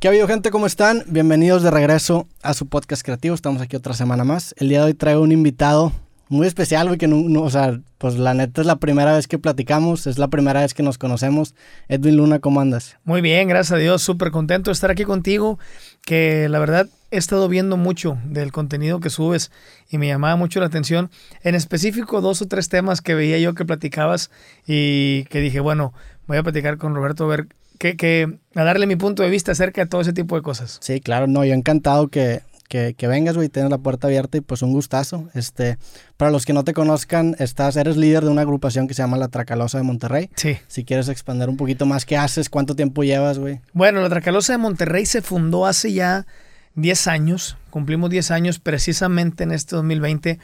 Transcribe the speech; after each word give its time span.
¿Qué 0.00 0.06
ha 0.06 0.12
habido 0.12 0.28
gente? 0.28 0.52
¿Cómo 0.52 0.66
están? 0.66 1.02
Bienvenidos 1.08 1.64
de 1.64 1.72
regreso 1.72 2.28
a 2.42 2.54
su 2.54 2.68
podcast 2.68 3.02
creativo. 3.02 3.34
Estamos 3.34 3.60
aquí 3.60 3.74
otra 3.74 3.94
semana 3.94 4.22
más. 4.22 4.54
El 4.58 4.68
día 4.68 4.78
de 4.78 4.84
hoy 4.84 4.94
traigo 4.94 5.22
un 5.22 5.32
invitado 5.32 5.90
muy 6.28 6.46
especial, 6.46 6.86
güey, 6.86 6.98
que 6.98 7.08
no, 7.08 7.42
o 7.42 7.50
sea, 7.50 7.80
pues 7.98 8.16
la 8.16 8.32
neta 8.32 8.60
es 8.60 8.66
la 8.68 8.76
primera 8.76 9.16
vez 9.16 9.26
que 9.26 9.40
platicamos, 9.40 10.06
es 10.06 10.18
la 10.18 10.28
primera 10.28 10.60
vez 10.60 10.72
que 10.72 10.84
nos 10.84 10.98
conocemos. 10.98 11.56
Edwin 11.88 12.16
Luna, 12.16 12.38
¿cómo 12.38 12.60
andas? 12.60 12.96
Muy 13.02 13.22
bien, 13.22 13.48
gracias 13.48 13.72
a 13.72 13.80
Dios, 13.80 14.00
súper 14.00 14.30
contento 14.30 14.70
de 14.70 14.74
estar 14.74 14.92
aquí 14.92 15.02
contigo, 15.02 15.58
que 16.02 16.48
la 16.48 16.60
verdad 16.60 16.86
he 17.10 17.16
estado 17.16 17.48
viendo 17.48 17.76
mucho 17.76 18.18
del 18.24 18.52
contenido 18.52 19.00
que 19.00 19.10
subes 19.10 19.50
y 19.90 19.98
me 19.98 20.06
llamaba 20.06 20.36
mucho 20.36 20.60
la 20.60 20.66
atención, 20.66 21.10
en 21.42 21.56
específico 21.56 22.20
dos 22.20 22.40
o 22.40 22.46
tres 22.46 22.68
temas 22.68 23.00
que 23.00 23.16
veía 23.16 23.40
yo 23.40 23.54
que 23.54 23.64
platicabas 23.64 24.30
y 24.64 25.24
que 25.24 25.40
dije, 25.40 25.58
bueno, 25.58 25.92
voy 26.28 26.36
a 26.36 26.44
platicar 26.44 26.78
con 26.78 26.94
Roberto 26.94 27.26
ver 27.26 27.48
que, 27.78 28.38
a 28.54 28.64
darle 28.64 28.86
mi 28.86 28.96
punto 28.96 29.22
de 29.22 29.30
vista 29.30 29.52
acerca 29.52 29.82
de 29.82 29.88
todo 29.88 30.00
ese 30.00 30.12
tipo 30.12 30.36
de 30.36 30.42
cosas. 30.42 30.78
Sí, 30.80 31.00
claro, 31.00 31.26
no, 31.26 31.44
yo 31.44 31.54
encantado 31.54 32.08
que, 32.08 32.42
que, 32.68 32.94
que 32.94 33.06
vengas, 33.06 33.36
güey, 33.36 33.48
tienes 33.48 33.70
la 33.70 33.78
puerta 33.78 34.08
abierta 34.08 34.36
y 34.36 34.40
pues 34.40 34.62
un 34.62 34.72
gustazo. 34.72 35.28
Este, 35.34 35.78
para 36.16 36.30
los 36.30 36.44
que 36.44 36.52
no 36.52 36.64
te 36.64 36.74
conozcan, 36.74 37.36
estás, 37.38 37.76
eres 37.76 37.96
líder 37.96 38.24
de 38.24 38.30
una 38.30 38.42
agrupación 38.42 38.88
que 38.88 38.94
se 38.94 39.02
llama 39.02 39.16
La 39.16 39.28
Tracalosa 39.28 39.78
de 39.78 39.84
Monterrey. 39.84 40.30
Sí. 40.36 40.58
Si 40.66 40.84
quieres 40.84 41.08
expandir 41.08 41.48
un 41.48 41.56
poquito 41.56 41.86
más, 41.86 42.04
¿qué 42.04 42.16
haces? 42.16 42.50
¿Cuánto 42.50 42.74
tiempo 42.74 43.04
llevas, 43.04 43.38
güey? 43.38 43.60
Bueno, 43.72 44.00
La 44.00 44.08
Tracalosa 44.08 44.52
de 44.52 44.58
Monterrey 44.58 45.06
se 45.06 45.22
fundó 45.22 45.66
hace 45.66 45.92
ya 45.92 46.26
10 46.74 47.06
años, 47.06 47.56
cumplimos 47.70 48.10
10 48.10 48.30
años 48.30 48.58
precisamente 48.58 49.44
en 49.44 49.52
este 49.52 49.76
2020, 49.76 50.38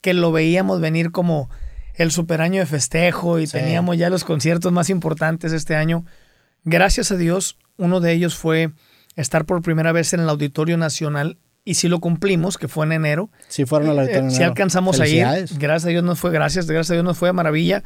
que 0.00 0.14
lo 0.14 0.32
veíamos 0.32 0.80
venir 0.80 1.10
como 1.10 1.50
el 1.94 2.10
super 2.10 2.40
año 2.40 2.60
de 2.60 2.66
festejo 2.66 3.38
y 3.38 3.46
teníamos 3.46 3.96
ya 3.96 4.10
los 4.10 4.24
conciertos 4.24 4.72
más 4.72 4.90
importantes 4.90 5.52
este 5.52 5.76
año. 5.76 6.04
Gracias 6.66 7.12
a 7.12 7.16
Dios, 7.16 7.58
uno 7.76 8.00
de 8.00 8.12
ellos 8.12 8.34
fue 8.34 8.72
estar 9.14 9.46
por 9.46 9.62
primera 9.62 9.92
vez 9.92 10.12
en 10.12 10.20
el 10.20 10.28
Auditorio 10.28 10.76
Nacional 10.76 11.38
y 11.64 11.74
si 11.74 11.86
lo 11.86 12.00
cumplimos, 12.00 12.58
que 12.58 12.66
fue 12.66 12.86
en 12.86 12.92
enero. 12.92 13.30
Sí, 13.46 13.64
fueron 13.66 13.90
al 13.90 14.00
Auditorio 14.00 14.28
eh, 14.28 14.32
Si 14.32 14.42
alcanzamos 14.42 14.98
a 14.98 15.06
ir. 15.06 15.24
Gracias 15.58 15.84
a 15.84 15.88
Dios 15.88 16.02
nos 16.02 16.18
fue, 16.18 16.32
gracias, 16.32 16.66
gracias 16.66 16.90
a 16.90 16.94
Dios 16.94 17.04
nos 17.04 17.16
fue 17.16 17.28
de 17.28 17.34
maravilla. 17.34 17.84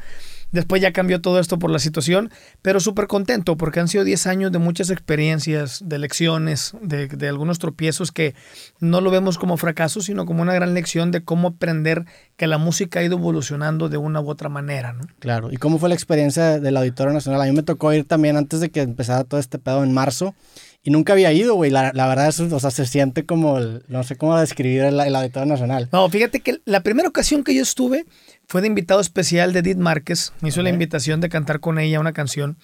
Después 0.51 0.81
ya 0.81 0.91
cambió 0.91 1.21
todo 1.21 1.39
esto 1.39 1.59
por 1.59 1.71
la 1.71 1.79
situación, 1.79 2.29
pero 2.61 2.79
súper 2.79 3.07
contento 3.07 3.57
porque 3.57 3.79
han 3.79 3.87
sido 3.87 4.03
10 4.03 4.27
años 4.27 4.51
de 4.51 4.59
muchas 4.59 4.89
experiencias, 4.89 5.81
de 5.85 5.97
lecciones, 5.97 6.73
de, 6.81 7.07
de, 7.07 7.27
algunos 7.29 7.59
tropiezos 7.59 8.11
que 8.11 8.35
no 8.79 9.01
lo 9.01 9.11
vemos 9.11 9.37
como 9.37 9.57
fracaso, 9.57 10.01
sino 10.01 10.25
como 10.25 10.41
una 10.41 10.53
gran 10.53 10.73
lección 10.73 11.11
de 11.11 11.23
cómo 11.23 11.49
aprender 11.49 12.05
que 12.35 12.47
la 12.47 12.57
música 12.57 12.99
ha 12.99 13.03
ido 13.03 13.17
evolucionando 13.17 13.87
de 13.87 13.97
una 13.97 14.19
u 14.19 14.29
otra 14.29 14.49
manera. 14.49 14.93
¿no? 14.93 15.03
Claro, 15.19 15.51
¿y 15.51 15.57
cómo 15.57 15.79
fue 15.79 15.89
la 15.89 15.95
experiencia 15.95 16.59
del 16.59 16.77
Auditorio 16.77 17.13
Nacional? 17.13 17.41
A 17.41 17.45
mí 17.45 17.51
me 17.51 17.63
tocó 17.63 17.93
ir 17.93 18.05
también 18.05 18.37
antes 18.37 18.59
de 18.59 18.69
que 18.69 18.81
empezara 18.81 19.23
todo 19.23 19.39
este 19.39 19.59
pedo 19.59 19.83
en 19.83 19.93
marzo. 19.93 20.35
Y 20.83 20.89
nunca 20.89 21.13
había 21.13 21.31
ido, 21.31 21.53
güey. 21.53 21.69
La, 21.69 21.91
la, 21.93 22.07
verdad, 22.07 22.27
es, 22.27 22.39
o 22.39 22.59
sea, 22.59 22.71
se 22.71 22.87
siente 22.87 23.23
como, 23.23 23.59
el, 23.59 23.83
no 23.87 24.03
sé 24.03 24.15
cómo 24.15 24.37
describir 24.39 24.81
el, 24.81 24.99
el 24.99 25.15
Auditorio 25.15 25.45
Nacional. 25.45 25.89
No, 25.91 26.09
fíjate 26.09 26.39
que 26.39 26.59
la 26.65 26.81
primera 26.81 27.07
ocasión 27.07 27.43
que 27.43 27.53
yo 27.53 27.61
estuve 27.61 28.05
fue 28.51 28.59
de 28.59 28.67
invitado 28.67 28.99
especial 28.99 29.53
de 29.53 29.59
Edith 29.59 29.77
Márquez. 29.77 30.33
Me 30.41 30.49
hizo 30.49 30.61
la 30.61 30.69
invitación 30.69 31.21
de 31.21 31.29
cantar 31.29 31.61
con 31.61 31.79
ella 31.79 32.01
una 32.01 32.11
canción. 32.11 32.57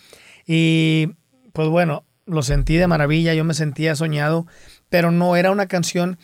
Y 0.46 1.12
pues 1.54 1.70
bueno, 1.70 2.04
lo 2.26 2.44
sentí 2.44 2.76
de 2.76 2.88
maravilla, 2.88 3.34
yo 3.34 3.46
me 3.46 3.54
sentía 3.54 3.96
soñado, 3.96 4.48
pero 4.90 5.12
no 5.12 5.38
era 5.38 5.50
una 5.50 5.68
canción 5.68 6.20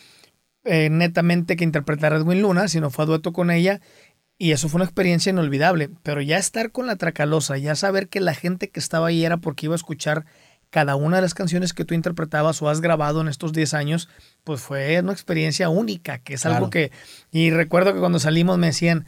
eh, 0.65 0.89
netamente 0.89 1.55
que 1.55 1.63
interpretara 1.63 2.17
Edwin 2.17 2.41
Luna, 2.41 2.67
sino 2.67 2.89
fue 2.89 3.05
a 3.05 3.07
dueto 3.07 3.31
con 3.31 3.51
ella. 3.51 3.79
Y 4.37 4.51
eso 4.51 4.67
fue 4.67 4.79
una 4.79 4.83
experiencia 4.83 5.29
inolvidable. 5.29 5.89
Pero 6.03 6.19
ya 6.19 6.39
estar 6.39 6.73
con 6.73 6.85
la 6.85 6.97
Tracalosa, 6.97 7.57
ya 7.57 7.75
saber 7.75 8.09
que 8.09 8.19
la 8.19 8.33
gente 8.33 8.69
que 8.69 8.81
estaba 8.81 9.07
ahí 9.07 9.23
era 9.23 9.37
porque 9.37 9.67
iba 9.67 9.75
a 9.75 9.77
escuchar 9.77 10.25
cada 10.71 10.97
una 10.97 11.15
de 11.15 11.21
las 11.21 11.35
canciones 11.35 11.71
que 11.71 11.85
tú 11.85 11.93
interpretabas 11.93 12.61
o 12.61 12.67
has 12.67 12.81
grabado 12.81 13.21
en 13.21 13.29
estos 13.29 13.53
10 13.53 13.75
años, 13.75 14.09
pues 14.43 14.59
fue 14.59 14.99
una 14.99 15.13
experiencia 15.13 15.69
única, 15.69 16.19
que 16.19 16.33
es 16.33 16.41
claro. 16.41 16.57
algo 16.57 16.69
que... 16.69 16.91
Y 17.31 17.49
recuerdo 17.51 17.93
que 17.93 18.01
cuando 18.01 18.19
salimos 18.19 18.57
me 18.57 18.67
decían, 18.67 19.05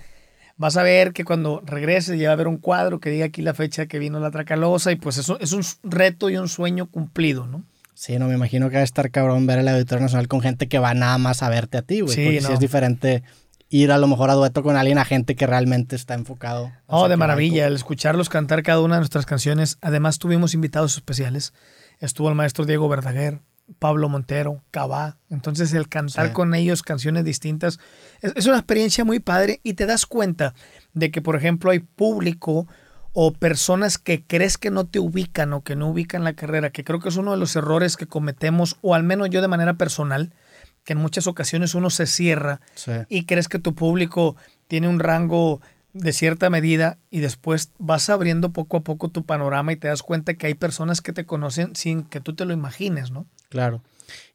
vas 0.58 0.78
a 0.78 0.84
ver 0.84 1.14
que 1.14 1.26
cuando 1.26 1.62
regreses 1.66 2.20
ya 2.20 2.28
va 2.28 2.32
a 2.32 2.34
haber 2.34 2.48
un 2.48 2.58
cuadro 2.58 3.00
que 3.00 3.10
diga 3.10 3.26
aquí 3.26 3.42
la 3.42 3.54
fecha 3.54 3.88
que 3.88 4.00
vino 4.00 4.20
la 4.20 4.32
Tracalosa 4.32 4.92
y 4.92 4.96
pues 4.96 5.18
eso 5.18 5.40
es 5.40 5.52
un 5.52 5.64
reto 5.84 6.30
y 6.30 6.38
un 6.38 6.48
sueño 6.48 6.88
cumplido, 6.88 7.48
¿no? 7.48 7.64
Sí, 7.94 8.20
no, 8.20 8.28
me 8.28 8.34
imagino 8.34 8.70
que 8.70 8.76
va 8.76 8.82
a 8.82 8.86
estar 8.86 9.10
cabrón 9.10 9.48
ver 9.48 9.60
el 9.60 9.68
Auditorio 9.70 10.02
Nacional 10.02 10.28
con 10.28 10.42
gente 10.42 10.68
que 10.68 10.80
va 10.80 10.94
nada 10.94 11.18
más 11.18 11.42
a 11.42 11.50
verte 11.50 11.78
a 11.78 11.82
ti, 11.82 12.02
güey. 12.02 12.14
Sí, 12.14 12.24
porque 12.26 12.42
no. 12.42 12.48
si 12.48 12.54
es 12.54 12.60
diferente 12.60 13.24
ir 13.70 13.92
a 13.92 13.98
lo 13.98 14.08
mejor 14.08 14.30
a 14.30 14.34
dueto 14.34 14.64
con 14.64 14.76
alguien, 14.76 14.98
a 14.98 15.06
gente 15.06 15.36
que 15.36 15.48
realmente 15.48 15.96
está 15.96 16.14
enfocado. 16.14 16.72
Oh, 16.88 17.08
de 17.08 17.18
maravilla, 17.18 17.68
el 17.68 17.76
escucharlos 17.76 18.30
cantar 18.30 18.64
cada 18.64 18.82
una 18.82 18.96
de 18.96 19.00
nuestras 19.00 19.26
canciones. 19.26 19.78
Además, 19.82 20.20
tuvimos 20.20 20.54
invitados 20.54 20.96
especiales. 20.96 21.54
Estuvo 22.00 22.30
el 22.30 22.36
maestro 22.36 22.66
Diego 22.66 22.90
Verdaguer, 22.90 23.40
Pablo 23.80 24.10
Montero, 24.10 24.64
Cabá. 24.72 25.18
Entonces, 25.30 25.74
el 25.74 25.90
cantar 25.90 26.28
sí. 26.28 26.34
con 26.34 26.54
ellos 26.54 26.84
canciones 26.84 27.24
distintas 27.24 27.80
es, 28.22 28.34
es, 28.36 28.46
una 28.46 28.58
experiencia 28.58 29.04
muy 29.04 29.20
padre 29.20 29.60
y 29.64 29.74
te 29.74 29.86
das 29.86 30.06
cuenta 30.06 30.54
de 30.94 31.12
que, 31.12 31.22
por 31.22 31.36
ejemplo, 31.36 31.72
hay 31.72 31.80
público 31.80 32.68
o 33.18 33.32
personas 33.34 33.98
que 33.98 34.26
crees 34.26 34.58
que 34.58 34.72
no 34.72 34.86
te 34.86 35.00
ubican 35.00 35.54
o 35.54 35.64
que 35.64 35.76
no 35.76 35.90
ubican 35.90 36.24
la 36.26 36.34
carrera, 36.34 36.72
que 36.72 36.84
creo 36.84 37.00
que 37.00 37.10
es 37.10 37.16
uno 37.16 37.32
de 37.32 37.38
los 37.38 37.56
errores 37.56 37.96
que 37.96 38.08
cometemos, 38.08 38.78
o 38.82 38.94
al 38.94 39.04
menos 39.04 39.30
yo 39.30 39.42
de 39.42 39.48
manera 39.48 39.76
personal, 39.76 40.34
que 40.84 40.94
en 40.94 41.00
muchas 41.00 41.26
ocasiones 41.26 41.76
uno 41.76 41.90
se 41.90 42.08
cierra 42.08 42.60
sí. 42.76 42.92
y 43.08 43.26
crees 43.26 43.48
que 43.48 43.58
tu 43.58 43.74
público 43.74 44.36
tiene 44.68 44.90
un 44.90 45.00
rango 45.00 45.62
de 45.94 46.12
cierta 46.12 46.50
medida 46.50 46.98
y 47.10 47.22
después 47.22 47.72
vas 47.78 48.10
abriendo 48.10 48.52
poco 48.52 48.78
a 48.78 48.82
poco 48.82 49.08
tu 49.08 49.26
panorama 49.26 49.72
y 49.72 49.78
te 49.78 49.88
das 49.88 50.04
cuenta 50.04 50.34
que 50.34 50.48
hay 50.48 50.54
personas 50.54 51.00
que 51.00 51.14
te 51.14 51.26
conocen 51.26 51.74
sin 51.74 52.04
que 52.04 52.20
tú 52.20 52.36
te 52.36 52.44
lo 52.44 52.52
imagines, 52.52 53.12
¿no? 53.12 53.26
Claro. 53.50 53.82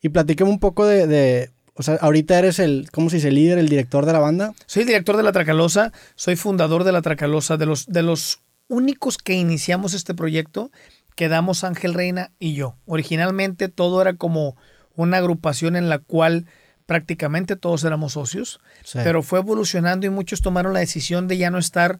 Y 0.02 0.08
platícame 0.08 0.50
un 0.50 0.58
poco 0.58 0.86
de, 0.86 1.06
de 1.06 1.50
o 1.74 1.82
sea, 1.82 1.94
ahorita 1.94 2.38
eres 2.38 2.58
el, 2.58 2.88
¿cómo 2.92 3.08
se 3.10 3.16
dice? 3.16 3.30
¿Líder, 3.30 3.58
el 3.58 3.68
director 3.68 4.04
de 4.06 4.12
la 4.12 4.18
banda? 4.18 4.52
Soy 4.66 4.82
el 4.82 4.88
director 4.88 5.16
de 5.16 5.22
La 5.22 5.32
Tracalosa, 5.32 5.92
soy 6.14 6.36
fundador 6.36 6.84
de 6.84 6.92
La 6.92 7.02
Tracalosa, 7.02 7.56
de 7.56 7.66
los, 7.66 7.86
de 7.86 8.02
los 8.02 8.40
únicos 8.68 9.18
que 9.18 9.34
iniciamos 9.34 9.94
este 9.94 10.14
proyecto, 10.14 10.70
quedamos 11.16 11.64
Ángel 11.64 11.94
Reina 11.94 12.32
y 12.38 12.54
yo. 12.54 12.76
Originalmente 12.86 13.68
todo 13.68 14.02
era 14.02 14.14
como 14.14 14.56
una 14.94 15.18
agrupación 15.18 15.76
en 15.76 15.88
la 15.88 15.98
cual 15.98 16.46
prácticamente 16.86 17.56
todos 17.56 17.84
éramos 17.84 18.12
socios, 18.12 18.60
sí. 18.84 18.98
pero 19.02 19.22
fue 19.22 19.38
evolucionando 19.38 20.06
y 20.06 20.10
muchos 20.10 20.42
tomaron 20.42 20.72
la 20.74 20.80
decisión 20.80 21.28
de 21.28 21.38
ya 21.38 21.50
no 21.50 21.58
estar 21.58 21.98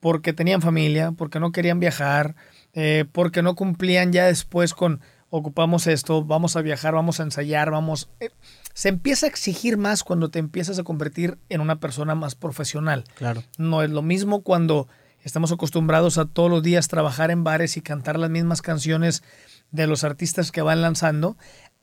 porque 0.00 0.32
tenían 0.32 0.62
familia, 0.62 1.12
porque 1.12 1.38
no 1.38 1.52
querían 1.52 1.78
viajar, 1.78 2.34
eh, 2.72 3.04
porque 3.12 3.42
no 3.42 3.54
cumplían 3.54 4.12
ya 4.12 4.26
después 4.26 4.74
con 4.74 5.00
ocupamos 5.34 5.86
esto, 5.86 6.22
vamos 6.22 6.56
a 6.56 6.62
viajar, 6.62 6.92
vamos 6.92 7.18
a 7.18 7.22
ensayar, 7.22 7.70
vamos... 7.70 8.10
Eh, 8.20 8.28
se 8.74 8.90
empieza 8.90 9.24
a 9.24 9.30
exigir 9.30 9.78
más 9.78 10.04
cuando 10.04 10.30
te 10.30 10.38
empiezas 10.38 10.78
a 10.78 10.84
convertir 10.84 11.38
en 11.48 11.62
una 11.62 11.80
persona 11.80 12.14
más 12.14 12.34
profesional. 12.34 13.04
Claro. 13.14 13.42
No 13.56 13.82
es 13.82 13.88
lo 13.88 14.02
mismo 14.02 14.42
cuando 14.42 14.88
estamos 15.22 15.50
acostumbrados 15.50 16.18
a 16.18 16.26
todos 16.26 16.50
los 16.50 16.62
días 16.62 16.88
trabajar 16.88 17.30
en 17.30 17.44
bares 17.44 17.78
y 17.78 17.80
cantar 17.80 18.18
las 18.18 18.28
mismas 18.28 18.60
canciones 18.60 19.22
de 19.70 19.86
los 19.86 20.04
artistas 20.04 20.52
que 20.52 20.60
van 20.60 20.82
lanzando, 20.82 21.38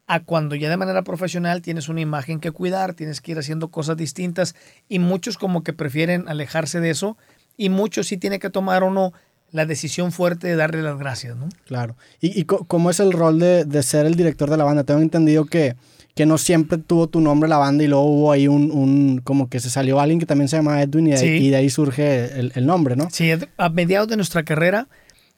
a 0.06 0.20
cuando 0.20 0.54
ya 0.54 0.70
de 0.70 0.78
manera 0.78 1.02
profesional 1.02 1.64
tienes 1.64 1.90
una 1.90 2.02
imagen 2.02 2.40
que 2.40 2.52
cuidar, 2.52 2.94
tienes 2.94 3.20
que 3.20 3.32
ir 3.32 3.40
haciendo 3.40 3.70
cosas 3.70 3.98
distintas 3.98 4.56
y 4.88 5.00
muchos 5.00 5.40
como 5.40 5.64
que 5.64 5.74
prefieren 5.74 6.30
alejarse 6.30 6.82
de 6.82 6.92
eso 6.92 7.18
y 7.58 7.70
muchos 7.70 8.08
sí 8.08 8.18
tiene 8.18 8.38
que 8.38 8.52
tomar 8.52 8.84
uno 8.84 9.12
la 9.52 9.66
decisión 9.66 10.12
fuerte 10.12 10.48
de 10.48 10.56
darle 10.56 10.82
las 10.82 10.98
gracias, 10.98 11.36
¿no? 11.36 11.50
Claro. 11.66 11.96
¿Y, 12.22 12.40
y 12.40 12.46
cómo 12.46 12.90
es 12.90 13.00
el 13.00 13.12
rol 13.12 13.40
de, 13.40 13.66
de, 13.66 13.84
ser 13.84 14.06
el 14.06 14.16
director 14.16 14.50
de 14.50 14.58
la 14.58 14.64
banda? 14.64 14.84
Tengo 14.84 15.02
entendido 15.02 15.46
que, 15.46 15.76
que 16.16 16.26
no 16.26 16.38
siempre 16.38 16.78
tuvo 16.78 17.08
tu 17.08 17.22
nombre 17.22 17.50
la 17.50 17.58
banda 17.58 17.84
y 17.84 17.88
luego 17.88 18.06
hubo 18.06 18.32
ahí 18.32 18.48
un, 18.48 18.72
un 18.72 19.22
como 19.24 19.50
que 19.50 19.60
se 19.60 19.70
salió 19.70 20.00
alguien 20.00 20.20
que 20.20 20.26
también 20.26 20.48
se 20.48 20.58
llama 20.58 20.82
Edwin 20.82 21.08
y 21.08 21.12
de, 21.12 21.18
sí. 21.18 21.28
y 21.28 21.50
de 21.50 21.56
ahí 21.56 21.70
surge 21.70 22.40
el, 22.40 22.52
el 22.56 22.66
nombre, 22.66 22.96
¿no? 22.96 23.10
Sí, 23.12 23.32
a 23.58 23.70
mediados 23.70 24.08
de 24.08 24.16
nuestra 24.16 24.44
carrera 24.44 24.88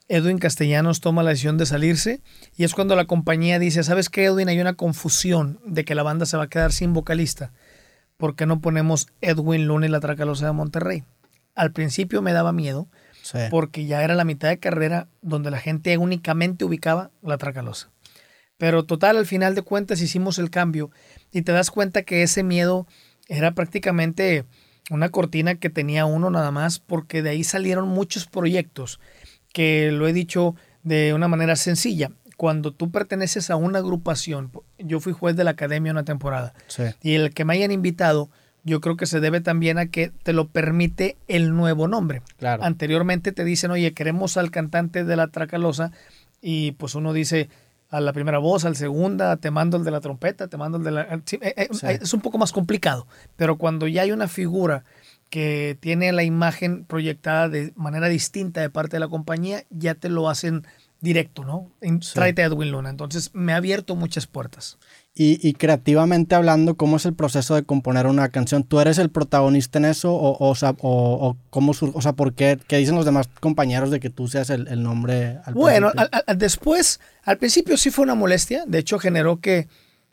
Edwin 0.08 0.38
Castellanos 0.38 1.00
toma 1.00 1.22
la 1.22 1.30
decisión 1.30 1.56
de 1.56 1.64
salirse 1.64 2.20
y 2.56 2.64
es 2.64 2.74
cuando 2.74 2.96
la 2.96 3.06
compañía 3.06 3.58
dice, 3.58 3.82
¿sabes 3.82 4.10
qué, 4.10 4.24
Edwin? 4.24 4.48
Hay 4.48 4.60
una 4.60 4.74
confusión 4.74 5.58
de 5.64 5.86
que 5.86 5.94
la 5.94 6.02
banda 6.02 6.26
se 6.26 6.36
va 6.36 6.44
a 6.44 6.48
quedar 6.48 6.72
sin 6.72 6.92
vocalista. 6.92 7.52
¿Por 8.18 8.36
qué 8.36 8.44
no 8.44 8.60
ponemos 8.60 9.08
Edwin 9.22 9.66
Luna 9.66 9.86
y 9.86 9.88
la 9.88 10.00
Tracalosa 10.00 10.46
de 10.46 10.52
Monterrey? 10.52 11.04
Al 11.54 11.72
principio 11.72 12.20
me 12.20 12.34
daba 12.34 12.52
miedo 12.52 12.88
sí. 13.22 13.38
porque 13.50 13.86
ya 13.86 14.02
era 14.02 14.14
la 14.14 14.24
mitad 14.24 14.48
de 14.48 14.58
carrera 14.58 15.08
donde 15.22 15.50
la 15.50 15.58
gente 15.58 15.96
únicamente 15.96 16.64
ubicaba 16.64 17.10
la 17.22 17.38
Tracalosa. 17.38 17.90
Pero 18.58 18.84
total, 18.84 19.16
al 19.16 19.26
final 19.26 19.54
de 19.54 19.62
cuentas 19.62 20.00
hicimos 20.00 20.38
el 20.38 20.50
cambio 20.50 20.90
y 21.32 21.42
te 21.42 21.52
das 21.52 21.70
cuenta 21.70 22.02
que 22.02 22.22
ese 22.22 22.42
miedo 22.42 22.86
era 23.28 23.52
prácticamente 23.52 24.44
una 24.90 25.08
cortina 25.08 25.54
que 25.56 25.70
tenía 25.70 26.04
uno 26.04 26.30
nada 26.30 26.50
más 26.50 26.78
porque 26.78 27.22
de 27.22 27.30
ahí 27.30 27.44
salieron 27.44 27.88
muchos 27.88 28.26
proyectos 28.26 29.00
que 29.52 29.90
lo 29.90 30.06
he 30.06 30.12
dicho 30.12 30.54
de 30.82 31.14
una 31.14 31.28
manera 31.28 31.56
sencilla. 31.56 32.12
Cuando 32.36 32.72
tú 32.72 32.90
perteneces 32.90 33.50
a 33.50 33.56
una 33.56 33.78
agrupación, 33.78 34.50
yo 34.78 35.00
fui 35.00 35.12
juez 35.12 35.36
de 35.36 35.44
la 35.44 35.52
academia 35.52 35.92
una 35.92 36.04
temporada, 36.04 36.54
sí. 36.66 36.84
y 37.02 37.14
el 37.14 37.32
que 37.32 37.44
me 37.44 37.54
hayan 37.54 37.70
invitado, 37.70 38.30
yo 38.64 38.80
creo 38.80 38.96
que 38.96 39.06
se 39.06 39.20
debe 39.20 39.40
también 39.40 39.78
a 39.78 39.86
que 39.86 40.10
te 40.22 40.32
lo 40.32 40.48
permite 40.48 41.16
el 41.28 41.54
nuevo 41.54 41.88
nombre. 41.88 42.22
Claro. 42.38 42.62
Anteriormente 42.62 43.32
te 43.32 43.44
dicen, 43.44 43.70
oye, 43.70 43.92
queremos 43.92 44.36
al 44.36 44.50
cantante 44.50 45.04
de 45.04 45.16
la 45.16 45.28
Tracalosa, 45.28 45.92
y 46.40 46.72
pues 46.72 46.94
uno 46.94 47.12
dice, 47.12 47.48
a 47.88 48.00
la 48.00 48.12
primera 48.12 48.38
voz, 48.38 48.64
al 48.64 48.74
segunda, 48.74 49.36
te 49.36 49.50
mando 49.50 49.76
el 49.76 49.84
de 49.84 49.90
la 49.90 50.00
trompeta, 50.00 50.48
te 50.48 50.56
mando 50.56 50.78
el 50.78 50.84
de 50.84 50.90
la... 50.90 51.02
Eh, 51.02 51.20
eh, 51.40 51.68
es 52.00 52.14
un 52.14 52.20
poco 52.20 52.38
más 52.38 52.52
complicado, 52.52 53.06
pero 53.36 53.58
cuando 53.58 53.86
ya 53.86 54.02
hay 54.02 54.12
una 54.12 54.28
figura 54.28 54.84
que 55.30 55.76
tiene 55.80 56.12
la 56.12 56.24
imagen 56.24 56.84
proyectada 56.84 57.48
de 57.48 57.72
manera 57.76 58.08
distinta 58.08 58.60
de 58.60 58.70
parte 58.70 58.96
de 58.96 59.00
la 59.00 59.08
compañía, 59.08 59.64
ya 59.70 59.94
te 59.94 60.08
lo 60.08 60.28
hacen 60.28 60.66
directo, 61.02 61.44
¿no? 61.44 61.70
Tráete 62.14 62.42
a 62.42 62.46
Edwin 62.46 62.70
Luna. 62.70 62.88
Entonces 62.88 63.30
me 63.34 63.52
ha 63.52 63.56
abierto 63.56 63.96
muchas 63.96 64.26
puertas. 64.26 64.78
Y, 65.14 65.52
creativamente 65.52 66.34
hablando, 66.34 66.74
¿cómo 66.76 66.96
es 66.96 67.04
el 67.04 67.12
proceso 67.12 67.54
de 67.54 67.64
componer 67.64 68.06
una 68.06 68.30
canción? 68.30 68.64
¿Tú 68.64 68.80
eres 68.80 68.96
el 68.96 69.10
protagonista 69.10 69.78
en 69.78 69.84
eso? 69.84 70.14
¿O, 70.14 70.38
o, 70.38 70.54
o, 70.80 71.36
cómo 71.50 71.72
o 71.72 72.00
sea, 72.00 72.14
por 72.14 72.32
qué, 72.32 72.58
qué, 72.66 72.78
dicen 72.78 72.94
los 72.94 73.04
demás 73.04 73.28
compañeros 73.40 73.90
de 73.90 74.00
que 74.00 74.08
tú 74.08 74.26
seas 74.26 74.48
el, 74.48 74.82
nombre? 74.82 75.38
Al 75.44 75.52
bueno, 75.52 75.92
después, 76.34 76.98
al 77.24 77.36
principio 77.36 77.76
sí 77.76 77.90
fue 77.90 78.04
una 78.04 78.14
molestia. 78.14 78.64
De 78.66 78.78
hecho, 78.78 78.98
generó 78.98 79.38
que 79.38 79.68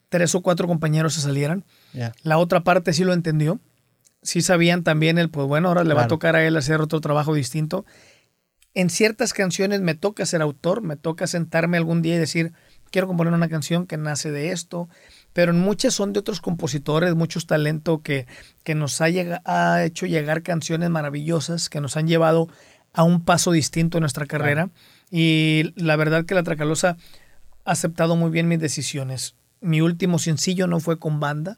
tres 0.09 0.35
o 0.35 0.42
cuatro 0.42 0.68
compañeros 0.68 1.13
se 1.13 1.21
salieran. 1.21 1.63
La 2.24 2.38
otra 2.38 2.65
parte 2.65 2.92
sí 2.92 3.06
lo 3.06 3.13
entendió. 3.13 3.62
Sí 4.21 4.42
sabían 4.42 4.83
también 4.83 5.18
el, 5.18 5.30
pues 5.30 5.47
bueno, 5.47 5.69
ahora 5.69 5.85
le 5.85 5.94
va 5.94 6.03
a 6.03 6.07
tocar 6.07 6.35
a 6.35 6.45
él 6.45 6.57
hacer 6.57 6.81
otro 6.81 7.00
trabajo 7.00 7.33
distinto. 7.33 7.85
En 8.74 8.89
ciertas 8.89 9.33
canciones 9.33 9.81
me 9.81 9.95
toca 9.95 10.25
ser 10.25 10.42
autor, 10.42 10.81
me 10.81 10.95
toca 10.95 11.27
sentarme 11.27 11.77
algún 11.77 12.01
día 12.01 12.16
y 12.16 12.19
decir, 12.19 12.54
quiero 12.92 13.07
componer 13.07 13.33
una 13.33 13.50
canción 13.50 13.88
que 13.88 13.98
nace 13.98 14.31
de 14.31 14.51
esto, 14.51 14.89
pero 15.33 15.51
en 15.51 15.60
muchas 15.60 15.94
son 15.94 16.13
de 16.13 16.19
otros 16.19 16.42
compositores, 16.42 17.16
muchos 17.16 17.48
talento 17.48 18.01
que, 18.01 18.27
que 18.63 18.75
nos 18.75 19.01
ha, 19.01 19.07
ha, 19.45 19.83
hecho 19.83 20.06
llegar 20.06 20.44
canciones 20.44 20.89
maravillosas, 20.89 21.69
que 21.69 21.81
nos 21.81 21.98
han 21.98 22.07
llevado 22.07 22.48
a 22.94 23.04
un 23.04 23.24
paso 23.24 23.51
distinto 23.51 23.98
en 23.98 24.01
nuestra 24.01 24.25
carrera. 24.25 24.69
Y 25.12 25.74
la 25.75 25.95
verdad 25.95 26.25
que 26.25 26.36
la 26.36 26.44
Tracalosa 26.44 26.98
ha 27.66 27.71
aceptado 27.71 28.16
muy 28.16 28.30
bien 28.30 28.48
mis 28.48 28.60
decisiones. 28.60 29.36
Mi 29.62 29.81
último 29.81 30.19
sencillo 30.19 30.68
no 30.68 30.80
fue 30.80 31.00
con 31.00 31.19
banda, 31.19 31.57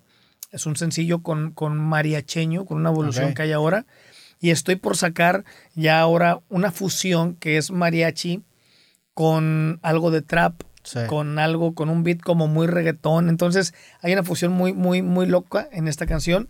es 0.51 0.65
un 0.65 0.75
sencillo 0.75 1.21
con, 1.23 1.51
con 1.51 1.77
mariacheño, 1.77 2.65
con 2.65 2.77
una 2.77 2.89
evolución 2.89 3.33
que 3.33 3.43
hay 3.43 3.51
ahora. 3.53 3.85
Y 4.41 4.49
estoy 4.49 4.75
por 4.75 4.97
sacar 4.97 5.45
ya 5.75 6.01
ahora 6.01 6.41
una 6.49 6.71
fusión 6.71 7.35
que 7.35 7.57
es 7.57 7.71
mariachi 7.71 8.41
con 9.13 9.79
algo 9.83 10.09
de 10.09 10.23
trap, 10.23 10.63
con 11.07 11.37
algo, 11.37 11.75
con 11.75 11.89
un 11.89 12.03
beat 12.03 12.21
como 12.21 12.47
muy 12.47 12.65
reggaetón. 12.65 13.29
Entonces 13.29 13.73
hay 14.01 14.13
una 14.13 14.23
fusión 14.23 14.51
muy, 14.51 14.73
muy, 14.73 15.03
muy 15.03 15.27
loca 15.27 15.69
en 15.71 15.87
esta 15.87 16.07
canción. 16.07 16.49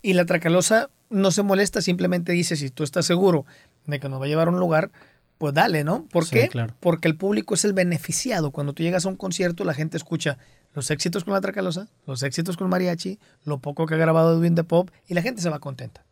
Y 0.00 0.14
la 0.14 0.24
Tracalosa 0.24 0.88
no 1.10 1.30
se 1.30 1.42
molesta, 1.42 1.82
simplemente 1.82 2.32
dice, 2.32 2.56
si 2.56 2.70
tú 2.70 2.84
estás 2.84 3.04
seguro 3.04 3.44
de 3.84 4.00
que 4.00 4.08
nos 4.08 4.18
va 4.18 4.24
a 4.24 4.28
llevar 4.28 4.48
a 4.48 4.50
un 4.50 4.58
lugar, 4.58 4.90
pues 5.36 5.52
dale, 5.52 5.84
¿no? 5.84 6.06
¿Por 6.10 6.26
qué? 6.26 6.48
Porque 6.80 7.06
el 7.06 7.18
público 7.18 7.52
es 7.52 7.66
el 7.66 7.74
beneficiado. 7.74 8.50
Cuando 8.50 8.72
tú 8.72 8.82
llegas 8.82 9.04
a 9.04 9.10
un 9.10 9.16
concierto, 9.16 9.64
la 9.64 9.74
gente 9.74 9.98
escucha 9.98 10.38
los 10.72 10.90
éxitos 10.90 11.24
con 11.24 11.34
la 11.34 11.42
Tracalosa, 11.42 11.88
los 12.06 12.22
éxitos 12.22 12.56
con 12.56 12.70
mariachi, 12.70 13.18
lo 13.44 13.58
poco 13.58 13.84
que 13.84 13.94
ha 13.94 13.98
grabado 13.98 14.38
Edwin 14.38 14.54
de 14.54 14.64
Pop 14.64 14.90
y 15.06 15.12
la 15.12 15.20
gente 15.20 15.42
se 15.42 15.50
va 15.50 15.58
contenta. 15.58 16.05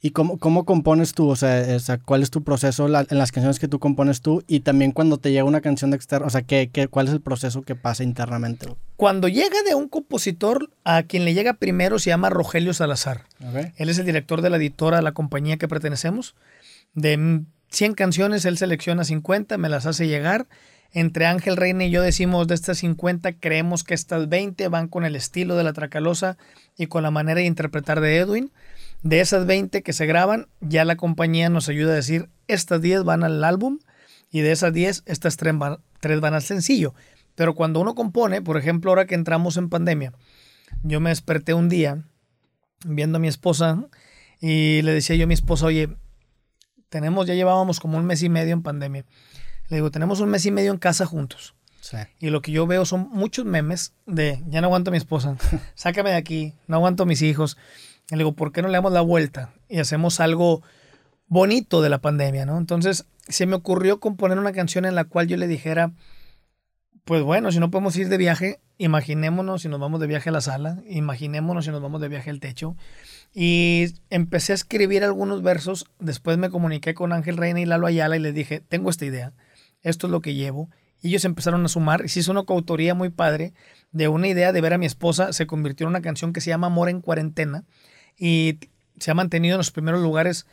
¿Y 0.00 0.10
cómo, 0.10 0.38
cómo 0.38 0.64
compones 0.64 1.12
tú? 1.12 1.28
O 1.28 1.34
sea, 1.34 1.98
¿cuál 2.04 2.22
es 2.22 2.30
tu 2.30 2.44
proceso 2.44 2.86
en 2.86 3.18
las 3.18 3.32
canciones 3.32 3.58
que 3.58 3.66
tú 3.66 3.80
compones 3.80 4.20
tú? 4.20 4.44
Y 4.46 4.60
también 4.60 4.92
cuando 4.92 5.18
te 5.18 5.32
llega 5.32 5.44
una 5.44 5.60
canción 5.60 5.90
de 5.90 5.96
externo, 5.96 6.28
o 6.28 6.30
sea, 6.30 6.42
¿qué, 6.42 6.70
qué, 6.72 6.86
cuál 6.86 7.08
es 7.08 7.12
el 7.12 7.20
proceso 7.20 7.62
que 7.62 7.74
pasa 7.74 8.04
internamente? 8.04 8.68
Cuando 8.96 9.26
llega 9.26 9.62
de 9.66 9.74
un 9.74 9.88
compositor, 9.88 10.70
a 10.84 11.02
quien 11.02 11.24
le 11.24 11.34
llega 11.34 11.54
primero 11.54 11.98
se 11.98 12.10
llama 12.10 12.30
Rogelio 12.30 12.74
Salazar. 12.74 13.24
Él 13.76 13.88
es 13.88 13.98
el 13.98 14.06
director 14.06 14.40
de 14.40 14.50
la 14.50 14.56
editora 14.56 14.98
de 14.98 15.02
la 15.02 15.12
compañía 15.12 15.56
que 15.56 15.66
pertenecemos. 15.66 16.36
De 16.94 17.42
100 17.70 17.94
canciones, 17.94 18.44
él 18.44 18.56
selecciona 18.56 19.02
50, 19.02 19.58
me 19.58 19.68
las 19.68 19.86
hace 19.86 20.06
llegar. 20.06 20.46
Entre 20.92 21.26
Ángel 21.26 21.56
Reina 21.56 21.84
y 21.84 21.90
yo 21.90 22.02
decimos 22.02 22.46
de 22.46 22.54
estas 22.54 22.78
50, 22.78 23.34
creemos 23.34 23.84
que 23.84 23.94
estas 23.94 24.28
20 24.28 24.68
van 24.68 24.88
con 24.88 25.04
el 25.04 25.16
estilo 25.16 25.56
de 25.56 25.64
la 25.64 25.74
Tracalosa 25.74 26.38
y 26.78 26.86
con 26.86 27.02
la 27.02 27.10
manera 27.10 27.40
de 27.40 27.46
interpretar 27.46 28.00
de 28.00 28.16
Edwin. 28.16 28.52
De 29.02 29.20
esas 29.20 29.46
20 29.46 29.82
que 29.82 29.92
se 29.92 30.06
graban, 30.06 30.48
ya 30.60 30.84
la 30.84 30.96
compañía 30.96 31.48
nos 31.48 31.68
ayuda 31.68 31.92
a 31.92 31.96
decir, 31.96 32.28
estas 32.48 32.82
10 32.82 33.04
van 33.04 33.22
al 33.22 33.44
álbum 33.44 33.78
y 34.30 34.40
de 34.40 34.52
esas 34.52 34.72
10, 34.72 35.04
estas 35.06 35.36
3 35.36 35.58
van, 35.58 35.78
van 36.20 36.34
al 36.34 36.42
sencillo. 36.42 36.94
Pero 37.34 37.54
cuando 37.54 37.80
uno 37.80 37.94
compone, 37.94 38.42
por 38.42 38.56
ejemplo, 38.56 38.90
ahora 38.90 39.06
que 39.06 39.14
entramos 39.14 39.56
en 39.56 39.68
pandemia, 39.68 40.12
yo 40.82 41.00
me 41.00 41.10
desperté 41.10 41.54
un 41.54 41.68
día 41.68 42.04
viendo 42.84 43.18
a 43.18 43.20
mi 43.20 43.28
esposa 43.28 43.86
y 44.40 44.82
le 44.82 44.92
decía 44.92 45.16
yo 45.16 45.24
a 45.24 45.28
mi 45.28 45.34
esposa, 45.34 45.66
oye, 45.66 45.96
tenemos, 46.88 47.26
ya 47.26 47.34
llevábamos 47.34 47.80
como 47.80 47.98
un 47.98 48.04
mes 48.04 48.22
y 48.22 48.28
medio 48.28 48.52
en 48.52 48.62
pandemia. 48.62 49.04
Le 49.68 49.76
digo, 49.76 49.90
tenemos 49.90 50.20
un 50.20 50.30
mes 50.30 50.44
y 50.46 50.50
medio 50.50 50.72
en 50.72 50.78
casa 50.78 51.06
juntos. 51.06 51.54
Y 52.18 52.30
lo 52.30 52.42
que 52.42 52.52
yo 52.52 52.66
veo 52.66 52.84
son 52.84 53.08
muchos 53.10 53.44
memes 53.44 53.94
de, 54.06 54.42
ya 54.48 54.60
no 54.60 54.66
aguanto 54.66 54.90
a 54.90 54.92
mi 54.92 54.98
esposa, 54.98 55.36
sácame 55.74 56.10
de 56.10 56.16
aquí, 56.16 56.54
no 56.66 56.76
aguanto 56.76 57.04
a 57.04 57.06
mis 57.06 57.22
hijos. 57.22 57.56
Y 58.10 58.14
le 58.14 58.18
digo, 58.18 58.32
¿por 58.32 58.52
qué 58.52 58.62
no 58.62 58.68
le 58.68 58.74
damos 58.74 58.92
la 58.92 59.02
vuelta 59.02 59.52
y 59.68 59.78
hacemos 59.78 60.20
algo 60.20 60.62
bonito 61.28 61.82
de 61.82 61.90
la 61.90 61.98
pandemia, 61.98 62.46
¿no? 62.46 62.58
Entonces 62.58 63.06
se 63.28 63.46
me 63.46 63.54
ocurrió 63.54 64.00
componer 64.00 64.38
una 64.38 64.52
canción 64.52 64.84
en 64.84 64.94
la 64.94 65.04
cual 65.04 65.28
yo 65.28 65.36
le 65.36 65.46
dijera, 65.46 65.92
pues 67.04 67.22
bueno, 67.22 67.52
si 67.52 67.60
no 67.60 67.70
podemos 67.70 67.96
ir 67.96 68.08
de 68.08 68.16
viaje, 68.16 68.60
imaginémonos 68.78 69.62
si 69.62 69.68
nos 69.68 69.80
vamos 69.80 70.00
de 70.00 70.06
viaje 70.06 70.30
a 70.30 70.32
la 70.32 70.40
sala, 70.40 70.82
imaginémonos 70.88 71.66
si 71.66 71.70
nos 71.70 71.82
vamos 71.82 72.00
de 72.00 72.08
viaje 72.08 72.30
al 72.30 72.40
techo. 72.40 72.76
Y 73.34 73.94
empecé 74.08 74.52
a 74.52 74.54
escribir 74.54 75.04
algunos 75.04 75.42
versos, 75.42 75.86
después 75.98 76.38
me 76.38 76.50
comuniqué 76.50 76.94
con 76.94 77.12
Ángel 77.12 77.36
Reina 77.36 77.60
y 77.60 77.66
Lalo 77.66 77.86
Ayala 77.86 78.16
y 78.16 78.20
les 78.20 78.34
dije, 78.34 78.60
tengo 78.60 78.88
esta 78.88 79.04
idea, 79.04 79.32
esto 79.82 80.06
es 80.06 80.10
lo 80.10 80.20
que 80.22 80.34
llevo. 80.34 80.70
Y 81.00 81.08
ellos 81.08 81.24
empezaron 81.26 81.64
a 81.64 81.68
sumar 81.68 82.04
y 82.04 82.08
se 82.08 82.20
hizo 82.20 82.32
una 82.32 82.42
coautoría 82.42 82.94
muy 82.94 83.10
padre 83.10 83.52
de 83.92 84.08
una 84.08 84.28
idea 84.28 84.52
de 84.52 84.60
ver 84.60 84.72
a 84.72 84.78
mi 84.78 84.86
esposa, 84.86 85.32
se 85.32 85.46
convirtió 85.46 85.84
en 85.84 85.90
una 85.90 86.00
canción 86.00 86.32
que 86.32 86.40
se 86.40 86.50
llama 86.50 86.66
Amor 86.68 86.88
en 86.88 87.00
Cuarentena 87.00 87.64
y 88.18 88.58
se 88.98 89.10
ha 89.10 89.14
mantenido 89.14 89.54
en 89.54 89.58
los 89.58 89.70
primeros 89.70 90.02
lugares 90.02 90.46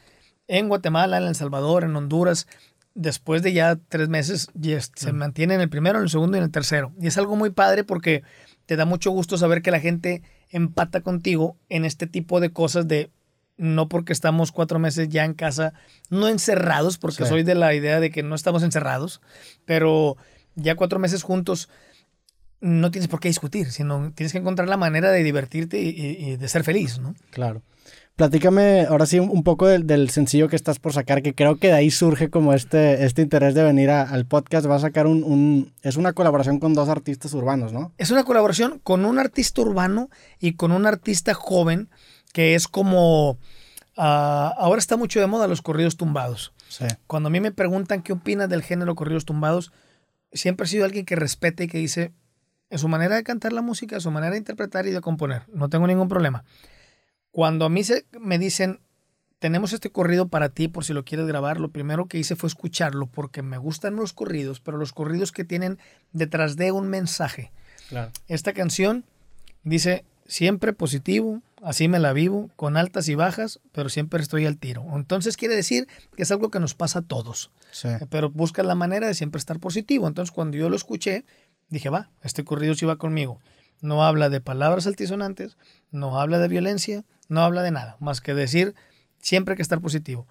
en 0.48 0.68
Guatemala, 0.68 1.18
en 1.18 1.24
El 1.24 1.36
Salvador, 1.36 1.84
en 1.84 1.96
Honduras. 1.96 2.48
Después 2.94 3.42
de 3.42 3.52
ya 3.52 3.78
tres 3.90 4.08
meses 4.08 4.50
se 4.96 5.12
mantiene 5.12 5.56
en 5.56 5.62
el 5.62 5.70
primero, 5.70 5.98
en 5.98 6.04
el 6.04 6.10
segundo 6.10 6.38
y 6.38 6.40
en 6.40 6.46
el 6.46 6.52
tercero. 6.52 6.94
Y 7.00 7.08
es 7.08 7.18
algo 7.18 7.36
muy 7.36 7.50
padre 7.50 7.84
porque 7.84 8.24
te 8.66 8.76
da 8.76 8.86
mucho 8.86 9.12
gusto 9.12 9.38
saber 9.38 9.62
que 9.62 9.72
la 9.72 9.80
gente 9.80 10.22
empata 10.50 11.02
contigo 11.02 11.58
en 11.70 11.84
este 11.84 12.08
tipo 12.08 12.40
de 12.40 12.52
cosas 12.52 12.88
de 12.88 13.10
no 13.58 13.88
porque 13.88 14.14
estamos 14.14 14.52
cuatro 14.52 14.80
meses 14.80 15.10
ya 15.10 15.24
en 15.26 15.34
casa, 15.34 15.74
no 16.10 16.28
encerrados, 16.28 16.98
porque 16.98 17.26
soy 17.26 17.44
de 17.44 17.56
la 17.56 17.74
idea 17.74 18.00
de 18.00 18.12
que 18.12 18.22
no 18.22 18.36
estamos 18.36 18.64
encerrados, 18.64 19.22
pero 19.66 20.18
ya 20.56 20.76
cuatro 20.76 21.00
meses 21.00 21.24
juntos 21.24 21.70
no 22.66 22.90
tienes 22.90 23.08
por 23.08 23.20
qué 23.20 23.28
discutir, 23.28 23.72
sino 23.72 24.12
tienes 24.14 24.32
que 24.32 24.40
encontrar 24.40 24.68
la 24.68 24.78
manera 24.78 25.12
de 25.12 25.24
divertirte 25.24 25.80
y, 25.80 26.36
de 26.36 26.48
ser 26.48 26.63
feliz, 26.63 26.98
¿no? 26.98 27.13
Claro. 27.30 27.62
Platícame 28.16 28.88
ahora 28.89 29.06
sí 29.06 29.20
un 29.20 29.44
poco 29.44 29.68
del, 29.68 30.10
sencillo 30.10 30.48
que 30.48 30.56
estás 30.56 30.80
por 30.80 30.94
sacar, 30.94 31.22
que 31.22 31.36
creo 31.36 31.58
que 31.58 31.68
de 31.68 31.74
ahí 31.74 31.92
surge 31.92 32.30
como 32.32 32.54
este, 32.54 33.06
este 33.06 33.22
interés 33.22 33.54
de 33.54 33.63
venir 33.63 33.92
al 33.92 34.25
podcast. 34.25 34.68
Va 34.68 34.78
a 34.78 34.80
sacar 34.80 35.06
un, 35.06 35.74
Es 35.84 35.96
una 35.96 36.13
colaboración 36.13 36.60
con 36.60 36.74
dos 36.74 36.89
artistas 36.89 37.34
urbanos, 37.34 37.72
¿no? 37.72 37.94
Es 37.98 38.10
una 38.10 38.24
colaboración 38.24 38.80
con 38.80 39.06
un 39.06 39.20
artista 39.20 39.62
urbano 39.62 40.10
y 40.39 40.54
con 40.54 40.72
un 40.72 40.88
artista 40.88 41.34
joven 41.36 41.89
que 42.34 42.56
es 42.56 42.68
como... 42.68 43.38
Ah, 43.96 44.54
ahora 44.58 44.80
está 44.80 44.98
mucho 44.98 45.20
de 45.20 45.28
moda 45.28 45.48
los 45.48 45.62
corridos 45.62 45.98
tumbados. 45.98 46.54
Sí. 46.68 46.86
Cuando 47.06 47.28
a 47.28 47.30
mí 47.30 47.39
me 47.39 47.51
preguntan 47.51 48.01
qué 48.01 48.13
opinas 48.13 48.50
del 48.50 48.63
género 48.63 48.96
corridos 48.96 49.24
tumbados, 49.24 49.72
siempre 50.34 50.66
he 50.66 50.70
sido 50.70 50.84
alguien 50.84 51.06
que 51.06 51.16
respete 51.16 51.66
y 51.66 51.68
que 51.68 51.78
dice, 51.78 52.12
en 52.69 52.79
su 52.79 52.88
manera 52.88 53.15
de 53.15 53.24
cantar 53.24 53.53
la 53.53 53.62
música, 53.62 53.95
en 53.95 54.01
su 54.01 54.12
manera 54.12 54.31
de 54.31 54.39
interpretar 54.39 54.86
y 54.88 54.91
de 54.91 55.01
componer. 55.01 55.43
No 55.53 55.69
tengo 55.69 55.88
ningún 55.88 56.07
problema. 56.07 56.43
Cuando 57.31 57.65
a 57.65 57.69
mí 57.69 57.84
se, 57.84 58.05
me 58.19 58.39
dicen, 58.39 58.79
tenemos 59.39 59.74
este 59.74 59.91
corrido 59.91 60.27
para 60.27 60.50
ti 60.50 60.67
por 60.67 60.86
si 60.86 60.93
lo 60.93 61.03
quieres 61.03 61.27
grabar, 61.27 61.60
lo 61.60 61.69
primero 61.69 62.07
que 62.07 62.17
hice 62.17 62.36
fue 62.36 62.48
escucharlo 62.48 63.07
porque 63.07 63.41
me 63.41 63.57
gustan 63.57 63.95
los 63.95 64.13
corridos, 64.13 64.60
pero 64.60 64.77
los 64.77 64.93
corridos 64.93 65.31
que 65.31 65.43
tienen 65.43 65.77
detrás 66.13 66.55
de 66.55 66.72
un 66.72 66.88
mensaje. 66.88 67.51
Esta 68.27 68.53
canción 68.53 69.05
dice, 69.63 70.05
siempre 70.25 70.74
positivo, 70.74 71.41
así 71.62 71.88
me 71.88 72.00
la 72.00 72.13
vivo, 72.13 72.50
con 72.55 72.77
altas 72.77 73.07
y 73.10 73.15
bajas, 73.15 73.60
pero 73.72 73.89
siempre 73.89 74.22
estoy 74.22 74.45
al 74.45 74.57
tiro. 74.57 74.86
Entonces 74.95 75.38
quiere 75.38 75.55
decir 75.55 75.88
que 76.15 76.24
es 76.24 76.31
algo 76.31 76.50
que 76.50 76.60
nos 76.60 76.74
pasa 76.74 77.00
a 77.00 77.01
todos, 77.03 77.51
pero 78.10 78.31
busca 78.31 78.63
la 78.63 78.75
manera 78.75 79.07
de 79.07 79.13
siempre 79.13 79.39
estar 79.39 79.60
positivo. 79.60 80.07
Entonces 80.07 80.31
cuando 80.31 80.57
yo 80.57 80.69
lo 80.69 80.75
escuché, 80.75 81.25
dije, 81.69 81.89
va, 81.89 82.12
este 82.22 82.43
corrido 82.43 82.75
sí 82.75 82.86
va 82.86 82.98
conmigo. 82.98 83.39
No 83.81 84.03
habla 84.03 84.29
de 84.29 84.41
palabras 84.41 84.88
altisonantes, 84.88 85.57
no 85.91 86.19
habla 86.19 86.39
de 86.39 86.48
violencia, 86.48 87.05
no 87.27 87.41
habla 87.41 87.62
de 87.62 87.72
nada, 87.72 87.98
más 88.00 88.22
que 88.22 88.34
decir 88.34 88.75
siempre 89.19 89.53
hay 89.53 89.55
que 89.57 89.63
estar 89.63 89.81
positivo. 89.81 90.27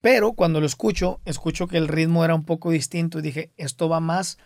Pero 0.00 0.34
cuando 0.34 0.60
lo 0.60 0.66
escucho, 0.66 1.20
escucho 1.24 1.66
que 1.68 1.78
el 1.78 1.88
ritmo 1.88 2.24
era 2.24 2.34
un 2.34 2.44
poco 2.44 2.70
distinto 2.70 3.18
y 3.18 3.22
dije, 3.22 3.52
esto 3.56 3.88
va 3.88 4.00
más 4.00 4.38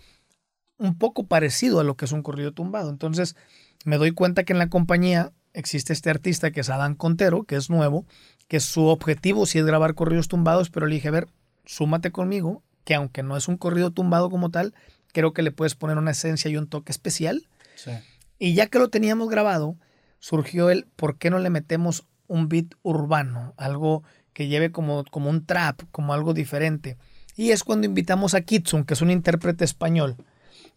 un 0.79 0.97
poco 0.97 1.27
parecido 1.27 1.81
a 1.81 1.85
lo 1.85 1.97
que 1.97 2.07
es 2.07 2.13
un 2.13 2.23
corrido 2.23 2.53
tumbado. 2.53 2.91
Entonces 2.91 3.37
me 3.85 3.99
doy 3.99 4.13
cuenta 4.13 4.45
que 4.45 4.53
en 4.53 4.59
la 4.59 4.69
compañía 4.69 5.33
existe 5.53 5.93
este 5.93 6.11
artista 6.11 6.51
que 6.51 6.61
es 6.61 6.71
Adán 6.71 6.95
Contero, 6.95 7.45
que 7.45 7.57
es 7.57 7.71
nuevo, 7.71 8.07
que 8.49 8.61
su 8.61 8.87
objetivo 8.87 9.47
sí 9.47 9.59
es 9.59 9.67
grabar 9.67 9.95
corridos 9.95 10.29
tumbados, 10.29 10.71
pero 10.71 10.87
le 10.87 10.95
dije, 10.95 11.09
a 11.09 11.13
ver, 11.13 11.29
súmate 11.65 12.11
conmigo, 12.11 12.63
que 12.85 12.95
aunque 12.95 13.23
no 13.23 13.37
es 13.37 13.49
un 13.49 13.57
corrido 13.57 13.91
tumbado 13.91 14.31
como 14.31 14.51
tal, 14.51 14.75
creo 15.13 15.33
que 15.33 15.43
le 15.43 15.53
puedes 15.53 15.75
poner 15.75 15.99
una 15.99 16.13
esencia 16.13 16.51
y 16.51 16.57
un 16.57 16.69
toque 16.69 16.93
especial. 16.93 17.49
Sí. 17.77 17.93
Y 18.39 18.55
ya 18.55 18.67
que 18.67 18.79
lo 18.79 18.89
teníamos 18.89 19.29
grabado, 19.29 19.77
surgió 20.19 20.71
el 20.71 20.87
por 20.97 21.19
qué 21.19 21.31
no 21.31 21.39
le 21.39 21.51
metemos 21.51 22.07
un 22.27 22.49
beat 22.49 22.75
urbano, 22.83 23.55
algo 23.57 24.03
que 24.33 24.49
lleve 24.49 24.71
como, 24.71 25.05
como 25.05 25.29
un 25.29 25.45
trap, 25.45 25.83
como 25.91 26.13
algo 26.15 26.33
diferente. 26.33 26.97
Y 27.37 27.51
es 27.51 27.65
cuando 27.65 27.87
invitamos 27.87 28.35
a 28.35 28.43
Kitsun, 28.43 28.85
que 28.85 28.95
es 28.95 29.03
un 29.03 29.11
intérprete 29.11 29.65
español. 29.65 30.17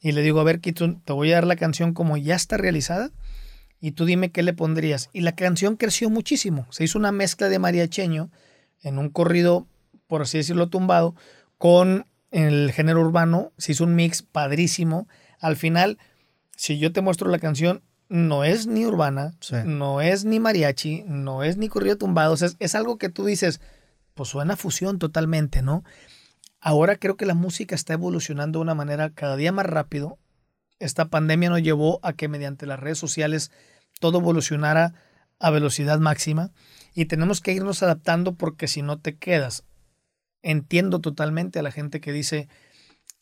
Y 0.02 0.12
le 0.12 0.22
digo, 0.22 0.40
a 0.40 0.44
ver, 0.44 0.60
Kitsun, 0.60 1.02
te 1.02 1.14
voy 1.14 1.32
a 1.32 1.36
dar 1.36 1.48
la 1.48 1.56
canción 1.56 1.94
como 1.94 2.18
ya 2.18 2.36
está 2.36 2.58
realizada 2.58 3.12
y 3.80 3.92
tú 3.92 4.06
dime 4.06 4.32
qué 4.32 4.44
le 4.44 4.54
pondrías. 4.54 5.10
Y 5.14 5.22
la 5.22 5.36
canción 5.36 5.76
creció 5.76 6.10
muchísimo. 6.10 6.66
Se 6.72 6.84
hizo 6.84 6.98
una 6.98 7.12
mezcla 7.12 7.50
de 7.50 7.60
mariacheño 7.60 8.32
en 8.82 8.98
un 8.98 9.10
corrido, 9.10 9.68
por 10.08 10.22
así 10.22 10.38
decirlo, 10.38 10.70
tumbado, 10.70 11.16
con 11.58 12.06
el 12.34 12.72
género 12.74 13.00
urbano. 13.02 13.54
Se 13.58 13.72
hizo 13.72 13.84
un 13.86 13.96
mix 13.96 14.22
padrísimo. 14.22 15.08
Al 15.40 15.56
final, 15.56 15.98
si 16.58 16.78
yo 16.80 16.92
te 16.92 17.02
muestro 17.02 17.30
la 17.30 17.40
canción, 17.40 17.82
no 18.10 18.44
es 18.44 18.68
ni 18.68 18.86
urbana, 18.86 19.34
Sí. 19.40 19.56
no 19.66 20.02
es 20.02 20.26
ni 20.26 20.40
mariachi, 20.40 21.04
no 21.08 21.44
es 21.44 21.58
ni 21.58 21.70
corrido 21.70 21.98
tumbado. 21.98 22.34
O 22.34 22.38
sea, 22.38 22.50
es, 22.50 22.58
es 22.60 22.76
algo 22.76 22.98
que 22.98 23.10
tú 23.10 23.26
dices, 23.26 23.62
pues 24.14 24.30
suena 24.30 24.56
fusión 24.58 25.00
totalmente, 25.00 25.62
¿no? 25.62 25.84
Ahora 26.60 26.96
creo 26.98 27.18
que 27.18 27.26
la 27.26 27.34
música 27.34 27.76
está 27.76 27.94
evolucionando 27.94 28.60
de 28.60 28.64
una 28.64 28.76
manera 28.76 29.10
cada 29.10 29.36
día 29.36 29.52
más 29.52 29.66
rápido. 29.66 30.18
Esta 30.80 31.06
pandemia 31.06 31.50
nos 31.50 31.62
llevó 31.62 32.00
a 32.04 32.14
que 32.14 32.28
mediante 32.28 32.66
las 32.66 32.80
redes 32.80 32.98
sociales 32.98 33.52
todo 34.00 34.20
evolucionara 34.20 34.94
a 35.40 35.50
velocidad 35.50 36.00
máxima 36.00 36.52
y 36.94 37.06
tenemos 37.06 37.42
que 37.42 37.54
irnos 37.54 37.84
adaptando 37.84 38.36
porque 38.36 38.68
si 38.68 38.82
no 38.82 39.00
te 39.00 39.18
quedas. 39.18 39.64
Entiendo 40.44 41.02
totalmente 41.02 41.60
a 41.60 41.64
la 41.64 41.72
gente 41.72 42.00
que 42.00 42.12
dice, 42.12 42.48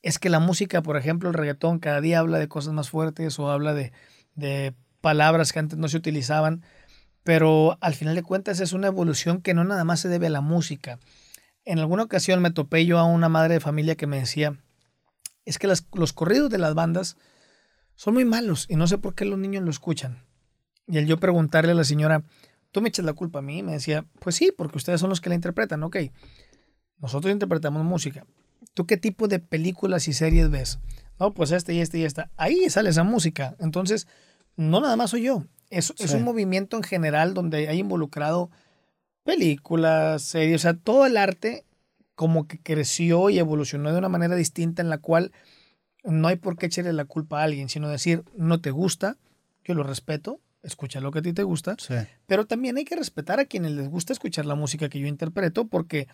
es 0.01 0.19
que 0.19 0.29
la 0.29 0.39
música, 0.39 0.81
por 0.81 0.97
ejemplo, 0.97 1.29
el 1.29 1.35
reggaetón, 1.35 1.79
cada 1.79 2.01
día 2.01 2.19
habla 2.19 2.39
de 2.39 2.47
cosas 2.47 2.73
más 2.73 2.89
fuertes 2.89 3.39
o 3.39 3.49
habla 3.49 3.73
de, 3.73 3.93
de 4.35 4.73
palabras 4.99 5.53
que 5.53 5.59
antes 5.59 5.77
no 5.77 5.87
se 5.87 5.97
utilizaban, 5.97 6.63
pero 7.23 7.77
al 7.81 7.93
final 7.93 8.15
de 8.15 8.23
cuentas 8.23 8.59
es 8.59 8.73
una 8.73 8.87
evolución 8.87 9.41
que 9.41 9.53
no 9.53 9.63
nada 9.63 9.83
más 9.83 9.99
se 9.99 10.09
debe 10.09 10.27
a 10.27 10.31
la 10.31 10.41
música. 10.41 10.99
En 11.63 11.79
alguna 11.79 12.03
ocasión 12.03 12.41
me 12.41 12.51
topé 12.51 12.85
yo 12.85 12.97
a 12.97 13.03
una 13.05 13.29
madre 13.29 13.55
de 13.55 13.59
familia 13.59 13.95
que 13.95 14.07
me 14.07 14.19
decía, 14.19 14.57
es 15.45 15.59
que 15.59 15.67
los 15.67 16.13
corridos 16.13 16.49
de 16.49 16.57
las 16.57 16.73
bandas 16.73 17.17
son 17.95 18.15
muy 18.15 18.25
malos 18.25 18.65
y 18.67 18.75
no 18.75 18.87
sé 18.87 18.97
por 18.97 19.13
qué 19.13 19.25
los 19.25 19.37
niños 19.37 19.63
lo 19.63 19.69
escuchan. 19.69 20.25
Y 20.87 20.97
el 20.97 21.05
yo 21.05 21.17
preguntarle 21.17 21.73
a 21.73 21.75
la 21.75 21.83
señora, 21.83 22.23
¿tú 22.71 22.81
me 22.81 22.89
echas 22.89 23.05
la 23.05 23.13
culpa 23.13 23.39
a 23.39 23.43
mí? 23.43 23.61
Me 23.61 23.73
decía, 23.73 24.05
pues 24.19 24.35
sí, 24.35 24.51
porque 24.55 24.77
ustedes 24.77 24.99
son 24.99 25.09
los 25.09 25.21
que 25.21 25.29
la 25.29 25.35
interpretan, 25.35 25.83
ok. 25.83 25.97
Nosotros 27.01 27.31
interpretamos 27.31 27.83
música. 27.83 28.25
¿Tú 28.73 28.85
qué 28.85 28.97
tipo 28.97 29.27
de 29.27 29.39
películas 29.39 30.07
y 30.07 30.13
series 30.13 30.49
ves? 30.49 30.79
No, 31.19 31.33
pues 31.33 31.51
este 31.51 31.73
y 31.73 31.81
este 31.81 31.99
y 31.99 32.03
esta. 32.03 32.29
Ahí 32.37 32.69
sale 32.69 32.89
esa 32.89 33.03
música. 33.03 33.55
Entonces, 33.59 34.07
no 34.55 34.81
nada 34.81 34.95
más 34.95 35.09
soy 35.11 35.23
yo. 35.23 35.45
Es, 35.69 35.89
un 36.13 36.23
movimiento 36.23 36.75
en 36.77 36.83
general 36.83 37.33
donde 37.33 37.69
hay 37.69 37.79
involucrado 37.79 38.49
películas, 39.23 40.21
series, 40.21 40.61
o 40.61 40.63
sea, 40.63 40.73
todo 40.73 41.05
el 41.05 41.15
arte 41.15 41.63
como 42.15 42.47
que 42.47 42.59
creció 42.59 43.29
y 43.29 43.39
evolucionó 43.39 43.91
de 43.91 43.97
una 43.97 44.09
manera 44.09 44.35
distinta 44.35 44.81
en 44.81 44.89
la 44.89 44.97
cual 44.97 45.31
no 46.03 46.27
hay 46.27 46.35
por 46.35 46.57
qué 46.57 46.65
echarle 46.65 46.91
la 46.93 47.05
culpa 47.05 47.39
a 47.39 47.43
alguien, 47.43 47.69
sino 47.69 47.87
decir, 47.87 48.23
no 48.35 48.59
te 48.59 48.71
gusta, 48.71 49.17
yo 49.63 49.75
lo 49.75 49.83
respeto, 49.83 50.39
escucha 50.63 50.99
lo 50.99 51.11
que 51.11 51.19
a 51.19 51.21
ti 51.21 51.33
te 51.33 51.43
gusta, 51.43 51.75
Sí. 51.79 51.93
pero 52.27 52.45
también 52.45 52.77
hay 52.77 52.83
que 52.83 52.95
respetar 52.95 53.39
a 53.39 53.45
quienes 53.45 53.71
les 53.71 53.87
gusta 53.89 54.11
escuchar 54.13 54.45
la 54.45 54.55
música 54.55 54.89
que 54.89 54.99
yo 54.99 55.07
interpreto 55.07 55.67
porque 55.67 56.07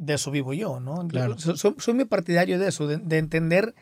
de 0.00 0.14
eso 0.14 0.30
vivo 0.30 0.52
yo, 0.54 0.80
¿no? 0.80 1.06
Claro. 1.08 1.38
So- 1.38 1.56
Soy, 1.56 1.74
soy 1.78 1.94
muy 1.94 2.06
partidario 2.06 2.58
de 2.58 2.68
eso, 2.68 2.86
de, 2.86 2.96
de 2.96 3.18
entender 3.18 3.74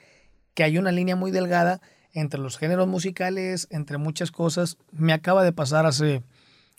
que 0.55 0.65
hay 0.65 0.77
una 0.77 0.91
línea 0.93 1.15
muy 1.17 1.31
delgada 1.31 1.81
entre 2.13 2.41
los 2.41 2.59
géneros 2.59 2.89
musicales, 2.89 3.69
entre 3.71 3.99
muchas 3.99 4.31
cosas. 4.33 4.77
Me 4.91 5.13
acaba 5.13 5.45
de 5.45 5.53
pasar 5.53 5.87
hace 5.87 6.23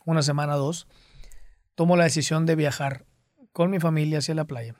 una 0.05 0.21
semana 0.21 0.55
o 0.55 0.59
dos. 0.59 0.87
Tomo 1.75 1.95
la 1.95 2.03
decisión 2.03 2.45
de 2.45 2.55
viajar 2.55 3.05
con 3.53 3.69
mi 3.71 3.79
familia 3.79 4.17
hacia 4.19 4.35
la 4.35 4.43
playa. 4.45 4.75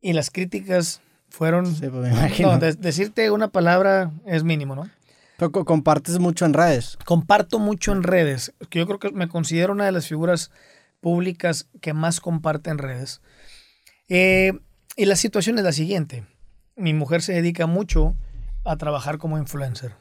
Y 0.00 0.12
las 0.12 0.30
críticas 0.30 1.00
fueron... 1.28 1.66
Sí, 1.66 1.88
pues 1.88 2.02
me 2.02 2.10
imagino. 2.10 2.52
no, 2.52 2.58
de- 2.58 2.74
decirte 2.74 3.30
una 3.30 3.48
palabra 3.48 4.12
es 4.26 4.44
mínimo, 4.44 4.76
¿no? 4.76 4.88
Pero 5.38 5.50
co- 5.50 5.64
compartes 5.64 6.18
mucho 6.20 6.44
en 6.44 6.54
redes. 6.54 6.96
comparto 7.04 7.58
mucho 7.58 7.90
en 7.92 8.02
redes, 8.04 8.52
yo 8.70 8.86
creo 8.86 8.98
que 9.00 9.10
me 9.10 9.28
considero 9.28 9.72
una 9.72 9.86
de 9.86 9.92
las 9.92 10.06
figuras 10.06 10.50
públicas 11.00 11.66
que 11.80 11.94
más 11.94 12.20
comparte 12.20 12.70
en 12.70 12.78
redes. 12.78 13.20
Eh, 14.08 14.52
y 14.96 15.04
la 15.06 15.16
situación 15.16 15.58
es 15.58 15.64
la 15.64 15.72
siguiente. 15.72 16.26
Mi 16.76 16.94
mujer 16.94 17.22
se 17.22 17.32
dedica 17.32 17.66
mucho 17.66 18.16
a 18.64 18.76
trabajar 18.76 19.18
como 19.18 19.38
influencer. 19.38 19.94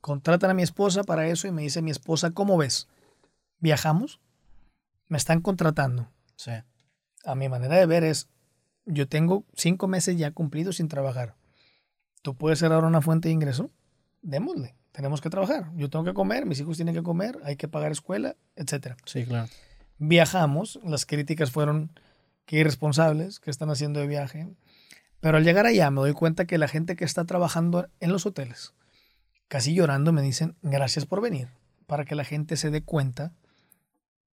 Contratan 0.00 0.50
a 0.50 0.54
mi 0.54 0.62
esposa 0.62 1.02
para 1.02 1.26
eso 1.26 1.48
y 1.48 1.52
me 1.52 1.62
dice 1.62 1.82
mi 1.82 1.90
esposa, 1.90 2.30
¿cómo 2.30 2.56
ves? 2.56 2.88
¿Viajamos? 3.58 4.20
Me 5.08 5.18
están 5.18 5.40
contratando. 5.40 6.10
Sí. 6.36 6.52
A 7.24 7.34
mi 7.34 7.48
manera 7.48 7.76
de 7.76 7.86
ver 7.86 8.04
es, 8.04 8.28
yo 8.86 9.08
tengo 9.08 9.44
cinco 9.54 9.88
meses 9.88 10.16
ya 10.16 10.30
cumplidos 10.30 10.76
sin 10.76 10.88
trabajar. 10.88 11.34
¿Tú 12.22 12.34
puedes 12.34 12.58
ser 12.58 12.72
ahora 12.72 12.86
una 12.86 13.00
fuente 13.00 13.28
de 13.28 13.34
ingreso? 13.34 13.70
Démosle. 14.22 14.74
Tenemos 14.92 15.20
que 15.20 15.30
trabajar. 15.30 15.70
Yo 15.76 15.90
tengo 15.90 16.04
que 16.04 16.14
comer, 16.14 16.46
mis 16.46 16.60
hijos 16.60 16.76
tienen 16.76 16.94
que 16.94 17.02
comer, 17.02 17.38
hay 17.44 17.56
que 17.56 17.68
pagar 17.68 17.92
escuela, 17.92 18.36
etcétera. 18.56 18.96
Sí, 19.04 19.24
claro. 19.24 19.48
Viajamos, 19.98 20.80
las 20.84 21.06
críticas 21.06 21.50
fueron 21.50 21.90
que 22.48 22.56
irresponsables, 22.56 23.40
que 23.40 23.50
están 23.50 23.68
haciendo 23.68 24.00
de 24.00 24.06
viaje. 24.06 24.48
Pero 25.20 25.36
al 25.36 25.44
llegar 25.44 25.66
allá 25.66 25.90
me 25.90 26.00
doy 26.00 26.14
cuenta 26.14 26.46
que 26.46 26.56
la 26.56 26.66
gente 26.66 26.96
que 26.96 27.04
está 27.04 27.26
trabajando 27.26 27.90
en 28.00 28.10
los 28.10 28.24
hoteles, 28.24 28.72
casi 29.48 29.74
llorando, 29.74 30.14
me 30.14 30.22
dicen 30.22 30.56
gracias 30.62 31.04
por 31.04 31.20
venir, 31.20 31.48
para 31.86 32.06
que 32.06 32.14
la 32.14 32.24
gente 32.24 32.56
se 32.56 32.70
dé 32.70 32.82
cuenta 32.82 33.34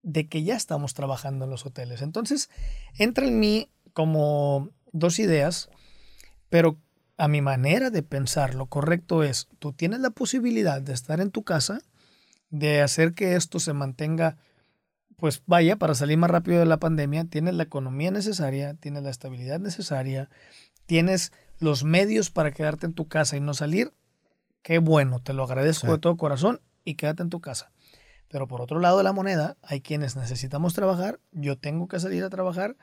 de 0.01 0.29
que 0.29 0.43
ya 0.43 0.55
estamos 0.55 0.93
trabajando 0.93 1.43
en 1.43 1.51
los 1.51 1.65
hoteles. 1.65 2.01
Entonces, 2.01 2.49
entra 2.97 3.27
en 3.27 3.37
mí 3.37 3.69
como 3.91 4.69
dos 4.93 5.19
ideas, 5.19 5.69
pero 6.47 6.79
a 7.17 7.27
mi 7.27 7.41
manera 7.41 7.89
de 7.89 8.01
pensar, 8.01 8.55
lo 8.55 8.67
correcto 8.67 9.23
es, 9.23 9.49
tú 9.59 9.73
tienes 9.73 9.99
la 9.99 10.11
posibilidad 10.11 10.81
de 10.81 10.93
estar 10.93 11.19
en 11.19 11.31
tu 11.31 11.43
casa, 11.43 11.79
de 12.49 12.81
hacer 12.81 13.13
que 13.13 13.35
esto 13.35 13.59
se 13.59 13.73
mantenga, 13.73 14.37
pues 15.17 15.41
vaya, 15.45 15.77
para 15.77 15.95
salir 15.95 16.17
más 16.17 16.29
rápido 16.29 16.59
de 16.59 16.65
la 16.65 16.77
pandemia, 16.77 17.25
tienes 17.25 17.53
la 17.55 17.63
economía 17.63 18.11
necesaria, 18.11 18.73
tienes 18.73 19.03
la 19.03 19.09
estabilidad 19.09 19.59
necesaria, 19.59 20.29
tienes 20.85 21.31
los 21.59 21.83
medios 21.83 22.29
para 22.31 22.51
quedarte 22.51 22.85
en 22.85 22.93
tu 22.93 23.07
casa 23.07 23.37
y 23.37 23.39
no 23.39 23.53
salir, 23.53 23.93
qué 24.61 24.79
bueno, 24.79 25.19
te 25.21 25.33
lo 25.33 25.43
agradezco 25.43 25.87
Sí. 25.87 25.93
de 25.93 25.99
todo 25.99 26.17
corazón 26.17 26.59
y 26.83 26.95
quédate 26.95 27.23
en 27.23 27.29
tu 27.29 27.39
casa. 27.39 27.71
Pero 28.27 28.47
por 28.47 28.59
otro 28.61 28.79
lado 28.79 28.97
de 28.97 29.03
la 29.03 29.13
moneda, 29.13 29.55
hay 29.61 29.81
quienes 29.81 30.15
necesitamos 30.15 30.73
trabajar, 30.73 31.19
yo 31.31 31.57
tengo 31.57 31.87
que 31.87 31.99
salir 31.99 32.23
a 32.23 32.29
trabajar, 32.29 32.75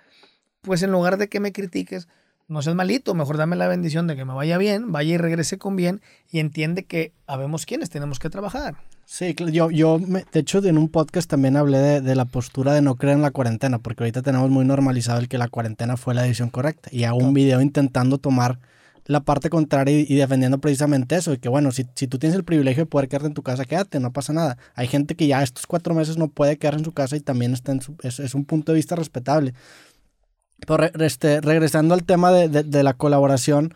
pues 0.63 0.83
en 0.83 0.93
lugar 0.93 1.19
de 1.19 1.29
que 1.29 1.41
me 1.41 1.53
critiques, 1.53 2.09
no 2.49 2.63
seas 2.63 2.77
malito, 2.77 3.15
mejor 3.15 3.37
dame 3.37 3.57
la 3.57 3.69
bendición 3.69 4.07
de 4.07 4.17
que 4.17 4.25
me 4.25 4.33
vaya 4.35 4.57
bien, 4.59 4.93
vaya 4.93 5.15
y 5.15 5.19
regrese 5.19 5.59
con 5.59 5.77
bien 5.77 6.01
y 6.31 6.39
entiende 6.39 6.85
que 6.85 7.13
habemos 7.27 7.67
quienes 7.67 7.91
tenemos 7.91 8.19
que 8.19 8.31
trabajar. 8.31 8.77
Sí, 9.15 9.35
yo, 9.51 9.71
yo 9.71 9.99
me- 9.99 10.25
de 10.33 10.41
hecho, 10.41 10.65
en 10.65 10.79
un 10.79 10.89
podcast 10.89 11.29
también 11.29 11.59
hablé 11.59 11.77
de, 11.77 12.01
de 12.01 12.15
la 12.15 12.25
postura 12.25 12.73
de 12.73 12.81
no 12.81 12.97
creer 12.97 13.17
en 13.17 13.21
la 13.23 13.31
cuarentena, 13.31 13.79
porque 13.79 14.05
ahorita 14.05 14.23
tenemos 14.23 14.49
muy 14.49 14.65
normalizado 14.65 15.21
el 15.21 15.29
que 15.29 15.37
la 15.37 15.49
cuarentena 15.49 15.99
fue 15.99 16.15
la 16.15 16.23
decisión 16.23 16.49
correcta. 16.49 16.89
Y 16.91 17.05
hago 17.05 17.19
un 17.19 17.35
video 17.35 17.61
intentando 17.61 18.17
tomar 18.17 18.59
la 19.05 19.21
parte 19.21 19.51
contraria 19.51 20.01
y, 20.01 20.07
y 20.09 20.15
defendiendo 20.15 20.63
precisamente 20.63 21.15
eso, 21.17 21.31
de 21.33 21.37
que 21.39 21.51
bueno, 21.51 21.73
si, 21.73 21.85
si 21.95 22.07
tú 22.07 22.19
tienes 22.19 22.35
el 22.37 22.45
privilegio 22.45 22.85
de 22.85 22.87
poder 22.91 23.07
quedarte 23.11 23.27
en 23.27 23.35
tu 23.35 23.43
casa, 23.43 23.67
quédate, 23.67 24.01
no 24.01 24.15
pasa 24.15 24.33
nada. 24.33 24.57
Hay 24.75 24.87
gente 24.89 25.15
que 25.15 25.27
ya 25.27 25.43
estos 25.43 25.67
cuatro 25.67 25.93
meses 25.95 26.17
no 26.17 26.29
puede 26.29 26.57
quedarse 26.57 26.79
en 26.79 26.85
su 26.87 26.93
casa 26.93 27.15
y 27.15 27.21
también 27.21 27.53
está 27.53 27.73
en 27.73 27.83
su- 27.83 27.97
es, 28.03 28.19
es 28.19 28.35
un 28.35 28.47
punto 28.47 28.73
de 28.73 28.77
vista 28.77 28.97
respetable. 28.97 29.53
Pero 30.67 30.79
re- 30.79 30.93
este, 31.05 31.43
regresando 31.43 31.93
al 31.93 32.05
tema 32.05 32.33
de, 32.33 32.49
de- 32.49 32.63
de 32.63 32.83
la 32.83 32.95
colaboración, 32.95 33.75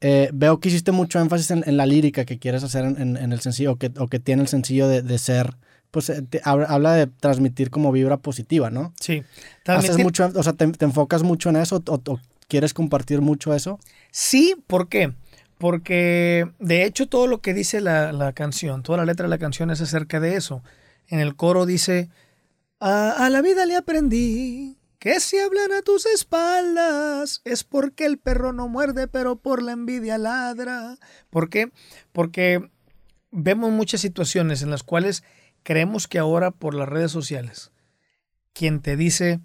eh, 0.00 0.30
veo 0.32 0.60
que 0.60 0.68
hiciste 0.68 0.92
mucho 0.92 1.18
énfasis 1.20 1.50
en, 1.50 1.62
en 1.66 1.76
la 1.76 1.86
lírica 1.86 2.24
que 2.24 2.38
quieres 2.38 2.62
hacer 2.64 2.84
en, 2.84 3.00
en- 3.00 3.16
en 3.16 3.32
el 3.32 3.40
sencillo, 3.40 3.72
o 3.72 3.76
que, 3.76 3.90
o 3.98 4.08
que 4.08 4.18
tiene 4.20 4.42
el 4.42 4.48
sencillo 4.48 4.88
de, 4.88 5.02
de 5.02 5.18
ser, 5.18 5.56
pues 5.90 6.10
eh, 6.10 6.22
te- 6.22 6.40
habla, 6.44 6.92
de 6.94 7.06
transmitir 7.06 7.70
como 7.70 7.92
vibra 7.92 8.18
positiva, 8.18 8.70
¿no? 8.70 8.92
Sí. 9.00 9.22
Haces 9.66 9.96
Transmitir- 9.96 10.02
mucho, 10.04 10.30
o 10.34 10.42
sea, 10.42 10.52
te, 10.52 10.66
te 10.68 10.84
enfocas 10.84 11.22
mucho 11.22 11.48
en 11.50 11.56
eso 11.56 11.82
o, 11.86 11.94
o 11.94 12.20
quieres 12.48 12.74
compartir 12.74 13.20
mucho 13.22 13.54
eso. 13.54 13.78
Sí, 14.10 14.54
¿por 14.66 14.88
qué? 14.88 15.12
Porque 15.58 16.46
de 16.58 16.84
hecho 16.84 17.08
todo 17.08 17.26
lo 17.26 17.40
que 17.40 17.54
dice 17.54 17.80
la, 17.80 18.12
la 18.12 18.32
canción, 18.34 18.82
toda 18.82 18.98
la 18.98 19.06
letra 19.06 19.24
de 19.24 19.30
la 19.30 19.38
canción 19.38 19.70
es 19.70 19.80
acerca 19.80 20.20
de 20.20 20.36
eso. 20.36 20.62
En 21.08 21.18
el 21.20 21.34
coro 21.34 21.64
dice, 21.64 22.10
a, 22.78 23.12
a 23.12 23.30
la 23.30 23.40
vida 23.40 23.64
le 23.64 23.74
aprendí 23.76 24.76
que 25.06 25.20
si 25.20 25.38
hablan 25.38 25.70
a 25.70 25.82
tus 25.82 26.04
espaldas 26.04 27.40
es 27.44 27.62
porque 27.62 28.06
el 28.06 28.18
perro 28.18 28.52
no 28.52 28.66
muerde, 28.66 29.06
pero 29.06 29.36
por 29.36 29.62
la 29.62 29.70
envidia 29.70 30.18
ladra. 30.18 30.98
¿Por 31.30 31.48
qué? 31.48 31.70
Porque 32.10 32.68
vemos 33.30 33.70
muchas 33.70 34.00
situaciones 34.00 34.62
en 34.62 34.70
las 34.70 34.82
cuales 34.82 35.22
creemos 35.62 36.08
que 36.08 36.18
ahora 36.18 36.50
por 36.50 36.74
las 36.74 36.88
redes 36.88 37.12
sociales, 37.12 37.70
quien 38.52 38.80
te 38.80 38.96
dice, 38.96 39.38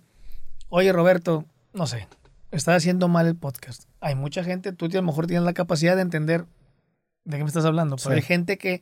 oye 0.69 0.91
Roberto, 0.91 1.45
no 1.73 1.85
sé, 1.85 2.07
estás 2.49 2.77
haciendo 2.77 3.07
mal 3.07 3.27
el 3.27 3.35
podcast. 3.35 3.83
Hay 3.99 4.15
mucha 4.15 4.43
gente, 4.43 4.73
tú 4.73 4.85
a 4.85 4.89
lo 4.89 5.03
mejor 5.03 5.27
tienes 5.27 5.45
la 5.45 5.53
capacidad 5.53 5.95
de 5.95 6.01
entender 6.01 6.45
de 7.23 7.37
qué 7.37 7.43
me 7.43 7.49
estás 7.49 7.65
hablando, 7.65 7.97
pero 7.97 8.09
Sí. 8.09 8.15
hay 8.15 8.21
gente 8.23 8.57
que 8.57 8.81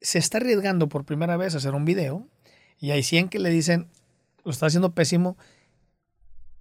se 0.00 0.18
está 0.18 0.38
arriesgando 0.38 0.88
por 0.88 1.04
primera 1.04 1.36
vez 1.36 1.54
a 1.54 1.58
hacer 1.58 1.72
un 1.76 1.84
video 1.84 2.26
y 2.80 2.90
hay 2.90 3.04
100 3.04 3.28
que 3.28 3.38
le 3.38 3.50
dicen, 3.50 3.86
lo 4.42 4.50
está 4.50 4.66
haciendo 4.66 4.90
pésimo 4.92 5.36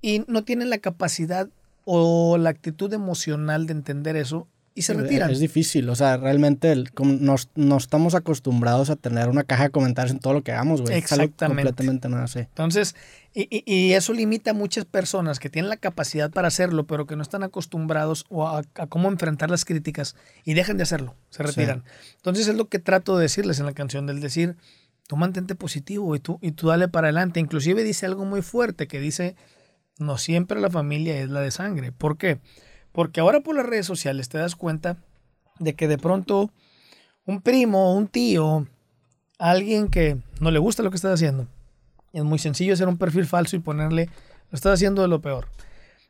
y 0.04 0.24
no 0.28 0.44
tienen 0.44 0.70
la 0.70 0.78
capacidad 0.78 1.48
o 1.86 2.38
la 2.38 2.52
actitud 2.52 2.94
emocional 2.94 3.66
de 3.66 3.74
entender 3.74 4.16
eso 4.16 4.48
y 4.76 4.82
se 4.84 4.94
retiran. 4.96 5.30
Es 5.30 5.40
difícil, 5.40 5.88
o 5.90 5.96
sea, 5.96 6.18
realmente 6.18 6.72
el- 6.72 6.90
nos, 7.20 7.50
no 7.56 7.78
estamos 7.78 8.16
acostumbrados 8.16 8.90
a 8.90 8.96
tener 8.96 9.30
una 9.30 9.44
caja 9.44 9.64
de 9.66 9.70
comentarios 9.70 10.12
en 10.12 10.20
todo 10.20 10.34
lo 10.34 10.42
que 10.42 10.52
hagamos, 10.52 10.82
güey. 10.82 10.96
Exactamente. 10.98 11.46
completamente 11.46 12.10
nuevo, 12.10 12.26
sí. 12.28 12.40
Entonces, 12.40 12.96
y, 13.36 13.44
y- 13.56 13.64
y 13.72 13.94
eso 13.94 14.14
limita 14.14 14.52
a 14.52 14.54
muchas 14.56 14.86
personas 14.86 15.38
que 15.40 15.50
tienen 15.52 15.70
la 15.70 15.78
capacidad 15.78 16.32
para 16.32 16.48
hacerlo, 16.48 16.86
pero 16.88 17.06
que 17.06 17.16
no 17.16 17.22
están 17.22 17.44
acostumbrados 17.44 18.26
o 18.30 18.48
a, 18.48 18.64
a 18.76 18.88
cómo 18.88 19.10
enfrentar 19.10 19.52
las 19.52 19.64
críticas 19.64 20.16
y 20.44 20.54
dejan 20.56 20.78
de 20.78 20.84
hacerlo, 20.84 21.16
se 21.30 21.44
Sí. 21.44 21.50
retiran. 21.50 21.84
Entonces 22.16 22.48
es 22.48 22.56
lo 22.56 22.68
que 22.68 22.80
trato 22.80 23.16
de 23.18 23.24
decirles 23.24 23.60
en 23.60 23.68
la 23.68 23.74
canción, 23.74 24.08
del 24.08 24.22
decir, 24.22 24.56
tú 25.08 25.18
mantente 25.18 25.54
positivo 25.54 26.16
y 26.16 26.20
tú, 26.20 26.40
y 26.42 26.52
tú 26.54 26.70
dale 26.70 26.88
para 26.88 27.08
adelante. 27.10 27.40
Inclusive 27.40 27.84
dice 27.84 28.08
algo 28.08 28.26
muy 28.26 28.42
fuerte 28.42 28.88
que 28.88 29.00
dice, 29.00 29.36
no 30.00 30.18
siempre 30.18 30.60
la 30.60 30.70
familia 30.70 31.20
es 31.20 31.30
la 31.30 31.42
de 31.42 31.52
sangre. 31.52 31.92
¿Por 31.92 32.18
qué? 32.18 32.40
Porque 32.92 33.20
ahora 33.20 33.42
por 33.42 33.56
las 33.56 33.66
redes 33.66 33.86
sociales 33.86 34.30
te 34.30 34.38
das 34.38 34.56
cuenta 34.56 34.98
de 35.60 35.76
que 35.76 35.88
de 35.88 35.98
pronto 35.98 36.52
un 37.26 37.42
primo, 37.42 37.96
un 37.96 38.08
tío, 38.08 38.68
alguien 39.40 39.88
que 39.90 40.18
no 40.40 40.52
le 40.52 40.60
gusta 40.60 40.84
lo 40.84 40.90
que 40.90 40.96
estás 40.98 41.14
haciendo, 41.14 41.48
es 42.12 42.24
muy 42.24 42.40
sencillo 42.40 42.74
hacer 42.74 42.88
un 42.88 42.98
perfil 42.98 43.26
falso 43.26 43.56
y 43.56 43.60
ponerle, 43.60 44.10
lo 44.52 44.56
estás 44.56 44.74
haciendo 44.74 45.02
de 45.02 45.08
lo 45.08 45.22
peor. 45.22 45.48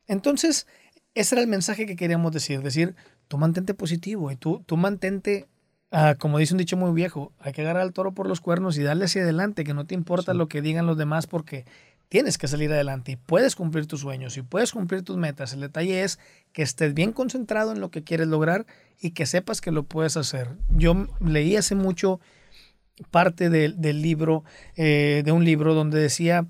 Entonces, 0.07 0.67
ese 1.13 1.35
era 1.35 1.41
el 1.41 1.47
mensaje 1.47 1.85
que 1.85 1.95
queríamos 1.95 2.31
decir, 2.31 2.61
decir, 2.61 2.95
tú 3.27 3.37
mantente 3.37 3.73
positivo 3.73 4.31
y 4.31 4.35
tú, 4.35 4.63
tú 4.65 4.75
mantente, 4.75 5.47
ah, 5.91 6.15
como 6.19 6.39
dice 6.39 6.53
un 6.53 6.57
dicho 6.57 6.75
muy 6.75 6.91
viejo, 6.91 7.31
hay 7.39 7.53
que 7.53 7.61
agarrar 7.61 7.83
al 7.83 7.93
toro 7.93 8.13
por 8.13 8.27
los 8.27 8.41
cuernos 8.41 8.77
y 8.77 8.83
darle 8.83 9.05
hacia 9.05 9.21
adelante, 9.23 9.63
que 9.63 9.73
no 9.73 9.85
te 9.85 9.95
importa 9.95 10.31
Sí. 10.33 10.37
lo 10.37 10.47
que 10.47 10.61
digan 10.61 10.85
los 10.87 10.97
demás 10.97 11.27
porque 11.27 11.65
tienes 12.13 12.37
que 12.37 12.47
salir 12.47 12.71
adelante 12.71 13.13
y 13.13 13.15
puedes 13.15 13.55
cumplir 13.55 13.87
tus 13.87 14.01
sueños 14.01 14.37
y 14.37 14.43
puedes 14.43 14.71
cumplir 14.71 15.01
tus 15.01 15.17
metas. 15.17 15.53
El 15.53 15.61
detalle 15.61 16.03
es 16.03 16.19
que 16.51 16.61
estés 16.61 16.93
bien 16.93 17.11
concentrado 17.11 17.71
en 17.71 17.81
lo 17.81 17.89
que 17.89 18.03
quieres 18.03 18.27
lograr 18.27 18.67
y 19.01 19.13
que 19.13 19.25
sepas 19.25 19.61
que 19.61 19.71
lo 19.71 19.81
puedes 19.81 20.15
hacer. 20.15 20.49
Yo 20.69 21.07
leí 21.19 21.55
hace 21.55 21.73
mucho 21.73 22.19
parte 23.09 23.49
del, 23.49 23.81
libro, 24.03 24.43
eh, 24.75 25.23
de 25.25 25.31
un 25.31 25.43
libro 25.43 25.73
donde 25.73 25.99
decía 25.99 26.45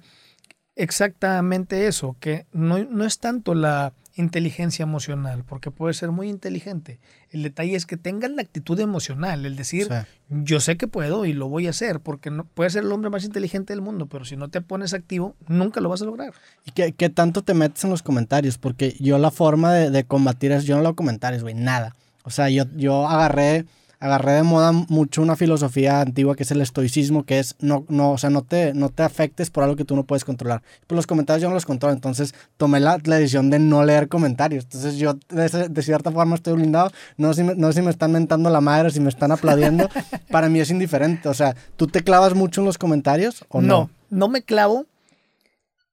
exactamente 0.75 1.88
eso, 1.88 2.17
que 2.20 2.46
no, 2.51 2.79
no 2.79 3.05
es 3.05 3.20
tanto 3.20 3.55
la 3.55 3.93
inteligencia 4.15 4.84
emocional, 4.84 5.43
porque 5.43 5.72
puede 5.72 5.93
ser 5.93 6.12
muy 6.12 6.29
inteligente. 6.29 7.00
El 7.32 7.43
detalle 7.43 7.75
es 7.75 7.86
que 7.86 7.98
tengas 7.98 8.29
la 8.32 8.41
actitud 8.43 8.79
emocional, 8.79 9.46
el 9.46 9.55
decir, 9.55 9.88
Sí. 9.88 9.96
yo 10.29 10.60
sé 10.60 10.77
que 10.77 10.88
puedo 10.88 11.25
y 11.25 11.34
lo 11.34 11.50
voy 11.50 11.67
a 11.67 11.72
hacer, 11.72 12.00
porque 12.00 12.29
no, 12.29 12.46
puedes 12.53 12.74
ser 12.74 12.84
el 12.84 12.91
hombre 12.91 13.10
más 13.10 13.24
inteligente 13.24 13.74
del 13.74 13.82
mundo, 13.82 14.05
pero 14.05 14.24
si 14.25 14.36
no 14.38 14.50
te 14.50 14.62
pones 14.62 14.93
activo, 14.93 15.36
nunca 15.48 15.82
lo 15.82 15.89
vas 15.89 16.01
a 16.01 16.05
lograr. 16.05 16.34
¿Y 16.65 16.72
qué, 16.72 16.93
qué 16.93 17.10
tanto 17.10 17.41
te 17.41 17.53
metes 17.55 17.84
en 17.84 17.89
los 17.89 18.03
comentarios? 18.03 18.58
Porque 18.58 18.96
yo 19.00 19.17
la 19.17 19.32
forma 19.32 19.74
de, 19.74 19.89
de 19.89 20.03
combatir 20.03 20.51
es, 20.51 20.65
yo 20.65 20.75
no 20.75 20.84
leo 20.84 20.96
comentarios, 20.96 21.41
güey, 21.41 21.55
nada. 21.55 21.96
O 22.24 22.29
sea, 22.29 22.50
yo, 22.50 22.65
yo 22.75 23.08
agarré, 23.08 23.65
agarré 24.03 24.33
de 24.33 24.43
moda 24.43 24.74
mucho 24.74 25.22
una 25.22 25.38
filosofía 25.38 26.01
antigua 26.01 26.36
que 26.36 26.43
es 26.43 26.51
el 26.51 26.60
estoicismo, 26.60 27.24
que 27.24 27.39
es, 27.39 27.55
no, 27.62 27.86
no, 27.88 28.12
o 28.12 28.17
sea, 28.17 28.29
no 28.29 28.41
te, 28.41 28.74
no 28.74 28.89
te 28.89 29.01
afectes 29.01 29.50
por 29.50 29.63
algo 29.63 29.77
que 29.77 29.86
tú 29.86 29.95
no 29.95 30.03
puedes 30.03 30.25
controlar. 30.25 30.62
Pues 30.88 30.98
los 30.98 31.07
comentarios 31.07 31.41
yo 31.41 31.48
no 31.48 31.53
los 31.53 31.65
controlo, 31.65 31.95
entonces 31.95 32.36
tomé 32.57 32.81
la, 32.81 33.00
la 33.05 33.15
decisión 33.15 33.50
de 33.50 33.60
no 33.60 33.86
leer 33.86 34.10
comentarios. 34.10 34.65
Entonces 34.65 34.98
yo 34.98 35.13
de, 35.29 35.69
de 35.69 35.81
cierta 35.81 36.12
forma 36.12 36.36
estoy 36.36 36.55
blindado, 36.55 36.91
no 37.15 37.33
sé, 37.33 37.43
si 37.43 37.48
me, 37.48 37.55
no 37.55 37.67
sé 37.67 37.79
si 37.79 37.81
me 37.81 37.91
están 37.91 38.12
mentando 38.12 38.50
la 38.50 38.60
madre, 38.60 38.91
si 38.91 39.00
me 39.00 39.07
están 39.07 39.31
aplaudiendo, 39.31 39.88
para 40.29 40.50
mí 40.50 40.60
es 40.60 40.69
indiferente. 40.69 41.29
O 41.29 41.33
sea, 41.33 41.55
¿tú 41.77 41.88
te 41.88 42.03
clavas 42.03 42.33
mucho 42.33 42.60
en 42.60 42.65
los 42.65 42.77
comentarios 42.77 43.45
o 43.48 43.62
no? 43.62 43.67
no, 43.67 43.89
no 44.10 44.28
me 44.28 44.41
clavo, 44.41 44.86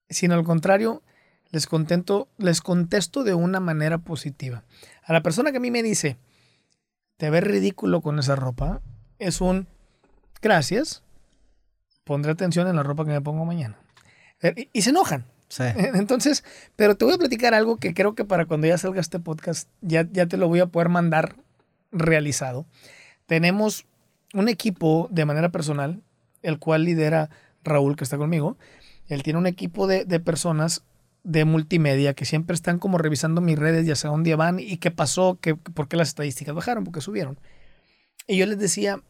sino 0.09 0.35
al 0.35 0.43
contrario, 0.43 1.01
les 1.51 1.65
contento, 1.65 2.27
les 2.37 2.59
contesto 2.59 3.23
de 3.23 3.35
una 3.35 3.61
manera 3.61 3.99
positiva. 3.99 4.65
A 5.05 5.13
la 5.13 5.23
persona 5.23 5.51
que 5.51 5.57
a 5.57 5.61
mí 5.61 5.71
me 5.71 5.81
dice, 5.81 6.17
te 7.21 7.29
ves 7.29 7.43
ridículo 7.43 8.01
con 8.01 8.17
esa 8.17 8.35
ropa, 8.35 8.81
es 9.19 9.41
un 9.41 9.67
gracias, 10.41 11.03
pondré 12.03 12.31
atención 12.31 12.67
en 12.67 12.75
la 12.75 12.81
ropa 12.81 13.05
que 13.05 13.11
me 13.11 13.21
pongo 13.21 13.45
mañana. 13.45 13.77
Eh, 14.41 14.55
Y, 14.57 14.69
y 14.73 14.81
se 14.81 14.89
enojan. 14.89 15.25
Sí. 15.47 15.65
Entonces, 15.93 16.43
pero 16.75 16.95
te 16.95 17.05
voy 17.05 17.13
a 17.13 17.19
platicar 17.19 17.53
algo 17.53 17.77
que 17.77 17.93
creo 17.93 18.15
que 18.15 18.25
para 18.25 18.47
cuando 18.47 18.65
ya 18.65 18.79
salga 18.79 18.99
este 18.99 19.19
podcast 19.19 19.69
ya, 19.81 20.07
ya 20.11 20.25
te 20.25 20.35
lo 20.37 20.47
voy 20.47 20.61
a 20.61 20.65
poder 20.65 20.89
mandar 20.89 21.35
realizado. 21.91 22.65
Tenemos 23.27 23.85
un 24.33 24.49
equipo 24.49 25.07
de 25.11 25.25
manera 25.25 25.49
personal, 25.49 26.01
el 26.41 26.57
cual 26.57 26.85
lidera 26.85 27.29
Raúl, 27.63 27.97
que 27.97 28.03
está 28.03 28.17
conmigo. 28.17 28.57
Él 29.09 29.21
tiene 29.21 29.37
un 29.37 29.45
equipo 29.45 29.85
de, 29.85 30.05
de 30.05 30.19
personas 30.19 30.83
de 31.23 31.45
multimedia 31.45 32.13
que 32.13 32.25
siempre 32.25 32.55
están 32.55 32.79
como 32.79 32.97
revisando 32.97 33.41
mis 33.41 33.57
redes, 33.57 33.85
ya 33.85 33.95
sea 33.95 34.09
dónde 34.09 34.35
van 34.35 34.59
y 34.59 34.77
qué 34.77 34.91
pasó, 34.91 35.37
qué, 35.39 35.55
por 35.55 35.87
qué 35.87 35.97
las 35.97 36.09
estadísticas 36.09 36.55
bajaron, 36.55 36.83
por 36.83 36.93
qué 36.93 37.01
subieron. 37.01 37.39
Y 38.27 38.37
yo 38.37 38.45
les 38.45 38.59
decía, 38.59 39.01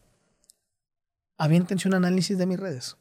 aviéntense 1.38 1.88
un 1.88 1.94
análisis 1.94 2.36
de 2.38 2.46
mis 2.46 2.60
redes. 2.60 2.96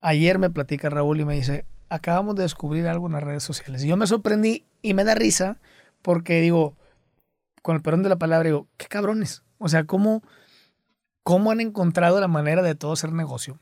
Ayer 0.00 0.38
me 0.38 0.50
platica 0.50 0.88
Raúl 0.88 1.20
y 1.20 1.24
me 1.24 1.34
dice, 1.34 1.66
acabamos 1.88 2.36
de 2.36 2.42
descubrir 2.42 2.86
algo 2.86 3.06
en 3.06 3.12
las 3.12 3.22
redes 3.22 3.42
sociales. 3.42 3.84
Y 3.84 3.88
yo 3.88 3.96
me 3.96 4.06
sorprendí 4.06 4.64
y 4.82 4.94
me 4.94 5.04
da 5.04 5.14
risa 5.14 5.58
porque 6.02 6.40
digo, 6.40 6.76
con 7.62 7.76
el 7.76 7.82
perdón 7.82 8.02
de 8.02 8.08
la 8.08 8.16
palabra, 8.16 8.48
digo, 8.48 8.68
qué 8.76 8.86
cabrones. 8.86 9.42
O 9.58 9.68
sea, 9.68 9.84
¿cómo, 9.84 10.22
cómo 11.22 11.50
han 11.50 11.60
encontrado 11.60 12.20
la 12.20 12.28
manera 12.28 12.62
de 12.62 12.74
todo 12.74 12.92
hacer 12.92 13.12
negocio? 13.12 13.58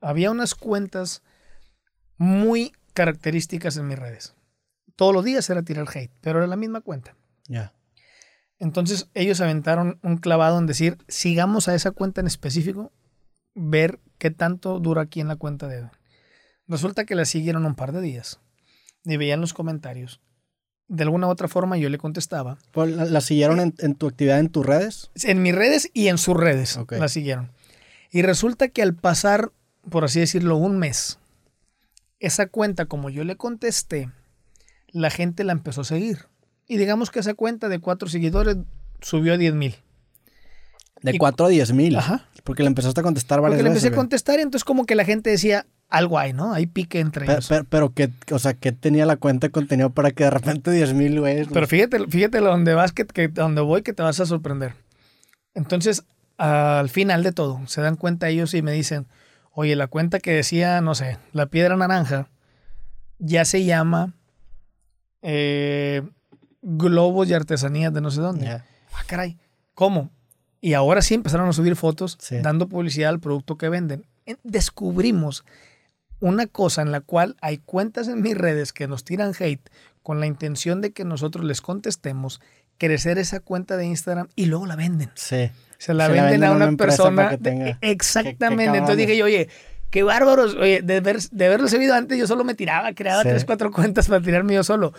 Había 0.00 0.30
unas 0.30 0.54
cuentas 0.54 1.22
muy 2.18 2.72
características 2.94 3.76
en 3.76 3.88
mis 3.88 3.98
redes. 3.98 4.34
Todos 4.96 5.12
los 5.12 5.24
días 5.24 5.48
era 5.50 5.62
tirar 5.62 5.86
hate, 5.92 6.12
pero 6.20 6.38
era 6.38 6.46
la 6.46 6.56
misma 6.56 6.80
cuenta. 6.80 7.16
Ya. 7.48 7.72
Entonces 8.58 9.08
ellos 9.14 9.40
aventaron 9.40 9.98
un 10.02 10.16
clavado 10.16 10.58
en 10.58 10.66
decir, 10.66 10.98
sigamos 11.08 11.68
a 11.68 11.74
esa 11.74 11.90
cuenta 11.90 12.20
en 12.20 12.26
específico, 12.28 12.92
ver 13.54 14.00
qué 14.18 14.30
tanto 14.30 14.78
dura 14.78 15.02
aquí 15.02 15.20
en 15.20 15.28
la 15.28 15.36
cuenta 15.36 15.66
de 15.68 15.76
Edwin. 15.78 15.90
Resulta 16.68 17.04
que 17.04 17.14
la 17.14 17.24
siguieron 17.24 17.66
un 17.66 17.74
par 17.74 17.92
de 17.92 18.00
días 18.00 18.40
y 19.04 19.16
veían 19.16 19.40
los 19.40 19.52
comentarios. 19.52 20.20
De 20.86 21.02
alguna 21.02 21.26
u 21.26 21.30
otra 21.30 21.48
forma 21.48 21.76
yo 21.76 21.88
le 21.88 21.98
contestaba. 21.98 22.58
¿La, 22.74 22.86
la 22.86 23.20
siguieron 23.20 23.58
en, 23.60 23.74
en 23.78 23.94
tu 23.96 24.06
actividad 24.06 24.38
en 24.38 24.48
tus 24.50 24.64
redes? 24.64 25.10
En 25.24 25.42
mis 25.42 25.54
redes 25.54 25.90
y 25.92 26.08
en 26.08 26.18
sus 26.18 26.36
redes 26.36 26.76
Ok. 26.76 26.92
la 26.92 27.08
siguieron. 27.08 27.50
Y 28.10 28.22
resulta 28.22 28.68
que 28.68 28.82
al 28.82 28.94
pasar, 28.94 29.50
por 29.90 30.04
así 30.04 30.20
decirlo, 30.20 30.56
un 30.56 30.78
mes, 30.78 31.18
esa 32.26 32.46
cuenta, 32.46 32.86
como 32.86 33.10
yo 33.10 33.24
le 33.24 33.36
contesté, 33.36 34.10
la 34.92 35.10
gente 35.10 35.44
la 35.44 35.52
empezó 35.52 35.82
a 35.82 35.84
seguir. 35.84 36.26
Y 36.66 36.76
digamos 36.76 37.10
que 37.10 37.18
esa 37.20 37.34
cuenta 37.34 37.68
de 37.68 37.78
cuatro 37.78 38.08
seguidores 38.08 38.56
subió 39.00 39.34
a 39.34 39.36
10 39.36 39.54
mil. 39.54 39.74
De 41.02 41.18
4 41.18 41.46
a 41.46 41.48
10 41.50 41.72
mil. 41.72 41.96
Ajá. 41.96 42.26
Porque 42.44 42.62
le 42.62 42.68
empezaste 42.68 43.00
a 43.00 43.02
contestar 43.02 43.40
varias 43.40 43.58
Porque 43.58 43.62
le 43.64 43.68
veces. 43.70 43.84
empecé 43.84 43.94
a 43.94 44.00
contestar 44.00 44.38
y 44.38 44.42
entonces 44.42 44.64
como 44.64 44.86
que 44.86 44.94
la 44.94 45.04
gente 45.04 45.30
decía, 45.30 45.66
algo 45.90 46.18
hay, 46.18 46.32
¿no? 46.32 46.52
Hay 46.54 46.66
pique 46.66 47.00
entre 47.00 47.26
Pe- 47.26 47.32
ellos. 47.32 47.48
Pero, 47.48 47.64
pero, 47.64 47.92
que, 47.92 48.10
o 48.30 48.38
sea, 48.38 48.54
¿qué 48.54 48.72
tenía 48.72 49.04
la 49.06 49.16
cuenta 49.16 49.46
de 49.46 49.50
contenido 49.50 49.90
para 49.90 50.10
que 50.12 50.24
de 50.24 50.30
repente 50.30 50.70
10 50.70 50.94
mil, 50.94 51.20
güey? 51.20 51.44
Pero 51.46 51.66
fíjate, 51.66 52.06
fíjate 52.08 52.38
donde 52.40 52.72
vas, 52.74 52.92
que, 52.92 53.04
que 53.06 53.28
donde 53.28 53.60
voy, 53.60 53.82
que 53.82 53.92
te 53.92 54.02
vas 54.02 54.20
a 54.20 54.26
sorprender. 54.26 54.74
Entonces, 55.54 56.04
al 56.38 56.88
final 56.88 57.22
de 57.22 57.32
todo, 57.32 57.60
se 57.66 57.80
dan 57.82 57.96
cuenta 57.96 58.28
ellos 58.28 58.54
y 58.54 58.62
me 58.62 58.72
dicen, 58.72 59.06
oye, 59.54 59.76
la 59.76 59.86
cuenta 59.86 60.20
que 60.20 60.32
decía, 60.32 60.80
no 60.80 60.94
sé, 60.94 61.18
la 61.32 61.46
piedra 61.46 61.76
naranja, 61.76 62.28
ya 63.18 63.44
se 63.44 63.64
llama 63.64 64.14
eh, 65.22 66.02
globos 66.62 67.28
y 67.28 67.34
artesanías 67.34 67.92
de 67.92 68.00
no 68.00 68.10
sé 68.10 68.20
dónde. 68.20 68.44
Ya. 68.46 68.64
Ah, 68.92 69.02
caray, 69.06 69.38
¿cómo? 69.74 70.10
Y 70.60 70.74
ahora 70.74 71.02
sí 71.02 71.14
empezaron 71.14 71.48
a 71.48 71.52
subir 71.52 71.76
fotos 71.76 72.16
Sí. 72.20 72.38
dando 72.40 72.68
publicidad 72.68 73.10
al 73.10 73.20
producto 73.20 73.56
que 73.58 73.68
venden. 73.68 74.06
En- 74.26 74.38
Descubrimos 74.44 75.44
una 76.20 76.46
cosa 76.46 76.82
en 76.82 76.90
la 76.92 77.00
cual 77.00 77.36
hay 77.42 77.58
cuentas 77.58 78.08
en 78.08 78.22
mis 78.22 78.36
redes 78.36 78.72
que 78.72 78.88
nos 78.88 79.04
tiran 79.04 79.32
hate 79.38 79.68
con 80.02 80.20
la 80.20 80.26
intención 80.26 80.80
de 80.80 80.92
que 80.92 81.04
nosotros 81.04 81.44
les 81.44 81.60
contestemos, 81.60 82.40
crecer 82.78 83.18
esa 83.18 83.40
cuenta 83.40 83.76
de 83.76 83.86
Instagram 83.86 84.28
y 84.36 84.46
luego 84.46 84.66
la 84.66 84.76
venden. 84.76 85.10
Sí. 85.14 85.50
Se 85.84 85.92
la, 85.94 86.06
Se 86.06 86.14
la 86.14 86.22
venden, 86.24 86.44
a 86.44 86.52
una 86.52 86.72
persona. 86.76 87.36
tenga- 87.38 87.64
de- 87.64 87.76
Exactamente. 87.80 88.78
Entonces 88.78 88.96
dije 88.96 89.16
yo, 89.16 89.24
oye, 89.26 89.48
qué 89.90 90.02
bárbaros. 90.02 90.54
Oye, 90.54 90.80
de, 90.82 91.00
ver, 91.00 91.20
de 91.20 91.46
haberlo 91.46 91.68
sabido 91.68 91.94
antes, 91.94 92.18
yo 92.18 92.26
solo 92.26 92.42
me 92.44 92.54
tiraba, 92.54 92.92
creaba 92.94 93.22
Sí. 93.22 93.28
tres, 93.28 93.44
cuatro 93.44 93.70
cuentas 93.70 94.08
para 94.08 94.22
tirarme 94.22 94.54
yo 94.54 94.64
solo. 94.64 94.92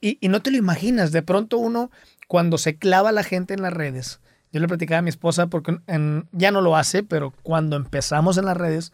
Y, 0.00 0.18
y 0.20 0.28
no 0.28 0.42
te 0.42 0.50
lo 0.50 0.56
imaginas. 0.58 1.12
De 1.12 1.22
pronto 1.22 1.58
uno, 1.58 1.90
cuando 2.28 2.58
se 2.58 2.76
clava 2.76 3.10
la 3.12 3.22
gente 3.24 3.54
en 3.54 3.62
las 3.62 3.72
redes, 3.72 4.20
yo 4.52 4.60
le 4.60 4.68
platicaba 4.68 4.98
a 5.00 5.02
mi 5.02 5.10
esposa, 5.10 5.48
porque 5.48 5.76
en- 5.86 6.28
ya 6.32 6.50
no 6.52 6.60
lo 6.60 6.76
hace, 6.76 7.02
pero 7.02 7.32
cuando 7.42 7.76
empezamos 7.76 8.38
en 8.38 8.44
las 8.46 8.56
redes, 8.56 8.92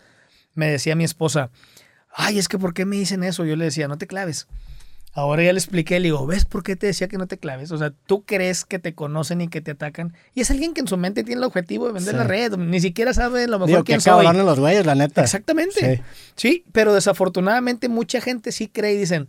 me 0.55 0.71
decía 0.71 0.95
mi 0.97 1.05
esposa, 1.05 1.51
ay, 2.15 2.39
es 2.39 2.49
que 2.49 2.59
¿por 2.59 2.75
qué 2.75 2.85
me 2.85 2.97
dicen 2.97 3.23
eso? 3.23 3.45
Yo 3.45 3.57
le 3.57 3.65
decía, 3.67 3.89
no 3.89 3.97
te 3.99 4.07
claves. 4.07 4.49
Ahora 5.15 5.43
ya 5.43 5.53
le 5.53 5.59
expliqué, 5.59 6.01
le 6.01 6.05
digo, 6.05 6.27
¿ves 6.27 6.47
por 6.47 6.63
qué 6.63 6.75
te 6.75 6.87
decía 6.87 7.07
que 7.07 7.19
no 7.19 7.27
te 7.27 7.37
claves? 7.37 7.71
O 7.71 7.77
sea, 7.77 7.93
tú 8.07 8.25
crees 8.25 8.65
que 8.65 8.79
te 8.79 8.95
conocen 8.95 9.43
y 9.43 9.49
que 9.49 9.61
te 9.61 9.73
atacan. 9.73 10.15
Y 10.35 10.41
es 10.41 10.51
alguien 10.51 10.73
que 10.73 10.81
en 10.81 10.89
su 10.89 10.97
mente 10.97 11.23
tiene 11.23 11.41
el 11.41 11.45
objetivo 11.45 11.87
de 11.87 11.93
vender 11.93 12.15
la 12.15 12.25
red. 12.25 12.57
Ni 12.57 12.81
siquiera 12.81 13.13
sabe 13.13 13.47
lo 13.47 13.59
mejor 13.59 13.69
Digo, 13.69 13.85
quién 13.85 13.99
que 13.99 14.05
soy. 14.05 14.25
los 14.25 14.59
güeyes, 14.59 14.87
la 14.87 14.95
neta. 14.95 15.23
Exactamente. 15.23 15.97
Sí. 15.97 16.03
sí, 16.35 16.65
pero 16.73 16.95
desafortunadamente 16.95 17.91
mucha 17.91 18.23
gente 18.23 18.53
sí 18.53 18.69
cree 18.69 18.95
y 18.95 18.97
dicen, 18.97 19.29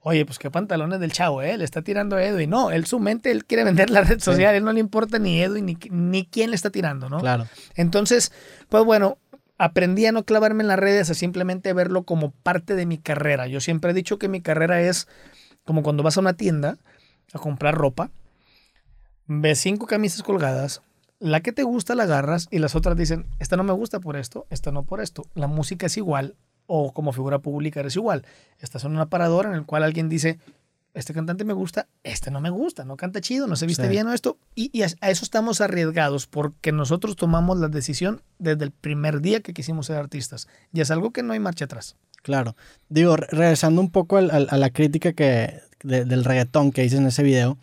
oye, 0.00 0.26
pues 0.26 0.38
qué 0.40 0.50
pantalones 0.50 0.98
del 0.98 1.12
chavo, 1.12 1.42
¿eh? 1.42 1.56
Le 1.56 1.64
está 1.64 1.82
tirando 1.82 2.16
a 2.16 2.24
Edwin. 2.24 2.50
No, 2.50 2.72
él 2.72 2.86
su 2.86 2.98
mente, 2.98 3.30
él 3.30 3.44
quiere 3.44 3.62
vender 3.62 3.90
la 3.90 4.00
red 4.00 4.18
social, 4.20 4.54
él 4.54 4.64
no 4.64 4.72
le 4.72 4.80
importa 4.80 5.20
ni 5.20 5.40
Edwin 5.40 5.64
ni, 5.66 5.78
ni 5.90 6.26
quién 6.26 6.50
le 6.50 6.56
está 6.56 6.70
tirando, 6.70 7.08
¿no? 7.08 7.20
Claro. 7.20 7.46
Entonces, 7.76 8.32
pues 8.68 8.84
bueno, 8.84 9.18
aprendí 9.60 10.06
a 10.06 10.12
no 10.12 10.24
clavarme 10.24 10.62
en 10.62 10.68
las 10.68 10.78
redes, 10.78 11.10
a 11.10 11.14
simplemente 11.14 11.74
verlo 11.74 12.04
como 12.04 12.30
parte 12.30 12.74
de 12.74 12.86
mi 12.86 12.96
carrera. 12.96 13.46
Yo 13.46 13.60
siempre 13.60 13.90
he 13.90 13.94
dicho 13.94 14.18
que 14.18 14.26
mi 14.26 14.40
carrera 14.40 14.80
es 14.80 15.06
como 15.66 15.82
cuando 15.82 16.02
vas 16.02 16.16
a 16.16 16.20
una 16.20 16.32
tienda 16.32 16.78
a 17.34 17.38
comprar 17.38 17.74
ropa, 17.74 18.10
ves 19.26 19.58
cinco 19.60 19.86
camisas 19.86 20.22
colgadas, 20.22 20.80
la 21.18 21.40
que 21.40 21.52
te 21.52 21.62
gusta 21.62 21.94
la 21.94 22.04
agarras 22.04 22.48
y 22.50 22.58
las 22.58 22.74
otras 22.74 22.96
dicen, 22.96 23.26
esta 23.38 23.58
no 23.58 23.62
me 23.62 23.74
gusta 23.74 24.00
por 24.00 24.16
esto, 24.16 24.46
esta 24.48 24.72
no 24.72 24.84
por 24.84 25.02
esto. 25.02 25.26
La 25.34 25.46
música 25.46 25.84
es 25.84 25.98
igual 25.98 26.36
o 26.66 26.94
como 26.94 27.12
figura 27.12 27.40
pública 27.40 27.80
eres 27.80 27.96
igual. 27.96 28.24
Estás 28.60 28.84
en 28.84 28.92
un 28.92 29.00
aparador 29.00 29.44
en 29.44 29.52
el 29.52 29.66
cual 29.66 29.82
alguien 29.82 30.08
dice, 30.08 30.38
este 30.94 31.14
cantante 31.14 31.44
me 31.44 31.52
gusta, 31.52 31.88
este 32.02 32.30
no 32.30 32.40
me 32.40 32.50
gusta, 32.50 32.84
no 32.84 32.96
canta 32.96 33.20
chido, 33.20 33.46
no 33.46 33.56
se 33.56 33.66
viste 33.66 33.84
sí. 33.84 33.88
bien 33.88 34.06
o 34.06 34.12
esto. 34.12 34.38
Y, 34.54 34.70
y, 34.76 34.82
a 34.82 34.86
eso 34.86 35.24
estamos 35.24 35.60
arriesgados 35.60 36.26
porque 36.26 36.72
nosotros 36.72 37.16
tomamos 37.16 37.58
la 37.58 37.68
decisión 37.68 38.22
desde 38.38 38.64
el 38.64 38.70
primer 38.72 39.20
día 39.20 39.40
que 39.40 39.54
quisimos 39.54 39.86
ser 39.86 39.96
artistas. 39.96 40.48
Y 40.72 40.80
es 40.80 40.90
algo 40.90 41.12
que 41.12 41.22
no 41.22 41.32
hay 41.32 41.40
marcha 41.40 41.66
atrás. 41.66 41.96
Claro. 42.22 42.56
Digo, 42.88 43.16
regresando 43.16 43.80
un 43.80 43.90
poco 43.90 44.16
al, 44.16 44.48
a 44.50 44.56
la 44.56 44.70
crítica 44.70 45.12
que, 45.12 45.60
de, 45.82 46.04
del 46.04 46.24
reggaetón 46.24 46.72
que 46.72 46.84
hice 46.84 46.96
en 46.96 47.06
ese 47.06 47.22
video, 47.22 47.58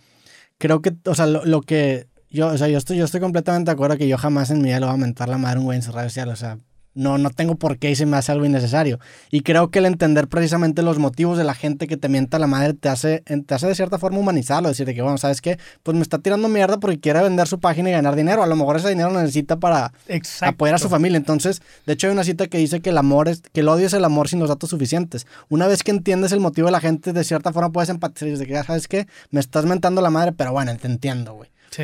creo 0.58 0.82
que, 0.82 0.96
o 1.06 1.16
sea, 1.16 1.28
lo, 1.28 1.46
lo, 1.46 1.62
que 1.62 2.08
yo, 2.30 2.48
o 2.48 2.58
sea, 2.58 2.68
yo 2.68 2.78
estoy, 2.78 2.98
yo 2.98 3.06
estoy 3.06 3.20
completamente 3.20 3.70
de 3.70 3.74
acuerdo 3.74 3.98
que 3.98 4.08
yo 4.08 4.18
jamás 4.18 4.50
en 4.50 4.60
mi 4.60 4.66
vida 4.66 4.80
le 4.80 4.86
voy 4.86 4.96
a 4.96 4.98
mentar 4.98 5.30
la 5.30 5.38
madre 5.38 5.58
a 5.58 5.60
un 5.60 5.66
güey 5.66 5.78
en 5.78 5.84
su 5.84 5.92
red 5.92 6.04
social, 6.04 6.30
o 6.30 6.36
sea, 6.36 6.58
no, 6.98 7.18
no 7.18 7.30
tengo 7.30 7.56
por 7.56 7.78
qué 7.78 7.92
y 7.92 7.96
se 7.96 8.06
me 8.06 8.18
hace 8.18 8.32
algo 8.32 8.46
innecesario. 8.46 9.00
Y 9.30 9.42
creo 9.42 9.70
que 9.70 9.80
el 9.80 9.86
entender 9.86 10.28
precisamente 10.28 10.82
los 10.82 10.98
motivos 10.98 11.38
de 11.38 11.44
la 11.44 11.54
gente 11.54 11.88
que 11.88 11.96
te 11.96 12.10
mienta 12.10 12.40
la 12.40 12.48
madre 12.48 12.74
te 12.74 12.90
hace, 12.90 13.24
te 13.46 13.54
hace 13.54 13.68
de 13.68 13.76
cierta 13.76 14.00
forma 14.00 14.18
humanizarlo, 14.18 14.70
decirte 14.70 14.96
que, 14.96 15.02
bueno, 15.02 15.18
¿sabes 15.18 15.40
qué? 15.42 15.60
Pues 15.84 15.96
me 15.96 16.02
está 16.02 16.18
tirando 16.20 16.50
mierda 16.50 16.80
porque 16.80 17.00
quiere 17.00 17.22
vender 17.22 17.48
su 17.48 17.60
página 17.60 17.90
y 17.90 17.94
ganar 17.94 18.16
dinero. 18.16 18.44
A 18.44 18.48
lo 18.48 18.56
mejor 18.56 18.78
ese 18.78 18.90
dinero 18.90 19.12
lo 19.12 19.22
necesita 19.22 19.58
para 19.58 19.94
Exacto. 20.08 20.56
apoyar 20.56 20.76
a 20.76 20.80
su 20.80 20.90
familia. 20.90 21.18
Entonces, 21.18 21.62
de 21.86 21.94
hecho 21.94 22.08
hay 22.08 22.14
una 22.14 22.24
cita 22.24 22.48
que 22.48 22.58
dice 22.58 22.82
que 22.82 22.90
el 22.90 22.98
amor 22.98 23.30
es, 23.30 23.42
que 23.54 23.62
el 23.62 23.70
odio 23.70 23.86
es 23.86 23.94
el 23.94 24.04
amor 24.04 24.28
sin 24.28 24.40
los 24.40 24.50
datos 24.50 24.70
suficientes. 24.72 25.28
Una 25.50 25.68
vez 25.68 25.84
que 25.84 25.92
entiendes 25.92 26.32
el 26.32 26.40
motivo 26.40 26.68
de 26.68 26.72
la 26.72 26.80
gente, 26.80 27.14
de 27.14 27.24
cierta 27.24 27.54
forma 27.54 27.72
puedes 27.72 27.90
empatizar 27.90 28.28
y 28.28 28.32
decir 28.32 28.48
que, 28.48 28.64
¿sabes 28.64 28.88
qué? 28.88 29.08
Me 29.30 29.40
estás 29.40 29.66
mentando 29.66 30.02
la 30.02 30.10
madre, 30.10 30.32
pero 30.32 30.52
bueno, 30.52 30.76
te 30.78 30.88
entiendo, 30.88 31.34
güey. 31.34 31.52
Sí. 31.70 31.84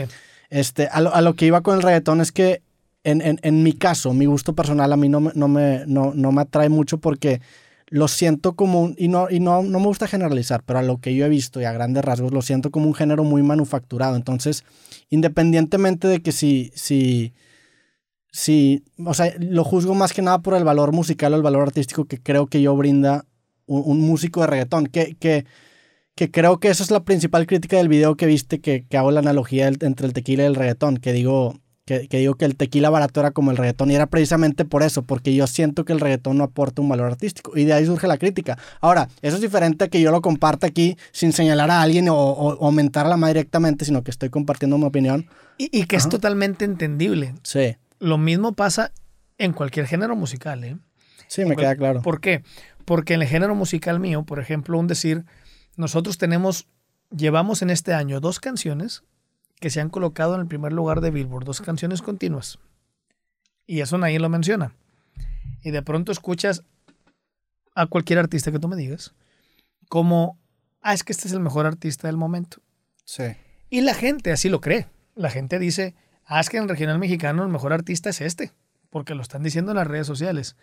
Este, 0.50 0.88
a 0.88 1.02
lo, 1.02 1.14
a 1.14 1.22
lo 1.22 1.36
que 1.36 1.46
iba 1.46 1.62
con 1.62 1.76
el 1.76 1.82
reggaetón 1.82 2.22
es 2.22 2.32
que 2.32 2.62
en, 3.04 3.22
en, 3.22 3.40
en, 3.42 3.64
mi 3.64 3.74
caso, 3.74 4.14
mi 4.14 4.26
gusto 4.26 4.54
personal 4.54 4.92
a 4.94 4.98
mí 4.98 5.10
no, 5.10 5.20
me, 5.20 5.32
no, 5.36 5.48
me, 5.48 5.84
no, 5.88 6.14
no 6.14 6.32
me 6.32 6.42
atrae 6.42 6.70
mucho 6.70 7.00
porque 7.00 7.42
lo 7.88 8.08
siento 8.08 8.56
como 8.56 8.82
un, 8.82 8.96
y, 8.98 9.08
no, 9.08 9.28
y 9.30 9.40
no, 9.40 9.62
no 9.62 9.80
me 9.80 9.86
gusta 9.86 10.08
generalizar, 10.08 10.64
pero 10.66 10.80
a 10.80 10.82
lo 10.82 11.00
que 11.00 11.14
yo 11.14 11.26
he 11.26 11.30
visto 11.30 11.62
y 11.62 11.66
a 11.66 11.74
grandes 11.74 12.04
rasgos 12.04 12.32
lo 12.32 12.42
siento 12.42 12.72
como 12.72 12.88
un 12.88 12.96
género 12.96 13.24
muy 13.24 13.44
manufacturado. 13.44 14.16
Entonces, 14.16 14.64
independientemente 15.10 16.08
de 16.08 16.22
que 16.22 16.32
si, 16.32 16.72
si, 16.76 17.34
si, 18.32 18.84
o 19.06 19.14
sea, 19.14 19.34
lo 19.38 19.64
juzgo 19.64 19.94
más 19.94 20.14
que 20.14 20.22
nada 20.22 20.40
por 20.42 20.56
el 20.56 20.64
valor 20.64 20.92
musical 20.92 21.34
o 21.34 21.36
el 21.36 21.44
valor 21.44 21.64
artístico 21.64 22.06
que 22.06 22.22
creo 22.22 22.48
que 22.48 22.62
yo 22.62 22.76
brinda 22.76 23.26
un, 23.68 23.84
un 23.86 24.02
músico 24.02 24.42
de 24.42 24.48
reggaetón, 24.48 24.88
que, 24.88 25.16
que, 25.20 25.46
que 26.16 26.32
creo 26.32 26.60
que 26.60 26.70
esa 26.70 26.84
es 26.84 26.90
la 26.90 27.04
principal 27.04 27.46
crítica 27.46 27.78
del 27.78 27.90
video 27.90 28.16
que 28.16 28.26
viste, 28.26 28.60
que, 28.60 28.88
que 28.88 28.98
hago 28.98 29.12
la 29.12 29.20
analogía 29.20 29.68
entre 29.68 30.08
el 30.08 30.14
tequila 30.14 30.44
y 30.44 30.48
el 30.48 30.56
reggaetón, 30.56 30.98
que 30.98 31.14
digo, 31.14 31.60
que, 31.86 32.08
que, 32.08 32.18
digo 32.18 32.36
que 32.36 32.46
el 32.46 32.56
tequila 32.56 32.90
barato 32.90 33.20
era 33.20 33.32
como 33.32 33.52
el 33.52 33.58
reggaetón 33.58 33.92
y 33.92 33.96
era 33.96 34.06
precisamente 34.08 34.64
por 34.66 34.84
eso, 34.84 35.04
porque 35.04 35.36
yo 35.36 35.48
siento 35.48 35.84
que 35.84 35.94
el 35.94 36.00
reggaetón 36.00 36.38
no 36.38 36.46
aporta 36.46 36.82
un 36.82 36.90
valor 36.90 37.08
artístico 37.08 37.58
y 37.58 37.66
de 37.66 37.74
ahí 37.74 37.86
surge 37.86 38.08
la 38.08 38.18
crítica. 38.18 38.58
Ahora, 38.80 39.10
eso 39.22 39.36
es 39.36 39.42
diferente 39.42 39.86
a 39.86 39.88
que 39.90 40.02
yo 40.02 40.12
lo 40.12 40.22
comparta 40.22 40.68
aquí 40.68 40.98
sin 41.12 41.34
señalar 41.34 41.70
a 41.72 41.82
alguien 41.82 42.08
o, 42.10 42.16
o, 42.16 42.56
o 42.56 42.66
aumentar 42.66 43.06
la 43.08 43.18
más 43.18 43.32
directamente, 43.32 43.86
sino 43.86 44.04
que 44.04 44.12
estoy 44.12 44.30
compartiendo 44.30 44.78
mi 44.78 44.86
opinión. 44.86 45.28
Y, 45.58 45.66
y 45.78 45.86
que 45.86 45.98
Ajá. 45.98 46.06
es 46.06 46.10
totalmente 46.10 46.66
entendible. 46.66 47.36
Sí. 47.44 47.76
Lo 48.00 48.18
mismo 48.18 48.54
pasa 48.54 48.92
en 49.38 49.54
cualquier 49.54 49.88
género 49.88 50.16
musical, 50.16 50.64
¿eh? 50.64 50.78
Sí, 51.28 51.46
me 51.46 51.56
queda 51.56 51.76
claro. 51.76 52.02
¿Por 52.02 52.22
qué? 52.22 52.44
Porque 52.86 53.16
en 53.16 53.22
el 53.22 53.28
género 53.28 53.56
musical 53.56 54.00
mío, 54.00 54.24
por 54.24 54.40
ejemplo, 54.40 54.78
un 54.78 54.88
decir, 54.88 55.26
nosotros 55.76 56.18
tenemos, 56.18 56.68
llevamos 57.16 57.62
en 57.62 57.70
este 57.70 57.94
año 57.94 58.20
dos 58.20 58.40
canciones 58.40 59.04
que 59.64 59.70
se 59.70 59.80
han 59.80 59.88
colocado 59.88 60.36
en 60.36 60.42
el 60.42 60.48
primer 60.48 60.74
lugar 60.74 61.00
de 61.00 61.10
Billboard, 61.10 61.46
dos 61.46 61.62
canciones 61.62 62.02
continuas. 62.02 62.60
Y 63.66 63.80
eso 63.80 63.98
nadie 63.98 64.20
lo 64.20 64.28
menciona. 64.28 64.76
Y 65.62 65.72
de 65.72 65.82
pronto 65.82 66.12
escuchas 66.12 66.66
a 67.74 67.86
cualquier 67.86 68.20
artista 68.20 68.52
que 68.52 68.60
tú 68.60 68.68
me 68.68 68.76
digas 68.76 69.14
como, 69.88 70.38
ah, 70.82 70.94
es 70.94 71.06
que 71.06 71.14
este 71.14 71.30
es 71.30 71.34
el 71.34 71.40
mejor 71.40 71.66
artista 71.66 72.10
del 72.10 72.18
momento. 72.18 72.58
Sí. 73.06 73.24
Y 73.70 73.80
la 73.80 73.94
gente 73.94 74.34
así 74.34 74.50
lo 74.50 74.60
cree. 74.60 74.88
La 75.16 75.30
gente 75.30 75.60
dice, 75.60 75.96
ah, 76.26 76.42
es 76.42 76.50
que 76.50 76.58
en 76.58 76.64
el 76.64 76.70
regional 76.70 77.00
mexicano 77.00 77.42
el 77.42 77.50
mejor 77.50 77.72
artista 77.72 78.10
es 78.10 78.20
este, 78.20 78.52
porque 78.90 79.16
lo 79.16 79.22
están 79.22 79.44
diciendo 79.44 79.72
en 79.72 79.78
las 79.78 79.88
redes 79.88 80.08
sociales. 80.08 80.58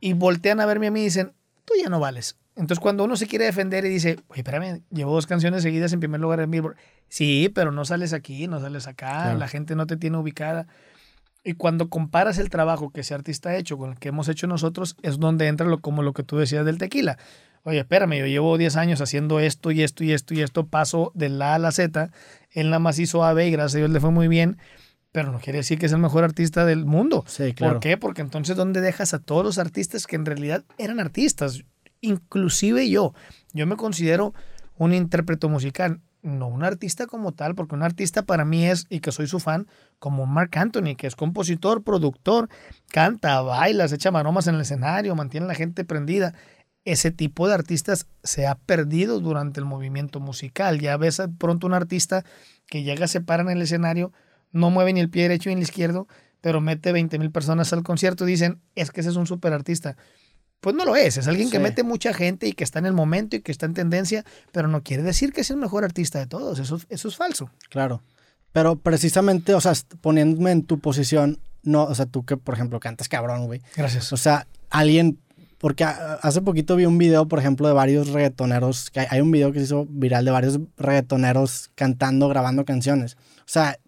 Y 0.00 0.14
voltean 0.14 0.58
a 0.58 0.66
verme 0.66 0.88
a 0.88 0.90
mí 0.90 1.02
y 1.02 1.04
dicen, 1.04 1.34
tú 1.64 1.74
ya 1.80 1.88
no 1.88 2.00
vales. 2.00 2.36
Entonces, 2.56 2.80
cuando 2.80 3.04
uno 3.04 3.16
se 3.16 3.26
quiere 3.26 3.44
defender 3.44 3.84
y 3.84 3.90
dice, 3.90 4.18
oye, 4.28 4.40
espérame, 4.40 4.82
llevo 4.90 5.12
dos 5.12 5.26
canciones 5.26 5.62
seguidas 5.62 5.92
en 5.92 6.00
primer 6.00 6.20
lugar 6.20 6.40
en 6.40 6.50
Billboard. 6.50 6.76
Sí, 7.08 7.50
pero 7.54 7.70
no 7.70 7.84
sales 7.84 8.14
aquí, 8.14 8.48
no 8.48 8.60
sales 8.60 8.86
acá, 8.86 9.24
claro. 9.24 9.38
la 9.38 9.46
gente 9.46 9.76
no 9.76 9.86
te 9.86 9.96
tiene 9.96 10.16
ubicada. 10.16 10.66
Y 11.44 11.52
cuando 11.52 11.90
comparas 11.90 12.38
el 12.38 12.48
trabajo 12.48 12.90
que 12.90 13.02
ese 13.02 13.14
artista 13.14 13.50
ha 13.50 13.56
hecho 13.56 13.76
con 13.76 13.90
el 13.92 13.98
que 13.98 14.08
hemos 14.08 14.28
hecho 14.28 14.46
nosotros, 14.46 14.96
es 15.02 15.20
donde 15.20 15.46
entra 15.46 15.66
lo, 15.66 15.80
como 15.80 16.02
lo 16.02 16.14
que 16.14 16.22
tú 16.22 16.38
decías 16.38 16.64
del 16.64 16.78
tequila. 16.78 17.18
Oye, 17.62 17.80
espérame, 17.80 18.18
yo 18.18 18.26
llevo 18.26 18.56
10 18.56 18.76
años 18.76 19.00
haciendo 19.00 19.38
esto 19.38 19.70
y 19.70 19.82
esto 19.82 20.02
y 20.02 20.12
esto 20.12 20.34
y 20.34 20.40
esto, 20.40 20.66
paso 20.66 21.12
de 21.14 21.28
la 21.28 21.52
A 21.52 21.54
a 21.56 21.58
la 21.58 21.72
Z. 21.72 22.10
Él 22.50 22.70
nada 22.70 22.78
más 22.78 22.98
hizo 22.98 23.22
A, 23.22 23.32
B 23.34 23.46
y 23.46 23.50
gracias 23.50 23.74
a 23.74 23.78
Dios 23.78 23.90
le 23.90 24.00
fue 24.00 24.10
muy 24.10 24.28
bien 24.28 24.56
pero 25.16 25.32
no 25.32 25.40
quiere 25.40 25.60
decir 25.60 25.78
que 25.78 25.86
es 25.86 25.92
el 25.92 25.98
mejor 25.98 26.24
artista 26.24 26.66
del 26.66 26.84
mundo. 26.84 27.24
Sí, 27.26 27.54
claro. 27.54 27.74
¿Por 27.74 27.80
qué? 27.80 27.96
Porque 27.96 28.20
entonces, 28.20 28.54
¿dónde 28.54 28.82
dejas 28.82 29.14
a 29.14 29.18
todos 29.18 29.42
los 29.42 29.56
artistas 29.56 30.06
que 30.06 30.14
en 30.14 30.26
realidad 30.26 30.62
eran 30.76 31.00
artistas? 31.00 31.64
Inclusive 32.06 32.88
yo, 32.88 33.14
yo 33.52 33.66
me 33.66 33.76
considero 33.76 34.32
un 34.78 34.94
intérprete 34.94 35.48
musical, 35.48 36.00
no 36.22 36.48
un 36.48 36.64
artista 36.64 37.06
como 37.06 37.32
tal, 37.32 37.54
porque 37.54 37.74
un 37.74 37.82
artista 37.82 38.22
para 38.22 38.44
mí 38.44 38.66
es, 38.66 38.86
y 38.90 39.00
que 39.00 39.12
soy 39.12 39.26
su 39.26 39.40
fan, 39.40 39.66
como 39.98 40.26
Mark 40.26 40.50
Anthony, 40.56 40.94
que 40.96 41.06
es 41.06 41.16
compositor, 41.16 41.82
productor, 41.82 42.48
canta, 42.90 43.40
baila, 43.42 43.88
se 43.88 43.96
echa 43.96 44.10
maromas 44.10 44.46
en 44.46 44.56
el 44.56 44.60
escenario, 44.60 45.14
mantiene 45.14 45.46
a 45.46 45.48
la 45.48 45.54
gente 45.54 45.84
prendida. 45.84 46.34
Ese 46.84 47.10
tipo 47.10 47.48
de 47.48 47.54
artistas 47.54 48.06
se 48.22 48.46
ha 48.46 48.54
perdido 48.54 49.18
durante 49.18 49.58
el 49.58 49.66
movimiento 49.66 50.20
musical. 50.20 50.78
Ya 50.78 50.96
ves 50.96 51.20
pronto 51.38 51.66
un 51.66 51.74
artista 51.74 52.24
que 52.68 52.82
llega, 52.84 53.08
se 53.08 53.20
para 53.20 53.42
en 53.42 53.50
el 53.50 53.62
escenario, 53.62 54.12
no 54.52 54.70
mueve 54.70 54.92
ni 54.92 55.00
el 55.00 55.10
pie 55.10 55.22
derecho 55.22 55.50
ni 55.50 55.56
el 55.56 55.62
izquierdo, 55.62 56.06
pero 56.40 56.60
mete 56.60 56.92
20 56.92 57.18
mil 57.18 57.32
personas 57.32 57.72
al 57.72 57.82
concierto, 57.82 58.24
dicen, 58.24 58.60
es 58.76 58.92
que 58.92 59.00
ese 59.00 59.10
es 59.10 59.16
un 59.16 59.26
super 59.26 59.52
artista. 59.52 59.96
Pues 60.60 60.74
no 60.74 60.84
lo 60.84 60.96
es, 60.96 61.16
es 61.16 61.28
alguien 61.28 61.50
que 61.50 61.58
sí. 61.58 61.62
mete 61.62 61.82
mucha 61.82 62.12
gente 62.12 62.48
y 62.48 62.52
que 62.52 62.64
está 62.64 62.78
en 62.78 62.86
el 62.86 62.92
momento 62.92 63.36
y 63.36 63.40
que 63.40 63.52
está 63.52 63.66
en 63.66 63.74
tendencia, 63.74 64.24
pero 64.52 64.68
no 64.68 64.82
quiere 64.82 65.02
decir 65.02 65.32
que 65.32 65.42
es 65.42 65.50
el 65.50 65.58
mejor 65.58 65.84
artista 65.84 66.18
de 66.18 66.26
todos, 66.26 66.58
eso, 66.58 66.80
eso 66.88 67.08
es 67.08 67.16
falso. 67.16 67.50
Claro, 67.68 68.02
pero 68.56 68.76
precisamente, 68.76 69.52
o 69.52 69.60
sea, 69.60 69.74
poniéndome 70.00 70.50
en 70.50 70.62
tu 70.62 70.78
posición, 70.78 71.38
no, 71.62 71.84
o 71.84 71.94
sea, 71.94 72.06
tú 72.06 72.24
que, 72.24 72.38
por 72.38 72.54
ejemplo, 72.54 72.80
cantas 72.80 73.06
cabrón, 73.06 73.44
güey. 73.44 73.60
Gracias. 73.76 74.14
O 74.14 74.16
sea, 74.16 74.46
alguien, 74.70 75.18
porque 75.58 75.84
hace 75.84 76.40
poquito 76.40 76.74
vi 76.74 76.86
un 76.86 76.96
video, 76.96 77.28
por 77.28 77.38
ejemplo, 77.38 77.68
de 77.68 77.74
varios 77.74 78.08
reggaetoneros, 78.08 78.90
que 78.90 79.00
hay 79.10 79.20
un 79.20 79.30
video 79.30 79.52
que 79.52 79.58
se 79.58 79.66
hizo 79.66 79.86
viral 79.90 80.24
de 80.24 80.30
varios 80.30 80.58
reggaetoneros 80.78 81.70
cantando, 81.74 82.30
grabando 82.30 82.64
canciones. 82.64 83.18
O 83.40 83.48
sea, 83.48 83.78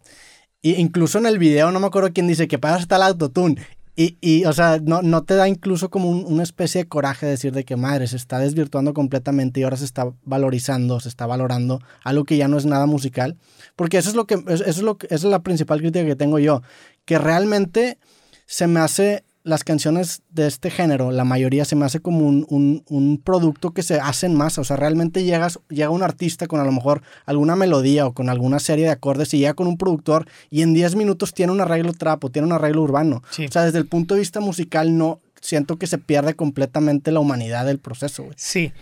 incluso 0.60 1.16
en 1.16 1.24
el 1.24 1.38
video, 1.38 1.70
no 1.70 1.80
me 1.80 1.86
acuerdo 1.86 2.12
quién 2.12 2.26
dice 2.26 2.46
que 2.46 2.58
para 2.58 2.74
hasta 2.74 2.96
el 2.96 3.02
autotune. 3.04 3.66
Y, 4.00 4.16
y, 4.20 4.44
o 4.44 4.52
sea, 4.52 4.78
no, 4.80 5.02
no 5.02 5.24
te 5.24 5.34
da 5.34 5.48
incluso 5.48 5.90
como 5.90 6.08
un, 6.08 6.24
una 6.24 6.44
especie 6.44 6.84
de 6.84 6.88
coraje 6.88 7.26
decir 7.26 7.52
de 7.52 7.64
que 7.64 7.74
madre 7.74 8.06
se 8.06 8.14
está 8.14 8.38
desvirtuando 8.38 8.94
completamente 8.94 9.58
y 9.58 9.64
ahora 9.64 9.76
se 9.76 9.86
está 9.86 10.12
valorizando, 10.22 11.00
se 11.00 11.08
está 11.08 11.26
valorando 11.26 11.80
algo 12.04 12.22
que 12.22 12.36
ya 12.36 12.46
no 12.46 12.58
es 12.58 12.64
nada 12.64 12.86
musical. 12.86 13.36
Porque 13.74 13.98
eso 13.98 14.08
es 14.10 14.14
lo 14.14 14.24
que, 14.28 14.34
eso 14.46 14.64
es 14.64 14.78
lo 14.82 14.98
que, 14.98 15.06
esa 15.06 15.26
es 15.26 15.32
la 15.32 15.42
principal 15.42 15.80
crítica 15.80 16.06
que 16.06 16.14
tengo 16.14 16.38
yo. 16.38 16.62
Que 17.06 17.18
realmente 17.18 17.98
se 18.46 18.68
me 18.68 18.78
hace 18.78 19.24
las 19.48 19.64
canciones 19.64 20.22
de 20.28 20.46
este 20.46 20.70
género, 20.70 21.10
la 21.10 21.24
mayoría 21.24 21.64
se 21.64 21.74
me 21.74 21.86
hace 21.86 22.00
como 22.00 22.26
un, 22.26 22.46
un, 22.50 22.84
un, 22.88 23.18
producto 23.18 23.72
que 23.72 23.82
se 23.82 23.98
hace 23.98 24.26
en 24.26 24.34
masa. 24.34 24.60
O 24.60 24.64
sea, 24.64 24.76
realmente 24.76 25.24
llegas, 25.24 25.58
llega 25.70 25.88
un 25.88 26.02
artista 26.02 26.46
con 26.46 26.60
a 26.60 26.64
lo 26.64 26.72
mejor 26.72 27.02
alguna 27.24 27.56
melodía 27.56 28.06
o 28.06 28.12
con 28.12 28.28
alguna 28.28 28.58
serie 28.58 28.84
de 28.84 28.90
acordes 28.90 29.32
y 29.32 29.38
llega 29.38 29.54
con 29.54 29.66
un 29.66 29.78
productor 29.78 30.26
y 30.50 30.62
en 30.62 30.74
10 30.74 30.96
minutos 30.96 31.32
tiene 31.32 31.52
un 31.52 31.62
arreglo 31.62 31.94
trapo, 31.94 32.30
tiene 32.30 32.46
un 32.46 32.52
arreglo 32.52 32.82
urbano. 32.82 33.22
Sí. 33.30 33.46
O 33.46 33.50
sea, 33.50 33.64
desde 33.64 33.78
el 33.78 33.86
punto 33.86 34.14
de 34.14 34.20
vista 34.20 34.40
musical 34.40 34.96
no 34.98 35.20
siento 35.40 35.78
que 35.78 35.86
se 35.86 35.98
pierde 35.98 36.34
completamente 36.34 37.10
la 37.10 37.20
humanidad 37.20 37.64
del 37.64 37.78
proceso. 37.78 38.26
Sí. 38.36 38.72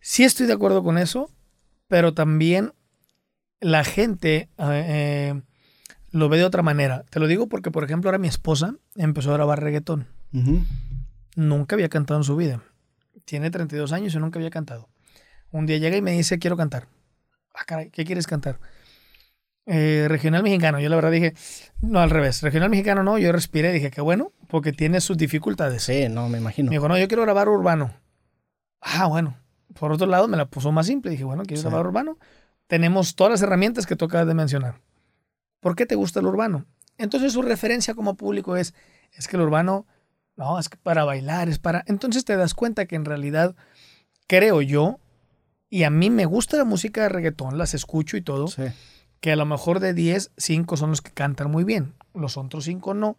Sí 0.00 0.24
estoy 0.24 0.46
de 0.46 0.54
acuerdo 0.54 0.82
con 0.82 0.96
eso, 0.96 1.30
pero 1.88 2.14
también 2.14 2.72
la 3.60 3.84
gente 3.84 4.48
eh, 4.58 4.84
eh, 4.88 5.40
lo 6.12 6.28
ve 6.28 6.38
de 6.38 6.44
otra 6.44 6.62
manera. 6.62 7.04
Te 7.10 7.20
lo 7.20 7.26
digo 7.26 7.48
porque, 7.48 7.70
por 7.70 7.84
ejemplo, 7.84 8.08
ahora 8.08 8.18
mi 8.18 8.28
esposa 8.28 8.76
empezó 8.96 9.30
a 9.30 9.34
grabar 9.34 9.62
reggaetón. 9.62 10.13
Nunca 11.36 11.76
había 11.76 11.88
cantado 11.88 12.20
en 12.20 12.24
su 12.24 12.36
vida. 12.36 12.62
Tiene 13.24 13.50
32 13.50 13.92
años 13.92 14.14
y 14.14 14.18
nunca 14.18 14.38
había 14.38 14.50
cantado. 14.50 14.88
Un 15.50 15.66
día 15.66 15.78
llega 15.78 15.96
y 15.96 16.02
me 16.02 16.12
dice, 16.12 16.38
quiero 16.38 16.56
cantar. 16.56 16.88
Ah, 17.54 17.64
caray, 17.64 17.90
¿qué 17.90 18.04
quieres 18.04 18.26
cantar? 18.26 18.58
Eh, 19.66 20.06
regional 20.08 20.42
mexicano. 20.42 20.80
Yo 20.80 20.88
la 20.88 20.96
verdad 20.96 21.12
dije, 21.12 21.34
no, 21.80 22.00
al 22.00 22.10
revés. 22.10 22.42
Regional 22.42 22.70
mexicano 22.70 23.02
no, 23.02 23.16
yo 23.18 23.32
respiré 23.32 23.70
y 23.70 23.74
dije, 23.74 23.90
qué 23.90 24.00
bueno, 24.00 24.32
porque 24.48 24.72
tiene 24.72 25.00
sus 25.00 25.16
dificultades. 25.16 25.84
Sí, 25.84 26.08
no, 26.10 26.28
me 26.28 26.38
imagino. 26.38 26.70
Me 26.70 26.76
dijo, 26.76 26.88
no, 26.88 26.98
yo 26.98 27.08
quiero 27.08 27.22
grabar 27.22 27.48
urbano. 27.48 27.94
Ah, 28.80 29.06
bueno. 29.06 29.36
Por 29.78 29.92
otro 29.92 30.06
lado, 30.06 30.28
me 30.28 30.36
la 30.36 30.46
puso 30.46 30.72
más 30.72 30.86
simple. 30.86 31.10
Dije, 31.10 31.24
bueno, 31.24 31.44
quiero 31.44 31.62
grabar 31.62 31.86
urbano. 31.86 32.18
Tenemos 32.66 33.14
todas 33.14 33.30
las 33.30 33.42
herramientas 33.42 33.86
que 33.86 33.96
tú 33.96 34.06
acabas 34.06 34.26
de 34.26 34.34
mencionar. 34.34 34.80
¿Por 35.60 35.76
qué 35.76 35.86
te 35.86 35.94
gusta 35.94 36.20
el 36.20 36.26
urbano? 36.26 36.66
Entonces 36.98 37.32
su 37.32 37.42
referencia 37.42 37.94
como 37.94 38.16
público 38.16 38.56
es, 38.56 38.74
es 39.12 39.28
que 39.28 39.36
el 39.36 39.42
urbano, 39.42 39.86
no, 40.36 40.58
es 40.58 40.68
que 40.68 40.76
para 40.76 41.04
bailar, 41.04 41.48
es 41.48 41.58
para... 41.58 41.84
Entonces 41.86 42.24
te 42.24 42.36
das 42.36 42.54
cuenta 42.54 42.86
que 42.86 42.96
en 42.96 43.04
realidad, 43.04 43.54
creo 44.26 44.62
yo, 44.62 44.98
y 45.70 45.84
a 45.84 45.90
mí 45.90 46.10
me 46.10 46.26
gusta 46.26 46.56
la 46.56 46.64
música 46.64 47.02
de 47.02 47.08
reggaetón, 47.08 47.58
las 47.58 47.74
escucho 47.74 48.16
y 48.16 48.22
todo, 48.22 48.46
que 49.20 49.32
a 49.32 49.36
lo 49.36 49.46
mejor 49.46 49.80
de 49.80 49.94
10, 49.94 50.32
5 50.36 50.76
son 50.76 50.90
los 50.90 51.02
que 51.02 51.12
cantan 51.12 51.50
muy 51.50 51.64
bien, 51.64 51.94
los 52.14 52.36
otros 52.36 52.64
5 52.64 52.94
no, 52.94 53.16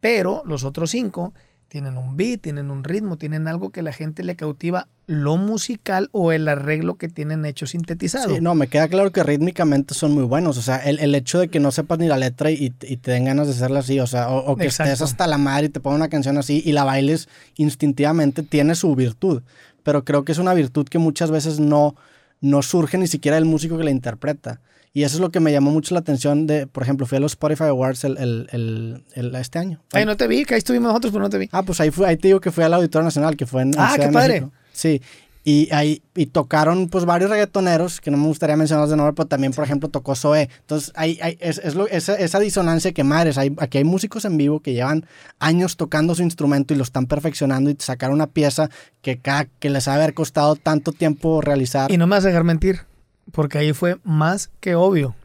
pero 0.00 0.42
los 0.44 0.64
otros 0.64 0.90
5 0.90 1.34
tienen 1.68 1.98
un 1.98 2.16
beat, 2.16 2.40
tienen 2.40 2.70
un 2.70 2.82
ritmo, 2.82 3.18
tienen 3.18 3.46
algo 3.46 3.70
que 3.70 3.82
la 3.82 3.92
gente 3.92 4.24
le 4.24 4.36
cautiva, 4.36 4.88
lo 5.06 5.36
musical 5.36 6.08
o 6.12 6.32
el 6.32 6.48
arreglo 6.48 6.96
que 6.96 7.08
tienen 7.08 7.44
hecho 7.44 7.66
sintetizado. 7.66 8.34
Sí, 8.34 8.40
no, 8.40 8.54
me 8.54 8.68
queda 8.68 8.88
claro 8.88 9.12
que 9.12 9.22
rítmicamente 9.22 9.94
son 9.94 10.12
muy 10.12 10.24
buenos. 10.24 10.56
O 10.56 10.62
sea, 10.62 10.78
el, 10.78 11.14
hecho 11.14 11.38
de 11.38 11.48
que 11.48 11.60
no 11.60 11.70
sepas 11.70 11.98
ni 11.98 12.08
la 12.08 12.16
letra 12.16 12.50
y, 12.50 12.70
te 12.70 13.10
den 13.10 13.26
ganas 13.26 13.46
de 13.46 13.52
hacerla 13.52 13.80
así, 13.80 14.00
o 14.00 14.06
sea, 14.06 14.30
o, 14.30 14.56
que 14.56 14.66
estés 14.66 15.02
hasta 15.02 15.26
la 15.26 15.38
madre 15.38 15.66
y 15.66 15.68
te 15.68 15.80
ponga 15.80 15.96
una 15.96 16.08
canción 16.08 16.38
así 16.38 16.62
y 16.64 16.72
la 16.72 16.84
bailes 16.84 17.28
instintivamente, 17.56 18.42
tiene 18.42 18.74
su 18.74 18.94
virtud. 18.94 19.42
Pero 19.82 20.04
creo 20.04 20.24
que 20.24 20.32
es 20.32 20.38
una 20.38 20.54
virtud 20.54 20.88
que 20.88 20.98
muchas 20.98 21.30
veces 21.30 21.60
no, 21.60 21.94
no 22.40 22.62
surge 22.62 22.98
ni 22.98 23.06
siquiera 23.06 23.36
del 23.36 23.44
músico 23.44 23.78
que 23.78 23.84
la 23.84 23.90
interpreta. 23.90 24.60
Y 24.92 25.02
eso 25.04 25.16
es 25.16 25.20
lo 25.20 25.30
que 25.30 25.40
me 25.40 25.52
llamó 25.52 25.70
mucho 25.70 25.94
la 25.94 26.00
atención 26.00 26.46
de, 26.46 26.66
por 26.66 26.82
ejemplo, 26.82 27.06
fui 27.06 27.16
a 27.16 27.20
los 27.20 27.32
Spotify 27.32 27.64
Awards 27.64 28.04
el, 28.04 29.04
este 29.36 29.58
año. 29.58 29.80
Ay, 29.92 30.06
no 30.06 30.16
te 30.16 30.26
vi, 30.26 30.44
que 30.44 30.54
ahí 30.54 30.58
estuvimos 30.58 30.88
nosotros, 30.88 31.12
pero 31.12 31.22
no 31.22 31.30
te 31.30 31.38
vi. 31.38 31.48
Ah, 31.52 31.62
pues 31.62 31.80
ahí, 31.80 31.90
fui, 31.90 32.06
ahí 32.06 32.16
te 32.16 32.28
digo 32.28 32.40
que 32.40 32.50
fui 32.50 32.64
al 32.64 32.74
Auditorio 32.74 33.04
Nacional, 33.04 33.36
que 33.36 33.46
fue 33.46 33.62
en 33.62 33.72
Ah, 33.76 33.96
qué 33.96 34.08
padre. 34.08 34.46
Sí, 34.72 35.02
y 35.48 35.66
ahí 35.72 36.02
y 36.14 36.26
tocaron 36.26 36.90
pues 36.90 37.06
varios 37.06 37.30
reggaetoneros, 37.30 38.02
que 38.02 38.10
no 38.10 38.18
me 38.18 38.26
gustaría 38.26 38.54
mencionarlos 38.54 38.90
de 38.90 38.98
nombre, 38.98 39.14
pero 39.14 39.28
también, 39.28 39.54
por 39.54 39.64
ejemplo, 39.64 39.88
tocó 39.88 40.14
Zoe. 40.14 40.50
Entonces, 40.60 40.92
hay, 40.94 41.18
es, 41.40 41.56
es 41.56 41.74
lo, 41.74 41.88
esa, 41.88 42.16
esa, 42.16 42.38
disonancia 42.38 42.92
que 42.92 43.02
madres, 43.02 43.38
hay, 43.38 43.54
aquí 43.56 43.78
hay 43.78 43.84
músicos 43.84 44.26
en 44.26 44.36
vivo 44.36 44.60
que 44.60 44.74
llevan 44.74 45.06
años 45.38 45.78
tocando 45.78 46.14
su 46.14 46.22
instrumento 46.22 46.74
y 46.74 46.76
lo 46.76 46.82
están 46.82 47.06
perfeccionando 47.06 47.70
y 47.70 47.76
sacar 47.78 48.10
una 48.10 48.26
pieza 48.26 48.68
que, 49.00 49.22
que 49.58 49.70
les 49.70 49.88
ha 49.88 49.94
haber 49.94 50.12
costado 50.12 50.54
tanto 50.54 50.92
tiempo 50.92 51.40
realizar. 51.40 51.90
Y 51.90 51.96
no 51.96 52.06
me 52.06 52.16
vas 52.16 52.26
a 52.26 52.28
dejar 52.28 52.44
mentir 52.44 52.80
porque 53.32 53.56
ahí 53.56 53.72
fue 53.72 53.96
más 54.04 54.50
que 54.60 54.74
obvio. 54.74 55.16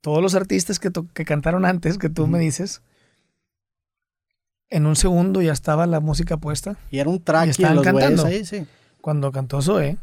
Todos 0.00 0.22
los 0.22 0.34
artistas 0.34 0.80
que, 0.80 0.90
que 0.90 1.24
cantaron 1.24 1.64
antes, 1.64 1.98
que 1.98 2.08
tú 2.08 2.26
me 2.26 2.40
dices, 2.40 2.82
en 4.70 4.86
un 4.86 4.96
segundo 4.96 5.40
ya 5.40 5.52
estaba 5.52 5.86
la 5.86 6.00
música 6.00 6.36
puesta. 6.36 6.76
Y 6.90 6.98
era 6.98 7.08
un 7.08 7.22
track 7.22 7.46
y 7.46 7.50
estaban 7.50 7.80
cantando. 7.80 8.26
Ahí, 8.26 8.44
sí. 8.44 8.66
Cuando 9.04 9.32
cantó 9.32 9.60
Zoe, 9.60 9.98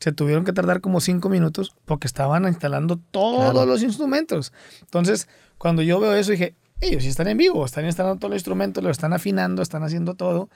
se 0.00 0.12
tuvieron 0.12 0.46
que 0.46 0.54
tardar 0.54 0.80
como 0.80 1.02
cinco 1.02 1.28
minutos 1.28 1.76
porque 1.84 2.06
estaban 2.06 2.48
instalando 2.48 2.96
todos 2.96 3.68
los 3.68 3.82
instrumentos. 3.82 4.50
Entonces, 4.80 5.28
cuando 5.58 5.82
yo 5.82 6.00
veo 6.00 6.14
eso, 6.14 6.30
dije, 6.30 6.54
ellos 6.80 7.02
sí 7.02 7.10
están 7.10 7.28
en 7.28 7.36
vivo, 7.36 7.66
están 7.66 7.84
instalando 7.84 8.18
todos 8.18 8.30
los 8.30 8.38
instrumentos, 8.38 8.82
lo 8.82 8.88
están 8.88 9.12
afinando, 9.12 9.60
están 9.60 9.82
haciendo 9.82 10.14
todo. 10.14 10.48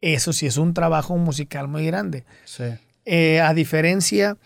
Eso 0.00 0.32
sí 0.32 0.46
es 0.46 0.58
un 0.58 0.74
trabajo 0.74 1.16
musical 1.16 1.66
muy 1.66 1.84
grande. 1.84 2.24
Sí. 2.44 2.66
Eh, 3.04 3.40
a 3.40 3.52
diferencia 3.52 4.36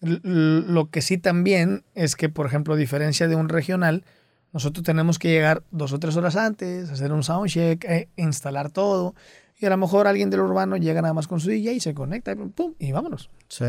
lo 0.00 0.88
que 0.88 1.02
sí 1.02 1.18
también 1.18 1.82
es 1.96 2.14
que, 2.14 2.28
por 2.28 2.46
ejemplo, 2.46 2.74
a 2.74 2.76
diferencia 2.76 3.26
de 3.26 3.34
un 3.34 3.48
regional, 3.48 4.04
nosotros 4.52 4.84
tenemos 4.84 5.18
que 5.18 5.30
llegar 5.30 5.64
dos 5.72 5.92
o 5.92 5.98
tres 5.98 6.16
horas 6.16 6.36
antes, 6.36 6.90
hacer 6.90 7.10
un 7.10 7.24
soundcheck, 7.24 7.84
eh, 7.86 8.08
instalar 8.14 8.70
todo. 8.70 9.16
Y 9.60 9.66
a 9.66 9.70
lo 9.70 9.76
mejor 9.76 10.06
alguien 10.06 10.30
del 10.30 10.40
urbano 10.40 10.78
llega 10.78 11.02
nada 11.02 11.12
más 11.12 11.28
con 11.28 11.38
su 11.38 11.50
DJ 11.50 11.74
y 11.74 11.80
se 11.80 11.92
conecta 11.92 12.34
pum, 12.34 12.74
y 12.78 12.92
vámonos. 12.92 13.28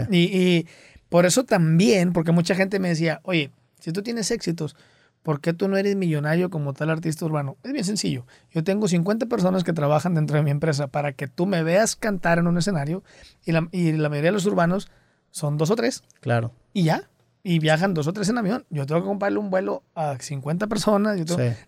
Y, 0.09 0.65
por 1.09 1.25
eso 1.25 1.43
también, 1.43 2.13
porque 2.13 2.31
mucha 2.31 2.55
gente 2.55 2.79
me 2.79 2.87
decía, 2.87 3.19
oye, 3.23 3.51
si 3.79 3.91
tú 3.91 4.01
tienes 4.01 4.31
éxitos, 4.31 4.77
¿por 5.21 5.41
qué 5.41 5.51
tú 5.51 5.67
no 5.67 5.75
eres 5.75 5.97
millonario 5.97 6.49
como 6.49 6.71
tal 6.71 6.89
artista 6.89 7.25
urbano? 7.25 7.57
Es 7.63 7.73
bien 7.73 7.83
sencillo. 7.83 8.25
Yo 8.51 8.63
tengo 8.63 8.87
50 8.87 9.25
personas 9.25 9.65
que 9.65 9.73
trabajan 9.73 10.15
dentro 10.15 10.37
de 10.37 10.43
mi 10.43 10.51
empresa 10.51 10.87
para 10.87 11.11
que 11.11 11.27
tú 11.27 11.45
me 11.45 11.61
veas 11.63 11.97
cantar 11.97 12.39
en 12.39 12.47
un 12.47 12.57
escenario 12.57 13.03
y 13.43 13.51
la, 13.51 13.67
y 13.73 13.91
la 13.91 14.07
mayoría 14.07 14.29
de 14.29 14.35
los 14.35 14.45
urbanos 14.45 14.89
son 15.31 15.57
dos 15.57 15.69
o 15.71 15.75
tres. 15.75 16.03
Claro. 16.21 16.53
Y 16.71 16.83
ya. 16.83 17.09
Y 17.43 17.59
viajan 17.59 17.93
dos 17.93 18.07
o 18.07 18.13
tres 18.13 18.29
en 18.29 18.37
avión. 18.37 18.65
Yo 18.69 18.85
tengo 18.85 19.01
que 19.01 19.07
comprarle 19.07 19.39
un 19.39 19.49
vuelo 19.49 19.83
a 19.95 20.17
50 20.19 20.67
personas. 20.67 21.19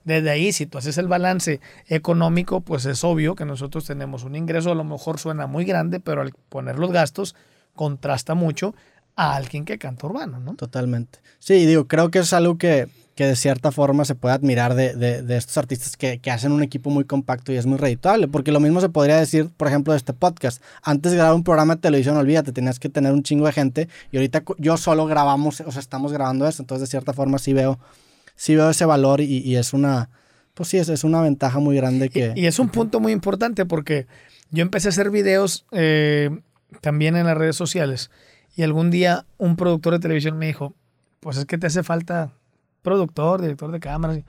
Desde 0.04 0.30
ahí, 0.30 0.52
si 0.52 0.68
tú 0.68 0.78
haces 0.78 0.98
el 1.00 1.08
balance 1.08 1.62
económico, 1.88 2.62
pues 2.62 2.86
es 2.86 3.04
obvio 3.04 3.34
que 3.36 3.46
nosotros 3.46 3.86
tenemos 3.86 4.24
un 4.24 4.36
ingreso, 4.36 4.72
a 4.72 4.76
lo 4.76 4.84
mejor 4.84 5.20
suena 5.20 5.48
muy 5.48 5.66
grande, 5.66 6.00
pero 6.00 6.22
al 6.22 6.32
poner 6.50 6.78
los 6.78 6.92
gastos, 6.92 7.36
contrasta 7.74 8.36
mucho 8.36 8.76
a 9.16 9.36
alguien 9.36 9.66
que 9.66 9.78
canta 9.78 10.06
urbano, 10.08 10.40
¿no? 10.40 10.56
Totalmente. 10.56 11.20
Sí, 11.40 11.66
digo, 11.66 11.88
creo 11.88 12.12
que 12.12 12.20
es 12.20 12.34
algo 12.34 12.58
que 12.58 12.88
que 13.16 13.28
de 13.28 13.36
cierta 13.36 13.72
forma 13.72 14.06
se 14.06 14.16
puede 14.16 14.34
admirar 14.34 14.74
de, 14.74 14.96
de, 14.96 15.38
estos 15.38 15.58
artistas 15.58 15.98
que, 15.98 16.20
que, 16.20 16.32
hacen 16.32 16.52
un 16.52 16.64
equipo 16.64 16.90
muy 16.90 17.04
compacto 17.04 17.52
y 17.52 17.58
es 17.58 17.66
muy 17.66 17.78
redituable. 17.78 18.28
Porque 18.28 18.52
lo 18.52 18.60
mismo 18.60 18.82
se 18.82 18.90
podría 18.90 19.18
decir, 19.18 19.50
por 19.56 19.68
ejemplo, 19.68 19.94
de 19.94 19.98
este 19.98 20.14
podcast. 20.14 20.64
Antes 20.82 21.12
de 21.12 21.18
grabar 21.18 21.36
un 21.36 21.44
programa 21.44 21.76
de 21.76 21.82
televisión, 21.82 22.18
olvídate, 22.18 22.52
tenías 22.52 22.80
que 22.80 22.90
tener 22.90 23.14
un 23.14 23.22
chingo 23.22 23.46
de 23.46 23.52
gente 23.52 23.88
y 24.12 24.18
ahorita 24.18 24.44
yo 24.58 24.78
solo 24.78 25.06
grabamos, 25.06 25.62
o 25.62 25.72
sea, 25.72 25.80
estamos 25.80 26.12
grabando 26.12 26.48
esto. 26.48 26.64
Entonces, 26.64 26.90
de 26.90 26.92
cierta 26.92 27.14
forma, 27.14 27.38
sí 27.38 27.54
veo, 27.54 27.80
sí 28.36 28.56
veo 28.56 28.72
ese 28.72 28.86
valor 28.86 29.22
y, 29.22 29.40
y 29.40 29.58
es 29.58 29.74
una, 29.74 30.10
pues 30.56 30.70
sí, 30.70 30.78
es, 30.78 30.90
es, 30.90 31.04
una 31.04 31.22
ventaja 31.22 31.60
muy 31.60 31.76
grande 31.76 32.10
que... 32.10 32.34
Y, 32.36 32.48
es 32.48 32.58
un 32.58 32.70
punto 32.70 33.00
muy 33.00 33.12
importante 33.12 33.66
porque 33.66 34.08
yo 34.50 34.64
empecé 34.64 34.88
a 34.88 34.90
hacer 34.90 35.12
videos 35.12 35.66
eh, 35.72 36.32
también 36.82 37.16
en 37.16 37.28
las 37.28 37.38
redes 37.38 37.56
sociales 37.56 38.10
y 38.56 38.64
algún 38.64 38.90
día 38.90 39.26
un 39.38 39.56
productor 39.56 39.94
de 39.94 40.00
televisión 40.00 40.38
me 40.38 40.48
dijo, 40.48 40.74
pues 41.20 41.38
es 41.38 41.46
que 41.46 41.60
te 41.60 41.68
hace 41.68 41.84
falta 41.84 42.34
productor, 42.84 43.42
director 43.42 43.72
de 43.72 43.80
cámaras, 43.80 44.20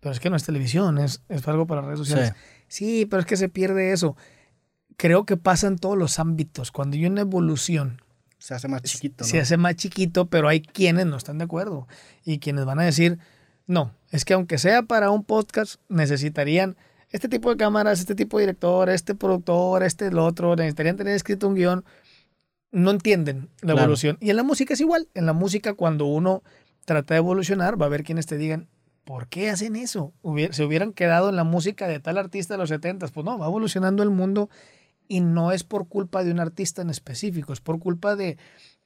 pero 0.00 0.12
es 0.12 0.20
que 0.20 0.30
no 0.30 0.36
es 0.36 0.44
televisión, 0.44 0.98
es, 0.98 1.22
es 1.28 1.46
algo 1.46 1.66
para 1.66 1.82
redes 1.82 1.98
sociales. 1.98 2.32
Sí. 2.68 3.06
pero 3.06 3.20
es 3.20 3.26
que 3.26 3.36
se 3.36 3.48
pierde 3.48 3.92
eso. 3.92 4.16
Creo 4.96 5.26
que 5.26 5.36
pasa 5.36 5.66
en 5.66 5.76
todos 5.76 5.98
los 5.98 6.18
ámbitos. 6.18 6.72
Cuando 6.72 6.96
hay 6.96 7.06
una 7.06 7.20
evolución, 7.20 8.00
se 8.38 8.54
hace 8.54 8.68
más 8.68 8.82
chiquito. 8.82 9.24
Se 9.24 9.40
hace 9.40 9.56
más 9.56 9.76
chiquito, 9.76 10.26
pero 10.26 10.48
hay 10.48 10.62
quienes 10.62 11.06
no 11.06 11.16
están 11.16 11.38
de 11.38 11.44
acuerdo 11.44 11.86
y 12.24 12.38
quienes 12.38 12.64
van 12.64 12.80
a 12.80 12.84
decir, 12.84 13.18
no, 13.66 13.92
es 14.10 14.24
que 14.24 14.34
aunque 14.34 14.58
sea 14.58 14.82
para 14.82 15.10
un 15.10 15.24
podcast, 15.24 15.80
necesitarían 15.88 16.76
este 17.10 17.28
tipo 17.28 17.50
de 17.50 17.56
cámaras, 17.56 18.00
este 18.00 18.14
tipo 18.14 18.38
de 18.38 18.44
director, 18.44 18.88
este 18.90 19.14
productor, 19.14 19.82
este 19.82 20.06
el 20.06 20.18
otro, 20.18 20.54
necesitarían 20.56 20.96
tener 20.96 21.14
escrito 21.14 21.48
un 21.48 21.54
guion. 21.54 21.84
No 22.70 22.90
entienden 22.90 23.48
la 23.62 23.72
evolución. 23.72 24.18
Y 24.20 24.28
en 24.28 24.36
la 24.36 24.42
música 24.42 24.74
es 24.74 24.80
igual. 24.80 25.08
En 25.14 25.24
la 25.24 25.32
música, 25.32 25.72
cuando 25.72 26.04
uno 26.04 26.42
trata 26.88 27.14
de 27.14 27.18
evolucionar, 27.18 27.80
va 27.80 27.84
a 27.84 27.88
haber 27.88 28.02
quienes 28.02 28.24
te 28.24 28.38
digan, 28.38 28.66
¿por 29.04 29.28
qué 29.28 29.50
hacen 29.50 29.76
eso? 29.76 30.14
se 30.50 30.64
hubieran 30.64 30.94
quedado 30.94 31.28
en 31.28 31.36
la 31.36 31.44
música 31.44 31.86
de 31.86 32.00
tal 32.00 32.16
artista 32.16 32.54
de 32.54 32.58
los 32.58 32.70
70, 32.70 33.08
pues 33.08 33.24
no, 33.24 33.38
va 33.38 33.46
evolucionando 33.46 34.02
el 34.02 34.08
mundo 34.08 34.48
y 35.06 35.20
no 35.20 35.52
es 35.52 35.64
por 35.64 35.86
culpa 35.86 36.24
de 36.24 36.32
un 36.32 36.40
artista 36.40 36.80
en 36.80 36.88
específico, 36.88 37.52
es 37.52 37.60
por 37.60 37.78
culpa 37.78 38.16
de 38.16 38.38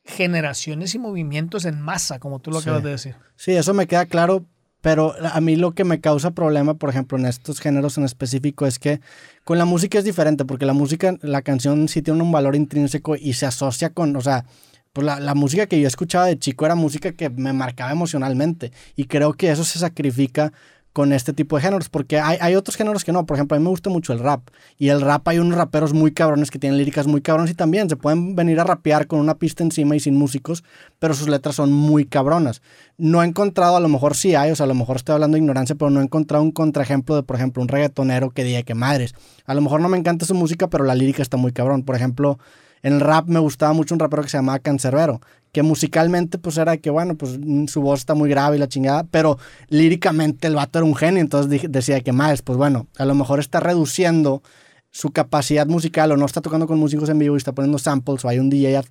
generaciones 0.05 0.97
y 0.97 0.99
movimientos 0.99 1.65
en 1.65 1.81
masa, 1.81 2.19
como 2.19 2.41
tú 2.41 2.51
lo 2.51 2.59
acabas 2.59 2.83
de 2.83 2.91
decir. 2.91 3.15
Sí, 3.37 3.53
eso 3.53 3.73
me 3.73 3.87
queda 3.87 4.07
claro, 4.07 4.45
pero 4.81 5.15
a 5.23 5.41
mí 5.41 5.55
lo 5.55 5.73
que 5.73 5.85
me 5.85 6.01
causa 6.01 6.33
problema, 6.33 6.75
por 6.75 6.91
ejemplo, 6.91 7.17
en 7.19 7.27
estos 7.27 7.61
géneros 7.61 7.99
en 7.99 8.05
específico, 8.05 8.67
es 8.67 8.81
que 8.81 9.01
con 9.45 9.59
la 9.59 9.65
música 9.65 10.01
es 10.01 10.05
diferente, 10.05 10.45
porque 10.45 10.67
la 10.67 10.73
música, 10.73 11.17
la 11.23 11.43
canción 11.43 11.87
sí 11.87 12.03
tiene 12.03 12.21
un 12.21 12.33
valor 12.33 12.57
intrínseco 12.57 13.15
y 13.15 13.35
se 13.35 13.47
asocia 13.47 13.91
con, 13.91 14.17
o 14.17 14.21
sea, 14.21 14.45
pues 14.93 15.05
la, 15.05 15.21
la, 15.21 15.35
música 15.35 15.67
que 15.67 15.81
yo 15.81 15.89
escuchaba 15.89 16.27
de 16.27 16.39
chico 16.39 16.67
era 16.67 16.75
música 16.75 17.13
que 17.13 17.31
me 17.31 17.53
marcaba 17.53 17.93
emocionalmente. 17.93 18.73
Y 18.97 19.07
creo 19.07 19.33
que 19.35 19.51
eso 19.51 19.65
se 19.65 19.79
sacrifica 19.79 20.53
con 20.93 21.13
este 21.13 21.33
tipo 21.33 21.57
de 21.57 21.63
géneros, 21.63 21.89
porque 21.89 22.21
hay, 22.21 22.37
hay, 22.41 22.55
otros 22.55 22.77
géneros 22.77 23.05
que 23.05 23.13
no. 23.13 23.25
Por 23.25 23.37
ejemplo, 23.37 23.57
a 23.57 23.59
mí 23.59 23.65
me 23.65 23.71
gusta 23.71 23.89
mucho 23.89 24.13
el 24.13 24.19
rap. 24.19 24.43
Y 24.77 24.89
el 24.89 25.01
rap 25.01 25.27
hay 25.27 25.39
unos 25.39 25.57
raperos 25.57 25.95
muy 25.95 26.13
cabrones 26.13 26.51
que 26.51 26.59
tienen 26.59 26.79
líricas 26.79 27.07
muy 27.07 27.23
cabrones 27.23 27.51
y 27.51 27.55
también 27.55 27.89
se 27.89 27.97
pueden 27.97 28.37
venir 28.37 28.61
a 28.61 28.65
rapear 28.65 29.07
con 29.07 29.19
una 29.19 29.39
pista 29.39 29.63
encima 29.63 29.97
y 29.97 30.01
sin 30.01 30.17
músicos, 30.17 30.63
pero 30.99 31.15
sus 31.15 31.29
letras 31.29 31.57
son 31.57 31.73
muy 31.73 32.05
cabronas. 32.05 32.61
No 32.99 33.23
he 33.23 33.27
encontrado, 33.27 33.77
a 33.77 33.81
lo 33.81 33.89
mejor 33.89 34.15
sí 34.17 34.35
hay, 34.35 34.51
o 34.51 34.57
sea, 34.57 34.65
a 34.65 34.67
lo 34.67 34.75
mejor 34.75 34.97
estoy 34.97 35.15
hablando 35.15 35.37
de 35.37 35.41
ignorancia, 35.41 35.75
pero 35.77 35.91
no 35.91 36.01
he 36.01 36.05
encontrado 36.05 36.45
un 36.45 36.53
contraejemplo 36.53 37.17
de, 37.17 37.23
por 37.23 37.37
ejemplo, 37.37 37.63
un 37.63 37.69
reggaetonero 37.69 38.31
que 38.31 38.45
diga 38.45 38.63
que 38.63 38.75
madres. 38.75 39.15
A 39.47 39.55
lo 39.55 39.63
mejor 39.63 39.81
no 39.81 39.89
me 39.89 39.97
encanta 39.97 40.27
su 40.27 40.35
música, 40.35 40.69
pero 40.69 40.85
la 40.85 40.95
lírica 40.95 41.23
está 41.23 41.39
muy 41.39 41.53
cabrón. 41.53 41.85
Por 41.85 41.97
ejemplo, 41.97 42.39
En 42.83 42.95
el 42.95 43.01
rap 43.01 43.29
me 43.29 43.39
gustaba 43.39 43.73
mucho 43.73 43.95
un 43.95 44.01
rapero 44.01 44.23
que 44.23 44.29
se 44.29 44.39
llamaba 44.39 44.59
Cancerbero, 44.59 45.21
que 45.53 45.63
musicalmente 45.63 46.39
pues 46.39 46.57
era 46.57 46.77
que, 46.79 46.91
bueno, 46.91 47.15
pues 47.15 47.39
mm, 47.39 47.67
su 47.67 47.81
voz 47.83 48.01
está 48.01 48.15
muy 48.15 48.29
grave 48.29 48.57
y 48.57 48.59
la 48.59 48.69
chingada, 48.69 49.05
pero 49.05 49.39
líricamente 49.69 50.49
el 50.49 50.55
vato 50.55 50.79
era 50.79 50.87
un 50.87 50.97
genio, 50.97 51.21
entonces 51.21 51.63
decía 51.71 52.01
que 52.01 52.13
más, 52.13 52.43
pues 52.43 52.59
bueno, 52.59 52.89
a 52.99 53.05
lo 53.05 53.15
mejor 53.15 53.39
está 53.39 53.61
reduciendo 53.61 54.43
su 54.91 55.11
capacidad 55.11 55.67
musical 55.67 56.13
o 56.13 56.17
no 56.17 56.27
está 56.27 56.41
tocando 56.41 56.67
con 56.67 56.79
músicos 56.79 57.09
en 57.09 57.19
vivo 57.19 57.35
y 57.35 57.39
está 57.39 57.53
poniendo 57.53 57.79
samples 57.79 58.25
o 58.25 58.29
hay 58.29 58.39
un 58.39 58.51
DJ 58.51 58.83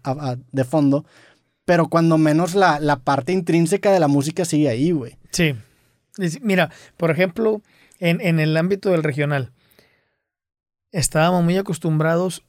de 0.52 0.64
fondo, 0.64 1.06
pero 1.66 1.90
cuando 1.90 2.18
menos 2.18 2.56
la, 2.56 2.80
la, 2.80 2.98
parte 2.98 3.34
intrínseca 3.34 3.92
de 3.92 4.00
la 4.00 4.08
música 4.08 4.46
sigue 4.46 4.70
ahí, 4.70 4.92
güey. 4.92 5.18
Sí. 5.32 5.56
Mira, 6.42 6.72
por 6.98 7.12
ejemplo, 7.12 7.62
en, 8.00 8.20
en 8.22 8.40
el 8.40 8.58
ámbito 8.58 8.90
del 8.90 9.04
regional, 9.04 9.52
estábamos 10.92 11.44
muy 11.44 11.58
acostumbrados, 11.58 12.44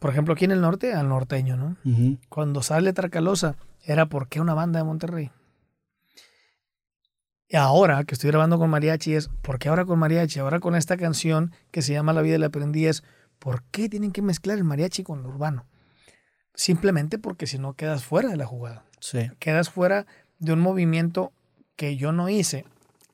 por 0.00 0.10
ejemplo, 0.10 0.32
aquí 0.34 0.46
en 0.46 0.50
el 0.50 0.62
norte, 0.62 0.94
al 0.94 1.08
norteño, 1.08 1.56
¿no? 1.56 1.76
Cuando 2.30 2.62
sale 2.62 2.92
Tracalosa, 2.94 3.56
era 3.84 4.06
porque 4.06 4.40
una 4.40 4.54
banda 4.54 4.80
de 4.80 4.84
Monterrey. 4.84 5.30
Y 7.48 7.56
ahora 7.56 8.04
que 8.04 8.14
estoy 8.14 8.30
grabando 8.30 8.58
con 8.58 8.70
mariachi 8.70 9.14
es, 9.14 9.28
¿por 9.42 9.58
qué 9.58 9.68
ahora 9.68 9.84
con 9.84 9.98
mariachi? 9.98 10.38
Ahora 10.38 10.58
con 10.58 10.74
esta 10.74 10.96
canción 10.96 11.52
que 11.70 11.82
se 11.82 11.92
llama 11.92 12.14
La 12.14 12.22
vida 12.22 12.32
del 12.32 12.44
aprendí 12.44 12.86
es, 12.86 13.02
¿por 13.38 13.62
qué 13.64 13.90
tienen 13.90 14.12
que 14.12 14.22
mezclar 14.22 14.56
el 14.56 14.64
mariachi 14.64 15.02
con 15.02 15.22
lo 15.22 15.28
urbano? 15.28 15.66
Simplemente 16.54 17.18
porque 17.18 17.46
si 17.46 17.58
no 17.58 17.74
quedas 17.74 18.02
fuera 18.04 18.30
de 18.30 18.36
la 18.36 18.46
jugada. 18.46 18.84
Sí. 19.00 19.30
Quedas 19.38 19.68
fuera 19.68 20.06
de 20.38 20.54
un 20.54 20.60
movimiento 20.60 21.32
que 21.76 21.96
yo 21.96 22.12
no 22.12 22.30
hice. 22.30 22.64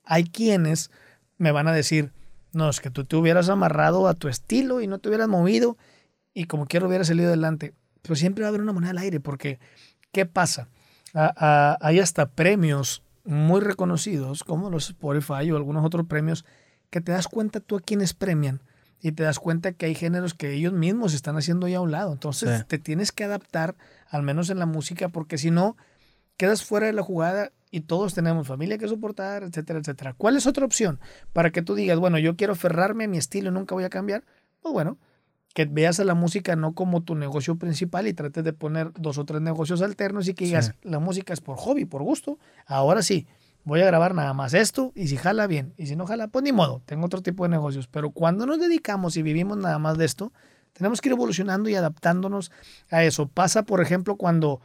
Hay 0.05 0.25
quienes 0.25 0.93
me 1.37 1.51
van 1.51 1.67
a 1.67 1.73
decir, 1.73 2.13
no, 2.53 2.69
es 2.69 2.81
que 2.81 2.91
tú 2.91 3.05
te 3.05 3.17
hubieras 3.17 3.49
amarrado 3.49 4.07
a 4.07 4.15
tu 4.15 4.29
estilo 4.29 4.81
y 4.81 4.87
no 4.87 4.99
te 4.99 5.09
hubieras 5.09 5.29
movido 5.29 5.77
y 6.37 6.45
como 6.45 6.67
quiero 6.67 6.87
hubiera 6.87 7.03
salido 7.03 7.29
adelante. 7.29 7.73
Pero 8.03 8.15
siempre 8.15 8.43
va 8.43 8.49
a 8.49 8.51
haber 8.51 8.61
una 8.61 8.75
moneda 8.75 8.91
al 8.91 8.99
aire 8.99 9.21
porque, 9.21 9.59
¿qué 10.13 10.27
pasa? 10.27 10.69
hay 11.15 11.99
hasta 11.99 12.29
premios 12.29 13.03
muy 13.25 13.63
reconocidos 13.63 14.45
como 14.45 14.69
los 14.69 14.91
Spotify 14.91 15.51
o 15.51 15.57
algunos 15.57 15.83
otros 15.83 16.05
premios 16.07 16.45
que 16.91 17.01
te 17.01 17.13
das 17.13 17.27
cuenta 17.27 17.61
tú 17.61 17.77
a 17.77 17.81
quienes 17.81 18.13
premian 18.13 18.61
y 19.01 19.13
te 19.13 19.23
das 19.23 19.39
cuenta 19.39 19.73
que 19.73 19.87
hay 19.87 19.95
géneros 19.95 20.35
que 20.35 20.53
ellos 20.53 20.75
mismos 20.75 21.15
están 21.15 21.39
haciendo 21.39 21.69
ya 21.69 21.79
a 21.79 21.81
un 21.81 21.91
lado. 21.91 22.13
Entonces 22.13 22.67
te 22.67 22.79
tienes 22.79 23.13
que 23.13 23.25
adaptar, 23.25 23.77
al 24.11 24.23
menos 24.23 24.51
en 24.51 24.59
la 24.59 24.67
música, 24.67 25.09
porque 25.09 25.39
si 25.39 25.51
no, 25.51 25.79
quedas 26.37 26.63
fuera 26.63 26.87
de 26.87 26.93
la 26.93 27.03
jugada 27.03 27.51
y 27.71 27.81
todos 27.81 28.13
tenemos 28.13 28.47
familia 28.47 28.77
que 28.77 28.89
soportar, 28.89 29.43
etcétera, 29.43 29.79
etcétera. 29.79 30.13
¿Cuál 30.13 30.37
es 30.37 30.47
otra 30.47 30.67
opción 30.67 31.01
para 31.33 31.51
que 31.51 31.63
tú 31.63 31.75
digas, 31.75 31.99
bueno, 31.99 32.19
yo 32.19 32.37
quiero 32.37 32.53
aferrarme 32.53 33.05
a 33.05 33.09
mi 33.09 33.17
estilo 33.17 33.49
y 33.49 33.53
nunca 33.55 33.75
voy 33.75 33.85
a 33.85 33.91
cambiar? 33.91 34.23
Pues 34.61 34.75
bueno, 34.75 34.99
que 35.57 35.65
veas 35.65 35.99
a 36.01 36.05
la 36.05 36.13
música 36.13 36.55
no 36.55 36.75
como 36.75 37.03
tu 37.03 37.15
negocio 37.15 37.57
principal 37.57 38.07
y 38.07 38.13
trates 38.13 38.45
de 38.45 38.53
poner 38.53 38.93
dos 38.93 39.17
o 39.17 39.25
tres 39.25 39.41
negocios 39.41 39.81
alternos 39.81 40.29
y 40.29 40.35
que 40.35 40.45
digas, 40.45 40.75
la 40.83 40.99
música 40.99 41.33
es 41.33 41.41
por 41.41 41.57
hobby, 41.57 41.87
por 41.87 42.03
gusto. 42.03 42.39
Ahora 42.67 43.01
sí, 43.01 43.27
voy 43.65 43.81
a 43.81 43.87
grabar 43.87 44.15
nada 44.15 44.35
más 44.35 44.53
esto 44.53 44.93
y 44.95 45.09
si 45.09 45.17
jala 45.17 45.47
bien 45.47 45.73
y 45.79 45.87
si 45.87 45.97
no 45.97 46.05
jala, 46.05 46.29
pues 46.29 46.43
ni 46.43 46.53
modo, 46.53 46.83
tengo 46.85 47.07
otro 47.07 47.23
tipo 47.23 47.45
de 47.45 47.49
negocios. 47.49 47.89
Pero 47.89 48.11
cuando 48.11 48.45
nos 48.45 48.61
dedicamos 48.61 49.17
y 49.17 49.23
vivimos 49.23 49.57
nada 49.57 49.79
más 49.79 49.97
de 49.97 50.05
esto, 50.05 50.31
tenemos 50.75 51.01
que 51.01 51.09
ir 51.09 51.15
evolucionando 51.15 51.71
y 51.71 51.75
adaptándonos 51.75 52.53
a 52.91 53.05
eso. 53.05 53.27
Pasa, 53.27 53.63
por 53.63 53.81
ejemplo, 53.81 54.17
cuando 54.17 54.61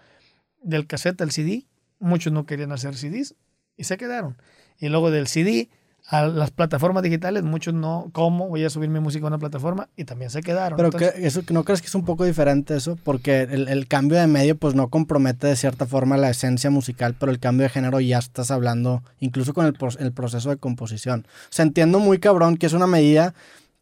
del 0.62 0.88
cassette 0.88 1.22
al 1.22 1.32
CD, 1.32 1.68
muchos 2.00 2.34
no 2.34 2.46
querían 2.46 2.74
hacer 2.74 2.98
CDs 2.98 3.36
y 3.78 3.86
se 3.86 3.96
quedaron. 3.96 4.36
Y 4.78 4.90
luego 4.90 5.10
del 5.10 5.28
CD 5.28 5.70
a 6.08 6.28
las 6.28 6.52
plataformas 6.52 7.04
digitales, 7.04 7.44
muchos 7.44 7.74
no, 7.74 8.10
¿cómo 8.12 8.50
voy 8.50 8.64
a 8.64 8.70
subir 8.70 8.90
mi 8.90 9.00
música 9.00 9.26
a 9.26 9.28
una 9.28 9.38
plataforma? 9.38 9.90
Y 9.96 10.04
también 10.06 10.30
se 10.30 10.42
quedaron. 10.42 10.76
Pero 10.78 10.92
que 10.92 11.12
eso, 11.16 11.42
¿no 11.52 11.64
crees 11.64 11.82
que 11.82 11.88
es 11.88 11.96
un 11.96 12.04
poco 12.04 12.26
diferente 12.26 12.76
eso? 12.76 12.98
Porque 13.04 13.44
el, 13.44 13.68
el, 13.68 13.88
cambio 13.88 14.20
de 14.20 14.28
medio 14.28 14.58
pues 14.58 14.76
no 14.76 14.90
compromete 14.90 15.48
de 15.48 15.56
cierta 15.56 15.86
forma 15.86 16.18
la 16.18 16.30
esencia 16.30 16.70
musical, 16.70 17.16
pero 17.20 17.32
el 17.32 17.40
cambio 17.40 17.64
de 17.64 17.70
género 17.70 18.00
ya 18.00 18.18
estás 18.18 18.52
hablando 18.52 19.04
incluso 19.20 19.54
con 19.54 19.66
el, 19.66 19.76
el 20.00 20.12
proceso 20.12 20.50
de 20.50 20.58
composición. 20.58 21.26
O 21.28 21.48
sea, 21.50 21.64
entiendo 21.64 22.00
muy 22.00 22.20
cabrón 22.20 22.58
que 22.58 22.66
es 22.66 22.74
una 22.74 22.88
medida 22.88 23.34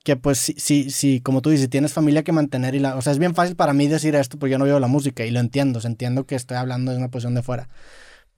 que 0.04 0.16
pues 0.16 0.40
sí, 0.40 0.56
sí, 0.58 0.90
sí, 0.92 1.22
como 1.22 1.42
tú 1.42 1.50
dices, 1.50 1.70
tienes 1.70 1.94
familia 1.94 2.24
que 2.24 2.32
mantener 2.32 2.74
y 2.74 2.80
la... 2.80 2.96
O 2.96 3.02
sea, 3.02 3.12
es 3.12 3.20
bien 3.20 3.36
fácil 3.36 3.56
para 3.56 3.74
mí 3.74 3.88
decir 3.88 4.16
esto 4.16 4.40
porque 4.40 4.52
yo 4.52 4.58
no 4.58 4.66
veo 4.66 4.80
la 4.80 4.88
música 4.88 5.26
y 5.26 5.32
lo 5.32 5.40
entiendo, 5.40 5.80
o 5.84 5.88
entiendo 5.88 6.26
que 6.26 6.36
estoy 6.36 6.58
hablando 6.58 6.92
de 6.92 6.98
una 6.98 7.10
posición 7.10 7.36
de 7.36 7.44
fuera 7.44 7.70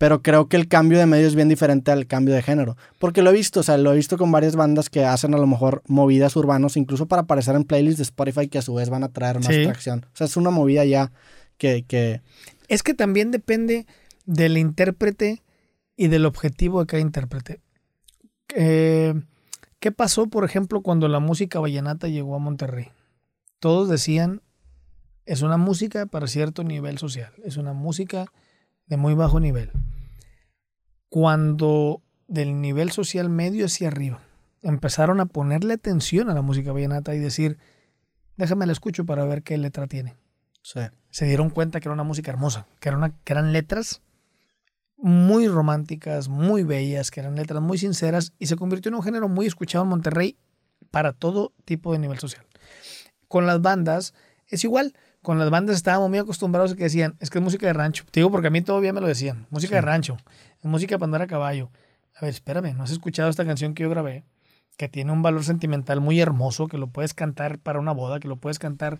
pero 0.01 0.23
creo 0.23 0.47
que 0.47 0.57
el 0.57 0.67
cambio 0.67 0.97
de 0.97 1.05
medio 1.05 1.27
es 1.27 1.35
bien 1.35 1.47
diferente 1.47 1.91
al 1.91 2.07
cambio 2.07 2.33
de 2.33 2.41
género. 2.41 2.75
Porque 2.97 3.21
lo 3.21 3.29
he 3.29 3.33
visto, 3.33 3.59
o 3.59 3.63
sea, 3.63 3.77
lo 3.77 3.93
he 3.93 3.95
visto 3.95 4.17
con 4.17 4.31
varias 4.31 4.55
bandas 4.55 4.89
que 4.89 5.05
hacen 5.05 5.35
a 5.35 5.37
lo 5.37 5.45
mejor 5.45 5.83
movidas 5.85 6.35
urbanos, 6.35 6.75
incluso 6.75 7.05
para 7.05 7.21
aparecer 7.21 7.55
en 7.55 7.65
playlists 7.65 7.97
de 7.97 8.03
Spotify 8.05 8.47
que 8.47 8.57
a 8.57 8.63
su 8.63 8.73
vez 8.73 8.89
van 8.89 9.03
a 9.03 9.09
traer 9.09 9.35
más 9.35 9.49
tracción. 9.49 10.07
O 10.11 10.17
sea, 10.17 10.25
es 10.25 10.37
una 10.37 10.49
movida 10.49 10.85
ya 10.85 11.11
que, 11.59 11.83
que... 11.83 12.23
Es 12.67 12.81
que 12.81 12.95
también 12.95 13.29
depende 13.29 13.85
del 14.25 14.57
intérprete 14.57 15.43
y 15.95 16.07
del 16.07 16.25
objetivo 16.25 16.79
de 16.79 16.87
cada 16.87 17.01
intérprete. 17.01 17.61
Eh, 18.55 19.13
¿Qué 19.79 19.91
pasó, 19.91 20.25
por 20.25 20.45
ejemplo, 20.45 20.81
cuando 20.81 21.09
la 21.09 21.19
música 21.19 21.59
vallenata 21.59 22.07
llegó 22.07 22.35
a 22.35 22.39
Monterrey? 22.39 22.87
Todos 23.59 23.87
decían, 23.87 24.41
es 25.27 25.43
una 25.43 25.57
música 25.57 26.07
para 26.07 26.25
cierto 26.25 26.63
nivel 26.63 26.97
social, 26.97 27.33
es 27.45 27.57
una 27.57 27.73
música 27.73 28.25
de 28.87 28.97
muy 28.97 29.13
bajo 29.13 29.39
nivel 29.39 29.69
cuando 31.11 32.01
del 32.29 32.61
nivel 32.61 32.89
social 32.91 33.27
medio 33.27 33.65
hacia 33.65 33.89
arriba 33.89 34.21
empezaron 34.61 35.19
a 35.19 35.25
ponerle 35.25 35.73
atención 35.73 36.29
a 36.29 36.33
la 36.33 36.41
música 36.41 36.71
vallenata 36.71 37.13
y 37.13 37.19
decir, 37.19 37.57
déjame 38.37 38.65
la 38.65 38.71
escucho 38.71 39.05
para 39.05 39.25
ver 39.25 39.43
qué 39.43 39.57
letra 39.57 39.87
tiene. 39.87 40.15
Se 40.61 41.25
dieron 41.25 41.49
cuenta 41.49 41.81
que 41.81 41.89
era 41.89 41.93
una 41.93 42.05
música 42.05 42.31
hermosa, 42.31 42.65
que, 42.79 42.87
era 42.87 42.97
una, 42.97 43.13
que 43.25 43.33
eran 43.33 43.51
letras 43.51 44.01
muy 44.95 45.49
románticas, 45.49 46.29
muy 46.29 46.63
bellas, 46.63 47.11
que 47.11 47.19
eran 47.19 47.35
letras 47.35 47.61
muy 47.61 47.77
sinceras 47.77 48.31
y 48.39 48.45
se 48.45 48.55
convirtió 48.55 48.87
en 48.87 48.95
un 48.95 49.03
género 49.03 49.27
muy 49.27 49.47
escuchado 49.47 49.83
en 49.83 49.89
Monterrey 49.89 50.37
para 50.91 51.11
todo 51.11 51.51
tipo 51.65 51.91
de 51.91 51.99
nivel 51.99 52.19
social. 52.19 52.45
Con 53.27 53.45
las 53.45 53.61
bandas 53.61 54.13
es 54.47 54.63
igual, 54.63 54.93
con 55.21 55.39
las 55.39 55.49
bandas 55.49 55.75
estábamos 55.75 56.09
muy 56.09 56.19
acostumbrados 56.19 56.71
a 56.71 56.75
que 56.75 56.83
decían, 56.83 57.17
es 57.19 57.29
que 57.29 57.39
es 57.39 57.43
música 57.43 57.67
de 57.67 57.73
rancho. 57.73 58.05
Te 58.09 58.21
digo 58.21 58.31
porque 58.31 58.47
a 58.47 58.51
mí 58.51 58.61
todavía 58.61 58.93
me 58.93 59.01
lo 59.01 59.07
decían, 59.07 59.45
música 59.49 59.75
de 59.75 59.81
rancho, 59.81 60.17
música 60.69 60.97
para 60.97 61.07
andar 61.07 61.21
a 61.21 61.27
caballo. 61.27 61.71
A 62.15 62.21
ver, 62.21 62.29
espérame, 62.29 62.75
¿no 62.75 62.83
has 62.83 62.91
escuchado 62.91 63.29
esta 63.29 63.45
canción 63.45 63.73
que 63.73 63.83
yo 63.83 63.89
grabé? 63.89 64.23
Que 64.77 64.89
tiene 64.89 65.11
un 65.11 65.21
valor 65.21 65.43
sentimental 65.43 66.01
muy 66.01 66.19
hermoso, 66.19 66.67
que 66.67 66.77
lo 66.77 66.87
puedes 66.87 67.13
cantar 67.13 67.59
para 67.59 67.79
una 67.79 67.91
boda, 67.91 68.19
que 68.19 68.27
lo 68.27 68.37
puedes 68.37 68.59
cantar. 68.59 68.99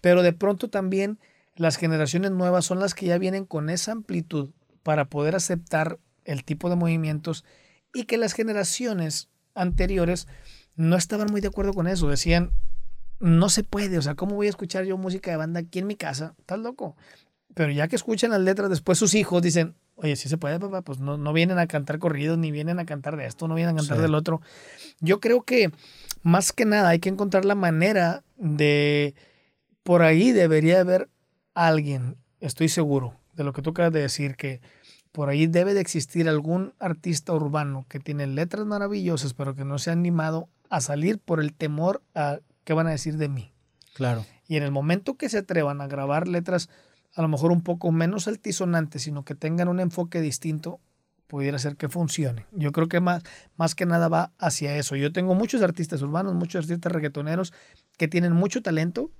Pero 0.00 0.22
de 0.22 0.32
pronto 0.32 0.68
también 0.68 1.18
las 1.56 1.76
generaciones 1.76 2.30
nuevas 2.30 2.64
son 2.64 2.78
las 2.78 2.94
que 2.94 3.06
ya 3.06 3.18
vienen 3.18 3.44
con 3.44 3.68
esa 3.70 3.92
amplitud 3.92 4.50
para 4.82 5.06
poder 5.06 5.34
aceptar 5.34 5.98
el 6.24 6.44
tipo 6.44 6.70
de 6.70 6.76
movimientos 6.76 7.44
y 7.92 8.04
que 8.04 8.18
las 8.18 8.32
generaciones 8.32 9.28
anteriores 9.54 10.28
no 10.76 10.96
estaban 10.96 11.28
muy 11.30 11.40
de 11.40 11.48
acuerdo 11.48 11.74
con 11.74 11.88
eso. 11.88 12.08
Decían, 12.08 12.52
no 13.18 13.48
se 13.48 13.64
puede, 13.64 13.98
o 13.98 14.02
sea, 14.02 14.14
¿cómo 14.14 14.36
voy 14.36 14.46
a 14.46 14.50
escuchar 14.50 14.84
yo 14.84 14.96
música 14.96 15.30
de 15.30 15.36
banda 15.36 15.60
aquí 15.60 15.80
en 15.80 15.86
mi 15.86 15.96
casa? 15.96 16.34
¿Estás 16.38 16.60
loco? 16.60 16.96
Pero 17.54 17.72
ya 17.72 17.88
que 17.88 17.96
escuchan 17.96 18.30
las 18.30 18.40
letras, 18.40 18.70
después 18.70 18.98
sus 18.98 19.14
hijos 19.14 19.42
dicen, 19.42 19.74
oye, 19.98 20.16
sí 20.16 20.28
se 20.28 20.38
puede, 20.38 20.58
papá, 20.58 20.82
pues 20.82 21.00
no, 21.00 21.18
no 21.18 21.32
vienen 21.32 21.58
a 21.58 21.66
cantar 21.66 21.98
corridos, 21.98 22.38
ni 22.38 22.50
vienen 22.50 22.78
a 22.78 22.86
cantar 22.86 23.16
de 23.16 23.26
esto, 23.26 23.48
no 23.48 23.54
vienen 23.54 23.74
a 23.74 23.78
cantar 23.78 24.00
del 24.00 24.14
otro. 24.14 24.40
Yo 25.00 25.20
creo 25.20 25.42
que 25.42 25.70
más 26.22 26.52
que 26.52 26.64
nada 26.64 26.88
hay 26.90 26.98
que 26.98 27.08
encontrar 27.08 27.44
la 27.44 27.54
manera 27.54 28.22
de, 28.36 29.14
por 29.82 30.02
ahí 30.02 30.32
debería 30.32 30.80
haber 30.80 31.08
alguien, 31.54 32.16
estoy 32.40 32.68
seguro 32.68 33.14
de 33.34 33.44
lo 33.44 33.52
que 33.52 33.62
tú 33.62 33.70
acabas 33.70 33.92
de 33.92 34.00
decir, 34.00 34.36
que 34.36 34.60
por 35.12 35.28
ahí 35.28 35.46
debe 35.46 35.74
de 35.74 35.80
existir 35.80 36.28
algún 36.28 36.74
artista 36.78 37.32
urbano 37.32 37.86
que 37.88 37.98
tiene 37.98 38.26
letras 38.26 38.66
maravillosas, 38.66 39.34
pero 39.34 39.54
que 39.54 39.64
no 39.64 39.78
se 39.78 39.90
ha 39.90 39.92
animado 39.92 40.48
a 40.70 40.80
salir 40.80 41.18
por 41.18 41.40
el 41.40 41.54
temor 41.54 42.02
a 42.14 42.40
¿qué 42.64 42.74
van 42.74 42.86
a 42.86 42.90
decir 42.90 43.16
de 43.16 43.28
mí? 43.28 43.52
Claro. 43.94 44.24
Y 44.46 44.56
en 44.56 44.62
el 44.62 44.70
momento 44.70 45.16
que 45.16 45.28
se 45.28 45.38
atrevan 45.38 45.80
a 45.80 45.86
grabar 45.86 46.28
letras 46.28 46.68
a 47.18 47.22
lo 47.22 47.28
mejor 47.28 47.50
un 47.50 47.62
poco 47.62 47.90
menos 47.90 48.28
altisonantes, 48.28 49.02
sino 49.02 49.24
que 49.24 49.34
tengan 49.34 49.66
un 49.66 49.80
enfoque 49.80 50.20
distinto, 50.20 50.80
pudiera 51.26 51.58
ser 51.58 51.76
que 51.76 51.88
funcione. 51.88 52.46
Yo 52.52 52.70
creo 52.70 52.86
que 52.86 53.00
más, 53.00 53.24
más 53.56 53.74
que 53.74 53.86
nada 53.86 54.08
va 54.08 54.30
hacia 54.38 54.76
eso. 54.76 54.94
Yo 54.94 55.12
tengo 55.12 55.34
muchos 55.34 55.60
artistas 55.62 56.00
urbanos, 56.00 56.34
muchos 56.34 56.64
artistas 56.64 56.92
reggaetoneros 56.92 57.52
que 57.96 58.06
tienen 58.06 58.34
mucho 58.34 58.62
talento, 58.62 59.10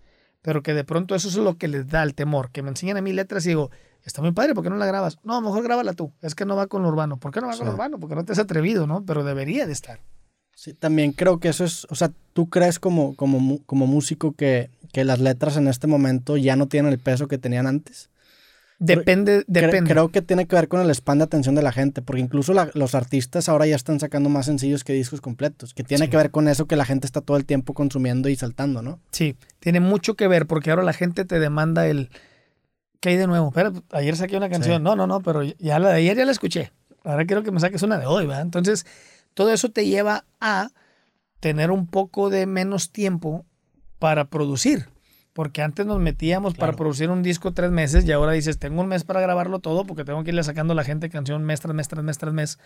pero 0.43 0.63
que 0.63 0.75
de 0.75 0.85
pronto 0.85 1.17
eso 1.17 1.29
es 1.29 1.35
lo 1.35 1.59
que 1.59 1.67
les 1.67 1.89
da 1.89 2.05
el 2.05 2.15
temor, 2.15 2.53
que 2.53 2.63
me 2.63 2.69
enseñan 2.69 2.99
a 2.99 3.01
mí 3.01 3.13
letras 3.13 3.45
y 3.47 3.49
digo, 3.49 3.73
está 4.05 4.23
muy 4.23 4.31
padre, 4.31 4.55
¿por 4.55 4.63
qué 4.63 4.71
no 4.71 4.77
la 4.77 4.87
grabas? 4.87 5.19
No, 5.25 5.41
mejor 5.41 5.65
grábala 5.65 5.93
tú, 5.93 6.13
es 6.23 6.37
que 6.37 6.47
no 6.47 6.55
va 6.55 6.69
con 6.69 6.83
lo 6.83 6.89
urbano. 6.89 7.17
¿Por 7.17 7.33
qué 7.33 7.41
no 7.41 7.49
va 7.49 7.57
con 7.57 7.67
lo 7.67 7.73
urbano? 7.73 7.99
Porque 7.99 8.15
no 8.15 8.25
te 8.25 8.31
has 8.31 8.39
atrevido, 8.39 8.87
¿no? 8.87 9.05
Pero 9.05 9.25
debería 9.25 9.67
de 9.67 9.73
estar. 9.73 9.99
Sí, 10.59 10.75
también 10.75 11.13
creo 11.13 11.39
que 11.39 11.51
eso 11.51 11.65
es, 11.65 11.87
o 11.89 11.95
sea, 11.95 12.11
¿tú 12.33 12.49
crees 12.49 12.81
como, 12.81 13.15
como, 13.15 13.61
como 13.65 13.87
músico 13.87 14.33
que, 14.33 14.71
que 14.93 15.05
las 15.05 15.21
letras 15.21 15.57
en 15.57 15.69
este 15.69 15.87
momento 15.87 16.37
ya 16.37 16.57
no 16.57 16.67
tienen 16.67 16.93
el 16.93 16.99
peso 16.99 17.29
que 17.29 17.39
tenían 17.39 17.69
antes? 17.69 18.11
Depende, 18.81 19.45
depende. 19.47 19.89
Creo 19.89 20.09
que 20.09 20.21
tiene 20.21 20.47
que 20.47 20.57
ver 20.57 20.67
con 20.67 20.81
el 20.81 20.91
span 20.91 21.19
de 21.19 21.25
atención 21.25 21.55
de 21.55 21.63
la 21.63 21.71
gente, 21.71 22.03
porque 22.03 22.21
incluso 22.21 22.55
los 22.75 22.97
artistas 22.97 23.49
ahora 23.49 23.69
ya 23.69 23.77
están 23.77 24.01
sacando 24.01 24.31
más 24.31 24.47
sencillos 24.47 24.83
que 24.83 24.93
discos 24.95 25.21
completos, 25.21 25.75
que 25.75 25.85
tiene 25.85 26.11
que 26.11 26.17
ver 26.17 26.33
con 26.33 26.49
eso 26.49 26.67
que 26.67 26.75
la 26.75 26.85
gente 26.85 27.07
está 27.07 27.21
todo 27.21 27.37
el 27.37 27.45
tiempo 27.45 27.73
consumiendo 27.73 28.29
y 28.29 28.35
saltando, 28.35 28.83
¿no? 28.83 28.99
Sí, 29.13 29.37
tiene 29.61 29.79
mucho 29.79 30.17
que 30.17 30.27
ver, 30.27 30.49
porque 30.49 30.71
ahora 30.71 30.83
la 30.83 30.93
gente 30.93 31.25
te 31.25 31.39
demanda 31.39 31.87
el... 31.87 32.11
¿Qué 32.99 33.11
hay 33.11 33.17
de 33.17 33.29
nuevo? 33.29 33.53
Pero 33.53 33.75
ayer 33.93 34.17
saqué 34.17 34.37
una 34.37 34.49
canción. 34.49 34.83
No, 34.83 34.97
no, 34.97 35.07
no, 35.07 35.21
pero 35.21 35.45
ya 35.45 35.79
la 35.79 35.91
de 35.91 35.99
ayer 35.99 36.17
ya 36.17 36.25
la 36.25 36.33
escuché. 36.33 36.73
Ahora 37.05 37.27
quiero 37.27 37.45
que 37.45 37.53
me 37.53 37.61
saques 37.61 37.85
una 37.85 37.97
de 37.97 38.07
hoy, 38.07 38.27
¿verdad? 38.27 38.43
Entonces, 38.43 38.87
todo 39.35 39.53
eso 39.53 39.71
te 39.71 39.87
lleva 39.87 40.25
a 40.41 40.71
tener 41.41 41.71
un 41.71 41.87
poco 41.87 42.31
de 42.31 42.47
menos 42.47 42.91
tiempo 42.91 43.47
para 43.99 44.29
producir. 44.29 44.89
Porque 45.33 45.63
antes 45.63 45.87
nos 45.87 46.01
metíamos 46.01 46.55
para 46.55 46.73
producir 46.73 47.11
un 47.11 47.23
disco 47.23 47.53
tres 47.55 47.71
meses 47.71 48.05
y 48.05 48.11
ahora 48.11 48.33
dices, 48.33 48.59
tengo 48.59 48.81
un 48.81 48.89
mes 48.89 49.05
para 49.05 49.21
grabarlo 49.21 49.61
todo 49.61 49.85
porque 49.85 50.05
tengo 50.05 50.25
que 50.25 50.31
irle 50.31 50.43
sacando 50.43 50.73
a 50.73 50.75
la 50.75 50.83
gente 50.83 51.11
canción 51.11 51.45
mes 51.45 51.61
tras 51.61 51.75
mes 51.77 51.87
tras 51.87 52.03
mes 52.03 52.19
tras 52.19 52.35
mes. 52.35 52.59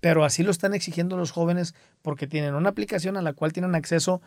Pero 0.00 0.24
así 0.24 0.42
lo 0.42 0.50
están 0.50 0.74
exigiendo 0.74 1.16
los 1.16 1.30
jóvenes 1.30 1.76
porque 2.02 2.26
tienen 2.26 2.54
una 2.54 2.70
aplicación 2.70 3.16
a 3.16 3.22
la 3.22 3.32
cual 3.32 3.52
tienen 3.52 3.76
acceso. 3.76 4.22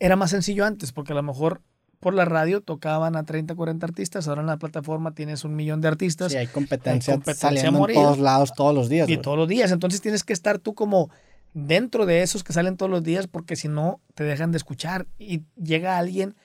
Era 0.00 0.16
más 0.16 0.30
sencillo 0.30 0.64
antes 0.64 0.90
porque 0.90 1.12
a 1.12 1.16
lo 1.16 1.22
mejor 1.22 1.62
por 2.00 2.14
la 2.14 2.24
radio 2.24 2.60
tocaban 2.60 3.16
a 3.16 3.24
30, 3.24 3.54
40 3.54 3.86
artistas. 3.86 4.28
Ahora 4.28 4.42
en 4.42 4.46
la 4.46 4.56
plataforma 4.56 5.14
tienes 5.14 5.44
un 5.44 5.56
millón 5.56 5.80
de 5.80 5.88
artistas. 5.88 6.32
Sí, 6.32 6.38
hay 6.38 6.46
competencia, 6.46 7.14
hay 7.14 7.18
competencia 7.18 7.68
en 7.68 7.94
todos 7.94 8.18
lados 8.18 8.52
todos 8.54 8.74
los 8.74 8.88
días. 8.88 9.08
Y 9.08 9.16
todos 9.18 9.36
los 9.36 9.48
días. 9.48 9.72
Entonces 9.72 10.00
tienes 10.00 10.24
que 10.24 10.32
estar 10.32 10.58
tú 10.58 10.74
como 10.74 11.10
dentro 11.54 12.06
de 12.06 12.22
esos 12.22 12.44
que 12.44 12.52
salen 12.52 12.76
todos 12.76 12.90
los 12.90 13.02
días 13.02 13.26
porque 13.26 13.56
si 13.56 13.68
no 13.68 14.00
te 14.14 14.24
dejan 14.24 14.52
de 14.52 14.58
escuchar 14.58 15.06
y 15.18 15.42
llega 15.56 15.98
alguien 15.98 16.36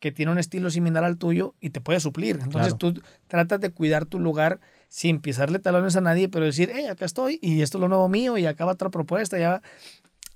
que 0.00 0.12
tiene 0.12 0.32
un 0.32 0.38
estilo 0.38 0.70
similar 0.70 1.04
al 1.04 1.16
tuyo 1.18 1.54
y 1.60 1.70
te 1.70 1.80
puede 1.80 2.00
suplir. 2.00 2.38
Entonces 2.42 2.76
tú 2.76 3.00
tratas 3.28 3.60
de 3.60 3.70
cuidar 3.70 4.06
tu 4.06 4.18
lugar 4.18 4.60
sin 4.88 5.20
pisarle 5.20 5.58
talones 5.58 5.96
a 5.96 6.00
nadie, 6.00 6.28
pero 6.28 6.44
decir, 6.44 6.70
hey, 6.74 6.86
acá 6.86 7.04
estoy 7.04 7.38
y 7.42 7.62
esto 7.62 7.78
es 7.78 7.80
lo 7.80 7.88
nuevo 7.88 8.08
mío 8.08 8.36
y 8.38 8.46
acá 8.46 8.64
va 8.64 8.72
otra 8.72 8.90
propuesta. 8.90 9.38
Ya 9.38 9.62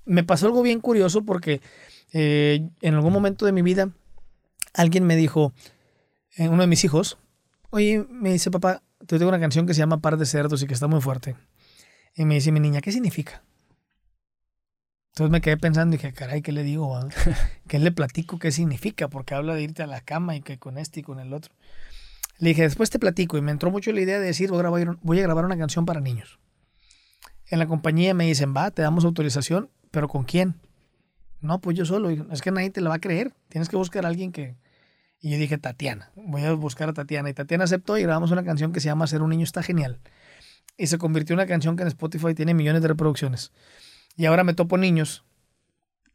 me 0.05 0.23
pasó 0.23 0.47
algo 0.47 0.61
bien 0.61 0.79
curioso 0.79 1.23
porque 1.23 1.61
eh, 2.13 2.67
en 2.81 2.95
algún 2.95 3.13
momento 3.13 3.45
de 3.45 3.51
mi 3.51 3.61
vida 3.61 3.89
alguien 4.73 5.05
me 5.05 5.15
dijo, 5.15 5.53
eh, 6.37 6.49
uno 6.49 6.61
de 6.61 6.67
mis 6.67 6.83
hijos, 6.83 7.17
oye, 7.69 8.05
me 8.09 8.31
dice, 8.31 8.51
papá, 8.51 8.83
te 9.05 9.17
tengo 9.17 9.29
una 9.29 9.39
canción 9.39 9.65
que 9.65 9.73
se 9.73 9.79
llama 9.79 10.01
Par 10.01 10.17
de 10.17 10.25
Cerdos 10.25 10.61
y 10.63 10.67
que 10.67 10.73
está 10.73 10.87
muy 10.87 11.01
fuerte. 11.01 11.35
Y 12.15 12.25
me 12.25 12.35
dice 12.35 12.51
mi 12.51 12.59
niña, 12.59 12.81
¿qué 12.81 12.91
significa? 12.91 13.43
Entonces 15.13 15.31
me 15.31 15.41
quedé 15.41 15.57
pensando 15.57 15.95
y 15.95 15.97
dije, 15.97 16.13
caray, 16.13 16.41
¿qué 16.41 16.51
le 16.51 16.63
digo? 16.63 16.97
¿Qué 17.67 17.79
le 17.79 17.91
platico? 17.91 18.39
¿Qué 18.39 18.51
significa? 18.51 19.09
Porque 19.09 19.35
habla 19.35 19.55
de 19.55 19.63
irte 19.63 19.83
a 19.83 19.87
la 19.87 20.01
cama 20.01 20.35
y 20.35 20.41
que 20.41 20.57
con 20.57 20.77
este 20.77 21.01
y 21.01 21.03
con 21.03 21.19
el 21.19 21.33
otro. 21.33 21.53
Le 22.37 22.49
dije, 22.49 22.63
después 22.63 22.89
te 22.89 22.97
platico. 22.97 23.37
Y 23.37 23.41
me 23.41 23.51
entró 23.51 23.71
mucho 23.71 23.91
la 23.91 24.01
idea 24.01 24.19
de 24.19 24.25
decir, 24.25 24.49
voy 24.49 24.59
a 24.59 24.61
grabar, 24.61 24.97
voy 25.01 25.19
a 25.19 25.23
grabar 25.23 25.45
una 25.45 25.57
canción 25.57 25.85
para 25.85 25.99
niños. 25.99 26.39
En 27.47 27.59
la 27.59 27.67
compañía 27.67 28.13
me 28.13 28.25
dicen, 28.25 28.55
va, 28.55 28.71
te 28.71 28.81
damos 28.81 29.03
autorización, 29.03 29.69
pero 29.91 30.07
¿con 30.07 30.23
quién? 30.23 30.55
No, 31.41 31.59
pues 31.59 31.77
yo 31.77 31.85
solo. 31.85 32.09
Es 32.09 32.41
que 32.41 32.51
nadie 32.51 32.69
te 32.69 32.81
la 32.81 32.89
va 32.89 32.95
a 32.95 32.99
creer. 32.99 33.33
Tienes 33.49 33.67
que 33.67 33.75
buscar 33.75 34.05
a 34.05 34.09
alguien 34.09 34.31
que... 34.31 34.55
Y 35.19 35.31
yo 35.31 35.37
dije, 35.37 35.57
Tatiana. 35.57 36.11
Voy 36.15 36.43
a 36.43 36.53
buscar 36.53 36.89
a 36.89 36.93
Tatiana. 36.93 37.29
Y 37.29 37.33
Tatiana 37.33 37.65
aceptó 37.65 37.97
y 37.97 38.03
grabamos 38.03 38.31
una 38.31 38.43
canción 38.43 38.71
que 38.71 38.79
se 38.79 38.85
llama 38.85 39.07
Ser 39.07 39.21
un 39.21 39.29
niño 39.29 39.43
está 39.43 39.61
genial. 39.63 39.99
Y 40.77 40.87
se 40.87 40.97
convirtió 40.97 41.33
en 41.33 41.39
una 41.39 41.47
canción 41.47 41.75
que 41.75 41.83
en 41.83 41.87
Spotify 41.87 42.33
tiene 42.33 42.53
millones 42.53 42.81
de 42.81 42.87
reproducciones. 42.87 43.51
Y 44.15 44.25
ahora 44.25 44.43
me 44.43 44.53
topo 44.53 44.77
niños 44.77 45.23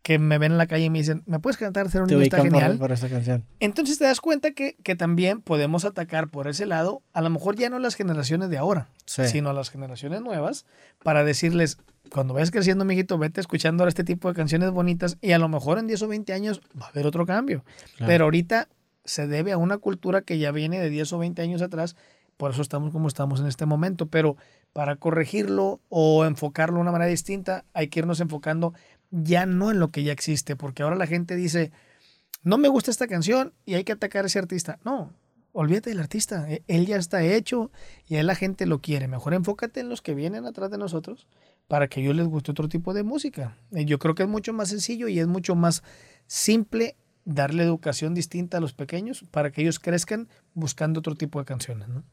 que 0.07 0.20
me 0.20 0.38
ven 0.38 0.52
en 0.52 0.59
la 0.59 0.68
calle 0.68 0.84
y 0.84 0.90
me 0.90 1.00
dicen, 1.00 1.24
¿me 1.26 1.40
puedes 1.40 1.57
cantar 1.57 1.90
Ser 1.90 2.02
un 2.02 2.07
niño 2.07 2.20
está 2.20 2.40
genial? 2.40 2.78
Por, 2.78 2.96
canción. 2.96 3.44
Entonces 3.59 3.98
te 3.98 4.04
das 4.04 4.20
cuenta 4.20 4.52
que, 4.52 4.76
que, 4.84 4.94
también 4.94 5.40
podemos 5.40 5.84
atacar 5.84 6.28
por 6.28 6.46
ese 6.46 6.64
lado, 6.64 7.02
a 7.12 7.22
lo 7.22 7.28
mejor 7.28 7.57
ya 7.57 7.70
no 7.70 7.80
las 7.80 7.96
generaciones 7.96 8.48
de 8.48 8.57
ahora, 8.57 8.86
sino 9.04 9.50
a 9.50 9.52
las 9.52 9.68
generaciones 9.68 10.20
nuevas, 10.20 10.64
para 11.02 11.24
decirles, 11.24 11.78
cuando 12.12 12.34
vayas 12.34 12.52
creciendo, 12.52 12.84
mijito, 12.84 13.18
vete 13.18 13.40
escuchando 13.40 13.82
ahora 13.82 13.88
este 13.88 14.04
tipo 14.04 14.28
de 14.28 14.34
canciones 14.34 14.70
bonitas 14.70 15.18
y 15.20 15.32
a 15.32 15.40
lo 15.40 15.48
mejor 15.48 15.80
en 15.80 15.88
10 15.88 16.02
o 16.02 16.07
20 16.07 16.32
años 16.32 16.61
va 16.80 16.86
a 16.86 16.90
haber 16.90 17.04
otro 17.04 17.26
cambio. 17.26 17.64
Pero 17.98 18.26
ahorita 18.26 18.68
se 19.04 19.26
debe 19.26 19.50
a 19.50 19.59
una 19.59 19.78
cultura 19.78 20.22
que 20.22 20.38
ya 20.38 20.52
viene 20.52 20.78
de 20.78 20.88
10 20.88 21.14
o 21.14 21.18
20 21.18 21.42
años 21.42 21.62
atrás, 21.62 21.96
por 22.36 22.52
eso 22.52 22.62
estamos 22.62 22.92
como 22.92 23.09
estamos 23.09 23.40
en 23.40 23.48
este 23.48 23.66
momento, 23.66 24.07
pero 24.07 24.36
para 24.72 24.94
corregirlo 24.96 25.80
o 25.88 26.24
enfocarlo 26.24 26.76
de 26.76 26.82
una 26.82 26.92
manera 26.92 27.11
distinta, 27.11 27.64
hay 27.72 27.88
que 27.88 28.00
irnos 28.00 28.20
enfocando 28.20 28.74
ya 29.11 29.46
no 29.46 29.70
en 29.70 29.78
lo 29.78 29.90
que 29.90 30.02
ya 30.02 30.12
existe, 30.12 30.57
porque 30.57 30.82
ahora 30.82 30.96
la 30.96 31.07
gente 31.07 31.36
dice, 31.36 31.72
no 32.42 32.59
me 32.59 32.68
gusta 32.68 32.90
esta 32.90 33.07
canción 33.07 33.52
y 33.64 33.74
hay 33.74 33.84
que 33.84 33.92
atacar 33.92 34.24
a 34.24 34.26
ese 34.28 34.38
artista. 34.38 34.78
No, 34.84 35.12
olvídate 35.52 35.90
del 35.90 36.00
artista, 36.00 36.50
e, 36.50 36.62
él 36.68 36.86
ya 36.86 36.96
está 36.96 37.22
hecho 37.22 37.70
y 38.07 38.16
a 38.16 38.22
la 38.22 38.34
gente 38.34 38.66
lo 38.66 38.80
quiere. 38.80 39.09
Mejor 39.09 39.34
enfócate 39.34 39.80
en 39.80 39.88
los 39.88 40.02
que 40.02 40.14
vienen 40.14 40.46
atrás 40.46 40.70
de 40.70 40.78
nosotros 40.78 41.26
para 41.68 41.88
que 41.88 42.00
ellos 42.00 42.14
les 42.14 42.26
guste 42.26 42.50
otro 42.50 42.68
tipo 42.68 42.94
de 42.94 43.02
música. 43.02 43.57
Yo 43.70 43.98
creo 43.98 44.14
que 44.14 44.22
es 44.24 44.28
mucho 44.28 44.52
más 44.52 44.68
sencillo 44.68 45.09
y 45.09 45.18
es 45.18 45.26
mucho 45.26 45.54
más 45.54 45.82
simple 46.26 46.96
darle 47.24 47.64
educación 47.64 48.14
distinta 48.14 48.59
a 48.59 48.61
los 48.61 48.72
pequeños 48.72 49.24
para 49.30 49.50
que 49.50 49.62
ellos 49.62 49.80
crezcan 49.80 50.28
buscando 50.54 51.00
otro 51.00 51.14
tipo 51.16 51.38
de 51.40 51.44
canciones. 51.44 51.88
¿no? 51.88 52.04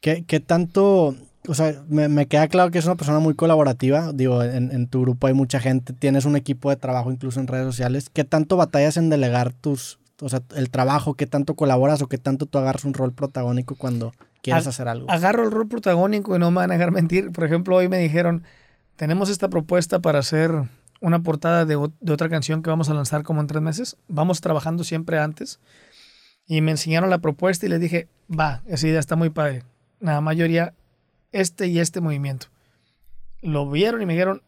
¿Qué, 0.00 0.24
¿Qué, 0.26 0.40
tanto 0.40 1.16
o 1.48 1.54
sea, 1.54 1.82
me, 1.88 2.08
me, 2.08 2.26
queda 2.26 2.48
claro 2.48 2.70
que 2.70 2.78
es 2.78 2.84
una 2.86 2.96
persona 2.96 3.18
muy 3.18 3.34
colaborativa. 3.34 4.12
Digo, 4.12 4.42
en, 4.42 4.70
en, 4.72 4.86
tu 4.88 5.02
grupo 5.02 5.26
hay 5.26 5.34
mucha 5.34 5.60
gente, 5.60 5.92
tienes 5.92 6.24
un 6.24 6.36
equipo 6.36 6.70
de 6.70 6.76
trabajo 6.76 7.10
incluso 7.10 7.40
en 7.40 7.46
redes 7.46 7.66
sociales. 7.66 8.10
¿Qué 8.12 8.24
tanto 8.24 8.56
batallas 8.56 8.96
en 8.96 9.10
delegar 9.10 9.52
tus, 9.52 9.98
o 10.20 10.28
sea, 10.28 10.42
el 10.54 10.70
trabajo? 10.70 11.14
¿Qué 11.14 11.26
tanto 11.26 11.54
colaboras 11.54 12.02
o 12.02 12.08
qué 12.08 12.18
tanto 12.18 12.46
tú 12.46 12.58
agarras 12.58 12.84
un 12.84 12.94
rol 12.94 13.12
protagónico 13.12 13.76
cuando 13.76 14.12
quieres 14.42 14.66
hacer 14.66 14.88
algo? 14.88 15.10
Agarro 15.10 15.44
el 15.44 15.50
rol 15.50 15.68
protagónico 15.68 16.34
y 16.36 16.38
no 16.38 16.50
me 16.50 16.56
van 16.56 16.70
a 16.70 16.74
dejar 16.74 16.90
mentir. 16.90 17.32
Por 17.32 17.44
ejemplo, 17.44 17.76
hoy 17.76 17.88
me 17.88 17.98
dijeron, 17.98 18.42
tenemos 18.96 19.30
esta 19.30 19.48
propuesta 19.48 20.00
para 20.00 20.18
hacer 20.18 20.52
una 21.00 21.22
portada 21.22 21.64
de, 21.64 21.76
de 22.00 22.12
otra 22.12 22.28
canción 22.28 22.62
que 22.62 22.70
vamos 22.70 22.88
a 22.88 22.94
lanzar 22.94 23.22
como 23.22 23.40
en 23.40 23.46
tres 23.46 23.62
meses. 23.62 23.96
Vamos 24.08 24.40
trabajando 24.40 24.84
siempre 24.84 25.18
antes. 25.18 25.60
Y 26.46 26.60
me 26.60 26.70
enseñaron 26.70 27.10
la 27.10 27.18
propuesta 27.18 27.66
y 27.66 27.68
les 27.68 27.80
dije, 27.80 28.08
va, 28.30 28.62
esa 28.66 28.86
idea 28.86 29.00
está 29.00 29.16
muy 29.16 29.30
padre. 29.30 29.64
La 30.00 30.20
mayoría 30.20 30.74
este 31.40 31.66
y 31.66 31.78
este 31.78 32.00
movimiento. 32.00 32.48
Lo 33.42 33.70
vieron 33.70 34.02
y 34.02 34.06
me 34.06 34.14
dijeron, 34.14 34.42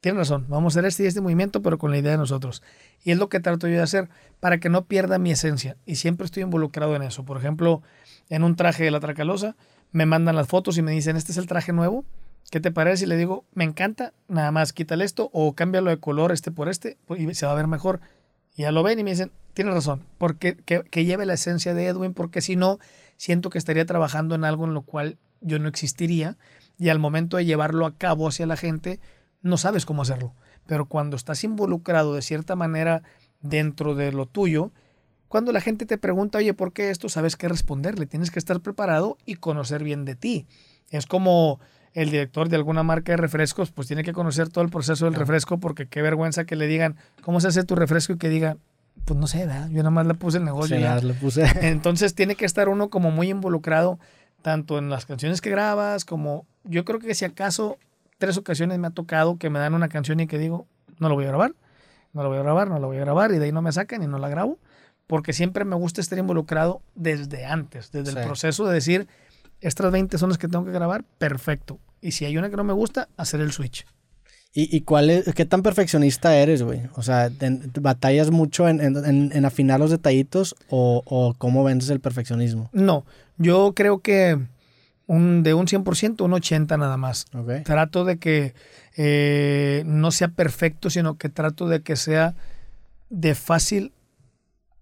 tienen 0.00 0.18
razón, 0.18 0.46
vamos 0.48 0.74
a 0.74 0.80
hacer 0.80 0.88
este 0.88 1.04
y 1.04 1.06
este 1.06 1.20
movimiento, 1.20 1.60
pero 1.62 1.78
con 1.78 1.90
la 1.90 1.98
idea 1.98 2.12
de 2.12 2.18
nosotros. 2.18 2.62
Y 3.04 3.10
es 3.10 3.18
lo 3.18 3.28
que 3.28 3.40
trato 3.40 3.68
yo 3.68 3.74
de 3.74 3.82
hacer 3.82 4.08
para 4.40 4.58
que 4.58 4.70
no 4.70 4.84
pierda 4.86 5.18
mi 5.18 5.30
esencia. 5.30 5.76
Y 5.84 5.96
siempre 5.96 6.24
estoy 6.24 6.42
involucrado 6.42 6.96
en 6.96 7.02
eso. 7.02 7.24
Por 7.24 7.36
ejemplo, 7.36 7.82
en 8.30 8.42
un 8.42 8.56
traje 8.56 8.84
de 8.84 8.90
la 8.90 9.00
Tracalosa, 9.00 9.56
me 9.92 10.06
mandan 10.06 10.36
las 10.36 10.46
fotos 10.46 10.78
y 10.78 10.82
me 10.82 10.92
dicen, 10.92 11.16
este 11.16 11.32
es 11.32 11.38
el 11.38 11.46
traje 11.46 11.72
nuevo. 11.72 12.04
¿Qué 12.50 12.60
te 12.60 12.70
parece? 12.70 13.04
Y 13.04 13.08
le 13.08 13.16
digo, 13.16 13.44
me 13.52 13.64
encanta, 13.64 14.12
nada 14.26 14.50
más 14.50 14.72
quítale 14.72 15.04
esto 15.04 15.30
o 15.32 15.54
cámbialo 15.54 15.90
de 15.90 15.98
color 15.98 16.32
este 16.32 16.50
por 16.50 16.68
este 16.68 16.96
y 17.16 17.34
se 17.34 17.46
va 17.46 17.52
a 17.52 17.56
ver 17.56 17.66
mejor. 17.66 18.00
Y 18.56 18.62
ya 18.62 18.72
lo 18.72 18.82
ven 18.82 18.98
y 18.98 19.04
me 19.04 19.10
dicen, 19.10 19.30
tienes 19.52 19.74
razón, 19.74 20.02
porque 20.18 20.56
que, 20.56 20.82
que 20.82 21.04
lleve 21.04 21.26
la 21.26 21.34
esencia 21.34 21.74
de 21.74 21.86
Edwin, 21.86 22.14
porque 22.14 22.40
si 22.40 22.56
no, 22.56 22.78
siento 23.16 23.50
que 23.50 23.58
estaría 23.58 23.84
trabajando 23.86 24.34
en 24.34 24.44
algo 24.44 24.64
en 24.64 24.74
lo 24.74 24.82
cual 24.82 25.18
yo 25.40 25.58
no 25.58 25.68
existiría 25.68 26.36
y 26.78 26.88
al 26.88 26.98
momento 26.98 27.36
de 27.36 27.44
llevarlo 27.44 27.86
a 27.86 27.94
cabo 27.96 28.28
hacia 28.28 28.46
la 28.46 28.56
gente, 28.56 29.00
no 29.42 29.56
sabes 29.56 29.86
cómo 29.86 30.02
hacerlo. 30.02 30.34
Pero 30.66 30.86
cuando 30.86 31.16
estás 31.16 31.44
involucrado 31.44 32.14
de 32.14 32.22
cierta 32.22 32.56
manera 32.56 33.02
dentro 33.40 33.94
de 33.94 34.12
lo 34.12 34.26
tuyo, 34.26 34.72
cuando 35.28 35.52
la 35.52 35.60
gente 35.60 35.86
te 35.86 35.98
pregunta, 35.98 36.38
oye, 36.38 36.54
¿por 36.54 36.72
qué 36.72 36.90
esto? 36.90 37.08
Sabes 37.08 37.36
qué 37.36 37.48
responderle. 37.48 38.06
Tienes 38.06 38.30
que 38.30 38.38
estar 38.38 38.60
preparado 38.60 39.16
y 39.26 39.36
conocer 39.36 39.84
bien 39.84 40.04
de 40.04 40.16
ti. 40.16 40.46
Es 40.90 41.06
como 41.06 41.60
el 41.92 42.10
director 42.10 42.48
de 42.48 42.56
alguna 42.56 42.82
marca 42.82 43.12
de 43.12 43.16
refrescos, 43.16 43.70
pues 43.70 43.86
tiene 43.86 44.04
que 44.04 44.12
conocer 44.12 44.48
todo 44.48 44.64
el 44.64 44.70
proceso 44.70 45.04
del 45.04 45.14
refresco, 45.14 45.58
porque 45.58 45.86
qué 45.86 46.02
vergüenza 46.02 46.44
que 46.44 46.56
le 46.56 46.66
digan, 46.66 46.96
¿cómo 47.22 47.40
se 47.40 47.48
hace 47.48 47.64
tu 47.64 47.74
refresco? 47.74 48.12
Y 48.12 48.18
que 48.18 48.28
diga, 48.28 48.56
pues 49.04 49.18
no 49.18 49.26
sé, 49.26 49.46
¿verdad? 49.46 49.68
yo 49.70 49.78
nada 49.78 49.90
más 49.90 50.06
le 50.06 50.14
puse 50.14 50.38
el 50.38 50.44
negocio. 50.44 50.76
le 51.00 51.14
puse. 51.14 51.44
Entonces 51.60 52.14
tiene 52.14 52.34
que 52.34 52.44
estar 52.44 52.68
uno 52.68 52.90
como 52.90 53.10
muy 53.10 53.30
involucrado 53.30 53.98
tanto 54.42 54.78
en 54.78 54.90
las 54.90 55.06
canciones 55.06 55.40
que 55.40 55.50
grabas 55.50 56.04
como 56.04 56.46
yo 56.64 56.84
creo 56.84 57.00
que 57.00 57.14
si 57.14 57.24
acaso 57.24 57.78
tres 58.18 58.36
ocasiones 58.36 58.78
me 58.78 58.88
ha 58.88 58.90
tocado 58.90 59.38
que 59.38 59.50
me 59.50 59.58
dan 59.58 59.74
una 59.74 59.88
canción 59.88 60.20
y 60.20 60.26
que 60.26 60.38
digo, 60.38 60.66
no 60.98 61.08
lo 61.08 61.14
voy 61.14 61.24
a 61.24 61.28
grabar, 61.28 61.54
no 62.12 62.22
lo 62.22 62.28
voy 62.28 62.38
a 62.38 62.42
grabar, 62.42 62.68
no 62.68 62.78
lo 62.78 62.86
voy 62.86 62.98
a 62.98 63.00
grabar 63.00 63.32
y 63.32 63.38
de 63.38 63.46
ahí 63.46 63.52
no 63.52 63.62
me 63.62 63.72
sacan 63.72 64.02
y 64.02 64.06
no 64.06 64.18
la 64.18 64.28
grabo, 64.28 64.58
porque 65.06 65.32
siempre 65.32 65.64
me 65.64 65.76
gusta 65.76 66.00
estar 66.00 66.18
involucrado 66.18 66.82
desde 66.94 67.46
antes, 67.46 67.90
desde 67.90 68.20
el 68.20 68.26
proceso 68.26 68.66
de 68.66 68.74
decir, 68.74 69.08
estas 69.60 69.90
20 69.90 70.18
son 70.18 70.28
las 70.28 70.38
que 70.38 70.48
tengo 70.48 70.64
que 70.64 70.72
grabar, 70.72 71.04
perfecto. 71.18 71.78
Y 72.00 72.12
si 72.12 72.24
hay 72.24 72.36
una 72.36 72.50
que 72.50 72.56
no 72.56 72.64
me 72.64 72.72
gusta, 72.72 73.08
hacer 73.16 73.40
el 73.40 73.52
switch. 73.52 73.86
¿Y, 74.52 74.76
y 74.76 74.80
cuál 74.80 75.10
es, 75.10 75.32
qué 75.34 75.44
tan 75.44 75.62
perfeccionista 75.62 76.34
eres, 76.36 76.62
güey? 76.62 76.82
O 76.96 77.02
sea, 77.02 77.30
¿batallas 77.80 78.30
mucho 78.32 78.68
en, 78.68 78.80
en, 78.80 79.30
en, 79.32 79.44
afinar 79.44 79.78
los 79.78 79.92
detallitos 79.92 80.56
o, 80.68 81.02
o 81.06 81.34
cómo 81.38 81.62
vences 81.62 81.90
el 81.90 82.00
perfeccionismo? 82.00 82.68
No, 82.72 83.04
yo 83.40 83.72
creo 83.74 84.00
que 84.00 84.38
un, 85.06 85.42
de 85.42 85.54
un 85.54 85.66
100%, 85.66 86.22
un 86.22 86.32
80% 86.32 86.78
nada 86.78 86.96
más. 86.98 87.26
Trato 87.64 88.04
de 88.04 88.18
que 88.18 88.54
eh, 88.96 89.82
no 89.86 90.10
sea 90.10 90.28
perfecto, 90.28 90.90
sino 90.90 91.16
que 91.16 91.30
trato 91.30 91.66
de 91.66 91.82
que 91.82 91.96
sea 91.96 92.34
de 93.08 93.34
fácil 93.34 93.92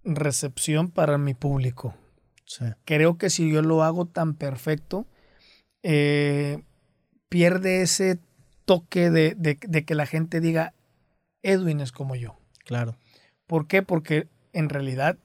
recepción 0.05 0.91
para 0.91 1.19
mi 1.19 1.35
público. 1.35 1.95
Creo 2.85 3.17
que 3.17 3.31
si 3.31 3.51
yo 3.51 3.63
lo 3.63 3.83
hago 3.83 4.07
tan 4.07 4.35
perfecto, 4.35 5.07
eh, 5.83 6.63
pierde 7.29 7.83
ese 7.83 8.19
toque 8.65 9.11
de, 9.11 9.35
de, 9.35 9.85
que 9.85 9.95
la 9.95 10.07
gente 10.07 10.41
diga, 10.41 10.75
Edwin 11.43 11.81
es 11.81 11.93
como 11.93 12.17
yo. 12.17 12.39
Claro. 12.65 12.97
¿Por 13.47 13.67
qué? 13.67 13.83
Porque 13.83 14.29
en 14.53 14.69
realidad 14.69 15.17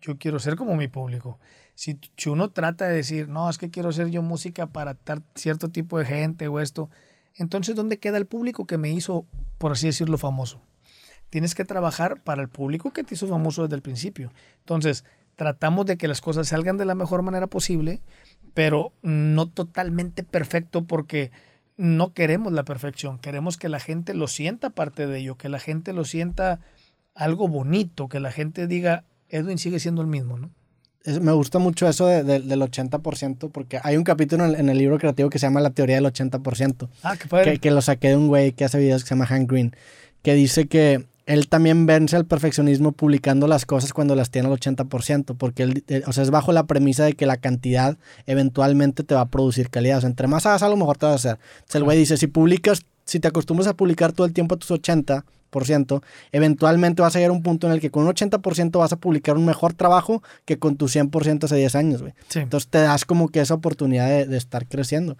yo 0.00 0.18
quiero 0.18 0.38
ser 0.38 0.56
como 0.56 0.76
mi 0.76 0.88
público. 0.88 1.38
Si, 1.76 2.00
uno 2.26 2.50
trata 2.50 2.88
de 2.88 2.96
decir, 2.96 3.28
no, 3.28 3.50
es 3.50 3.58
que 3.58 3.68
quiero 3.70 3.92
ser 3.92 4.08
yo 4.08 4.22
música 4.22 4.66
para 4.66 4.96
cierto 5.34 5.68
tipo 5.68 5.98
de 5.98 6.06
gente 6.06 6.48
o 6.48 6.58
esto, 6.58 6.88
entonces 7.34 7.76
¿dónde 7.76 7.98
queda 7.98 8.16
el 8.16 8.24
público 8.24 8.66
que 8.66 8.78
me 8.78 8.90
hizo, 8.90 9.26
por 9.58 9.72
así 9.72 9.86
decirlo, 9.86 10.16
famoso? 10.16 10.62
Tienes 11.28 11.54
que 11.54 11.66
trabajar 11.66 12.22
para 12.22 12.40
el 12.40 12.48
público 12.48 12.92
que 12.92 13.04
te 13.04 13.14
hizo 13.14 13.28
famoso 13.28 13.62
desde 13.62 13.76
el 13.76 13.82
principio. 13.82 14.32
Entonces, 14.60 15.04
tratamos 15.36 15.84
de 15.84 15.98
que 15.98 16.08
las 16.08 16.22
cosas 16.22 16.48
salgan 16.48 16.78
de 16.78 16.86
la 16.86 16.94
mejor 16.94 17.20
manera 17.20 17.46
posible, 17.46 18.00
pero 18.54 18.94
no 19.02 19.46
totalmente 19.46 20.22
perfecto 20.22 20.86
porque 20.86 21.30
no 21.76 22.14
queremos 22.14 22.54
la 22.54 22.64
perfección, 22.64 23.18
queremos 23.18 23.58
que 23.58 23.68
la 23.68 23.80
gente 23.80 24.14
lo 24.14 24.28
sienta 24.28 24.70
parte 24.70 25.06
de 25.06 25.18
ello, 25.18 25.36
que 25.36 25.50
la 25.50 25.58
gente 25.58 25.92
lo 25.92 26.06
sienta 26.06 26.60
algo 27.14 27.48
bonito, 27.48 28.08
que 28.08 28.18
la 28.18 28.32
gente 28.32 28.66
diga, 28.66 29.04
Edwin 29.28 29.58
sigue 29.58 29.78
siendo 29.78 30.00
el 30.00 30.08
mismo, 30.08 30.38
¿no? 30.38 30.50
Me 31.20 31.32
gusta 31.32 31.58
mucho 31.58 31.88
eso 31.88 32.06
del 32.06 32.60
80%, 32.60 33.50
porque 33.50 33.78
hay 33.82 33.96
un 33.96 34.04
capítulo 34.04 34.44
en, 34.44 34.68
el 34.68 34.78
libro 34.78 34.98
creativo 34.98 35.30
que 35.30 35.38
se 35.38 35.46
llama 35.46 35.60
La 35.60 35.70
teoría 35.70 35.96
del 35.96 36.06
80%. 36.06 36.88
Ah, 37.02 37.16
qué 37.16 37.28
padre. 37.28 37.52
Que, 37.52 37.58
que, 37.58 37.70
lo 37.70 37.80
saqué 37.80 38.08
de 38.08 38.16
un 38.16 38.28
güey 38.28 38.52
que 38.52 38.64
hace 38.64 38.78
videos 38.78 39.02
que 39.02 39.08
se 39.08 39.14
llama 39.14 39.26
Hank 39.26 39.50
Green, 39.50 39.74
que 40.22 40.34
dice 40.34 40.66
que 40.66 41.04
él 41.26 41.48
también 41.48 41.86
vence 41.86 42.16
al 42.16 42.24
perfeccionismo 42.24 42.92
publicando 42.92 43.48
las 43.48 43.66
cosas 43.66 43.92
cuando 43.92 44.14
las 44.14 44.30
tiene 44.30 44.48
al 44.48 44.54
80%, 44.54 45.36
porque 45.36 45.64
él, 45.64 45.84
eh, 45.88 46.02
o 46.06 46.12
sea, 46.12 46.22
es 46.22 46.30
bajo 46.30 46.52
la 46.52 46.66
premisa 46.66 47.04
de 47.04 47.14
que 47.14 47.26
la 47.26 47.36
cantidad 47.36 47.98
eventualmente 48.26 49.02
te 49.02 49.14
va 49.14 49.22
a 49.22 49.28
producir 49.28 49.68
calidad. 49.68 49.98
O 49.98 50.00
sea, 50.02 50.10
entre 50.10 50.28
más 50.28 50.46
hagas 50.46 50.62
a 50.62 50.68
lo 50.68 50.76
mejor 50.76 50.96
te 50.98 51.06
va 51.06 51.12
a 51.12 51.16
hacer. 51.16 51.38
Entonces 51.56 51.74
el 51.74 51.84
güey 51.84 51.98
dice, 51.98 52.16
si 52.16 52.28
publicas, 52.28 52.82
si 53.06 53.18
te 53.20 53.28
acostumbras 53.28 53.66
a 53.68 53.74
publicar 53.74 54.12
todo 54.12 54.26
el 54.26 54.34
tiempo 54.34 54.58
tus 54.58 54.70
80%, 54.70 56.02
eventualmente 56.32 57.00
vas 57.00 57.16
a 57.16 57.18
llegar 57.18 57.30
a 57.30 57.34
un 57.34 57.42
punto 57.42 57.66
en 57.66 57.72
el 57.72 57.80
que 57.80 57.90
con 57.90 58.04
un 58.04 58.10
80% 58.10 58.78
vas 58.78 58.92
a 58.92 58.96
publicar 58.96 59.36
un 59.36 59.46
mejor 59.46 59.72
trabajo 59.72 60.22
que 60.44 60.58
con 60.58 60.76
tu 60.76 60.86
100% 60.86 61.44
hace 61.44 61.56
10 61.56 61.74
años, 61.76 62.02
güey. 62.02 62.12
Entonces 62.34 62.68
te 62.68 62.78
das 62.78 63.06
como 63.06 63.28
que 63.28 63.40
esa 63.40 63.54
oportunidad 63.54 64.08
de, 64.08 64.26
de 64.26 64.36
estar 64.36 64.68
creciendo. 64.68 65.16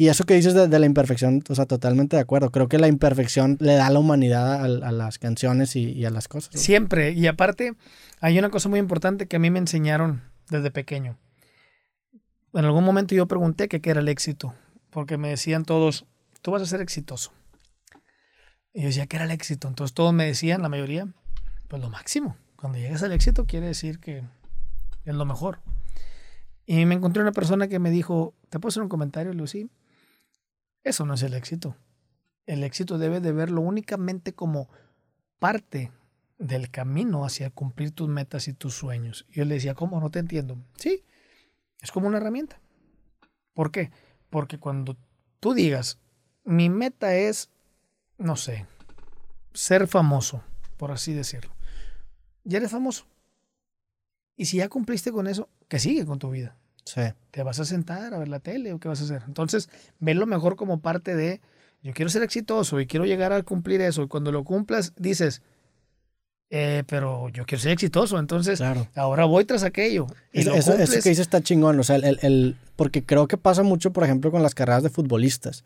Y 0.00 0.08
eso 0.08 0.24
que 0.24 0.32
dices 0.32 0.54
de, 0.54 0.78
la 0.78 0.86
imperfección, 0.86 1.44
o 1.46 1.54
sea, 1.54 1.66
totalmente 1.66 2.16
de 2.16 2.22
acuerdo. 2.22 2.50
Creo 2.50 2.68
que 2.68 2.78
la 2.78 2.88
imperfección 2.88 3.58
le 3.60 3.74
da 3.74 3.90
la 3.90 3.98
humanidad 3.98 4.64
a, 4.64 4.92
las 4.92 5.18
canciones 5.18 5.76
y, 5.76 6.06
a 6.06 6.10
las 6.10 6.26
cosas. 6.26 6.58
Siempre. 6.58 7.12
Y 7.12 7.26
aparte, 7.26 7.74
hay 8.18 8.38
una 8.38 8.48
cosa 8.48 8.70
muy 8.70 8.78
importante 8.78 9.26
que 9.26 9.36
a 9.36 9.38
mí 9.38 9.50
me 9.50 9.58
enseñaron 9.58 10.22
desde 10.48 10.70
pequeño. 10.70 11.18
En 12.54 12.64
algún 12.64 12.82
momento 12.82 13.14
yo 13.14 13.26
pregunté 13.26 13.68
qué 13.68 13.90
era 13.90 14.00
el 14.00 14.08
éxito, 14.08 14.54
porque 14.88 15.18
me 15.18 15.28
decían 15.28 15.66
todos, 15.66 16.06
tú 16.42 16.50
vas 16.50 16.62
a 16.62 16.66
ser 16.66 16.80
exitoso. 16.80 17.32
Y 18.72 18.82
yo 18.82 18.88
decía, 18.88 19.06
¿qué 19.06 19.16
era 19.16 19.24
el 19.24 19.30
éxito? 19.30 19.68
Entonces 19.68 19.94
todos 19.94 20.12
me 20.12 20.26
decían, 20.26 20.62
la 20.62 20.68
mayoría, 20.68 21.08
pues 21.68 21.82
lo 21.82 21.90
máximo. 21.90 22.36
Cuando 22.56 22.78
llegas 22.78 23.02
al 23.02 23.12
éxito 23.12 23.46
quiere 23.46 23.66
decir 23.66 23.98
que 24.00 24.22
es 25.04 25.14
lo 25.14 25.24
mejor. 25.24 25.60
Y 26.66 26.84
me 26.86 26.94
encontré 26.94 27.22
una 27.22 27.32
persona 27.32 27.68
que 27.68 27.78
me 27.78 27.90
dijo, 27.90 28.34
¿te 28.48 28.60
puedo 28.60 28.70
hacer 28.70 28.82
un 28.82 28.88
comentario? 28.88 29.46
Sí. 29.46 29.70
Eso 30.84 31.04
no 31.04 31.14
es 31.14 31.22
el 31.22 31.34
éxito. 31.34 31.76
El 32.46 32.62
éxito 32.62 32.98
debe 32.98 33.20
de 33.20 33.32
verlo 33.32 33.60
únicamente 33.60 34.34
como 34.34 34.68
parte 35.38 35.90
del 36.38 36.70
camino 36.70 37.24
hacia 37.24 37.50
cumplir 37.50 37.90
tus 37.92 38.08
metas 38.08 38.48
y 38.48 38.52
tus 38.52 38.74
sueños. 38.74 39.26
Y 39.30 39.38
yo 39.38 39.44
le 39.44 39.54
decía, 39.54 39.74
¿cómo? 39.74 40.00
No 40.00 40.10
te 40.10 40.20
entiendo. 40.20 40.58
Sí, 40.76 41.04
es 41.80 41.90
como 41.90 42.06
una 42.06 42.18
herramienta. 42.18 42.60
¿Por 43.52 43.70
qué? 43.70 43.90
Porque 44.30 44.58
cuando 44.58 44.96
tú 45.40 45.54
digas, 45.54 45.98
mi 46.50 46.68
meta 46.68 47.14
es, 47.14 47.48
no 48.18 48.36
sé, 48.36 48.66
ser 49.54 49.86
famoso, 49.86 50.42
por 50.76 50.90
así 50.90 51.12
decirlo, 51.12 51.52
ya 52.44 52.58
eres 52.58 52.70
famoso. 52.70 53.06
Y 54.36 54.46
si 54.46 54.56
ya 54.56 54.68
cumpliste 54.68 55.12
con 55.12 55.26
eso, 55.26 55.48
¿qué 55.68 55.78
sigue 55.78 56.04
con 56.04 56.18
tu 56.18 56.30
vida? 56.30 56.56
¿Te 57.30 57.42
vas 57.44 57.60
a 57.60 57.64
sentar 57.64 58.14
a 58.14 58.18
ver 58.18 58.28
la 58.28 58.40
tele 58.40 58.72
o 58.72 58.80
qué 58.80 58.88
vas 58.88 59.00
a 59.00 59.04
hacer? 59.04 59.22
Entonces, 59.28 59.68
lo 60.00 60.26
mejor 60.26 60.56
como 60.56 60.80
parte 60.80 61.14
de, 61.14 61.40
yo 61.82 61.92
quiero 61.92 62.08
ser 62.08 62.22
exitoso 62.22 62.80
y 62.80 62.86
quiero 62.86 63.06
llegar 63.06 63.32
a 63.32 63.42
cumplir 63.42 63.80
eso. 63.80 64.02
Y 64.02 64.08
cuando 64.08 64.32
lo 64.32 64.42
cumplas, 64.42 64.92
dices, 64.96 65.42
eh, 66.48 66.82
pero 66.88 67.28
yo 67.28 67.46
quiero 67.46 67.62
ser 67.62 67.72
exitoso, 67.72 68.18
entonces 68.18 68.60
ahora 68.96 69.24
voy 69.24 69.44
tras 69.44 69.62
aquello. 69.62 70.08
Y 70.32 70.40
eso, 70.40 70.76
que 70.76 70.82
dices 70.82 71.20
está 71.20 71.42
chingón, 71.42 71.78
o 71.78 71.84
sea, 71.84 71.96
el, 71.96 72.18
el, 72.22 72.56
porque 72.74 73.04
creo 73.04 73.28
que 73.28 73.36
pasa 73.36 73.62
mucho, 73.62 73.92
por 73.92 74.02
ejemplo, 74.02 74.32
con 74.32 74.42
las 74.42 74.54
carreras 74.56 74.82
de 74.82 74.90
futbolistas, 74.90 75.64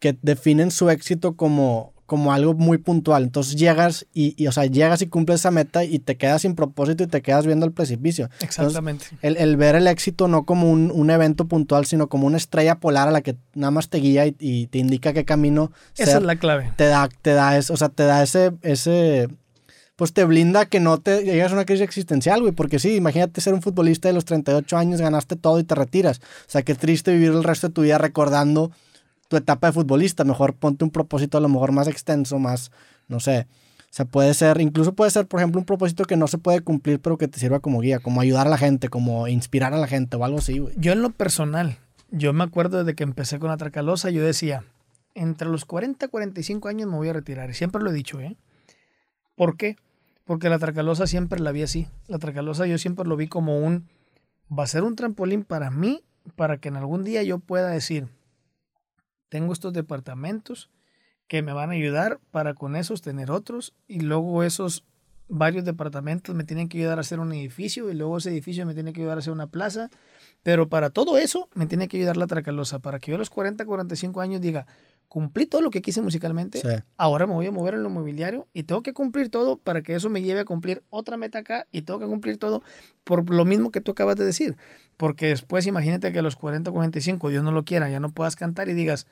que 0.00 0.18
definen 0.22 0.70
su 0.70 0.90
éxito 0.90 1.36
como, 1.36 1.92
como 2.06 2.32
algo 2.32 2.54
muy 2.54 2.78
puntual. 2.78 3.22
Entonces 3.22 3.54
llegas 3.54 4.06
y, 4.12 4.46
o 4.48 4.50
sea, 4.50 4.64
llegas 4.64 5.02
y 5.02 5.06
cumples 5.06 5.40
esa 5.40 5.52
meta 5.52 5.84
y 5.84 6.00
te 6.00 6.16
quedas 6.16 6.42
sin 6.42 6.56
propósito 6.56 7.04
y 7.04 7.06
te 7.06 7.22
quedas 7.22 7.46
viendo 7.46 7.66
el 7.66 7.72
precipicio. 7.72 8.30
Exactamente. 8.40 9.06
el, 9.22 9.56
ver 9.56 9.76
el 9.76 9.86
éxito 9.86 10.26
no 10.26 10.44
como 10.44 10.70
un, 10.72 11.10
evento 11.10 11.46
puntual, 11.46 11.86
sino 11.86 12.08
como 12.08 12.26
una 12.26 12.38
estrella 12.38 12.80
polar 12.80 13.08
a 13.08 13.10
la 13.12 13.20
que 13.20 13.36
nada 13.54 13.70
más 13.70 13.90
te 13.90 13.98
guía 13.98 14.26
y, 14.26 14.66
te 14.66 14.78
indica 14.78 15.12
qué 15.12 15.24
camino. 15.24 15.70
Esa 15.96 16.16
es 16.16 16.22
la 16.24 16.36
clave. 16.36 16.72
Te 16.76 16.86
da, 16.86 17.08
te 17.22 17.32
da, 17.32 17.58
o 17.58 17.76
sea, 17.76 17.90
te 17.90 18.04
da 18.04 18.22
ese, 18.22 18.52
ese, 18.62 19.28
pues 19.96 20.14
te 20.14 20.24
blinda 20.24 20.64
que 20.64 20.80
no 20.80 20.98
te 20.98 21.24
llegas 21.24 21.52
a 21.52 21.54
una 21.56 21.66
crisis 21.66 21.84
existencial, 21.84 22.40
güey. 22.40 22.52
Porque 22.52 22.78
sí, 22.78 22.96
imagínate 22.96 23.40
ser 23.42 23.52
un 23.52 23.60
futbolista 23.60 24.08
de 24.08 24.14
los 24.14 24.24
38 24.24 24.76
años, 24.78 25.00
ganaste 25.00 25.36
todo 25.36 25.60
y 25.60 25.64
te 25.64 25.74
retiras. 25.74 26.18
O 26.18 26.50
sea, 26.50 26.62
qué 26.62 26.74
triste 26.74 27.12
vivir 27.12 27.32
el 27.32 27.44
resto 27.44 27.68
de 27.68 27.74
tu 27.74 27.82
vida 27.82 27.98
recordando 27.98 28.72
tu 29.30 29.36
etapa 29.36 29.68
de 29.68 29.72
futbolista. 29.72 30.24
Mejor 30.24 30.54
ponte 30.54 30.84
un 30.84 30.90
propósito 30.90 31.38
a 31.38 31.40
lo 31.40 31.48
mejor 31.48 31.70
más 31.70 31.86
extenso, 31.86 32.40
más, 32.40 32.72
no 33.06 33.20
sé. 33.20 33.46
O 33.78 33.92
sea, 33.92 34.04
puede 34.04 34.34
ser, 34.34 34.60
incluso 34.60 34.92
puede 34.92 35.12
ser, 35.12 35.26
por 35.26 35.38
ejemplo, 35.38 35.60
un 35.60 35.64
propósito 35.64 36.04
que 36.04 36.16
no 36.16 36.26
se 36.26 36.36
puede 36.36 36.60
cumplir, 36.60 37.00
pero 37.00 37.16
que 37.16 37.28
te 37.28 37.38
sirva 37.38 37.60
como 37.60 37.80
guía, 37.80 38.00
como 38.00 38.20
ayudar 38.20 38.48
a 38.48 38.50
la 38.50 38.58
gente, 38.58 38.88
como 38.88 39.28
inspirar 39.28 39.72
a 39.72 39.78
la 39.78 39.86
gente 39.86 40.16
o 40.16 40.24
algo 40.24 40.38
así. 40.38 40.60
Yo 40.76 40.92
en 40.92 41.00
lo 41.00 41.10
personal, 41.10 41.78
yo 42.10 42.32
me 42.32 42.42
acuerdo 42.42 42.78
desde 42.78 42.96
que 42.96 43.04
empecé 43.04 43.38
con 43.38 43.50
la 43.50 43.56
Tracalosa, 43.56 44.10
yo 44.10 44.24
decía, 44.24 44.64
entre 45.14 45.48
los 45.48 45.64
40 45.64 46.06
y 46.06 46.08
45 46.08 46.68
años 46.68 46.90
me 46.90 46.96
voy 46.96 47.08
a 47.08 47.12
retirar. 47.12 47.54
Siempre 47.54 47.82
lo 47.82 47.90
he 47.90 47.94
dicho, 47.94 48.20
¿eh? 48.20 48.36
¿Por 49.36 49.56
qué? 49.56 49.76
Porque 50.24 50.48
la 50.48 50.58
Tracalosa 50.58 51.06
siempre 51.06 51.38
la 51.38 51.52
vi 51.52 51.62
así. 51.62 51.86
La 52.08 52.18
Tracalosa 52.18 52.66
yo 52.66 52.78
siempre 52.78 53.06
lo 53.06 53.16
vi 53.16 53.28
como 53.28 53.60
un, 53.60 53.86
va 54.50 54.64
a 54.64 54.68
ser 54.68 54.82
un 54.82 54.96
trampolín 54.96 55.44
para 55.44 55.70
mí, 55.70 56.02
para 56.34 56.58
que 56.58 56.68
en 56.68 56.76
algún 56.76 57.04
día 57.04 57.22
yo 57.22 57.38
pueda 57.38 57.70
decir, 57.70 58.08
tengo 59.30 59.54
estos 59.54 59.72
departamentos 59.72 60.68
que 61.26 61.42
me 61.42 61.54
van 61.54 61.70
a 61.70 61.74
ayudar 61.74 62.20
para 62.30 62.54
con 62.54 62.76
esos 62.76 63.00
tener 63.00 63.30
otros 63.30 63.72
y 63.88 64.00
luego 64.00 64.42
esos 64.42 64.84
varios 65.30 65.64
departamentos 65.64 66.34
me 66.34 66.44
tienen 66.44 66.68
que 66.68 66.78
ayudar 66.78 66.98
a 66.98 67.02
hacer 67.02 67.20
un 67.20 67.32
edificio 67.32 67.88
y 67.88 67.94
luego 67.94 68.18
ese 68.18 68.30
edificio 68.30 68.66
me 68.66 68.74
tiene 68.74 68.92
que 68.92 69.00
ayudar 69.00 69.16
a 69.16 69.20
hacer 69.20 69.32
una 69.32 69.46
plaza. 69.46 69.88
Pero 70.42 70.68
para 70.68 70.90
todo 70.90 71.18
eso 71.18 71.48
me 71.54 71.66
tiene 71.66 71.86
que 71.86 71.98
ayudar 71.98 72.16
la 72.16 72.26
Tracalosa 72.26 72.80
para 72.80 72.98
que 72.98 73.12
yo 73.12 73.14
a 73.14 73.18
los 73.18 73.30
40, 73.30 73.64
45 73.64 74.20
años 74.20 74.40
diga, 74.40 74.66
cumplí 75.06 75.46
todo 75.46 75.60
lo 75.60 75.70
que 75.70 75.82
quise 75.82 76.02
musicalmente, 76.02 76.62
ahora 76.96 77.26
me 77.26 77.34
voy 77.34 77.46
a 77.46 77.52
mover 77.52 77.74
en 77.74 77.82
lo 77.82 77.90
mobiliario 77.90 78.48
y 78.52 78.62
tengo 78.62 78.82
que 78.82 78.92
cumplir 78.92 79.28
todo 79.28 79.56
para 79.56 79.82
que 79.82 79.94
eso 79.94 80.08
me 80.08 80.22
lleve 80.22 80.40
a 80.40 80.44
cumplir 80.44 80.82
otra 80.88 81.16
meta 81.16 81.40
acá 81.40 81.66
y 81.72 81.82
tengo 81.82 81.98
que 82.00 82.06
cumplir 82.06 82.38
todo 82.38 82.62
por 83.04 83.28
lo 83.28 83.44
mismo 83.44 83.70
que 83.70 83.80
tú 83.80 83.92
acabas 83.92 84.16
de 84.16 84.24
decir. 84.24 84.56
Porque 84.96 85.26
después 85.26 85.66
imagínate 85.66 86.12
que 86.12 86.20
a 86.20 86.22
los 86.22 86.36
40, 86.36 86.70
45, 86.70 87.28
Dios 87.28 87.44
no 87.44 87.52
lo 87.52 87.64
quiera, 87.64 87.90
ya 87.90 88.00
no 88.00 88.10
puedas 88.10 88.36
cantar 88.36 88.68
y 88.68 88.74
digas, 88.74 89.06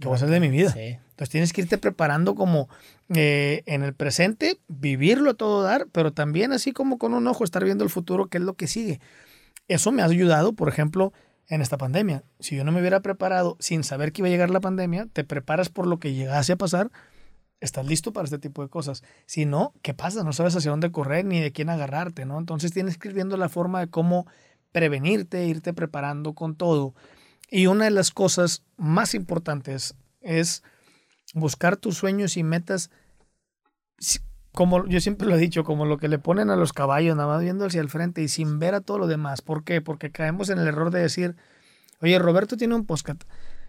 ¿Qué 0.00 0.08
voy 0.08 0.14
a 0.14 0.16
hacer 0.16 0.30
de 0.30 0.40
mi 0.40 0.48
vida? 0.48 0.74
Entonces 0.76 1.30
tienes 1.30 1.52
que 1.52 1.60
irte 1.60 1.78
preparando 1.78 2.34
como 2.34 2.68
eh, 3.14 3.62
en 3.66 3.84
el 3.84 3.94
presente, 3.94 4.58
vivirlo 4.66 5.30
a 5.30 5.34
todo 5.34 5.62
dar, 5.62 5.86
pero 5.92 6.12
también 6.12 6.52
así 6.52 6.72
como 6.72 6.98
con 6.98 7.14
un 7.14 7.26
ojo 7.28 7.44
estar 7.44 7.64
viendo 7.64 7.84
el 7.84 7.90
futuro, 7.90 8.26
qué 8.26 8.38
es 8.38 8.44
lo 8.44 8.54
que 8.54 8.66
sigue. 8.66 9.00
Eso 9.68 9.92
me 9.92 10.02
ha 10.02 10.06
ayudado, 10.06 10.52
por 10.52 10.68
ejemplo, 10.68 11.12
en 11.48 11.62
esta 11.62 11.78
pandemia. 11.78 12.24
Si 12.40 12.56
yo 12.56 12.64
no 12.64 12.72
me 12.72 12.80
hubiera 12.80 13.00
preparado 13.00 13.56
sin 13.60 13.84
saber 13.84 14.12
que 14.12 14.22
iba 14.22 14.28
a 14.28 14.30
llegar 14.30 14.50
la 14.50 14.60
pandemia, 14.60 15.06
te 15.12 15.24
preparas 15.24 15.68
por 15.68 15.86
lo 15.86 15.98
que 15.98 16.14
llegase 16.14 16.52
a 16.52 16.56
pasar, 16.56 16.90
estás 17.60 17.86
listo 17.86 18.12
para 18.12 18.24
este 18.24 18.38
tipo 18.38 18.62
de 18.62 18.68
cosas. 18.68 19.04
Si 19.26 19.46
no, 19.46 19.72
¿qué 19.82 19.94
pasa? 19.94 20.24
No 20.24 20.32
sabes 20.32 20.56
hacia 20.56 20.70
dónde 20.70 20.90
correr 20.90 21.24
ni 21.24 21.40
de 21.40 21.52
quién 21.52 21.70
agarrarte, 21.70 22.24
¿no? 22.24 22.38
Entonces 22.38 22.72
tienes 22.72 22.98
que 22.98 23.08
ir 23.08 23.14
viendo 23.14 23.36
la 23.36 23.48
forma 23.48 23.80
de 23.80 23.88
cómo 23.88 24.26
prevenirte, 24.72 25.46
irte 25.46 25.72
preparando 25.72 26.34
con 26.34 26.56
todo. 26.56 26.94
Y 27.50 27.66
una 27.66 27.84
de 27.84 27.90
las 27.90 28.10
cosas 28.10 28.62
más 28.76 29.14
importantes 29.14 29.94
es 30.20 30.62
buscar 31.34 31.76
tus 31.76 31.96
sueños 31.96 32.36
y 32.36 32.42
metas, 32.42 32.90
como 34.52 34.86
yo 34.86 35.00
siempre 35.00 35.26
lo 35.26 35.34
he 35.34 35.38
dicho, 35.38 35.64
como 35.64 35.84
lo 35.84 35.98
que 35.98 36.08
le 36.08 36.18
ponen 36.18 36.50
a 36.50 36.56
los 36.56 36.72
caballos, 36.72 37.16
nada 37.16 37.28
más 37.28 37.42
viendo 37.42 37.66
hacia 37.66 37.80
el 37.80 37.90
frente 37.90 38.22
y 38.22 38.28
sin 38.28 38.58
ver 38.58 38.74
a 38.74 38.80
todo 38.80 38.98
lo 38.98 39.06
demás. 39.06 39.42
¿Por 39.42 39.64
qué? 39.64 39.80
Porque 39.80 40.10
caemos 40.10 40.48
en 40.48 40.58
el 40.58 40.68
error 40.68 40.90
de 40.90 41.00
decir, 41.00 41.36
oye, 42.00 42.18
Roberto 42.18 42.56
tiene 42.56 42.74
un 42.74 42.86
podcast. 42.86 43.22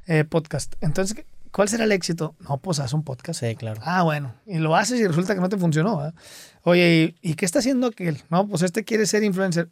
Eh, 0.08 0.24
podcast. 0.24 0.76
Entonces, 0.82 1.26
¿cuál 1.52 1.68
será 1.68 1.86
el 1.86 1.92
éxito? 1.92 2.36
No, 2.48 2.58
pues 2.58 2.80
haz 2.80 2.94
un 2.94 3.04
podcast. 3.04 3.40
Sí, 3.40 3.56
claro. 3.56 3.82
Ah, 3.84 4.04
bueno. 4.04 4.36
Y 4.46 4.60
lo 4.60 4.76
haces 4.76 5.00
y 5.00 5.08
resulta 5.08 5.34
que 5.34 5.42
no 5.42 5.50
te 5.50 5.58
funcionó. 5.58 6.14
Oye, 6.62 7.16
¿y, 7.22 7.32
¿y, 7.32 7.34
qué 7.34 7.46
está 7.46 7.60
haciendo 7.60 7.88
aquel? 7.88 8.22
No, 8.30 8.48
pues 8.48 8.62
este 8.62 8.84
quiere 8.84 9.08
ser 9.08 9.24
influencer 9.24 9.70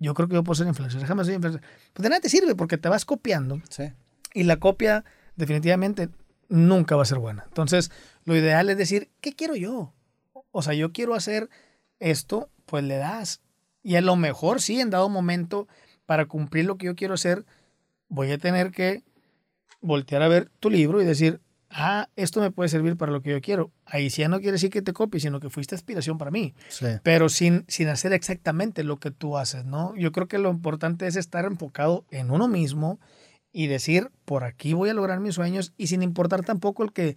yo 0.00 0.14
creo 0.14 0.28
que 0.28 0.34
yo 0.34 0.42
puedo 0.42 0.56
ser 0.56 0.66
influencer, 0.66 1.00
déjame 1.00 1.24
ser 1.24 1.34
influencer. 1.34 1.62
Pues 1.92 2.02
de 2.02 2.08
nada 2.08 2.20
te 2.20 2.28
sirve 2.28 2.54
porque 2.54 2.78
te 2.78 2.88
vas 2.88 3.04
copiando. 3.04 3.60
Sí. 3.68 3.92
Y 4.34 4.44
la 4.44 4.56
copia 4.58 5.04
definitivamente 5.36 6.08
nunca 6.48 6.96
va 6.96 7.02
a 7.02 7.06
ser 7.06 7.18
buena. 7.18 7.44
Entonces, 7.46 7.92
lo 8.24 8.34
ideal 8.34 8.68
es 8.70 8.78
decir, 8.78 9.10
¿qué 9.20 9.34
quiero 9.34 9.54
yo? 9.54 9.92
O 10.50 10.62
sea, 10.62 10.74
yo 10.74 10.92
quiero 10.92 11.14
hacer 11.14 11.50
esto, 11.98 12.50
pues 12.66 12.82
le 12.82 12.96
das. 12.96 13.42
Y 13.82 13.96
a 13.96 14.00
lo 14.00 14.16
mejor 14.16 14.60
sí, 14.60 14.80
en 14.80 14.90
dado 14.90 15.08
momento, 15.08 15.68
para 16.06 16.26
cumplir 16.26 16.64
lo 16.64 16.76
que 16.76 16.86
yo 16.86 16.96
quiero 16.96 17.14
hacer, 17.14 17.44
voy 18.08 18.32
a 18.32 18.38
tener 18.38 18.70
que 18.72 19.04
voltear 19.80 20.22
a 20.22 20.28
ver 20.28 20.50
tu 20.60 20.70
libro 20.70 21.00
y 21.00 21.04
decir, 21.04 21.40
ah, 21.70 22.08
esto 22.16 22.40
me 22.40 22.50
puede 22.50 22.68
servir 22.68 22.96
para 22.96 23.12
lo 23.12 23.22
que 23.22 23.30
yo 23.30 23.40
quiero. 23.40 23.70
Ahí 23.86 24.10
sí 24.10 24.22
ya 24.22 24.28
no 24.28 24.38
quiere 24.38 24.52
decir 24.52 24.70
que 24.70 24.82
te 24.82 24.92
copies, 24.92 25.22
sino 25.22 25.40
que 25.40 25.50
fuiste 25.50 25.74
inspiración 25.74 26.18
para 26.18 26.30
mí. 26.30 26.54
Sí. 26.68 26.86
Pero 27.02 27.28
sin, 27.28 27.64
sin 27.68 27.88
hacer 27.88 28.12
exactamente 28.12 28.84
lo 28.84 28.98
que 28.98 29.10
tú 29.10 29.38
haces, 29.38 29.64
¿no? 29.64 29.94
Yo 29.96 30.12
creo 30.12 30.28
que 30.28 30.38
lo 30.38 30.50
importante 30.50 31.06
es 31.06 31.16
estar 31.16 31.44
enfocado 31.44 32.04
en 32.10 32.30
uno 32.30 32.48
mismo 32.48 33.00
y 33.52 33.66
decir, 33.66 34.10
por 34.24 34.44
aquí 34.44 34.74
voy 34.74 34.90
a 34.90 34.94
lograr 34.94 35.20
mis 35.20 35.34
sueños 35.34 35.72
y 35.76 35.86
sin 35.86 36.02
importar 36.02 36.44
tampoco 36.44 36.82
el 36.82 36.92
que 36.92 37.16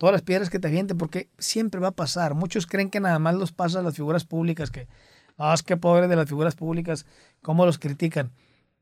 todas 0.00 0.14
las 0.14 0.22
piedras 0.22 0.48
que 0.48 0.58
te 0.58 0.68
avienten, 0.68 0.96
porque 0.96 1.28
siempre 1.38 1.80
va 1.80 1.88
a 1.88 1.92
pasar. 1.92 2.34
Muchos 2.34 2.66
creen 2.66 2.88
que 2.88 3.00
nada 3.00 3.18
más 3.18 3.34
los 3.34 3.52
pasa 3.52 3.80
a 3.80 3.82
las 3.82 3.94
figuras 3.94 4.24
públicas, 4.24 4.70
que, 4.70 4.88
ah, 5.36 5.52
es 5.52 5.62
que 5.62 5.76
pobre 5.76 6.08
de 6.08 6.16
las 6.16 6.26
figuras 6.26 6.54
públicas, 6.54 7.04
cómo 7.42 7.66
los 7.66 7.78
critican. 7.78 8.32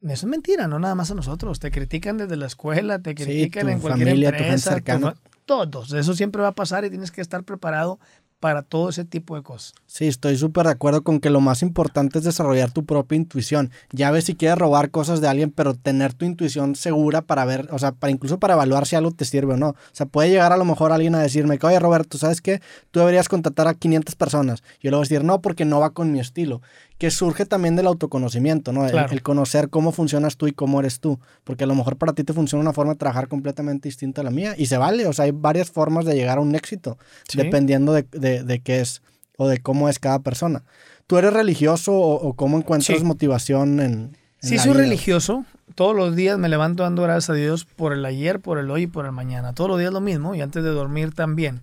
Eso 0.03 0.27
es 0.27 0.31
mentira, 0.31 0.69
no 0.69 0.79
nada 0.79 0.95
más 0.95 1.11
a 1.11 1.15
nosotros. 1.15 1.59
Te 1.59 1.71
critican 1.71 2.19
desde 2.19 2.37
la 2.37 2.47
escuela, 2.47 2.99
te 3.01 3.15
critican 3.15 3.67
tu 3.67 3.73
en 3.73 3.79
cualquier 3.81 4.09
familia, 4.09 4.31
tu 4.31 4.37
gente 4.37 4.45
empresa. 4.55 4.71
tu 4.71 4.75
cercana. 4.77 5.11
fa- 5.13 5.17
todos. 5.45 5.93
Eso 5.93 6.15
siempre 6.15 6.43
va 6.43 6.49
a 6.49 6.55
pasar 6.55 6.85
y 6.85 6.91
tienes 6.91 7.11
que 7.11 7.21
estar 7.21 7.43
preparado 7.43 7.99
para 8.39 8.63
todo 8.63 8.91
ese 8.91 9.05
tipo 9.05 9.35
de 9.35 9.43
cosas. 9.43 9.73
Sí, 9.87 10.07
estoy 10.07 10.37
súper 10.37 10.67
de 10.67 10.71
acuerdo 10.71 11.03
con 11.03 11.19
que 11.19 11.29
lo 11.29 11.41
más 11.41 11.61
importante 11.63 12.19
es 12.19 12.25
desarrollar 12.25 12.71
tu 12.71 12.85
propia 12.85 13.17
intuición. 13.17 13.73
Ya 13.91 14.13
ves 14.13 14.27
si 14.27 14.37
quieres 14.37 14.59
robar 14.59 14.93
cosas 14.93 15.21
de 15.21 15.27
alguien, 15.27 15.51
pero 15.51 15.75
tener 15.75 16.15
tu 16.15 16.25
intuición 16.25 16.77
segura 16.77 17.23
para 17.23 17.45
ver, 17.45 17.67
o 17.73 17.81
sea, 17.81 17.91
para 17.91 18.13
incluso 18.13 18.39
para 18.39 18.55
evaluar 18.55 18.87
si 18.87 18.95
algo 18.95 19.11
te 19.11 19.25
sirve 19.25 19.55
o 19.55 19.57
no. 19.57 19.71
O 19.71 19.75
sea, 19.91 20.07
puede 20.07 20.31
llegar 20.31 20.53
a 20.53 20.57
lo 20.57 20.65
mejor 20.65 20.93
alguien 20.93 21.17
a 21.17 21.21
decirme 21.21 21.59
que, 21.59 21.67
oye, 21.67 21.81
Roberto, 21.81 22.17
¿sabes 22.17 22.41
qué? 22.41 22.61
Tú 22.93 23.01
deberías 23.01 23.29
contratar 23.29 23.67
a 23.67 23.75
500 23.75 24.15
personas. 24.15 24.63
Yo 24.81 24.91
le 24.93 24.97
voy 24.99 25.01
a 25.05 25.09
decir, 25.09 25.25
no, 25.25 25.41
porque 25.43 25.65
no 25.65 25.81
va 25.81 25.91
con 25.91 26.13
mi 26.13 26.21
estilo. 26.21 26.63
Que 26.99 27.11
surge 27.13 27.47
también 27.47 27.77
del 27.77 27.87
autoconocimiento, 27.87 28.73
¿no? 28.73 28.85
El- 28.85 28.91
Claro. 28.91 29.13
el, 29.13 29.23
conocer 29.23 29.71
cómo 29.71 29.93
funcionas 29.93 30.37
tú 30.37 30.49
y 30.49 30.53
cómo 30.53 30.81
eres 30.81 30.99
tú. 30.99 31.21
Porque 31.45 31.63
a 31.65 31.67
lo 31.69 31.75
mejor 31.77 31.97
para 31.97 32.13
ti 32.13 32.25
te 32.25 32.33
funciona 32.33 32.61
una 32.61 32.73
forma 32.73 32.95
de 32.95 32.99
trabajar 32.99 33.29
completamente 33.29 33.89
distinta 33.89 34.21
a 34.21 34.25
la 34.25 34.31
mía. 34.31 34.55
Y 34.59 34.67
se 34.67 34.77
vale, 34.79 35.07
o 35.07 35.13
sea, 35.13 35.27
hay 35.27 35.31
varias 35.31 35.71
formas 35.71 36.05
de 36.05 36.15
llegar 36.17 36.39
a 36.39 36.41
un 36.41 36.55
éxito 36.57 36.99
Sí. 37.29 37.39
dependiendo 37.39 37.93
de, 37.93 38.05
de, 38.11 38.43
de 38.43 38.61
qué 38.61 38.81
es 38.81 39.01
o 39.37 39.47
de 39.47 39.59
cómo 39.59 39.89
es 39.89 40.01
cada 40.01 40.19
persona. 40.19 40.65
¿Tú 41.07 41.17
eres 41.19 41.33
religioso 41.33 41.93
o, 41.95 42.15
o 42.29 42.35
cómo 42.35 42.59
encuentras 42.59 42.99
Sí. 42.99 43.05
motivación 43.05 43.79
en, 43.79 43.93
en 43.93 44.17
Sí, 44.41 44.57
la 44.57 44.63
soy 44.65 44.73
vida? 44.73 44.83
religioso. 44.83 45.45
Todos 45.77 45.95
los 45.95 46.17
días 46.17 46.37
me 46.39 46.49
levanto 46.49 46.83
dando 46.83 47.03
gracias 47.05 47.31
a 47.31 47.35
Dios 47.35 47.65
por 47.65 47.93
el 47.93 48.05
ayer, 48.05 48.41
por 48.41 48.59
el 48.59 48.69
hoy 48.73 48.83
y 48.83 48.87
por 48.89 49.07
el 49.07 49.13
mañana. 49.13 49.53
Todos 49.53 49.71
los 49.71 49.79
días 49.79 49.93
lo 49.93 50.01
mismo 50.01 50.35
y 50.35 50.41
antes 50.41 50.65
de 50.65 50.71
dormir 50.71 51.15
también. 51.15 51.61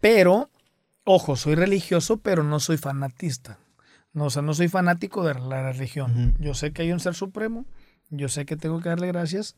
Pero, 0.00 0.48
ojo, 1.04 1.36
soy 1.36 1.54
religioso, 1.54 2.16
pero 2.16 2.42
no 2.42 2.58
soy 2.60 2.78
fanatista. 2.78 3.58
No, 4.16 4.24
o 4.24 4.30
sea, 4.30 4.40
no 4.40 4.54
soy 4.54 4.68
fanático 4.68 5.22
de 5.26 5.34
la 5.34 5.70
religión. 5.72 6.34
Yo 6.38 6.54
sé 6.54 6.72
que 6.72 6.80
hay 6.80 6.90
un 6.90 7.00
ser 7.00 7.14
supremo, 7.14 7.66
yo 8.08 8.30
sé 8.30 8.46
que 8.46 8.56
tengo 8.56 8.80
que 8.80 8.88
darle 8.88 9.08
gracias. 9.08 9.56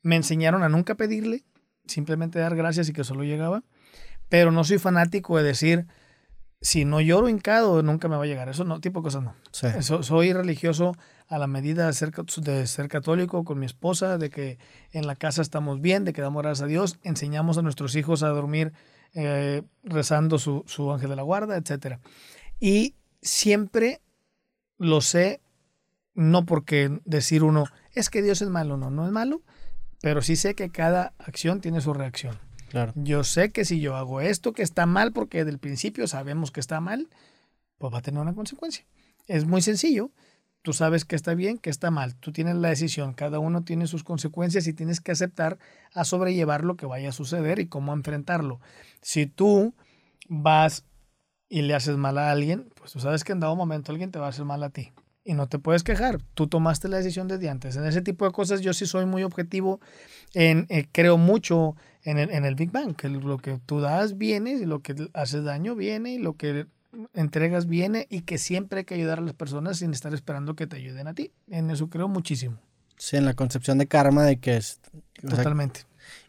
Me 0.00 0.14
enseñaron 0.14 0.62
a 0.62 0.68
nunca 0.68 0.94
pedirle, 0.94 1.42
simplemente 1.88 2.38
dar 2.38 2.54
gracias 2.54 2.88
y 2.88 2.92
que 2.92 3.02
solo 3.02 3.24
llegaba. 3.24 3.64
Pero 4.28 4.52
no 4.52 4.62
soy 4.62 4.78
fanático 4.78 5.36
de 5.36 5.42
decir, 5.42 5.86
si 6.60 6.84
no 6.84 7.00
lloro 7.00 7.28
hincado, 7.28 7.82
nunca 7.82 8.06
me 8.06 8.14
va 8.14 8.22
a 8.22 8.26
llegar. 8.28 8.48
Eso 8.48 8.62
no, 8.62 8.80
tipo 8.80 9.00
de 9.00 9.02
cosas 9.02 9.24
no. 9.24 9.34
Sí. 9.50 9.66
Soy 9.80 10.32
religioso 10.32 10.96
a 11.26 11.38
la 11.38 11.48
medida 11.48 11.88
de 11.88 11.92
ser, 11.92 12.12
de 12.12 12.68
ser 12.68 12.86
católico 12.86 13.42
con 13.42 13.58
mi 13.58 13.66
esposa, 13.66 14.18
de 14.18 14.30
que 14.30 14.60
en 14.92 15.08
la 15.08 15.16
casa 15.16 15.42
estamos 15.42 15.80
bien, 15.80 16.04
de 16.04 16.12
que 16.12 16.22
damos 16.22 16.44
gracias 16.44 16.62
a 16.62 16.68
Dios, 16.68 17.00
enseñamos 17.02 17.58
a 17.58 17.62
nuestros 17.62 17.96
hijos 17.96 18.22
a 18.22 18.28
dormir 18.28 18.72
eh, 19.14 19.64
rezando 19.82 20.38
su, 20.38 20.62
su 20.68 20.92
ángel 20.92 21.10
de 21.10 21.16
la 21.16 21.22
guarda, 21.22 21.56
etc. 21.56 21.98
Y 22.60 22.94
siempre 23.22 24.00
lo 24.78 25.00
sé, 25.00 25.40
no 26.14 26.46
porque 26.46 27.00
decir 27.04 27.42
uno, 27.42 27.66
es 27.92 28.10
que 28.10 28.22
Dios 28.22 28.42
es 28.42 28.48
malo, 28.48 28.76
no, 28.76 28.90
no 28.90 29.06
es 29.06 29.12
malo, 29.12 29.42
pero 30.02 30.22
sí 30.22 30.36
sé 30.36 30.54
que 30.54 30.70
cada 30.70 31.14
acción 31.18 31.60
tiene 31.60 31.80
su 31.80 31.92
reacción. 31.92 32.38
Claro. 32.68 32.92
Yo 32.96 33.24
sé 33.24 33.52
que 33.52 33.64
si 33.64 33.80
yo 33.80 33.96
hago 33.96 34.20
esto 34.20 34.52
que 34.52 34.62
está 34.62 34.86
mal, 34.86 35.12
porque 35.12 35.38
desde 35.38 35.52
el 35.52 35.58
principio 35.58 36.06
sabemos 36.06 36.50
que 36.50 36.60
está 36.60 36.80
mal, 36.80 37.08
pues 37.78 37.92
va 37.92 37.98
a 37.98 38.02
tener 38.02 38.20
una 38.20 38.34
consecuencia. 38.34 38.84
Es 39.26 39.46
muy 39.46 39.62
sencillo. 39.62 40.10
Tú 40.62 40.72
sabes 40.72 41.04
que 41.04 41.14
está 41.14 41.34
bien, 41.34 41.58
que 41.58 41.70
está 41.70 41.92
mal. 41.92 42.16
Tú 42.16 42.32
tienes 42.32 42.56
la 42.56 42.68
decisión. 42.68 43.14
Cada 43.14 43.38
uno 43.38 43.62
tiene 43.62 43.86
sus 43.86 44.02
consecuencias 44.02 44.66
y 44.66 44.72
tienes 44.72 45.00
que 45.00 45.12
aceptar 45.12 45.58
a 45.94 46.04
sobrellevar 46.04 46.64
lo 46.64 46.76
que 46.76 46.86
vaya 46.86 47.10
a 47.10 47.12
suceder 47.12 47.60
y 47.60 47.68
cómo 47.68 47.92
enfrentarlo. 47.92 48.60
Si 49.00 49.26
tú 49.26 49.74
vas 50.28 50.84
y 51.48 51.62
le 51.62 51.74
haces 51.74 51.96
mal 51.96 52.18
a 52.18 52.30
alguien, 52.30 52.68
pues 52.74 52.92
tú 52.92 53.00
sabes 53.00 53.24
que 53.24 53.32
en 53.32 53.40
dado 53.40 53.56
momento 53.56 53.92
alguien 53.92 54.10
te 54.10 54.18
va 54.18 54.26
a 54.26 54.30
hacer 54.30 54.44
mal 54.44 54.62
a 54.62 54.70
ti. 54.70 54.92
Y 55.24 55.34
no 55.34 55.48
te 55.48 55.58
puedes 55.58 55.82
quejar. 55.82 56.18
Tú 56.34 56.46
tomaste 56.46 56.88
la 56.88 56.98
decisión 56.98 57.26
desde 57.26 57.48
antes. 57.48 57.76
En 57.76 57.84
ese 57.84 58.00
tipo 58.00 58.24
de 58.24 58.30
cosas 58.30 58.60
yo 58.60 58.72
sí 58.72 58.86
soy 58.86 59.06
muy 59.06 59.24
objetivo. 59.24 59.80
En, 60.34 60.66
eh, 60.68 60.86
creo 60.92 61.18
mucho 61.18 61.74
en 62.04 62.18
el, 62.18 62.30
en 62.30 62.44
el 62.44 62.54
Big 62.54 62.70
Bang. 62.70 62.94
Que 62.94 63.08
lo 63.08 63.38
que 63.38 63.58
tú 63.66 63.80
das 63.80 64.18
viene 64.18 64.52
y 64.52 64.66
lo 64.66 64.82
que 64.82 64.94
haces 65.14 65.42
daño 65.42 65.74
viene 65.74 66.12
y 66.12 66.18
lo 66.18 66.34
que 66.34 66.66
entregas 67.12 67.66
viene 67.66 68.06
y 68.08 68.20
que 68.20 68.38
siempre 68.38 68.80
hay 68.80 68.84
que 68.84 68.94
ayudar 68.94 69.18
a 69.18 69.22
las 69.22 69.34
personas 69.34 69.78
sin 69.78 69.92
estar 69.92 70.14
esperando 70.14 70.54
que 70.54 70.68
te 70.68 70.76
ayuden 70.76 71.08
a 71.08 71.14
ti. 71.14 71.32
En 71.48 71.70
eso 71.70 71.90
creo 71.90 72.06
muchísimo. 72.06 72.58
Sí, 72.96 73.16
en 73.16 73.24
la 73.24 73.34
concepción 73.34 73.78
de 73.78 73.88
karma 73.88 74.22
de 74.22 74.38
que 74.38 74.56
es... 74.56 74.80
o 75.24 75.28
sea, 75.28 75.38
Totalmente. 75.38 75.80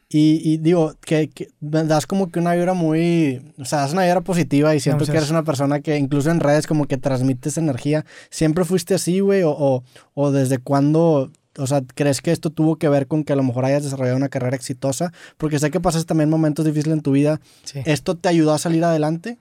Y, 0.10 0.42
y 0.44 0.58
digo, 0.58 0.96
que, 1.02 1.30
que 1.30 1.50
das 1.60 2.08
como 2.08 2.32
que 2.32 2.40
una 2.40 2.54
vibra 2.54 2.74
muy... 2.74 3.54
O 3.58 3.66
sea, 3.66 3.80
das 3.80 3.94
una 3.94 4.04
vibra 4.04 4.22
positiva 4.22 4.74
y 4.76 4.80
siento 4.80 5.00
Muchas 5.00 5.12
que 5.12 5.18
eres 5.18 5.32
una 5.32 5.44
persona 5.44 5.82
que 5.82 5.98
incluso 5.98 6.32
en 6.32 6.40
redes 6.40 6.68
como 6.68 6.86
que 6.86 6.98
transmites 6.98 7.58
energía. 7.58 8.06
¿Siempre 8.30 8.64
fuiste 8.66 8.94
así, 8.94 9.20
güey? 9.20 9.44
O, 9.44 9.52
o, 9.52 9.84
o 10.14 10.32
desde 10.32 10.60
cuándo... 10.60 11.32
O 11.60 11.66
sea, 11.66 11.82
¿crees 11.96 12.22
que 12.22 12.32
esto 12.32 12.52
tuvo 12.52 12.76
que 12.76 12.88
ver 12.88 13.08
con 13.08 13.24
que 13.24 13.34
a 13.34 13.36
lo 13.36 13.42
mejor 13.42 13.66
hayas 13.66 13.84
desarrollado 13.84 14.16
una 14.16 14.30
carrera 14.30 14.56
exitosa? 14.56 15.12
Porque 15.38 15.58
sé 15.58 15.72
que 15.72 15.80
pasas 15.80 16.06
también 16.06 16.30
momentos 16.30 16.64
difíciles 16.66 16.98
en 16.98 17.02
tu 17.02 17.12
vida. 17.12 17.42
Sí. 17.64 17.82
¿Esto 17.86 18.16
te 18.16 18.30
ayudó 18.30 18.54
a 18.54 18.60
salir 18.60 18.84
adelante? 18.84 19.40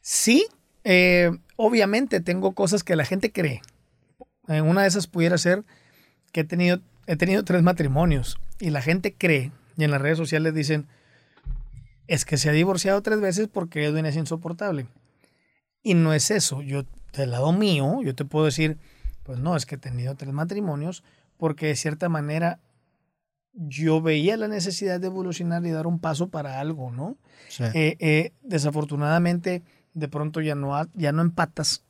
Sí, 0.00 0.46
eh, 0.84 1.30
obviamente 1.56 2.20
tengo 2.20 2.52
cosas 2.52 2.82
que 2.82 2.96
la 2.96 3.04
gente 3.04 3.30
cree. 3.30 3.60
Eh, 4.48 4.62
una 4.62 4.82
de 4.82 4.88
esas 4.88 5.06
pudiera 5.06 5.38
ser 5.38 5.62
que 6.32 6.40
he 6.40 6.44
tenido, 6.44 6.80
he 7.06 7.16
tenido 7.16 7.44
tres 7.44 7.62
matrimonios 7.62 8.38
y 8.58 8.70
la 8.70 8.80
gente 8.80 9.14
cree, 9.14 9.52
y 9.76 9.84
en 9.84 9.90
las 9.90 10.00
redes 10.02 10.18
sociales 10.18 10.54
dicen, 10.54 10.86
es 12.06 12.24
que 12.24 12.36
se 12.36 12.50
ha 12.50 12.52
divorciado 12.52 13.00
tres 13.02 13.20
veces 13.20 13.48
porque 13.48 13.84
Edwin 13.84 14.06
es 14.06 14.16
insoportable. 14.16 14.86
Y 15.82 15.94
no 15.94 16.12
es 16.12 16.30
eso. 16.30 16.62
Yo, 16.62 16.84
del 17.16 17.30
lado 17.30 17.52
mío, 17.52 18.00
yo 18.02 18.14
te 18.14 18.24
puedo 18.24 18.44
decir, 18.44 18.78
pues 19.22 19.38
no, 19.38 19.56
es 19.56 19.66
que 19.66 19.76
he 19.76 19.78
tenido 19.78 20.14
tres 20.14 20.32
matrimonios 20.32 21.02
porque 21.36 21.66
de 21.66 21.76
cierta 21.76 22.08
manera 22.08 22.60
yo 23.54 24.00
veía 24.00 24.36
la 24.36 24.48
necesidad 24.48 24.98
de 25.00 25.08
evolucionar 25.08 25.64
y 25.66 25.70
dar 25.70 25.86
un 25.86 25.98
paso 25.98 26.28
para 26.28 26.58
algo, 26.60 26.90
¿no? 26.90 27.16
Sí. 27.48 27.64
Eh, 27.74 27.96
eh, 28.00 28.32
desafortunadamente, 28.42 29.62
de 29.94 30.08
pronto 30.08 30.40
ya 30.40 30.54
no, 30.54 30.74
ha- 30.76 30.88
ya 30.94 31.12
no 31.12 31.20
empatas 31.22 31.84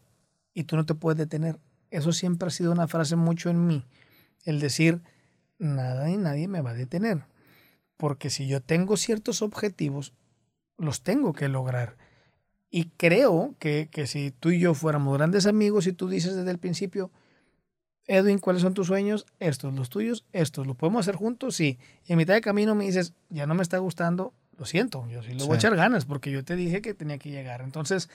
y 0.55 0.65
tú 0.65 0.77
no 0.77 0.85
te 0.87 0.95
puedes 0.95 1.19
detener. 1.19 1.59
Eso 1.91 2.13
siempre 2.13 2.49
ha 2.49 2.51
sido 2.51 2.73
una 2.73 2.89
frase 2.89 3.15
mucho 3.17 3.49
en 3.51 3.67
mí. 3.67 3.85
El 4.45 4.59
decir, 4.59 5.01
nada 5.59 6.07
ni 6.07 6.17
nadie 6.17 6.49
me 6.49 6.63
va 6.63 6.71
a 6.71 6.75
detener. 6.75 7.23
Porque 8.03 8.31
si 8.31 8.49
yo 8.49 8.61
tengo 8.61 8.97
ciertos 8.97 9.43
objetivos, 9.43 10.13
los 10.77 11.03
tengo 11.03 11.35
que 11.35 11.47
lograr. 11.47 11.97
Y 12.69 12.87
creo 12.97 13.55
que, 13.61 13.91
que 13.93 14.09
si 14.09 14.33
tú 14.33 14.51
y 14.51 14.59
yo 14.59 14.75
fuéramos 14.75 15.17
grandes 15.17 15.47
amigos 15.47 15.87
y 15.87 15.93
tú 15.93 16.09
dices 16.09 16.35
desde 16.35 16.51
el 16.51 16.59
principio, 16.59 17.13
Edwin, 18.09 18.41
¿cuáles 18.41 18.63
son 18.63 18.75
tus 18.75 18.89
sueños? 18.89 19.25
Estos, 19.39 19.73
los 19.73 19.89
tuyos, 19.89 20.27
estos. 20.33 20.67
¿Lo 20.67 20.75
podemos 20.75 21.03
hacer 21.03 21.15
juntos? 21.15 21.55
Sí. 21.55 21.79
Y 22.05 22.11
en 22.15 22.19
mitad 22.19 22.35
de 22.35 22.41
camino 22.41 22.75
me 22.75 22.87
dices, 22.87 23.15
ya 23.29 23.47
no 23.47 23.55
me 23.55 23.63
está 23.63 23.79
gustando, 23.79 24.35
lo 24.59 24.65
siento, 24.65 25.07
yo 25.09 25.23
sí 25.23 25.35
le 25.35 25.45
voy 25.45 25.55
a 25.55 25.59
echar 25.59 25.77
ganas 25.77 26.05
porque 26.05 26.33
yo 26.33 26.45
te 26.45 26.57
dije 26.57 26.83
que 26.83 26.95
tenía 26.95 27.19
que 27.19 27.31
llegar. 27.31 27.61
Entonces, 27.61 28.11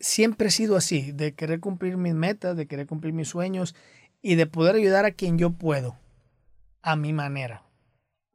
siempre 0.00 0.48
he 0.48 0.50
sido 0.50 0.74
así, 0.74 1.12
de 1.12 1.32
querer 1.32 1.60
cumplir 1.60 1.96
mis 1.96 2.14
metas, 2.14 2.56
de 2.56 2.66
querer 2.66 2.88
cumplir 2.88 3.12
mis 3.12 3.28
sueños 3.28 3.76
y 4.20 4.34
de 4.34 4.46
poder 4.46 4.74
ayudar 4.74 5.04
a 5.04 5.12
quien 5.12 5.38
yo 5.38 5.50
puedo, 5.50 5.96
a 6.82 6.96
mi 6.96 7.12
manera. 7.12 7.65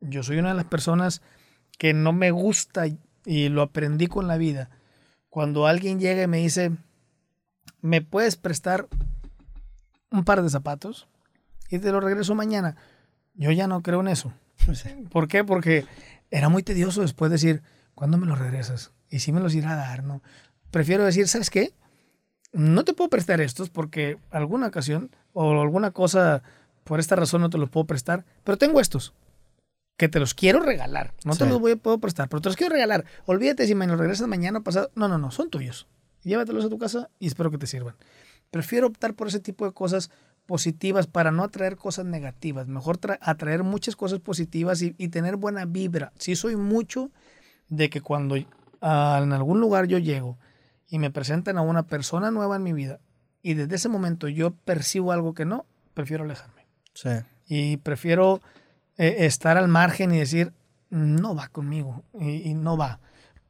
Yo 0.01 0.23
soy 0.23 0.37
una 0.37 0.49
de 0.49 0.55
las 0.55 0.65
personas 0.65 1.21
que 1.77 1.93
no 1.93 2.13
me 2.13 2.31
gusta 2.31 2.85
y 3.25 3.49
lo 3.49 3.61
aprendí 3.61 4.07
con 4.07 4.27
la 4.27 4.37
vida. 4.37 4.69
Cuando 5.29 5.67
alguien 5.67 5.99
llega 5.99 6.23
y 6.23 6.27
me 6.27 6.37
dice, 6.37 6.71
¿me 7.81 8.01
puedes 8.01 8.35
prestar 8.35 8.87
un 10.09 10.25
par 10.25 10.41
de 10.41 10.49
zapatos 10.49 11.07
y 11.69 11.79
te 11.79 11.91
lo 11.91 11.99
regreso 11.99 12.35
mañana? 12.35 12.75
Yo 13.33 13.51
ya 13.51 13.67
no 13.67 13.81
creo 13.81 14.01
en 14.01 14.09
eso. 14.09 14.33
¿Por 15.09 15.27
qué? 15.27 15.43
Porque 15.43 15.85
era 16.29 16.49
muy 16.49 16.63
tedioso 16.63 17.01
después 17.01 17.31
decir, 17.31 17.61
¿cuándo 17.95 18.17
me 18.17 18.27
los 18.27 18.39
regresas? 18.39 18.91
Y 19.09 19.19
si 19.19 19.31
me 19.31 19.39
los 19.39 19.55
irá 19.55 19.73
a 19.73 19.75
dar, 19.77 20.03
¿no? 20.03 20.21
Prefiero 20.69 21.05
decir, 21.05 21.27
¿sabes 21.27 21.49
qué? 21.49 21.73
no 22.53 22.83
te 22.83 22.93
puedo 22.93 23.09
prestar 23.09 23.41
estos 23.41 23.69
porque 23.69 24.17
alguna 24.29 24.67
ocasión 24.67 25.11
o 25.33 25.61
alguna 25.61 25.91
cosa 25.91 26.43
por 26.83 26.99
esta 26.99 27.15
razón 27.15 27.41
no 27.41 27.49
te 27.49 27.57
los 27.57 27.69
puedo 27.69 27.85
prestar, 27.85 28.25
pero 28.43 28.57
tengo 28.57 28.79
estos 28.81 29.13
que 30.01 30.09
te 30.09 30.19
los 30.19 30.33
quiero 30.33 30.61
regalar. 30.61 31.13
No 31.25 31.35
te 31.35 31.45
los 31.45 31.59
voy 31.59 31.73
a 31.73 31.75
puedo 31.75 31.99
prestar, 31.99 32.27
pero 32.27 32.41
te 32.41 32.49
los 32.49 32.55
quiero 32.55 32.73
regalar. 32.73 33.05
Olvídate 33.27 33.67
si 33.67 33.75
me 33.75 33.85
los 33.85 33.99
regresas 33.99 34.27
mañana 34.27 34.57
o 34.57 34.63
pasado. 34.63 34.89
No, 34.95 35.07
no, 35.07 35.19
no, 35.19 35.29
son 35.29 35.51
tuyos. 35.51 35.87
Llévatelos 36.23 36.65
a 36.65 36.69
tu 36.69 36.79
casa 36.79 37.11
y 37.19 37.27
espero 37.27 37.51
que 37.51 37.59
te 37.59 37.67
sirvan. 37.67 37.93
Prefiero 38.49 38.87
optar 38.87 39.13
por 39.13 39.27
ese 39.27 39.39
tipo 39.39 39.63
de 39.63 39.73
cosas 39.73 40.09
positivas 40.47 41.05
para 41.05 41.29
no 41.29 41.43
atraer 41.43 41.75
cosas 41.75 42.05
negativas. 42.05 42.67
Mejor 42.67 42.97
atraer 43.21 43.61
muchas 43.61 43.95
cosas 43.95 44.17
positivas 44.17 44.81
y, 44.81 44.91
tener 45.09 45.35
buena 45.35 45.65
vibra. 45.65 46.13
Sí 46.17 46.35
soy 46.35 46.55
mucho 46.55 47.11
de 47.69 47.91
que 47.91 48.01
cuando 48.01 48.37
ah, 48.81 49.19
en 49.21 49.33
algún 49.33 49.61
lugar 49.61 49.85
yo 49.85 49.99
llego 49.99 50.39
y 50.87 50.97
me 50.97 51.11
presentan 51.11 51.59
a 51.59 51.61
una 51.61 51.83
persona 51.83 52.31
nueva 52.31 52.55
en 52.55 52.63
mi 52.63 52.73
vida 52.73 53.01
y 53.43 53.53
desde 53.53 53.75
ese 53.75 53.87
momento 53.87 54.27
yo 54.27 54.49
percibo 54.65 55.11
algo 55.11 55.35
que 55.35 55.45
no, 55.45 55.67
prefiero 55.93 56.23
alejarme. 56.23 56.65
Sí. 56.95 57.09
Y 57.45 57.77
prefiero 57.77 58.41
eh, 59.01 59.25
estar 59.25 59.57
al 59.57 59.67
margen 59.67 60.13
y 60.13 60.19
decir, 60.19 60.53
no 60.91 61.33
va 61.33 61.47
conmigo 61.47 62.03
y, 62.19 62.53
no 62.53 62.77
va. 62.77 62.99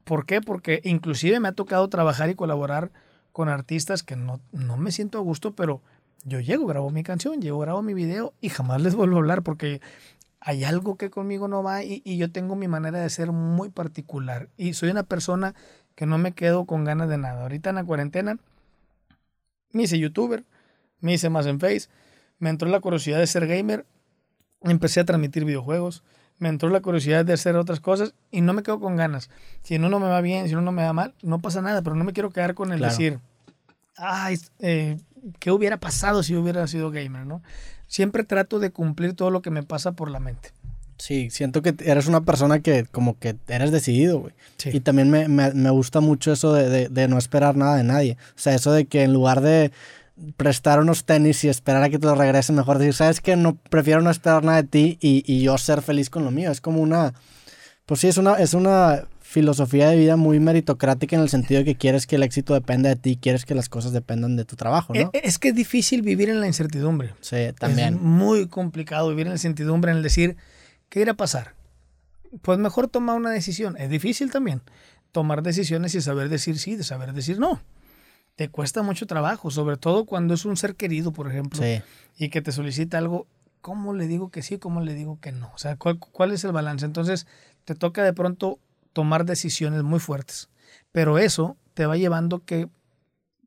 ¿Por 0.06 0.26
qué? 0.26 0.40
Porque 0.40 0.80
inclusive 0.86 1.42
me 1.42 1.50
ha 1.50 1.52
tocado 1.52 1.90
trabajar 1.90 2.30
y 2.30 2.36
colaborar 2.36 2.90
con 3.34 3.50
artistas 3.50 4.02
que 4.02 4.16
no, 4.16 4.40
no 4.54 4.78
me 4.78 4.94
siento 4.94 5.18
a 5.18 5.22
gusto, 5.22 5.54
pero 5.54 5.82
yo 6.24 6.40
llego, 6.40 6.68
grabo 6.68 6.90
mi 6.90 7.04
canción, 7.04 7.42
llego, 7.42 7.60
grabo 7.60 7.82
mi 7.82 7.94
video 7.94 8.34
y 8.40 8.48
jamás 8.48 8.82
les 8.82 8.96
vuelvo 8.96 9.18
a 9.18 9.20
hablar 9.20 9.44
porque 9.44 9.82
hay 10.40 10.64
algo 10.64 10.96
que 10.96 11.10
conmigo 11.10 11.50
no 11.50 11.64
va 11.64 11.84
y, 11.84 12.02
y, 12.06 12.16
yo 12.16 12.32
tengo 12.32 12.56
mi 12.56 12.70
manera 12.70 13.00
de 13.00 13.10
ser 13.10 13.34
muy 13.34 13.70
particular. 13.70 14.48
Y 14.56 14.74
soy 14.74 14.90
una 14.90 15.04
persona 15.04 15.54
que 15.96 16.06
no 16.06 16.18
me 16.18 16.32
quedo 16.32 16.64
con 16.64 16.86
ganas 16.86 17.10
de 17.10 17.18
nada. 17.18 17.42
Ahorita 17.42 17.72
en 17.72 17.76
la 17.76 17.84
cuarentena 17.84 18.38
me 19.74 19.84
hice 19.84 20.00
youtuber, 20.00 20.46
me 21.02 21.12
hice 21.12 21.30
más 21.30 21.46
en 21.46 21.60
Face, 21.60 21.90
me 22.40 22.50
entró 22.50 22.70
la 22.70 22.80
curiosidad 22.80 23.20
de 23.20 23.28
ser 23.28 23.48
gamer, 23.48 23.86
empecé 24.64 25.00
a 25.00 25.06
transmitir 25.06 25.46
videojuegos, 25.46 26.04
me 26.38 26.50
entró 26.50 26.70
la 26.70 26.82
curiosidad 26.82 27.24
de 27.24 27.34
hacer 27.34 27.56
otras 27.56 27.80
cosas 27.80 28.14
y 28.32 28.42
no 28.42 28.54
me 28.54 28.64
quedo 28.64 28.80
con 28.80 28.96
ganas. 28.96 29.30
Si 29.62 29.76
uno 29.76 29.90
no 29.90 30.00
me 30.00 30.08
va 30.08 30.22
bien, 30.22 30.48
si 30.48 30.54
uno 30.54 30.64
no 30.64 30.72
me 30.72 30.84
va 30.84 30.92
mal, 30.92 31.14
no 31.22 31.40
pasa 31.40 31.62
nada, 31.62 31.82
pero 31.82 31.96
no 31.96 32.04
me 32.04 32.14
quiero 32.14 32.32
quedar 32.32 32.56
con 32.56 32.72
el 32.72 32.80
decir, 32.80 33.20
ay, 33.96 34.40
eh, 34.60 34.98
¿qué 35.40 35.52
hubiera 35.52 35.78
pasado 35.78 36.24
si 36.24 36.36
hubiera 36.36 36.66
sido 36.68 36.90
gamer? 36.90 37.28
¿no? 37.28 37.44
Siempre 37.88 38.24
trato 38.24 38.60
de 38.60 38.72
cumplir 38.72 39.14
todo 39.14 39.30
lo 39.30 39.42
que 39.42 39.52
me 39.52 39.64
pasa 39.64 39.92
por 39.92 40.10
la 40.10 40.20
mente. 40.20 40.50
Sí, 40.98 41.32
siento 41.32 41.64
que 41.64 41.76
eres 41.84 42.08
una 42.08 42.22
persona 42.22 42.60
que 42.60 42.86
como 42.86 43.18
que 43.18 43.36
eres 43.48 43.72
decidido, 43.72 44.20
güey. 44.20 44.34
Y 44.66 44.82
también 44.82 45.10
me, 45.10 45.28
me, 45.28 45.52
me, 45.52 45.70
gusta 45.72 46.00
mucho 46.00 46.32
eso 46.32 46.54
de, 46.54 46.70
de, 46.70 46.90
de 46.90 47.08
no 47.08 47.18
esperar 47.18 47.56
nada 47.56 47.76
de 47.76 47.84
nadie. 47.84 48.18
O 48.36 48.40
sea, 48.40 48.54
eso 48.54 48.72
de 48.72 48.86
que 48.86 49.02
en 49.02 49.12
lugar 49.12 49.42
de 49.42 49.72
prestar 50.38 50.80
unos 50.80 51.06
tenis 51.06 51.44
y 51.44 51.50
esperar 51.50 51.84
a 51.84 51.90
que 51.90 52.00
te 52.00 52.06
lo 52.06 52.16
regresen, 52.16 52.56
mejor 52.56 52.78
decir, 52.78 52.94
¿sabes 52.94 53.22
qué? 53.22 53.36
No, 53.36 53.56
prefiero 53.56 54.02
no 54.02 54.10
esperar 54.10 54.44
nada 54.44 54.62
de 54.62 54.68
ti 54.68 54.98
y, 55.02 55.24
y, 55.26 55.42
yo 55.42 55.58
ser 55.58 55.82
feliz 55.82 56.10
con 56.10 56.24
lo 56.24 56.32
mío. 56.32 56.52
Es 56.52 56.62
como 56.62 56.82
una, 56.82 57.14
pues 57.86 58.02
sí, 58.02 58.08
es 58.08 58.18
una, 58.18 58.36
es 58.36 58.54
una 58.54 59.08
filosofía 59.22 59.90
de 59.90 59.96
vida 59.96 60.18
muy 60.18 60.40
meritocrática 60.40 61.16
en 61.16 61.22
el 61.22 61.30
sentido 61.30 61.60
de 61.60 61.66
que 61.66 61.76
quieres 61.76 62.06
que 62.06 62.18
el 62.18 62.24
éxito 62.24 62.54
dependa 62.54 62.90
de 62.90 62.98
ti, 62.98 63.18
quieres 63.20 63.46
que 63.46 63.56
las 63.56 63.70
cosas 63.70 63.94
dependan 63.94 64.36
de 64.36 64.46
tu 64.46 64.56
trabajo, 64.58 64.94
¿no? 64.94 65.10
E, 65.14 65.22
es 65.24 65.40
que 65.40 65.50
es 65.50 65.56
difícil 65.56 66.02
vivir 66.02 66.30
en 66.30 66.42
la 66.42 66.48
incertidumbre. 66.48 67.14
Sí, 67.22 67.38
también. 67.58 67.96
Es 67.96 68.02
muy 68.02 68.48
complicado 68.48 69.10
vivir 69.10 69.28
en 69.28 69.32
la 69.32 69.36
incertidumbre, 69.36 69.92
en 69.92 69.98
el 69.98 70.04
decir, 70.04 70.36
¿qué 70.90 71.02
irá 71.02 71.14
a 71.14 71.16
pasar? 71.16 71.56
Pues 72.42 72.60
mejor 72.60 72.88
tomar 72.90 73.16
una 73.16 73.32
decisión. 73.32 73.78
Es 73.78 73.90
difícil 73.90 74.32
también 74.32 74.62
tomar 75.12 75.44
decisiones 75.44 75.96
y 75.96 76.02
saber 76.02 76.30
decir 76.30 76.58
sí, 76.58 76.76
de 76.76 76.84
saber 76.84 77.14
decir 77.14 77.40
no 77.40 77.62
te 78.36 78.50
cuesta 78.50 78.82
mucho 78.82 79.06
trabajo, 79.06 79.52
sobre 79.52 79.78
todo 79.78 80.06
cuando 80.06 80.34
es 80.34 80.46
un 80.46 80.58
ser 80.58 80.76
querido, 80.76 81.12
por 81.12 81.30
ejemplo, 81.30 81.62
y 82.18 82.30
que 82.30 82.42
te 82.42 82.52
solicita 82.52 82.98
algo, 82.98 83.28
¿cómo 83.62 83.94
le 83.94 84.08
digo 84.08 84.30
que 84.30 84.42
sí, 84.42 84.58
cómo 84.58 84.82
le 84.82 84.94
digo 84.94 85.20
que 85.20 85.32
no? 85.32 85.52
O 85.54 85.58
sea, 85.58 85.76
¿cuál, 85.76 86.00
¿cuál, 86.00 86.32
es 86.32 86.44
el 86.44 86.52
balance? 86.52 86.86
Entonces, 86.86 87.28
te 87.66 87.76
toca 87.76 88.04
de 88.04 88.14
pronto 88.14 88.60
tomar 88.94 89.26
decisiones 89.26 89.84
muy 89.84 90.00
fuertes, 90.00 90.50
pero 90.92 91.18
eso 91.18 91.58
te 91.74 91.86
va 91.86 91.98
llevando 91.98 92.44
que 92.44 92.70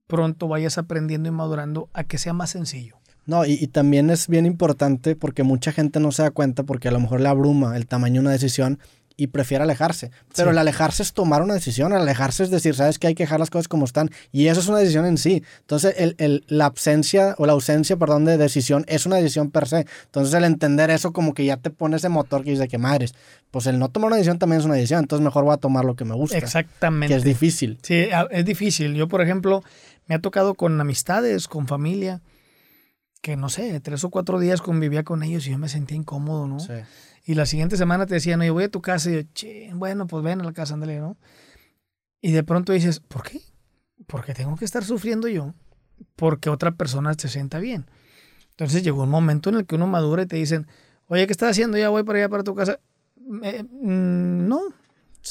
pronto 0.06 0.48
vayas 0.48 0.78
aprendiendo 0.78 1.28
y 1.28 1.32
madurando 1.32 1.88
a 1.92 2.04
que 2.04 2.18
sea 2.18 2.32
más 2.32 2.50
sencillo. 2.50 2.98
No, 3.26 3.46
y, 3.46 3.52
y, 3.52 3.68
también 3.68 4.10
es 4.10 4.28
bien 4.28 4.44
importante 4.44 5.16
porque 5.16 5.44
mucha 5.44 5.72
gente 5.72 5.98
no 5.98 6.12
se 6.12 6.22
da 6.22 6.30
cuenta 6.30 6.64
porque 6.64 6.88
a 6.88 6.90
lo 6.90 7.00
mejor 7.00 7.22
le 7.22 7.28
abruma 7.28 7.74
el 7.74 7.86
tamaño 7.86 8.14
de 8.14 8.20
una 8.20 8.30
decisión 8.32 8.78
y 9.16 9.28
prefiere 9.28 9.62
alejarse. 9.62 10.10
Pero 10.34 10.50
el 10.50 10.58
alejarse 10.58 11.02
es 11.02 11.12
tomar 11.12 11.42
una 11.42 11.54
decisión, 11.54 11.92
el 11.92 12.00
alejarse 12.00 12.42
es 12.42 12.50
decir, 12.50 12.74
sabes 12.74 12.98
que 12.98 13.06
hay 13.06 13.14
que 13.14 13.22
dejar 13.22 13.38
las 13.38 13.50
cosas 13.50 13.68
como 13.68 13.84
están. 13.84 14.10
Y 14.32 14.48
eso 14.48 14.60
es 14.60 14.68
una 14.68 14.78
decisión 14.78 15.06
en 15.06 15.18
sí. 15.18 15.42
Entonces, 15.60 15.94
el, 15.98 16.16
el, 16.18 16.44
la 16.48 16.66
absencia 16.66 17.34
o 17.38 17.46
la 17.46 17.52
ausencia, 17.52 17.96
perdón, 17.96 18.24
de 18.24 18.36
decisión 18.36 18.84
es 18.88 19.06
una 19.06 19.16
decisión 19.16 19.50
per 19.50 19.68
se. 19.68 19.86
Entonces, 20.06 20.34
el 20.34 20.44
entender 20.44 20.90
eso 20.90 21.12
como 21.12 21.32
que 21.34 21.44
ya 21.44 21.56
te 21.56 21.70
pone 21.70 21.96
ese 21.96 22.08
motor 22.08 22.42
que 22.42 22.50
dice 22.50 22.66
que 22.66 22.78
madres, 22.78 23.14
pues 23.50 23.66
el 23.66 23.78
no 23.78 23.88
tomar 23.88 24.08
una 24.08 24.16
decisión 24.16 24.38
también 24.38 24.60
es 24.60 24.66
una 24.66 24.74
decisión. 24.74 25.00
Entonces, 25.00 25.24
mejor 25.24 25.44
voy 25.44 25.54
a 25.54 25.58
tomar 25.58 25.84
lo 25.84 25.94
que 25.94 26.04
me 26.04 26.14
gusta. 26.14 26.36
Exactamente. 26.36 27.14
Que 27.14 27.18
es 27.18 27.24
difícil. 27.24 27.78
Sí, 27.82 28.08
es 28.30 28.44
difícil. 28.44 28.94
Yo, 28.94 29.06
por 29.08 29.22
ejemplo, 29.22 29.62
me 30.06 30.16
ha 30.16 30.18
tocado 30.18 30.54
con 30.54 30.80
amistades, 30.80 31.46
con 31.46 31.68
familia, 31.68 32.20
que 33.22 33.36
no 33.36 33.48
sé, 33.48 33.78
tres 33.80 34.02
o 34.02 34.10
cuatro 34.10 34.40
días 34.40 34.60
convivía 34.60 35.04
con 35.04 35.22
ellos 35.22 35.46
y 35.46 35.50
yo 35.52 35.58
me 35.58 35.68
sentía 35.68 35.96
incómodo, 35.96 36.48
¿no? 36.48 36.58
Sí 36.58 36.72
y 37.24 37.34
la 37.34 37.46
siguiente 37.46 37.76
semana 37.76 38.06
te 38.06 38.14
decían, 38.14 38.40
oye, 38.40 38.50
voy 38.50 38.64
a 38.64 38.70
tu 38.70 38.82
casa. 38.82 39.10
Y 39.10 39.14
yo, 39.14 39.22
che, 39.32 39.70
bueno, 39.74 40.06
pues 40.06 40.22
ven 40.22 40.40
a 40.40 40.44
la 40.44 40.52
casa, 40.52 40.74
ándale, 40.74 41.00
¿no? 41.00 41.16
Y 42.20 42.32
de 42.32 42.42
pronto 42.42 42.72
dices, 42.72 43.00
¿por 43.00 43.22
qué? 43.22 43.40
Porque 44.06 44.34
tengo 44.34 44.56
que 44.56 44.64
estar 44.64 44.84
sufriendo 44.84 45.28
yo 45.28 45.54
porque 46.16 46.50
otra 46.50 46.72
persona 46.72 47.14
se 47.14 47.28
sienta 47.28 47.58
bien. 47.58 47.86
Entonces 48.50 48.82
llegó 48.82 49.02
un 49.02 49.10
momento 49.10 49.50
en 49.50 49.56
el 49.56 49.66
que 49.66 49.74
uno 49.74 49.86
madura 49.86 50.22
y 50.22 50.26
te 50.26 50.36
dicen, 50.36 50.66
oye, 51.06 51.26
¿qué 51.26 51.32
estás 51.32 51.50
haciendo? 51.50 51.76
Ya 51.76 51.88
voy 51.88 52.04
para 52.04 52.18
allá, 52.18 52.28
para 52.28 52.44
tu 52.44 52.54
casa. 52.54 52.80
Eh, 53.42 53.64
mm, 53.64 54.46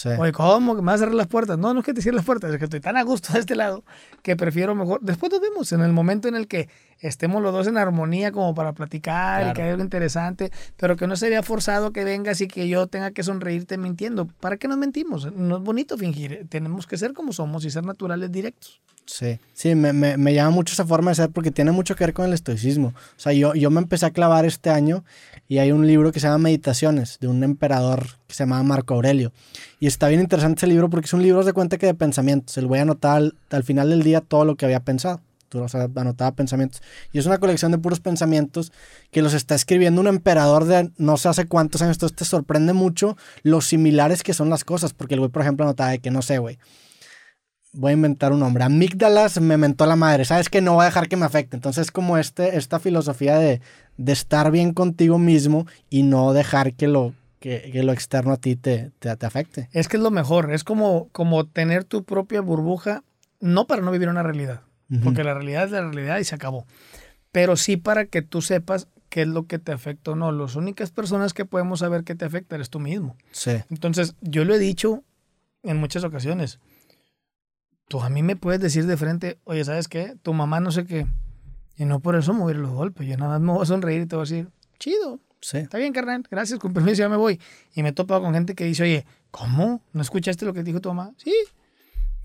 no, 0.05 0.21
Oye, 0.21 0.31
¿cómo? 0.31 0.75
¿Me 0.75 0.81
vas 0.81 0.95
a 0.95 0.97
cerrar 0.99 1.15
las 1.15 1.27
puertas? 1.27 1.57
No, 1.57 1.73
no 1.73 1.81
es 1.81 1.85
que 1.85 1.93
te 1.93 2.01
cierre 2.01 2.15
las 2.15 2.25
puertas, 2.25 2.51
es 2.51 2.57
que 2.57 2.65
estoy 2.65 2.79
tan 2.79 2.97
a 2.97 3.03
gusto 3.03 3.33
de 3.33 3.39
este 3.39 3.55
lado 3.55 3.83
que 4.21 4.35
prefiero 4.35 4.75
mejor. 4.75 4.99
Después 5.01 5.31
nos 5.31 5.41
vemos 5.41 5.71
en 5.71 5.81
el 5.81 5.93
momento 5.93 6.27
en 6.27 6.35
el 6.35 6.47
que 6.47 6.69
estemos 6.99 7.41
los 7.41 7.53
dos 7.53 7.67
en 7.67 7.77
armonía 7.77 8.31
como 8.31 8.55
para 8.55 8.73
platicar 8.73 9.49
y 9.49 9.53
que 9.53 9.61
haya 9.61 9.71
algo 9.71 9.83
interesante, 9.83 10.51
pero 10.77 10.95
que 10.95 11.07
no 11.07 11.15
sería 11.15 11.43
forzado 11.43 11.91
que 11.91 12.03
vengas 12.03 12.41
y 12.41 12.47
que 12.47 12.67
yo 12.67 12.87
tenga 12.87 13.11
que 13.11 13.23
sonreírte 13.23 13.77
mintiendo. 13.77 14.25
¿Para 14.25 14.57
qué 14.57 14.67
nos 14.67 14.77
mentimos? 14.77 15.31
No 15.33 15.57
es 15.57 15.63
bonito 15.63 15.97
fingir. 15.97 16.47
Tenemos 16.49 16.87
que 16.87 16.97
ser 16.97 17.13
como 17.13 17.33
somos 17.33 17.63
y 17.65 17.69
ser 17.69 17.85
naturales 17.85 18.31
directos. 18.31 18.81
Sí, 19.05 19.37
sí, 19.53 19.75
me, 19.75 19.91
me, 19.91 20.15
me, 20.15 20.33
llama 20.33 20.51
mucho 20.51 20.73
esa 20.73 20.85
forma 20.85 21.11
de 21.11 21.15
ser 21.15 21.29
porque 21.29 21.51
tiene 21.51 21.71
mucho 21.71 21.95
que 21.95 22.05
ver 22.05 22.13
con 22.13 22.25
el 22.25 22.33
estoicismo. 22.33 22.89
O 22.89 23.19
sea, 23.19 23.33
yo, 23.33 23.53
yo 23.53 23.69
me 23.69 23.79
empecé 23.79 24.05
a 24.05 24.11
clavar 24.11 24.45
este 24.45 24.69
año 24.69 25.03
y 25.47 25.57
hay 25.57 25.71
un 25.71 25.85
libro 25.85 26.11
que 26.11 26.19
se 26.19 26.27
llama 26.27 26.37
Meditaciones 26.37 27.17
de 27.19 27.27
un 27.27 27.43
emperador 27.43 28.07
que 28.27 28.33
se 28.33 28.43
llama 28.43 28.63
Marco 28.63 28.93
Aurelio. 28.93 29.33
Y 29.79 29.87
está 29.87 30.07
bien 30.07 30.21
interesante 30.21 30.59
ese 30.59 30.67
libro 30.67 30.89
porque 30.89 31.05
es 31.05 31.13
un 31.13 31.21
libro 31.21 31.43
de 31.43 31.51
cuenta 31.51 31.77
que 31.77 31.85
de 31.85 31.93
pensamientos. 31.93 32.57
Él 32.57 32.67
voy 32.67 32.79
a 32.79 32.83
anotar 32.83 33.17
al, 33.17 33.35
al, 33.49 33.63
final 33.63 33.89
del 33.89 34.03
día 34.03 34.21
todo 34.21 34.45
lo 34.45 34.55
que 34.55 34.65
había 34.65 34.79
pensado. 34.79 35.19
O 35.53 35.67
sea, 35.67 35.89
anotaba 35.95 36.31
pensamientos. 36.31 36.81
Y 37.11 37.19
es 37.19 37.25
una 37.25 37.37
colección 37.37 37.71
de 37.71 37.77
puros 37.77 37.99
pensamientos 37.99 38.71
que 39.11 39.21
los 39.21 39.33
está 39.33 39.53
escribiendo 39.53 40.01
un 40.01 40.07
emperador 40.07 40.65
de 40.65 40.89
no 40.97 41.17
sé 41.17 41.27
hace 41.27 41.45
cuántos 41.45 41.81
años. 41.81 41.97
Entonces 41.97 42.15
te 42.15 42.25
sorprende 42.25 42.73
mucho 42.73 43.17
lo 43.43 43.59
similares 43.61 44.23
que 44.23 44.33
son 44.33 44.49
las 44.49 44.63
cosas. 44.63 44.93
Porque 44.93 45.15
el 45.15 45.19
güey, 45.19 45.29
por 45.29 45.41
ejemplo, 45.41 45.65
anotaba 45.65 45.91
de 45.91 45.99
que 45.99 46.09
no 46.09 46.21
sé, 46.21 46.37
güey 46.37 46.57
voy 47.73 47.91
a 47.91 47.93
inventar 47.93 48.31
un 48.31 48.39
nombre. 48.39 48.63
Amígdalas 48.63 49.41
me 49.41 49.57
mentó 49.57 49.85
la 49.85 49.95
madre. 49.95 50.25
Sabes 50.25 50.49
que 50.49 50.61
no 50.61 50.75
voy 50.75 50.83
a 50.83 50.85
dejar 50.85 51.09
que 51.09 51.17
me 51.17 51.25
afecte. 51.25 51.55
Entonces, 51.55 51.91
como 51.91 52.17
este, 52.17 52.57
esta 52.57 52.79
filosofía 52.79 53.37
de, 53.37 53.61
de 53.97 54.11
estar 54.11 54.51
bien 54.51 54.73
contigo 54.73 55.17
mismo 55.17 55.65
y 55.89 56.03
no 56.03 56.33
dejar 56.33 56.73
que 56.73 56.87
lo, 56.87 57.13
que, 57.39 57.69
que 57.73 57.83
lo 57.83 57.91
externo 57.91 58.31
a 58.31 58.37
ti 58.37 58.55
te, 58.55 58.91
te, 58.99 59.15
te, 59.15 59.25
afecte. 59.25 59.69
Es 59.73 59.87
que 59.87 59.97
es 59.97 60.03
lo 60.03 60.11
mejor. 60.11 60.53
Es 60.53 60.63
como, 60.63 61.09
como 61.11 61.45
tener 61.45 61.83
tu 61.83 62.03
propia 62.03 62.41
burbuja, 62.41 63.03
no 63.39 63.67
para 63.67 63.81
no 63.81 63.91
vivir 63.91 64.07
una 64.07 64.23
realidad, 64.23 64.61
uh 64.89 64.95
-huh. 64.95 65.03
porque 65.03 65.23
la 65.23 65.33
realidad 65.33 65.65
es 65.65 65.71
la 65.71 65.81
realidad 65.81 66.19
y 66.19 66.23
se 66.23 66.35
acabó. 66.35 66.65
Pero 67.31 67.57
sí 67.57 67.77
para 67.77 68.05
que 68.05 68.21
tú 68.21 68.41
sepas 68.41 68.87
qué 69.09 69.23
es 69.23 69.27
lo 69.27 69.47
que 69.47 69.59
te 69.59 69.71
afecta 69.71 70.11
o 70.11 70.15
no. 70.15 70.31
Las 70.31 70.55
únicas 70.55 70.91
personas 70.91 71.33
que 71.33 71.45
podemos 71.45 71.79
saber 71.79 72.03
qué 72.03 72.15
te 72.15 72.25
afecta 72.25 72.55
eres 72.55 72.69
tú 72.69 72.79
mismo. 72.79 73.17
Sí. 73.31 73.51
Entonces, 73.69 74.15
yo 74.21 74.45
lo 74.45 74.53
he 74.53 74.59
dicho 74.59 75.03
en 75.63 75.77
muchas 75.77 76.03
ocasiones 76.03 76.59
tú 77.93 78.01
a 78.01 78.09
mí 78.09 78.23
me 78.23 78.35
puedes 78.35 78.59
decir 78.59 78.87
de 78.87 78.97
frente, 78.97 79.37
oye, 79.43 79.63
¿sabes 79.63 79.87
qué? 79.87 80.15
Tu 80.23 80.33
mamá 80.33 80.59
no 80.59 80.71
sé 80.71 80.83
qué. 80.83 81.05
Y 81.77 81.85
no 81.85 81.99
por 81.99 82.15
eso 82.15 82.33
mover 82.33 82.55
los 82.55 82.71
golpes. 82.71 83.07
Yo 83.07 83.15
nada 83.17 83.33
más 83.33 83.41
me 83.41 83.53
voy 83.53 83.61
a 83.61 83.65
sonreír 83.67 84.01
y 84.01 84.05
te 84.07 84.15
voy 84.15 84.23
a 84.23 84.27
decir, 84.27 84.49
chido. 84.79 85.19
Sí. 85.41 85.59
Está 85.59 85.77
bien, 85.77 85.93
carnal. 85.93 86.25
Gracias, 86.27 86.57
con 86.59 86.73
permiso, 86.73 86.95
ya 86.95 87.07
me 87.07 87.17
voy. 87.17 87.39
Y 87.75 87.83
me 87.83 87.89
he 87.89 87.91
topado 87.91 88.23
con 88.23 88.33
gente 88.33 88.55
que 88.55 88.63
dice, 88.63 88.81
oye, 88.81 89.05
¿cómo? 89.29 89.83
¿No 89.93 90.01
escuchaste 90.01 90.43
lo 90.43 90.55
que 90.55 90.63
dijo 90.63 90.81
tu 90.81 90.89
mamá? 90.89 91.13
Sí. 91.17 91.35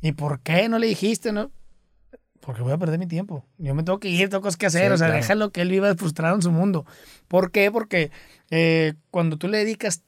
¿Y 0.01 0.13
por 0.13 0.41
qué 0.41 0.71
no 0.71 0.79
le 0.79 0.87
dijiste? 0.87 1.33
No? 1.33 1.53
Porque 2.41 2.63
voy 2.63 2.73
a 2.73 2.79
perder 2.79 2.99
mi 2.99 3.07
tiempo. 3.07 3.45
Yo 3.59 3.75
me 3.75 3.83
tengo 3.83 4.01
que 4.01 4.09
ir, 4.09 4.31
tengo 4.31 4.41
cosas 4.41 4.57
que 4.57 4.65
hacer. 4.65 4.87
Sí, 4.87 4.95
o 4.95 4.97
sea, 4.97 5.09
claro. 5.09 5.21
déjalo 5.21 5.53
que 5.53 5.61
él 5.61 5.69
viva 5.69 5.95
frustrado 5.97 6.35
en 6.35 6.41
su 6.41 6.51
mundo. 6.51 6.87
¿Por 7.29 7.51
qué? 7.51 7.71
Porque 7.71 8.11
eh, 8.49 8.95
cuando 9.11 9.37
tú 9.37 9.49
le 9.49 9.59
dedicas 9.59 10.03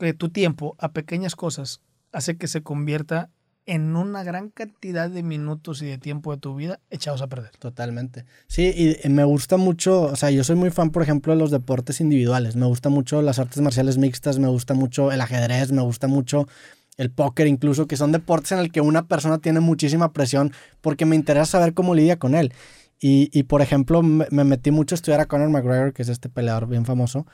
eh, 0.00 0.14
tu 0.14 0.30
tiempo 0.30 0.74
a 0.78 0.92
pequeñas 0.92 1.36
cosas, 1.36 1.82
hace 2.12 2.38
que 2.38 2.48
se 2.48 2.62
convierta 2.62 3.28
en 3.66 3.96
una 3.96 4.22
gran 4.22 4.50
cantidad 4.50 5.10
de 5.10 5.24
minutos 5.24 5.82
y 5.82 5.86
de 5.86 5.98
tiempo 5.98 6.32
de 6.32 6.38
tu 6.38 6.54
vida 6.54 6.78
echados 6.88 7.20
a 7.20 7.26
perder. 7.26 7.50
Totalmente. 7.58 8.24
Sí, 8.46 8.96
y 9.04 9.08
me 9.08 9.24
gusta 9.24 9.56
mucho, 9.56 10.02
o 10.02 10.16
sea, 10.16 10.30
yo 10.30 10.44
soy 10.44 10.56
muy 10.56 10.70
fan, 10.70 10.90
por 10.90 11.02
ejemplo, 11.02 11.32
de 11.32 11.38
los 11.38 11.50
deportes 11.50 12.00
individuales. 12.00 12.54
Me 12.54 12.66
gusta 12.66 12.88
mucho 12.88 13.20
las 13.22 13.40
artes 13.40 13.60
marciales 13.60 13.98
mixtas, 13.98 14.38
me 14.38 14.48
gusta 14.48 14.74
mucho 14.74 15.10
el 15.10 15.20
ajedrez, 15.20 15.72
me 15.72 15.82
gusta 15.82 16.06
mucho 16.06 16.46
el 16.96 17.10
póker 17.10 17.48
incluso, 17.48 17.86
que 17.86 17.96
son 17.96 18.12
deportes 18.12 18.52
en 18.52 18.60
el 18.60 18.70
que 18.72 18.80
una 18.80 19.06
persona 19.06 19.38
tiene 19.38 19.60
muchísima 19.60 20.12
presión 20.12 20.52
porque 20.80 21.04
me 21.04 21.16
interesa 21.16 21.58
saber 21.58 21.74
cómo 21.74 21.94
lidia 21.94 22.18
con 22.18 22.34
él. 22.34 22.52
Y, 23.00 23.28
y 23.38 23.42
por 23.42 23.60
ejemplo, 23.62 24.02
me, 24.02 24.26
me 24.30 24.44
metí 24.44 24.70
mucho 24.70 24.94
a 24.94 24.96
estudiar 24.96 25.20
a 25.20 25.26
Conor 25.26 25.50
McGregor, 25.50 25.92
que 25.92 26.02
es 26.02 26.08
este 26.08 26.28
peleador 26.28 26.68
bien 26.68 26.86
famoso. 26.86 27.26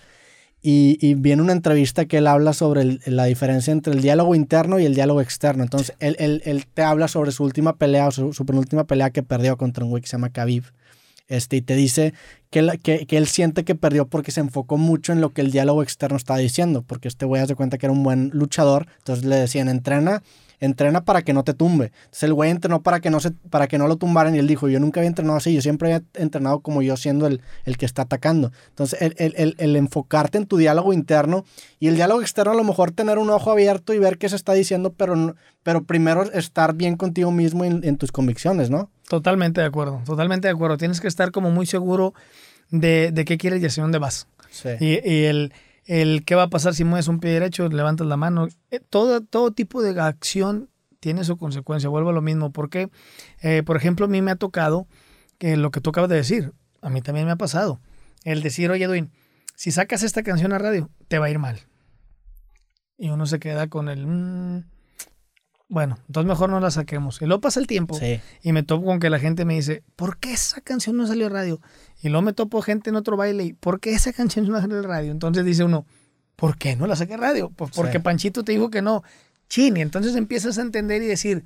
Y, 0.62 0.96
y 1.00 1.14
viene 1.14 1.42
una 1.42 1.52
entrevista 1.52 2.04
que 2.04 2.18
él 2.18 2.28
habla 2.28 2.52
sobre 2.52 3.00
la 3.06 3.24
diferencia 3.24 3.72
entre 3.72 3.92
el 3.92 4.00
diálogo 4.00 4.36
interno 4.36 4.78
y 4.78 4.84
el 4.84 4.94
diálogo 4.94 5.20
externo. 5.20 5.64
Entonces, 5.64 5.96
él, 5.98 6.14
él, 6.20 6.40
él 6.44 6.66
te 6.72 6.82
habla 6.82 7.08
sobre 7.08 7.32
su 7.32 7.42
última 7.42 7.76
pelea, 7.76 8.06
o 8.06 8.10
su, 8.12 8.32
su, 8.32 8.46
penúltima 8.46 8.84
pelea 8.84 9.10
que 9.10 9.24
perdió 9.24 9.56
contra 9.56 9.84
un 9.84 9.90
güey 9.90 10.02
que 10.02 10.08
se 10.08 10.12
llama 10.12 10.30
Khabib. 10.30 10.64
Este, 11.28 11.56
y 11.56 11.62
te 11.62 11.74
dice 11.74 12.14
que, 12.50 12.78
que, 12.82 13.06
que, 13.06 13.16
él 13.16 13.26
siente 13.26 13.64
que 13.64 13.74
perdió 13.74 14.06
porque 14.06 14.30
se 14.30 14.40
enfocó 14.40 14.76
mucho 14.76 15.12
en 15.12 15.20
lo 15.20 15.30
que 15.30 15.40
el 15.40 15.50
diálogo 15.50 15.82
externo 15.82 16.16
estaba 16.16 16.38
diciendo. 16.38 16.82
Porque 16.82 17.08
este 17.08 17.26
güey 17.26 17.42
hace 17.42 17.56
cuenta 17.56 17.78
que 17.78 17.86
era 17.86 17.92
un 17.92 18.02
buen 18.04 18.30
luchador. 18.32 18.86
Entonces 18.98 19.24
le 19.24 19.36
decían, 19.36 19.68
entrena 19.68 20.22
entrena 20.62 21.04
para 21.04 21.22
que 21.22 21.32
no 21.32 21.42
te 21.42 21.54
tumbe. 21.54 21.92
Entonces 22.04 22.22
el 22.22 22.34
güey 22.34 22.50
entrenó 22.50 22.82
para 22.82 23.00
que 23.00 23.10
no, 23.10 23.18
se, 23.18 23.32
para 23.32 23.66
que 23.66 23.78
no 23.78 23.88
lo 23.88 23.96
tumbaran 23.96 24.34
y 24.34 24.38
él 24.38 24.46
dijo, 24.46 24.68
yo 24.68 24.78
nunca 24.78 25.00
había 25.00 25.08
entrenado 25.08 25.36
así, 25.36 25.52
yo 25.52 25.60
siempre 25.60 25.92
había 25.92 26.06
entrenado 26.14 26.60
como 26.60 26.82
yo 26.82 26.96
siendo 26.96 27.26
el, 27.26 27.40
el 27.64 27.76
que 27.76 27.84
está 27.84 28.02
atacando. 28.02 28.52
Entonces 28.68 29.02
el, 29.02 29.14
el, 29.18 29.56
el, 29.58 29.76
enfocarte 29.76 30.38
en 30.38 30.46
tu 30.46 30.56
diálogo 30.56 30.92
interno 30.92 31.44
y 31.80 31.88
el 31.88 31.96
diálogo 31.96 32.22
externo 32.22 32.52
a 32.52 32.54
lo 32.56 32.62
mejor 32.62 32.92
tener 32.92 33.18
un 33.18 33.28
ojo 33.30 33.50
abierto 33.50 33.92
y 33.92 33.98
ver 33.98 34.18
qué 34.18 34.28
se 34.28 34.36
está 34.36 34.52
diciendo, 34.52 34.92
pero, 34.92 35.34
pero 35.64 35.82
primero 35.82 36.22
estar 36.32 36.74
bien 36.74 36.96
contigo 36.96 37.32
mismo 37.32 37.64
en, 37.64 37.82
en 37.82 37.96
tus 37.96 38.12
convicciones, 38.12 38.70
¿no? 38.70 38.88
Totalmente 39.08 39.60
de 39.60 39.66
acuerdo, 39.66 40.00
totalmente 40.06 40.46
de 40.46 40.54
acuerdo. 40.54 40.76
Tienes 40.76 41.00
que 41.00 41.08
estar 41.08 41.32
como 41.32 41.50
muy 41.50 41.66
seguro 41.66 42.14
de, 42.70 43.10
de 43.12 43.24
qué 43.24 43.36
quieres 43.36 43.60
y 43.60 43.66
hacia 43.66 43.82
dónde 43.82 43.98
vas. 43.98 44.28
Sí. 44.50 44.68
Y, 44.78 45.10
y 45.10 45.24
el 45.24 45.52
el 45.86 46.24
qué 46.24 46.34
va 46.34 46.44
a 46.44 46.50
pasar 46.50 46.74
si 46.74 46.84
mueves 46.84 47.08
un 47.08 47.20
pie 47.20 47.30
derecho, 47.30 47.68
levantas 47.68 48.06
la 48.06 48.16
mano. 48.16 48.48
Eh, 48.70 48.80
todo, 48.80 49.20
todo 49.20 49.52
tipo 49.52 49.82
de 49.82 49.98
acción 50.00 50.70
tiene 51.00 51.24
su 51.24 51.36
consecuencia. 51.36 51.88
Vuelvo 51.90 52.10
a 52.10 52.12
lo 52.12 52.22
mismo. 52.22 52.52
Porque, 52.52 52.90
eh, 53.40 53.62
por 53.64 53.76
ejemplo, 53.76 54.06
a 54.06 54.08
mí 54.08 54.22
me 54.22 54.30
ha 54.30 54.36
tocado 54.36 54.86
que 55.38 55.56
lo 55.56 55.70
que 55.70 55.80
tú 55.80 55.90
acabas 55.90 56.10
de 56.10 56.16
decir, 56.16 56.52
a 56.80 56.90
mí 56.90 57.02
también 57.02 57.26
me 57.26 57.32
ha 57.32 57.36
pasado. 57.36 57.80
El 58.24 58.42
decir, 58.42 58.70
oye, 58.70 58.84
Edwin, 58.84 59.10
si 59.56 59.70
sacas 59.70 60.02
esta 60.02 60.22
canción 60.22 60.52
a 60.52 60.58
radio, 60.58 60.90
te 61.08 61.18
va 61.18 61.26
a 61.26 61.30
ir 61.30 61.38
mal. 61.38 61.60
Y 62.96 63.10
uno 63.10 63.26
se 63.26 63.40
queda 63.40 63.68
con 63.68 63.88
el... 63.88 64.06
Mmm, 64.06 64.71
bueno, 65.72 65.98
entonces 66.06 66.28
mejor 66.28 66.50
no 66.50 66.60
la 66.60 66.70
saquemos. 66.70 67.22
Y 67.22 67.24
luego 67.26 67.40
pasa 67.40 67.58
el 67.58 67.66
tiempo 67.66 67.94
Sí. 67.94 68.20
y 68.42 68.52
me 68.52 68.62
topo 68.62 68.84
con 68.84 69.00
que 69.00 69.08
la 69.08 69.18
gente 69.18 69.46
me 69.46 69.54
dice, 69.54 69.82
¿por 69.96 70.18
qué 70.18 70.32
esa 70.32 70.60
canción 70.60 70.98
no 70.98 71.06
salió 71.06 71.26
a 71.26 71.30
radio? 71.30 71.60
Y 72.02 72.10
luego 72.10 72.20
me 72.22 72.34
topo 72.34 72.60
gente 72.60 72.90
en 72.90 72.96
otro 72.96 73.16
baile 73.16 73.44
y, 73.44 73.52
¿por 73.54 73.80
qué 73.80 73.92
esa 73.94 74.12
canción 74.12 74.46
no 74.46 74.60
salió 74.60 74.78
a 74.80 74.82
radio? 74.82 75.10
Entonces 75.12 75.44
dice 75.46 75.64
uno, 75.64 75.86
¿por 76.36 76.58
qué 76.58 76.76
no 76.76 76.86
la 76.86 76.94
saqué 76.94 77.14
a 77.14 77.16
radio? 77.16 77.50
Pues 77.56 77.70
porque 77.74 77.98
Sí. 77.98 78.02
Panchito 78.02 78.44
te 78.44 78.52
dijo 78.52 78.68
que 78.70 78.82
no. 78.82 79.02
Chin, 79.48 79.76
y 79.76 79.80
entonces 79.80 80.14
empiezas 80.14 80.58
a 80.58 80.62
entender 80.62 81.02
y 81.02 81.06
decir, 81.06 81.44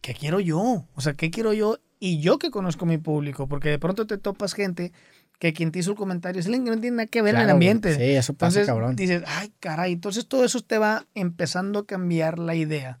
¿qué 0.00 0.14
quiero 0.14 0.40
yo? 0.40 0.86
O 0.94 1.00
sea, 1.02 1.12
¿qué 1.12 1.30
quiero 1.30 1.52
yo? 1.52 1.78
Y 2.00 2.20
yo 2.20 2.38
que 2.38 2.50
conozco 2.50 2.86
mi 2.86 2.96
público, 2.96 3.48
porque 3.48 3.68
de 3.68 3.78
pronto 3.78 4.06
te 4.06 4.16
topas 4.18 4.54
gente 4.54 4.92
que 5.38 5.52
quien 5.52 5.72
te 5.72 5.78
hizo 5.80 5.90
el 5.92 5.96
comentario 5.96 6.40
es 6.40 6.46
alguien 6.46 6.64
que 6.64 6.70
no 6.70 6.80
tiene 6.80 6.96
nada 6.96 7.06
que 7.06 7.22
ver 7.22 7.34
en 7.34 7.40
el 7.40 7.44
Claro, 7.46 7.56
ambiente. 7.56 7.94
Sí, 7.94 8.02
eso 8.02 8.32
pasa, 8.34 8.60
Entonces 8.60 8.66
cabrón. 8.66 8.96
dices, 8.96 9.22
ay, 9.26 9.52
caray, 9.60 9.92
entonces 9.92 10.26
todo 10.26 10.44
eso 10.44 10.60
te 10.62 10.78
va 10.78 11.06
empezando 11.14 11.80
a 11.80 11.86
cambiar 11.86 12.38
la 12.38 12.54
idea. 12.54 12.98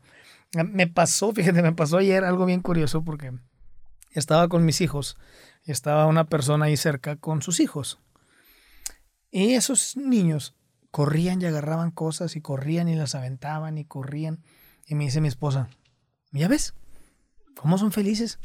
Me 0.52 0.86
pasó, 0.86 1.32
fíjate, 1.34 1.62
me 1.62 1.72
pasó 1.72 1.98
ayer 1.98 2.24
algo 2.24 2.46
bien 2.46 2.60
curioso 2.60 3.02
porque 3.02 3.32
estaba 4.12 4.48
con 4.48 4.64
mis 4.64 4.80
hijos 4.80 5.16
y 5.64 5.72
estaba 5.72 6.06
una 6.06 6.24
persona 6.24 6.66
ahí 6.66 6.76
cerca 6.76 7.16
con 7.16 7.42
sus 7.42 7.60
hijos. 7.60 7.98
Y 9.30 9.54
esos 9.54 9.96
niños 9.96 10.54
corrían 10.90 11.42
y 11.42 11.46
agarraban 11.46 11.90
cosas 11.90 12.36
y 12.36 12.40
corrían 12.40 12.88
y 12.88 12.94
las 12.94 13.14
aventaban 13.14 13.76
y 13.76 13.84
corrían. 13.84 14.42
Y 14.86 14.94
me 14.94 15.04
dice 15.04 15.20
mi 15.20 15.28
esposa, 15.28 15.68
¿ya 16.32 16.48
ves? 16.48 16.74
¿Cómo 17.54 17.76
son 17.76 17.92
felices? 17.92 18.38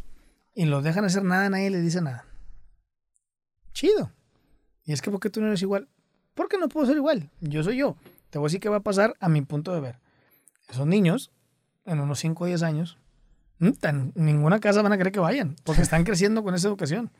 Y 0.53 0.65
los 0.65 0.83
dejan 0.83 1.05
hacer 1.05 1.23
nada, 1.23 1.49
nadie 1.49 1.69
les 1.69 1.83
dice 1.83 2.01
nada. 2.01 2.25
Chido. 3.73 4.11
Y 4.85 4.91
es 4.91 5.01
que, 5.01 5.09
¿por 5.09 5.19
qué 5.19 5.29
tú 5.29 5.39
no 5.39 5.47
eres 5.47 5.61
igual? 5.61 5.87
Porque 6.33 6.57
no 6.57 6.67
puedo 6.67 6.85
ser 6.85 6.97
igual. 6.97 7.29
Yo 7.39 7.63
soy 7.63 7.77
yo. 7.77 7.95
Te 8.29 8.39
voy 8.39 8.47
a 8.47 8.49
decir 8.49 8.59
qué 8.59 8.69
va 8.69 8.77
a 8.77 8.83
pasar 8.83 9.15
a 9.19 9.29
mi 9.29 9.41
punto 9.41 9.73
de 9.73 9.79
ver. 9.79 9.99
Esos 10.67 10.85
niños, 10.85 11.31
en 11.85 11.99
unos 11.99 12.19
5 12.19 12.43
o 12.43 12.47
10 12.47 12.63
años, 12.63 12.97
mm, 13.59 13.71
tan- 13.73 14.11
ninguna 14.15 14.59
casa 14.59 14.81
van 14.81 14.93
a 14.93 14.97
querer 14.97 15.11
que 15.13 15.19
vayan, 15.19 15.55
porque 15.63 15.81
están 15.89 16.03
creciendo 16.03 16.43
con 16.43 16.55
esa 16.55 16.67
educación. 16.67 17.11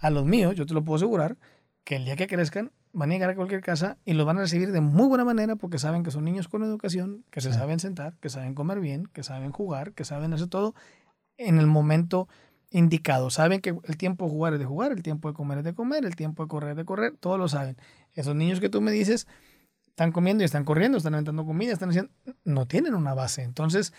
A 0.00 0.10
los 0.10 0.24
míos, 0.24 0.54
yo 0.56 0.66
te 0.66 0.74
lo 0.74 0.84
puedo 0.84 0.96
asegurar, 0.96 1.36
que 1.84 1.96
el 1.96 2.04
día 2.04 2.16
que 2.16 2.26
crezcan 2.26 2.72
van 2.92 3.10
a 3.10 3.14
llegar 3.14 3.30
a 3.30 3.34
cualquier 3.36 3.60
casa 3.60 3.98
y 4.04 4.14
los 4.14 4.24
van 4.24 4.38
a 4.38 4.40
recibir 4.40 4.72
de 4.72 4.80
muy 4.80 5.06
buena 5.06 5.24
manera 5.24 5.56
porque 5.56 5.78
saben 5.78 6.02
que 6.02 6.10
son 6.10 6.24
niños 6.24 6.48
con 6.48 6.62
educación, 6.62 7.24
que 7.30 7.40
se 7.40 7.52
Sí. 7.52 7.58
saben 7.58 7.78
sentar, 7.80 8.16
que 8.20 8.28
saben 8.30 8.54
comer 8.54 8.80
bien, 8.80 9.06
que 9.12 9.22
saben 9.22 9.50
jugar, 9.52 9.92
que 9.92 10.04
saben 10.04 10.32
hacer 10.32 10.48
todo 10.48 10.74
en 11.36 11.58
el 11.58 11.66
momento 11.66 12.28
indicado. 12.70 13.28
Saben 13.30 13.60
que 13.60 13.76
el 13.84 13.96
tiempo 13.96 14.24
de 14.24 14.30
jugar 14.30 14.52
es 14.54 14.58
de 14.60 14.64
jugar, 14.64 14.92
el 14.92 15.02
tiempo 15.02 15.28
de 15.28 15.34
comer 15.34 15.58
es 15.58 15.64
de 15.64 15.74
comer, 15.74 16.04
el 16.04 16.16
tiempo 16.16 16.44
de 16.44 16.48
correr 16.48 16.70
es 16.70 16.76
de 16.76 16.84
correr, 16.84 17.16
todos 17.18 17.38
lo 17.38 17.48
saben. 17.48 17.76
Esos 18.14 18.34
niños 18.34 18.60
que 18.60 18.68
tú 18.68 18.80
me 18.80 18.90
dices 18.92 19.26
están 19.94 20.10
comiendo 20.10 20.42
y 20.42 20.46
están 20.46 20.64
corriendo, 20.64 20.98
están 20.98 21.14
aventando 21.14 21.46
comida, 21.46 21.72
están 21.72 21.90
haciendo, 21.90 22.10
no 22.44 22.66
tienen 22.66 22.94
una 22.96 23.14
base. 23.14 23.42
Entonces, 23.42 23.92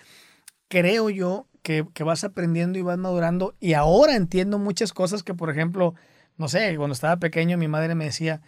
creo 0.68 1.10
yo 1.10 1.48
que, 1.62 1.88
que 1.93 2.04
vas 2.04 2.26
aprendiendo 2.26 2.78
y 2.78 2.82
vas 2.82 2.98
madurando 2.98 3.56
y 3.62 3.74
ahora 3.74 4.16
entiendo 4.18 4.60
muchas 4.60 4.91
cosas 4.91 5.24
que, 5.24 5.34
por 5.34 5.50
ejemplo, 5.50 5.96
no 6.38 6.50
sé, 6.50 6.76
cuando 6.76 6.93
estaba 6.93 7.16
pequeño 7.16 7.58
mi 7.58 7.70
madre 7.70 7.96
me 7.96 8.04
decía, 8.06 8.41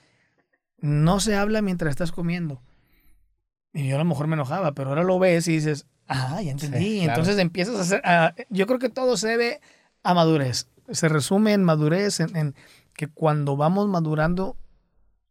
no 0.79 1.21
se 1.21 1.35
habla 1.35 1.61
mientras 1.61 1.91
estás 1.91 2.11
comiendo. 2.11 2.61
Y 3.73 3.87
yo 3.87 3.95
a 3.95 3.99
lo 3.99 4.05
mejor 4.05 4.27
me 4.27 4.33
enojaba, 4.35 4.73
pero 4.73 4.89
ahora 4.89 5.03
lo 5.03 5.17
ves 5.17 5.47
y 5.47 5.53
dices, 5.53 5.85
ah, 6.07 6.41
ya 6.41 6.51
entendí. 6.51 6.79
Sí, 6.79 6.99
claro. 7.05 7.21
Entonces 7.21 7.37
empiezas 7.39 7.77
a 7.77 7.81
hacer, 7.81 8.01
a- 8.03 8.35
yo 8.49 8.67
creo 8.67 8.79
que 8.79 8.89
todo 8.89 9.15
se 9.15 9.29
debe 9.29 9.61
a 10.03 10.13
madurez. 10.13 10.67
Se 10.91 11.07
resume 11.07 11.53
en 11.53 11.63
madurez, 11.63 12.19
en, 12.19 12.35
en 12.35 12.55
que 12.93 13.07
cuando 13.07 13.55
vamos 13.55 13.87
madurando 13.87 14.57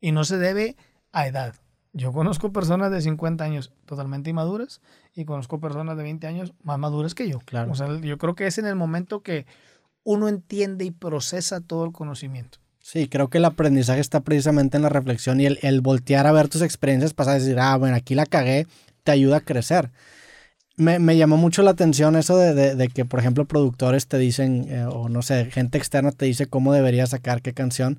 y 0.01 0.13
no 0.13 0.25
se 0.25 0.39
debe 0.39 0.77
a 1.13 1.27
edad. 1.27 1.57
Yo 1.97 2.13
conozco 2.13 2.53
personas 2.53 2.91
de 2.91 3.01
50 3.01 3.43
años 3.45 3.73
totalmente 3.87 4.29
inmaduras 4.29 4.83
y 5.15 5.25
conozco 5.25 5.59
personas 5.61 5.97
de 5.97 6.03
20 6.03 6.27
años 6.27 6.53
más 6.63 6.79
maduras 6.79 7.15
que 7.15 7.27
yo. 7.29 7.39
Claro. 7.41 7.73
O 7.73 7.75
sea, 7.75 7.89
yo 8.01 8.19
creo 8.19 8.35
que 8.35 8.47
es 8.47 8.59
en 8.59 8.67
el 8.67 8.77
momento 8.77 9.23
que 9.23 9.47
uno 10.05 10.29
entiende 10.29 10.85
y 10.85 10.91
procesa 10.91 11.61
todo 11.63 11.87
el 11.87 11.93
conocimiento. 11.93 12.59
Sí, 12.81 13.09
creo 13.09 13.29
que 13.29 13.39
el 13.39 13.47
aprendizaje 13.47 14.01
está 14.01 14.21
precisamente 14.21 14.77
en 14.77 14.83
la 14.83 14.91
reflexión 14.91 15.41
y 15.41 15.47
el, 15.47 15.59
el 15.63 15.81
voltear 15.81 16.27
a 16.27 16.33
ver 16.33 16.49
tus 16.49 16.61
experiencias 16.63 17.15
pasadas 17.15 17.43
y 17.43 17.47
decir, 17.47 17.59
ah, 17.61 17.77
bueno, 17.79 17.97
aquí 17.97 18.15
la 18.15 18.27
cagué, 18.27 18.67
te 19.03 19.13
ayuda 19.13 19.39
a 19.39 19.41
crecer. 19.41 19.91
Me, 20.77 20.99
me 20.99 21.17
llamó 21.17 21.39
mucho 21.39 21.63
la 21.63 21.71
atención 21.71 22.15
eso 22.17 22.37
de, 22.37 22.53
de- 22.55 22.75
de 22.77 22.89
que, 22.89 23.07
por 23.07 23.19
ejemplo, 23.21 23.47
productores 23.47 24.07
te 24.07 24.19
dicen, 24.19 24.67
eh, 24.69 24.85
o 24.85 25.09
no 25.09 25.23
sé, 25.23 25.47
gente 25.47 25.79
externa 25.79 26.13
te 26.13 26.27
dice 26.27 26.47
cómo 26.47 26.75
deberías 26.75 27.11
sacar 27.11 27.41
qué 27.41 27.55
canción. 27.55 27.99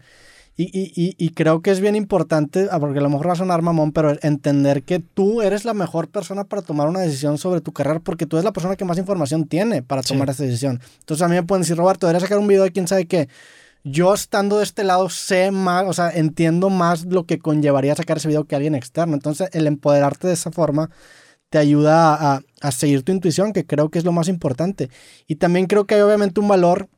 Y, 0.60 0.64
y, 0.78 0.91
y, 0.95 1.16
y 1.20 1.30
creo 1.30 1.62
que 1.62 1.70
es 1.70 1.80
bien 1.80 1.95
importante, 1.95 2.68
ah, 2.72 2.80
porque 2.80 2.97
a 2.97 3.01
lo 3.03 3.10
mejor 3.12 3.30
va 3.30 3.34
a 3.34 3.36
sonar 3.36 3.62
mamón, 3.62 3.91
pero 3.91 4.16
entender 4.24 4.82
que 4.82 4.97
tú 4.99 5.43
eres 5.43 5.66
la 5.66 5.76
mejor 5.76 6.10
persona 6.10 6.45
para 6.45 6.64
tomar 6.64 6.88
una 6.89 6.99
decisión 7.01 7.38
sobre 7.38 7.62
tu 7.62 7.72
carrera, 7.74 7.99
porque 7.99 8.26
tú 8.26 8.38
eres 8.38 8.43
la 8.45 8.53
persona 8.53 8.76
que 8.76 8.84
más 8.84 8.97
información 8.97 9.45
tiene 9.47 9.84
para 9.84 10.01
Sí. 10.01 10.10
tomar 10.10 10.32
esa 10.32 10.43
decisión. 10.43 10.82
Entonces 10.99 11.24
a 11.24 11.28
mí 11.28 11.36
me 11.36 11.43
pueden 11.43 11.62
decir, 11.62 11.78
Roberto, 11.78 12.08
deberías 12.08 12.24
sacar 12.24 12.39
un 12.39 12.47
video 12.47 12.64
de 12.64 12.72
quién 12.72 12.88
sabe 12.88 13.05
qué 13.05 13.30
yo 13.84 14.14
estando 14.16 14.58
de 14.58 14.64
este 14.64 14.84
lado 14.84 15.08
sé 15.10 15.51
más, 15.51 15.86
o 15.88 15.93
sea, 15.93 16.10
entiendo 16.10 16.70
más 16.70 17.05
lo 17.05 17.24
que 17.26 17.38
conllevaría 17.39 17.95
sacar 17.95 18.18
ese 18.18 18.28
video 18.28 18.43
que 18.45 18.55
alguien 18.55 18.76
externo. 18.76 19.14
Entonces, 19.14 19.49
el 19.53 19.66
empoderarte 19.68 20.28
de 20.28 20.34
esa 20.34 20.51
forma 20.51 20.89
te 21.49 21.58
ayuda 21.60 22.14
a, 22.16 22.36
a- 22.38 22.41
a 22.62 22.72
seguir 22.72 23.03
tu 23.03 23.14
intuición, 23.14 23.53
que 23.53 23.66
creo 23.66 23.89
que 23.89 23.99
es 23.99 24.03
lo 24.05 24.12
más 24.12 24.28
importante. 24.28 24.89
Y 25.28 25.36
también 25.36 25.68
creo 25.68 25.86
que 25.86 25.95
hay 25.95 26.01
obviamente 26.01 26.41
un 26.41 26.47
valor. 26.49 26.89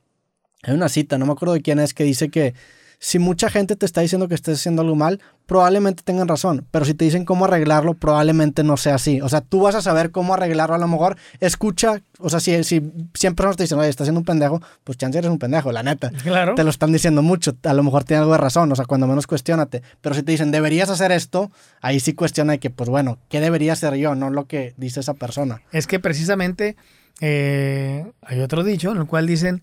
Hay 0.63 0.73
una 0.73 0.89
cita, 0.89 1.17
no 1.19 1.25
me 1.27 1.33
acuerdo 1.33 1.53
de 1.53 1.61
quién 1.61 1.77
es, 1.79 1.93
que 1.93 2.03
dice 2.05 2.29
que 2.29 2.55
si 3.01 3.17
mucha 3.17 3.49
gente 3.49 3.77
te 3.77 3.85
está 3.85 4.01
diciendo 4.01 4.27
que 4.27 4.35
estés 4.35 4.59
haciendo 4.59 4.81
algo 4.81 4.95
mal, 4.95 5.21
probablemente 5.45 6.03
tengan 6.03 6.27
razón. 6.27 6.65
Pero 6.69 6.83
si 6.83 6.93
te 6.93 7.05
dicen 7.05 7.23
cómo 7.23 7.45
arreglarlo, 7.45 7.93
probablemente 7.93 8.61
no 8.63 8.75
sea 8.75 8.95
así. 8.95 9.21
O 9.21 9.29
sea, 9.29 9.39
tú 9.39 9.61
vas 9.61 9.73
a 9.75 9.81
saber 9.81 10.11
cómo 10.11 10.33
arreglarlo. 10.33 10.75
A 10.75 10.79
lo 10.79 10.87
mejor 10.89 11.15
escucha, 11.39 12.01
o 12.19 12.29
sea, 12.29 12.41
si, 12.41 12.61
si 12.65 12.91
100 13.13 13.35
personas 13.35 13.55
te 13.55 13.63
dicen, 13.63 13.79
oye, 13.79 13.87
estás 13.87 14.05
siendo 14.05 14.19
un 14.19 14.25
pendejo, 14.25 14.61
pues 14.83 14.97
chance 14.97 15.17
eres 15.17 15.31
un 15.31 15.39
pendejo, 15.39 15.71
la 15.71 15.81
neta 15.81 16.11
Claro. 16.23 16.55
te 16.55 16.63
lo 16.65 16.69
están 16.69 16.91
diciendo 16.91 17.21
mucho, 17.21 17.55
a 17.63 17.73
lo 17.73 17.83
mejor 17.83 18.03
tiene 18.03 18.19
algo 18.19 18.33
de 18.33 18.37
razón, 18.37 18.69
o 18.71 18.75
sea, 18.75 18.83
cuando 18.85 19.07
menos 19.07 19.27
cuestionate. 19.27 19.81
Pero 20.01 20.13
si 20.13 20.21
te 20.23 20.33
dicen, 20.33 20.51
deberías 20.51 20.89
hacer 20.89 21.13
esto, 21.13 21.51
ahí 21.81 22.01
sí 22.01 22.13
cuestiona 22.13 22.51
de 22.51 22.59
que, 22.59 22.69
pues 22.69 22.89
bueno, 22.89 23.17
¿qué 23.29 23.39
debería 23.39 23.73
hacer 23.73 23.95
yo? 23.95 24.13
No 24.13 24.29
lo 24.29 24.45
que 24.45 24.73
dice 24.75 24.99
esa 24.99 25.13
persona. 25.13 25.61
Es 25.71 25.87
que 25.87 25.99
precisamente 26.01 26.75
eh, 27.21 28.11
hay 28.21 28.39
otro 28.41 28.63
dicho 28.63 28.91
en 28.91 28.97
el 28.97 29.05
cual 29.07 29.25
dicen, 29.25 29.61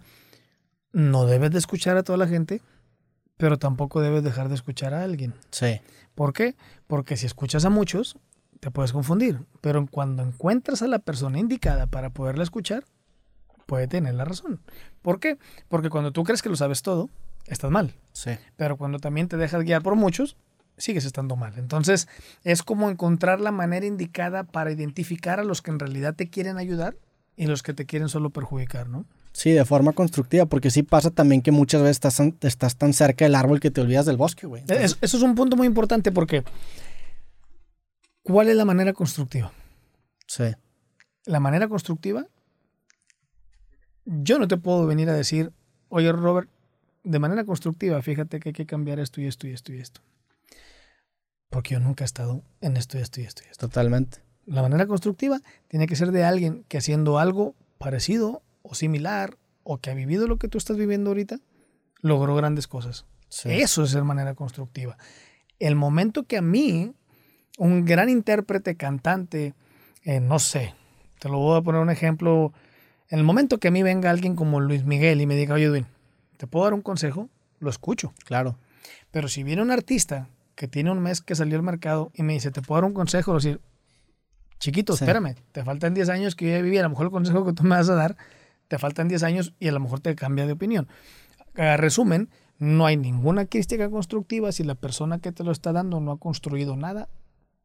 no 0.93 1.27
debes 1.27 1.51
de 1.51 1.59
escuchar 1.59 1.97
a 1.99 2.03
toda 2.03 2.17
la 2.19 2.27
gente, 2.27 2.61
pero 3.37 3.59
tampoco 3.59 4.01
debes 4.01 4.25
dejar 4.25 4.49
de 4.49 4.55
escuchar 4.55 4.95
a 4.95 5.03
alguien. 5.03 5.35
Sí, 5.51 5.81
¿Por 6.17 6.33
qué? 6.33 6.57
Porque 6.87 7.17
si 7.17 7.27
escuchas 7.27 7.67
a 7.67 7.71
muchos, 7.71 8.17
te 8.61 8.71
puedes 8.71 8.93
confundir. 8.93 9.41
Pero 9.61 9.87
cuando 9.87 10.23
encuentras 10.23 10.81
a 10.83 10.89
la 10.89 10.99
persona 10.99 11.39
indicada 11.39 11.87
para 11.87 12.11
poderla 12.11 12.43
escuchar, 12.43 12.85
puede 13.67 13.87
tener 13.87 14.15
la 14.15 14.25
razón. 14.25 14.61
¿Por 15.03 15.21
qué? 15.21 15.39
Porque 15.69 15.91
cuando 15.91 16.13
tú 16.13 16.25
crees 16.25 16.41
que 16.41 16.49
lo 16.49 16.57
sabes 16.57 16.81
todo, 16.81 17.11
estás 17.47 17.71
mal. 17.71 17.95
Sí. 18.13 18.31
Pero 18.57 18.79
cuando 18.79 18.99
también 18.99 19.29
te 19.29 19.37
dejas 19.37 19.63
guiar 19.63 19.83
por 19.83 19.95
muchos, 19.95 20.39
sigues 20.79 21.05
estando 21.05 21.37
mal. 21.37 21.53
Entonces, 21.59 22.09
es 22.45 22.63
como 22.63 22.89
encontrar 22.89 23.41
la 23.41 23.53
manera 23.53 23.85
indicada 23.85 24.45
para 24.45 24.73
identificar 24.73 25.39
a 25.39 25.45
los 25.45 25.61
que 25.61 25.71
en 25.71 25.79
realidad 25.79 26.15
te 26.15 26.31
quieren 26.31 26.57
ayudar 26.57 26.97
y 27.37 27.47
los 27.47 27.63
que 27.63 27.75
te 27.75 27.85
quieren 27.85 28.09
solo 28.09 28.31
perjudicar, 28.31 28.89
¿no? 28.89 29.05
Sí, 29.37 29.53
de 29.53 29.67
forma 29.67 29.93
constructiva, 29.93 30.47
porque 30.47 30.71
sí 30.71 30.83
pasa 30.83 31.11
también 31.11 31.43
que 31.43 31.51
muchas 31.53 31.83
veces 31.83 31.97
estás, 31.97 32.23
estás 32.41 32.77
tan 32.77 32.95
cerca 32.95 33.27
del 33.27 33.35
árbol 33.35 33.61
que 33.61 33.71
te 33.71 33.83
olvidas 33.83 34.07
del 34.07 34.17
bosque, 34.17 34.47
güey. 34.47 34.65
Eso, 34.67 34.97
eso 35.03 35.17
es 35.19 35.23
un 35.23 35.35
punto 35.35 35.59
muy 35.59 35.67
importante 35.67 36.11
porque 36.11 36.43
¿cuál 38.23 38.49
es 38.49 38.57
la 38.57 38.65
manera 38.65 38.95
constructiva? 38.95 39.53
Sí. 40.27 40.45
La 41.27 41.39
manera 41.39 41.69
constructiva, 41.69 42.27
yo 44.07 44.39
no 44.39 44.49
te 44.49 44.57
puedo 44.57 44.87
venir 44.87 45.11
a 45.11 45.13
decir, 45.13 45.53
oye 45.91 46.11
Robert, 46.13 46.49
de 47.05 47.19
manera 47.19 47.45
constructiva, 47.45 48.01
fíjate 48.01 48.41
que 48.41 48.49
hay 48.49 48.55
que 48.55 48.65
cambiar 48.65 49.01
esto 49.01 49.21
y 49.21 49.27
esto 49.27 49.47
y 49.47 49.51
esto 49.51 49.71
y 49.75 49.81
esto. 49.81 50.01
Porque 51.51 51.75
yo 51.75 51.81
nunca 51.81 52.05
he 52.05 52.07
estado 52.07 52.43
en 52.63 52.79
esto 52.79 52.97
y 52.97 53.03
esto 53.03 53.21
y 53.21 53.25
esto 53.25 53.43
y 53.47 53.51
esto. 53.51 53.69
Totalmente. 53.69 54.21
La 54.47 54.63
manera 54.63 54.87
constructiva 54.87 55.43
tiene 55.69 55.87
que 55.87 55.95
ser 55.95 56.11
de 56.11 56.25
alguien 56.25 56.65
que 56.69 56.79
haciendo 56.79 57.19
algo 57.19 57.55
parecido 57.77 58.43
o 58.69 58.75
similar 58.75 59.37
o 59.63 59.79
que 59.79 59.91
ha 59.91 59.95
vivido 59.95 60.27
lo 60.27 60.39
que 60.39 60.49
tú 60.49 60.59
estás 60.59 60.77
viviendo 60.77 61.11
ahorita, 61.11 61.39
logró 62.01 62.35
grandes 62.37 62.67
cosas. 62.69 63.05
Sí. 63.29 63.51
Eso 63.51 63.83
es 63.83 63.91
ser 63.91 64.05
manera 64.05 64.35
constructiva. 64.35 64.97
El 65.59 65.75
momento 65.75 66.25
que 66.25 66.37
a 66.37 66.43
mí, 66.43 66.93
un 67.59 67.85
gran 67.85 68.09
intérprete, 68.09 68.77
cantante, 68.77 69.55
eh, 70.05 70.21
no 70.21 70.39
sé, 70.39 70.75
te 71.19 71.29
lo 71.29 71.39
voy 71.39 71.59
a 71.59 71.63
poner 71.63 71.81
un 71.81 71.91
ejemplo, 71.91 72.53
en 73.09 73.19
el 73.19 73.25
momento 73.25 73.59
que 73.59 73.69
a 73.69 73.71
mí 73.71 73.83
venga 73.83 74.11
alguien 74.11 74.37
como 74.37 74.61
Luis 74.61 74.85
Miguel 74.85 75.21
y 75.21 75.27
me 75.27 75.35
diga, 75.35 75.55
oye, 75.55 75.65
Edwin, 75.65 75.87
¿te 76.37 76.47
puedo 76.47 76.65
dar 76.67 76.75
un 76.75 76.83
consejo? 76.83 77.29
Lo 77.59 77.71
escucho. 77.71 78.13
Claro. 78.25 78.59
Pero 79.11 79.29
si 79.29 79.43
viene 79.43 79.63
un 79.63 79.71
artista 79.71 80.29
que 80.55 80.69
tiene 80.69 80.91
un 80.91 81.01
mes 81.01 81.21
que 81.23 81.35
salió 81.35 81.57
al 81.57 81.63
mercado 81.63 82.11
y 82.15 82.23
me 82.23 82.35
dice, 82.35 82.51
¿te 82.51 82.63
puedo 82.63 82.81
dar 82.81 82.89
un 82.89 82.95
consejo? 82.95 83.33
Le 83.33 83.37
decir, 83.39 83.61
chiquito, 84.59 84.95
Sí. 84.97 85.05
espérame, 85.05 85.35
te 85.53 85.65
faltan 85.65 85.95
10 85.95 86.09
años 86.09 86.35
que 86.37 86.47
yo 86.47 86.53
ya 86.57 86.63
viví, 86.63 86.79
a 86.79 86.83
lo 86.83 86.91
mejor 86.91 87.07
el 87.07 87.13
consejo 87.13 87.45
que 87.45 87.53
tú 87.53 87.63
me 87.63 87.71
vas 87.71 87.89
a 87.89 87.95
dar, 87.95 88.17
te 88.69 88.79
faltan 88.79 89.09
10 89.09 89.23
años 89.23 89.55
y 89.59 89.69
a 89.69 89.73
lo 89.73 89.81
mejor 89.81 90.01
te 90.01 90.15
cambia 90.15 90.47
de 90.47 90.53
opinión. 90.53 90.89
A 91.57 91.77
resumen, 91.77 92.29
no 92.59 92.87
hay 92.87 92.97
ninguna 92.97 93.47
crítica 93.47 93.91
constructiva 93.91 94.53
si 94.53 94.65
la 94.65 94.75
persona 94.75 95.19
que 95.19 95.33
te 95.33 95.45
lo 95.45 95.53
está 95.53 95.73
dando 95.73 96.01
no 96.01 96.13
ha 96.13 96.19
construido 96.19 96.77
nada 96.77 97.09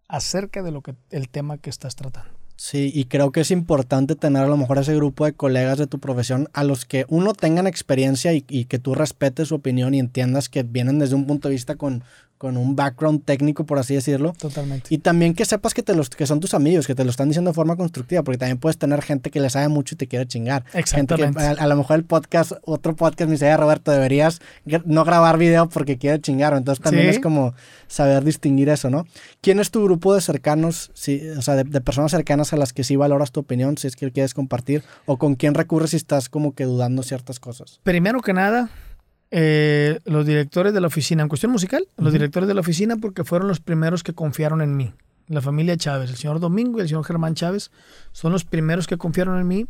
acerca 0.07 0.61
de 0.63 0.71
lo 0.71 0.81
que 0.81 0.95
el 1.09 1.29
tema 1.29 1.57
que 1.57 1.69
estás 1.69 1.95
tratando. 1.95 2.31
Sí, 2.57 2.91
y 2.93 3.05
creo 3.05 3.31
que 3.31 3.41
es 3.41 3.49
importante 3.49 4.15
tener 4.15 4.43
a 4.43 4.47
lo 4.47 4.55
mejor 4.55 4.77
ese 4.77 4.95
grupo 4.95 5.25
de 5.25 5.33
colegas 5.33 5.79
de 5.79 5.87
tu 5.87 5.99
profesión 5.99 6.47
a 6.53 6.63
los 6.63 6.85
que 6.85 7.05
uno 7.07 7.33
tengan 7.33 7.65
experiencia 7.65 8.33
y, 8.33 8.45
y 8.47 8.65
que 8.65 8.77
tú 8.77 8.93
respetes 8.93 9.47
su 9.47 9.55
opinión 9.55 9.95
y 9.95 9.99
entiendas 9.99 10.47
que 10.47 10.61
vienen 10.61 10.99
desde 10.99 11.15
un 11.15 11.25
punto 11.25 11.47
de 11.47 11.55
vista 11.55 11.75
con, 11.75 12.03
con 12.41 12.57
un 12.57 12.75
background 12.75 13.23
técnico, 13.23 13.65
por 13.67 13.77
así 13.77 13.93
decirlo. 13.93 14.33
Totalmente. 14.35 14.87
Y 14.89 14.97
también 14.97 15.35
que 15.35 15.45
sepas 15.45 15.75
que, 15.75 15.83
te 15.83 15.93
los, 15.93 16.09
que 16.09 16.25
son 16.25 16.39
tus 16.39 16.55
amigos, 16.55 16.87
que 16.87 16.95
te 16.95 17.03
lo 17.03 17.11
están 17.11 17.27
diciendo 17.27 17.51
de 17.51 17.53
forma 17.53 17.75
constructiva, 17.75 18.23
porque 18.23 18.39
también 18.39 18.57
puedes 18.57 18.79
tener 18.79 18.99
gente 19.03 19.29
que 19.29 19.39
le 19.39 19.51
sabe 19.51 19.67
mucho 19.67 19.93
y 19.93 19.97
te 19.99 20.07
quiere 20.07 20.25
chingar. 20.25 20.63
Gente 20.63 20.73
que 20.73 20.79
Exactamente. 20.79 21.39
a, 21.39 21.51
a 21.51 21.67
lo 21.67 21.75
mejor 21.75 21.97
el 21.97 22.03
podcast, 22.05 22.53
otro 22.63 22.95
podcast 22.95 23.27
me 23.27 23.33
dice, 23.33 23.45
"Eh, 23.45 23.55
Roberto, 23.55 23.91
deberías 23.91 24.39
no 24.85 25.05
grabar 25.05 25.37
video 25.37 25.69
porque 25.69 25.99
quiere 25.99 26.19
chingar. 26.19 26.53
Entonces 26.53 26.83
también 26.83 27.05
Sí. 27.05 27.17
es 27.17 27.19
como 27.19 27.53
saber 27.87 28.23
distinguir 28.23 28.69
eso, 28.69 28.89
¿no? 28.89 29.05
¿Quién 29.41 29.59
es 29.59 29.69
tu 29.69 29.83
grupo 29.83 30.15
de 30.15 30.21
cercanos, 30.21 30.89
si, 30.95 31.21
o 31.37 31.43
sea, 31.43 31.55
de, 31.55 31.63
de 31.63 31.79
personas 31.81 32.09
cercanas 32.09 32.53
a 32.53 32.57
las 32.57 32.73
que 32.73 32.83
sí 32.83 32.95
valoras 32.95 33.31
tu 33.31 33.41
opinión, 33.41 33.77
si 33.77 33.85
es 33.85 33.95
que 33.95 34.09
quieres 34.11 34.33
compartir? 34.33 34.81
¿O 35.05 35.17
con 35.17 35.35
quién 35.35 35.53
recurres 35.53 35.91
si 35.91 35.97
estás 35.97 36.27
como 36.27 36.55
que 36.55 36.63
dudando 36.63 37.03
ciertas 37.03 37.39
cosas? 37.39 37.79
Primero 37.83 38.21
que 38.21 38.33
nada, 38.33 38.69
eh, 39.31 39.99
los 40.03 40.25
directores 40.25 40.73
de 40.73 40.81
la 40.81 40.87
oficina, 40.87 41.23
en 41.23 41.29
cuestión 41.29 41.53
musical, 41.53 41.87
los 41.97 42.11
directores 42.11 42.47
de 42.47 42.53
la 42.53 42.61
oficina 42.61 42.97
porque 42.97 43.23
fueron 43.23 43.47
los 43.47 43.61
primeros 43.61 44.03
que 44.03 44.13
confiaron 44.13 44.61
en 44.61 44.75
mí. 44.75 44.93
La 45.27 45.41
familia 45.41 45.77
Chávez, 45.77 46.09
el 46.09 46.17
señor 46.17 46.41
Domingo 46.41 46.77
y 46.77 46.81
el 46.81 46.89
señor 46.89 47.05
Germán 47.05 47.35
Chávez, 47.35 47.71
son 48.11 48.33
los 48.33 48.43
primeros 48.43 48.87
que 48.87 48.97
confiaron 48.97 49.39
en 49.39 49.47
mí. 49.47 49.67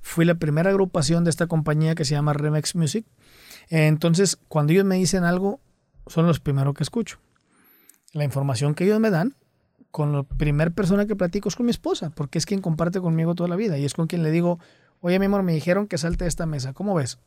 Fui 0.00 0.24
la 0.24 0.36
primera 0.36 0.70
agrupación 0.70 1.24
de 1.24 1.30
esta 1.30 1.46
compañía 1.46 1.94
que 1.94 2.06
se 2.06 2.12
llama 2.12 2.32
Remex 2.32 2.74
Music. 2.74 3.04
Entonces, 3.68 4.38
cuando 4.48 4.72
ellos 4.72 4.84
me 4.86 4.96
dicen 4.96 5.24
algo, 5.24 5.60
son 6.06 6.26
los 6.26 6.40
primeros 6.40 6.74
que 6.74 6.82
escucho. 6.82 7.18
La 8.12 8.24
información 8.24 8.74
que 8.74 8.84
ellos 8.84 9.00
me 9.00 9.10
dan, 9.10 9.34
con 9.90 10.12
la 10.12 10.22
primera 10.22 10.70
persona 10.70 11.06
que 11.06 11.14
platico 11.14 11.48
es 11.48 11.56
con 11.56 11.66
mi 11.66 11.70
esposa, 11.70 12.10
porque 12.10 12.38
es 12.38 12.46
quien 12.46 12.60
comparte 12.60 13.00
conmigo 13.00 13.34
toda 13.34 13.48
la 13.48 13.56
vida 13.56 13.78
y 13.78 13.84
es 13.84 13.94
con 13.94 14.06
quien 14.06 14.22
le 14.22 14.30
digo, 14.30 14.58
oye, 15.00 15.18
mi 15.18 15.26
amor, 15.26 15.42
me 15.42 15.52
dijeron 15.52 15.86
que 15.86 15.98
salte 15.98 16.24
de 16.24 16.28
esta 16.28 16.46
mesa, 16.46 16.72
¿cómo 16.72 16.94
ves? 16.94 17.18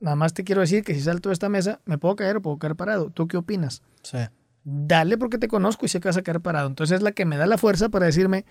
Nada 0.00 0.16
más 0.16 0.34
te 0.34 0.44
quiero 0.44 0.60
decir 0.60 0.84
que 0.84 0.94
si 0.94 1.00
salto 1.00 1.28
de 1.28 1.32
esta 1.32 1.48
mesa, 1.48 1.80
me 1.84 1.98
puedo 1.98 2.16
caer 2.16 2.36
o 2.36 2.42
puedo 2.42 2.58
caer 2.58 2.76
parado. 2.76 3.10
¿Tú 3.10 3.26
qué 3.26 3.36
opinas? 3.36 3.82
Sí. 4.02 4.18
Dale 4.64 5.18
porque 5.18 5.38
te 5.38 5.48
conozco 5.48 5.86
y 5.86 5.88
sé 5.88 6.00
que 6.00 6.08
vas 6.08 6.16
a 6.16 6.22
caer 6.22 6.40
parado. 6.40 6.68
Entonces 6.68 6.96
es 6.96 7.02
la 7.02 7.12
que 7.12 7.24
me 7.24 7.36
da 7.36 7.46
la 7.46 7.58
fuerza 7.58 7.88
para 7.88 8.06
decirme, 8.06 8.44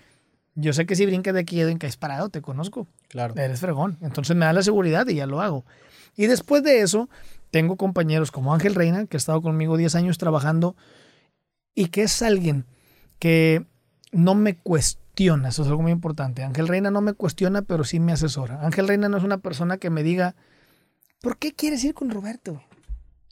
yo 0.54 0.72
sé 0.72 0.86
que 0.86 0.96
si 0.96 1.06
brincas 1.06 1.34
de 1.34 1.40
aquí 1.40 1.62
y 1.62 1.76
caes 1.76 1.96
parado, 1.96 2.28
te 2.28 2.42
conozco. 2.42 2.86
Claro. 3.08 3.34
Eres 3.36 3.60
fregón. 3.60 3.98
Entonces 4.00 4.36
me 4.36 4.44
da 4.44 4.52
la 4.52 4.62
seguridad 4.62 5.06
y 5.08 5.14
ya 5.14 5.26
lo 5.26 5.40
hago. 5.40 5.64
Y 6.16 6.26
después 6.26 6.62
de 6.62 6.80
eso, 6.80 7.08
tengo 7.50 7.76
compañeros 7.76 8.30
como 8.30 8.52
Ángel 8.52 8.74
Reina, 8.74 9.06
que 9.06 9.16
ha 9.16 9.18
estado 9.18 9.40
conmigo 9.42 9.76
10 9.76 9.94
años 9.94 10.18
trabajando 10.18 10.76
y 11.74 11.86
que 11.86 12.02
es 12.02 12.22
alguien 12.22 12.66
que 13.18 13.64
no 14.12 14.34
me 14.34 14.56
cuestiona. 14.56 15.48
Eso 15.48 15.62
es 15.62 15.68
algo 15.68 15.82
muy 15.82 15.92
importante. 15.92 16.42
Ángel 16.42 16.68
Reina 16.68 16.90
no 16.90 17.00
me 17.00 17.12
cuestiona, 17.12 17.62
pero 17.62 17.84
sí 17.84 18.00
me 18.00 18.12
asesora. 18.12 18.64
Ángel 18.64 18.88
Reina 18.88 19.08
no 19.08 19.16
es 19.16 19.24
una 19.24 19.38
persona 19.38 19.78
que 19.78 19.90
me 19.90 20.02
diga, 20.02 20.34
¿por 21.20 21.38
qué 21.38 21.52
quieres 21.52 21.82
ir 21.84 21.94
con 21.94 22.10
Roberto? 22.10 22.62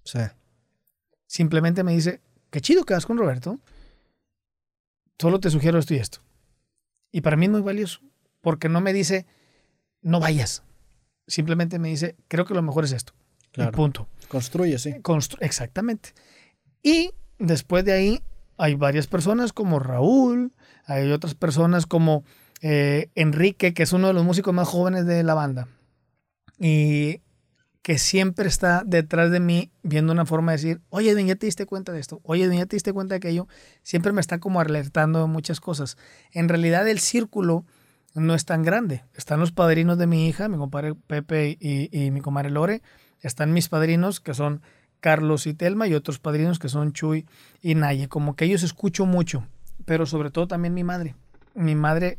Sí. 0.04 0.20
Simplemente 1.26 1.82
me 1.84 1.92
dice, 1.92 2.20
qué 2.50 2.60
chido 2.60 2.84
que 2.84 2.94
vas 2.94 3.06
con 3.06 3.18
Roberto. 3.18 3.58
Solo 5.18 5.40
te 5.40 5.50
sugiero 5.50 5.78
esto 5.78 5.94
y 5.94 5.98
esto. 5.98 6.20
Y 7.10 7.20
para 7.22 7.36
mí 7.36 7.46
es 7.46 7.50
muy 7.52 7.60
valioso, 7.60 8.00
porque 8.40 8.68
no 8.68 8.80
me 8.80 8.92
dice, 8.92 9.26
no 10.02 10.20
vayas. 10.20 10.62
Simplemente 11.26 11.78
me 11.78 11.88
dice, 11.88 12.16
creo 12.28 12.44
que 12.44 12.54
lo 12.54 12.62
mejor 12.62 12.84
es 12.84 12.92
esto. 12.92 13.12
Y 13.50 13.54
Claro. 13.54 13.72
punto. 13.72 14.08
Construye, 14.28 14.78
sí. 14.78 14.92
Constru- 15.02 15.38
Exactamente. 15.40 16.10
Y 16.82 17.10
después 17.38 17.84
de 17.84 17.92
ahí 17.92 18.22
hay 18.56 18.74
varias 18.74 19.06
personas 19.06 19.52
como 19.52 19.78
Raúl, 19.80 20.52
hay 20.84 21.10
otras 21.10 21.34
personas 21.34 21.86
como 21.86 22.24
eh, 22.60 23.10
Enrique, 23.14 23.72
que 23.74 23.82
es 23.82 23.92
uno 23.92 24.08
de 24.08 24.12
los 24.14 24.24
músicos 24.24 24.52
más 24.54 24.68
jóvenes 24.68 25.06
de 25.06 25.22
la 25.22 25.34
banda. 25.34 25.68
Y 26.58 27.20
que 27.82 27.98
siempre 27.98 28.48
está 28.48 28.82
detrás 28.84 29.30
de 29.30 29.40
mí 29.40 29.70
viendo 29.82 30.12
una 30.12 30.26
forma 30.26 30.52
de 30.52 30.58
decir, 30.58 30.80
oye, 30.90 31.10
Edwin, 31.10 31.26
ya 31.26 31.36
te 31.36 31.46
diste 31.46 31.64
cuenta 31.66 31.92
de 31.92 32.00
esto, 32.00 32.20
oye, 32.22 32.44
Edwin, 32.44 32.58
ya 32.58 32.66
te 32.66 32.76
diste 32.76 32.92
cuenta 32.92 33.14
de 33.14 33.18
aquello. 33.18 33.48
Siempre 33.82 34.12
me 34.12 34.20
está 34.20 34.38
como 34.38 34.60
alertando 34.60 35.20
de 35.20 35.26
muchas 35.26 35.60
cosas. 35.60 35.96
En 36.32 36.48
realidad 36.48 36.86
el 36.88 36.98
círculo 36.98 37.64
no 38.14 38.34
es 38.34 38.44
tan 38.44 38.62
grande. 38.62 39.04
Están 39.14 39.40
los 39.40 39.52
padrinos 39.52 39.98
de 39.98 40.06
mi 40.06 40.28
hija, 40.28 40.48
mi 40.48 40.56
compadre 40.56 40.94
Pepe 40.94 41.56
y, 41.60 41.88
y 41.96 42.10
mi 42.10 42.20
comadre 42.20 42.50
Lore. 42.50 42.82
Están 43.20 43.52
mis 43.52 43.68
padrinos, 43.68 44.20
que 44.20 44.34
son 44.34 44.62
Carlos 45.00 45.46
y 45.46 45.54
Telma, 45.54 45.86
y 45.86 45.94
otros 45.94 46.18
padrinos 46.18 46.58
que 46.58 46.68
son 46.68 46.92
Chuy 46.92 47.26
y 47.62 47.74
Naye. 47.74 48.08
Como 48.08 48.36
que 48.36 48.44
ellos 48.44 48.62
escucho 48.62 49.06
mucho, 49.06 49.46
pero 49.84 50.06
sobre 50.06 50.30
todo 50.30 50.46
también 50.46 50.74
mi 50.74 50.84
madre. 50.84 51.14
Mi 51.54 51.74
madre, 51.74 52.18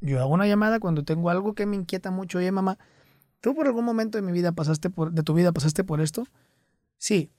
yo 0.00 0.20
hago 0.20 0.32
una 0.32 0.46
llamada 0.46 0.80
cuando 0.80 1.04
tengo 1.04 1.30
algo 1.30 1.54
que 1.54 1.66
me 1.66 1.76
inquieta 1.76 2.10
mucho. 2.10 2.38
Oye, 2.38 2.50
mamá, 2.52 2.78
¿tú 3.42 3.54
por 3.54 3.66
algún 3.66 3.84
momento 3.84 4.16
de 4.16 4.22
mi 4.22 4.32
vida 4.32 4.52
pasaste 4.52 4.88
por, 4.88 5.12
de 5.12 5.22
tu 5.22 5.34
vida 5.34 5.52
pasaste 5.52 5.84
por 5.84 6.00
esto? 6.00 6.26
Sí. 6.96 7.30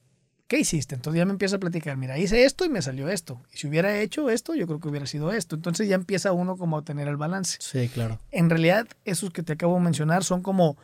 ¿Qué 0.48 0.60
hiciste? 0.60 0.94
Entonces 0.94 1.18
ya 1.18 1.26
me 1.26 1.32
empieza 1.32 1.56
a 1.56 1.60
platicar, 1.60 1.98
mira, 1.98 2.20
hice 2.20 2.44
esto 2.46 2.64
y 2.66 2.70
me 2.70 2.82
salió 2.84 3.10
esto. 3.10 3.42
Y 3.52 3.58
si 3.58 3.68
hubiera 3.68 3.98
hecho 4.02 4.30
esto, 4.30 4.54
yo 4.54 4.68
creo 4.68 4.80
que 4.80 4.90
hubiera 4.90 5.08
sido 5.08 5.32
esto. 5.32 5.56
Entonces 5.56 5.88
ya 5.88 5.96
empieza 5.96 6.32
uno 6.34 6.58
como 6.58 6.78
a 6.78 6.84
tener 6.84 7.08
el 7.08 7.16
balance 7.18 7.58
Sí, 7.60 7.90
claro. 7.90 8.20
en 8.30 8.50
realidad 8.52 8.86
esos 9.06 9.32
que 9.32 9.42
te 9.42 9.54
acabo 9.54 9.76
de 9.76 9.82
mencionar 9.82 10.24
son 10.24 10.44
como 10.44 10.78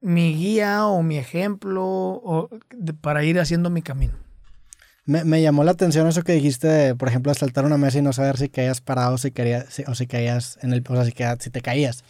mi 0.00 0.34
guía 0.34 0.86
o 0.86 1.02
mi 1.02 1.18
ejemplo 1.18 1.84
o 1.84 2.48
de- 2.76 2.94
para 2.94 3.22
ir 3.24 3.38
haciendo 3.38 3.70
mi 3.70 3.82
camino. 3.82 4.14
Me, 5.06 5.22
me 5.24 5.42
llamó 5.42 5.64
la 5.64 5.72
atención 5.72 6.06
eso 6.08 6.22
que 6.22 6.32
dijiste, 6.32 6.66
de, 6.66 6.94
por 6.94 7.08
ejemplo, 7.08 7.32
saltar 7.34 7.66
una 7.66 7.76
mesa 7.76 7.98
y 7.98 8.02
no 8.02 8.12
saber 8.14 8.38
si 8.38 8.48
caías 8.48 8.80
parado 8.80 9.18
si 9.18 9.30
caías, 9.30 9.66
si- 9.68 9.84
o 9.86 9.94
si 9.94 10.06
caías 10.06 10.58
en 10.62 10.72
el, 10.72 10.82
o 10.88 10.94
sea, 10.94 11.04
si, 11.04 11.12
si 11.44 11.50
te 11.50 11.60
caías. 11.60 12.04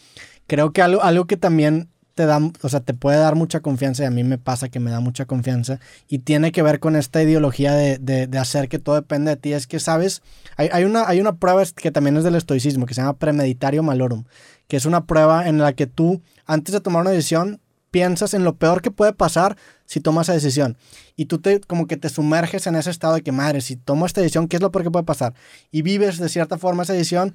Creo 0.46 0.72
que 0.72 0.80
algo, 0.80 1.02
algo 1.02 1.26
que 1.26 1.36
también 1.36 1.88
te 2.14 2.26
da, 2.26 2.38
o 2.62 2.68
sea, 2.68 2.80
te 2.80 2.94
puede 2.94 3.18
dar 3.18 3.34
mucha 3.34 3.60
confianza 3.60 4.02
y 4.04 4.06
a 4.06 4.10
mí 4.10 4.22
me 4.24 4.38
pasa 4.38 4.68
que 4.68 4.80
me 4.80 4.90
da 4.90 5.00
mucha 5.00 5.24
confianza 5.26 5.80
y 6.08 6.20
tiene 6.20 6.52
que 6.52 6.62
ver 6.62 6.78
con 6.80 6.94
esta 6.96 7.22
ideología 7.22 7.72
de, 7.74 7.98
de- 7.98 8.38
hacer 8.38 8.68
que 8.68 8.78
todo 8.78 8.94
depende 8.94 9.30
de 9.32 9.36
ti. 9.36 9.52
Es 9.52 9.66
que, 9.66 9.80
¿sabes? 9.80 10.22
Hay, 10.56 10.68
hay 10.72 10.84
una, 10.84 11.08
hay 11.08 11.20
una 11.20 11.36
prueba 11.36 11.62
que 11.74 11.90
también 11.90 12.16
es 12.16 12.24
del 12.24 12.36
estoicismo 12.36 12.86
que 12.86 12.94
se 12.94 13.00
llama 13.00 13.16
premeditario 13.18 13.82
malorum, 13.82 14.24
que 14.68 14.76
es 14.76 14.86
una 14.86 15.06
prueba 15.06 15.48
en 15.48 15.58
la 15.58 15.72
que 15.72 15.86
tú, 15.86 16.22
antes 16.46 16.72
de 16.72 16.80
tomar 16.80 17.02
una 17.02 17.10
decisión, 17.10 17.60
piensas 17.90 18.34
en 18.34 18.42
lo 18.44 18.56
peor 18.56 18.82
que 18.82 18.90
puede 18.90 19.12
pasar 19.12 19.56
si 19.86 20.00
tomas 20.00 20.26
esa 20.26 20.32
decisión. 20.34 20.76
Y 21.16 21.26
tú 21.26 21.38
te, 21.40 21.60
como 21.60 21.86
que 21.86 21.96
te 21.96 22.08
sumerges 22.08 22.66
en 22.66 22.74
ese 22.76 22.90
estado 22.90 23.14
de 23.14 23.22
que, 23.22 23.30
madre, 23.32 23.60
si 23.60 23.76
tomo 23.76 24.04
esta 24.06 24.20
decisión, 24.20 24.48
¿qué 24.48 24.56
es 24.56 24.62
lo 24.62 24.72
peor 24.72 24.84
que 24.84 24.90
puede 24.90 25.04
pasar? 25.04 25.34
Y 25.70 25.82
vives 25.82 26.18
de 26.18 26.28
cierta 26.28 26.58
forma 26.58 26.82
esa 26.82 26.92
decisión 26.92 27.34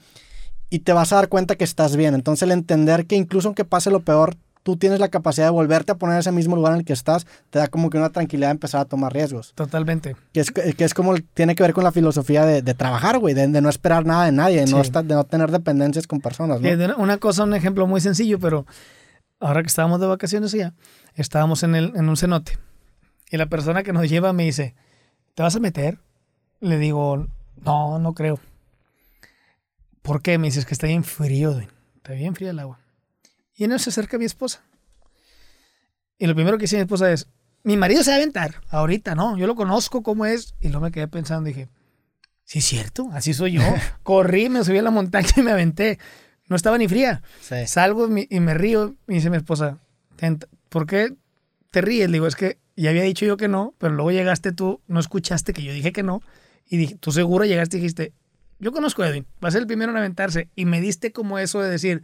y 0.70 0.80
te 0.80 0.94
vas 0.94 1.12
a 1.14 1.16
dar 1.18 1.30
cuenta 1.30 1.56
que 1.56 1.64
estás 1.64 1.96
bien. 1.96 2.14
Entonces 2.14 2.44
el 2.44 2.52
entender 2.52 3.06
que 3.06 3.16
incluso 3.16 3.48
aunque 3.48 3.66
pase 3.66 3.90
lo 3.90 4.02
peor, 4.02 4.36
tú 4.64 4.78
tienes 4.78 5.00
la 5.00 5.10
capacidad 5.10 5.48
de 5.48 5.52
volverte 5.52 5.92
a 5.92 5.96
poner 5.96 6.16
en 6.16 6.20
ese 6.20 6.32
mismo 6.32 6.56
lugar 6.56 6.74
en 6.74 6.80
el 6.80 6.86
que 6.86 6.94
estás, 6.94 7.26
te 7.50 7.60
da 7.60 7.68
como 7.68 7.90
que 7.90 7.98
una 7.98 8.10
tranquilidad 8.10 8.50
de 8.50 8.54
empezar 8.54 8.82
a 8.82 8.86
tomar 8.86 9.14
riesgos. 9.14 9.54
Totalmente. 9.56 10.16
Que 10.34 10.42
es, 10.42 10.52
que 10.52 10.84
es 10.84 10.94
como, 10.94 11.16
tiene 11.34 11.56
que 11.56 11.64
ver 11.64 11.74
con 11.74 11.84
la 11.84 11.92
filosofía 11.92 12.46
de, 12.46 12.62
de 12.62 12.74
trabajar, 12.74 13.20
güey, 13.20 13.34
de, 13.34 13.48
de, 13.48 13.62
no 13.62 13.70
esperar 13.70 14.06
nada 14.06 14.26
de 14.26 14.32
nadie, 14.32 14.66
de, 14.66 14.72
no 14.72 14.82
estar, 14.82 15.04
de 15.04 15.16
no 15.16 15.24
tener 15.24 15.52
dependencias 15.52 16.08
con 16.08 16.20
personas. 16.20 16.62
¿no? 16.62 16.70
Una, 16.70 16.96
una 16.98 17.18
cosa, 17.18 17.44
un 17.44 17.54
ejemplo 17.54 17.88
muy 17.88 18.02
sencillo, 18.02 18.40
pero 18.40 18.66
ahora 19.40 19.62
que 19.62 19.68
estábamos 19.68 20.00
de 20.00 20.08
vacaciones 20.08 20.52
ya, 20.52 20.74
estábamos 21.16 21.64
en, 21.64 21.76
el, 21.76 21.94
en 21.96 22.10
un 22.10 22.18
cenote 22.18 22.58
y 23.30 23.38
la 23.38 23.46
persona 23.46 23.84
que 23.84 23.94
nos 23.94 24.10
lleva 24.10 24.34
me 24.34 24.44
dice, 24.44 24.76
¿te 25.36 25.44
vas 25.44 25.56
a 25.56 25.60
meter? 25.60 26.00
Le 26.60 26.78
digo, 26.78 27.28
no, 27.64 28.00
no 28.00 28.14
creo. 28.14 28.40
¿Por 30.02 30.22
qué? 30.22 30.38
Me 30.38 30.48
dices 30.48 30.66
que 30.66 30.74
está 30.74 30.88
bien 30.88 31.04
frío, 31.04 31.54
güey. 31.54 31.68
Está 31.98 32.14
bien 32.14 32.34
frío 32.34 32.50
el 32.50 32.60
agua. 32.60 32.80
Y 33.60 33.66
en 33.66 33.74
eso 33.74 33.84
se 33.84 33.90
acerca 33.90 34.18
mi 34.18 34.24
esposa. 34.24 34.64
Y 36.18 36.28
lo 36.28 36.34
primero 36.34 36.58
que 36.58 36.62
dice 36.62 36.78
mi 36.78 36.84
esposa 36.84 37.12
es, 37.12 37.28
mi 37.64 37.76
marido 37.76 38.04
se 38.04 38.12
va 38.12 38.16
a 38.16 38.20
aventar. 38.20 38.62
Ahorita, 38.70 39.16
¿no? 39.16 39.38
Yo 39.38 39.48
lo 39.48 39.56
conozco 39.56 40.02
cómo 40.02 40.26
es. 40.26 40.56
Y 40.62 40.70
luego 40.70 40.86
me 40.86 40.92
quedé 40.94 41.10
pensando, 41.10 41.46
dije, 41.46 41.68
sí 42.46 42.60
es 42.60 42.66
cierto, 42.66 43.10
así 43.12 43.34
soy 43.34 43.54
yo. 43.54 43.62
Corrí, 44.04 44.48
me 44.48 44.64
subí 44.64 44.78
a 44.78 44.82
la 44.82 44.92
montaña 44.92 45.28
y 45.36 45.42
me 45.42 45.52
aventé. 45.52 46.00
No 46.48 46.56
estaba 46.56 46.78
ni 46.78 46.88
fría. 46.88 47.22
Sí. 47.42 47.68
Salgo 47.68 48.08
y 48.08 48.40
me 48.40 48.54
río. 48.54 48.96
Y 49.10 49.16
dice 49.16 49.30
mi 49.30 49.36
esposa, 49.36 49.80
¿por 50.70 50.88
qué 50.88 51.14
te 51.70 51.82
ríes? 51.82 52.08
Le 52.08 52.14
digo, 52.14 52.28
es 52.28 52.38
que 52.38 52.60
ya 52.78 52.92
había 52.92 53.04
dicho 53.04 53.26
yo 53.26 53.36
que 53.36 53.50
no, 53.50 53.76
pero 53.78 53.94
luego 53.94 54.12
llegaste 54.12 54.54
tú, 54.54 54.80
no 54.88 55.02
escuchaste 55.02 55.52
que 55.52 55.64
yo 55.64 55.74
dije 55.74 55.92
que 55.92 56.02
no. 56.02 56.22
Y 56.66 56.78
dije, 56.78 56.96
tú 56.96 57.12
seguro 57.12 57.44
llegaste 57.44 57.76
y 57.76 57.82
dijiste, 57.82 58.14
yo 58.58 58.72
conozco 58.72 59.04
a 59.04 59.10
Edwin, 59.10 59.26
va 59.44 59.50
a 59.50 59.52
ser 59.52 59.60
el 59.60 59.68
primero 59.68 59.92
en 59.92 59.98
aventarse. 59.98 60.48
Y 60.56 60.64
me 60.64 60.80
diste 60.80 61.12
como 61.12 61.40
eso 61.40 61.60
de 61.60 61.70
decir, 61.70 62.04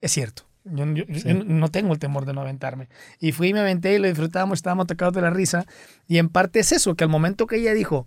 es 0.00 0.12
cierto. 0.12 0.44
Yo, 0.64 0.84
yo, 0.86 1.04
sí. 1.14 1.28
yo, 1.28 1.44
no 1.44 1.68
tengo 1.68 1.92
el 1.92 1.98
temor 1.98 2.26
de 2.26 2.32
no 2.32 2.40
aventarme. 2.40 2.88
Y 3.20 3.32
fui 3.32 3.48
y 3.48 3.54
me 3.54 3.60
aventé 3.60 3.94
y 3.94 3.98
lo 3.98 4.08
disfrutábamos, 4.08 4.58
estábamos 4.58 4.86
tocados 4.86 5.14
de 5.14 5.22
la 5.22 5.30
risa. 5.30 5.66
Y 6.08 6.18
en 6.18 6.28
parte 6.28 6.60
es 6.60 6.72
eso, 6.72 6.94
que 6.96 7.04
al 7.04 7.10
momento 7.10 7.46
que 7.46 7.56
ella 7.56 7.72
dijo, 7.72 8.06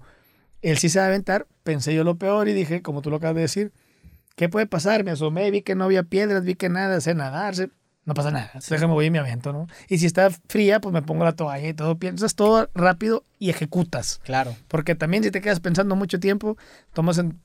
él 0.62 0.78
sí 0.78 0.90
se 0.90 1.00
va 1.00 1.06
a 1.06 1.08
aventar, 1.08 1.48
pensé 1.64 1.94
yo 1.94 2.04
lo 2.04 2.16
peor 2.16 2.50
y 2.50 2.54
dije, 2.54 2.82
como 2.82 3.02
tú 3.02 3.10
lo 3.10 3.18
acabas 3.18 3.36
de 3.36 3.42
decir, 3.42 3.72
¿qué 4.36 4.50
puede 4.50 4.68
pasar? 4.68 5.04
Me 5.04 5.12
asomé, 5.12 5.50
vi 5.52 5.62
que 5.62 5.76
no 5.76 5.86
había 5.86 6.04
piedras, 6.04 6.44
vi 6.44 6.56
que 6.56 6.70
nada, 6.70 7.00
sé 7.00 7.14
nadar, 7.14 7.56
sé, 7.56 7.70
no 8.06 8.14
pasa 8.14 8.32
nada. 8.32 8.52
Sí. 8.60 8.74
Déjame 8.74 8.94
voy 8.94 9.06
y 9.06 9.12
me 9.12 9.20
aviento, 9.20 9.54
¿no? 9.54 9.68
Y 9.88 10.00
si 10.00 10.06
está 10.06 10.30
fría, 10.48 10.82
pues 10.82 10.92
me 10.94 11.02
pongo 11.02 11.24
la 11.24 11.34
toalla 11.34 11.68
y 11.68 11.74
todo. 11.74 11.98
Piensas 11.98 12.36
todo 12.36 12.70
rápido 12.74 13.24
y 13.38 13.50
ejecutas. 13.50 14.20
Claro. 14.24 14.56
Porque 14.68 14.96
también 14.96 15.24
si 15.24 15.32
te 15.32 15.42
quedas 15.42 15.60
pensando 15.60 15.96
mucho 15.96 16.20
tiempo, 16.20 16.58
tomas 16.94 17.20
en, 17.20 17.40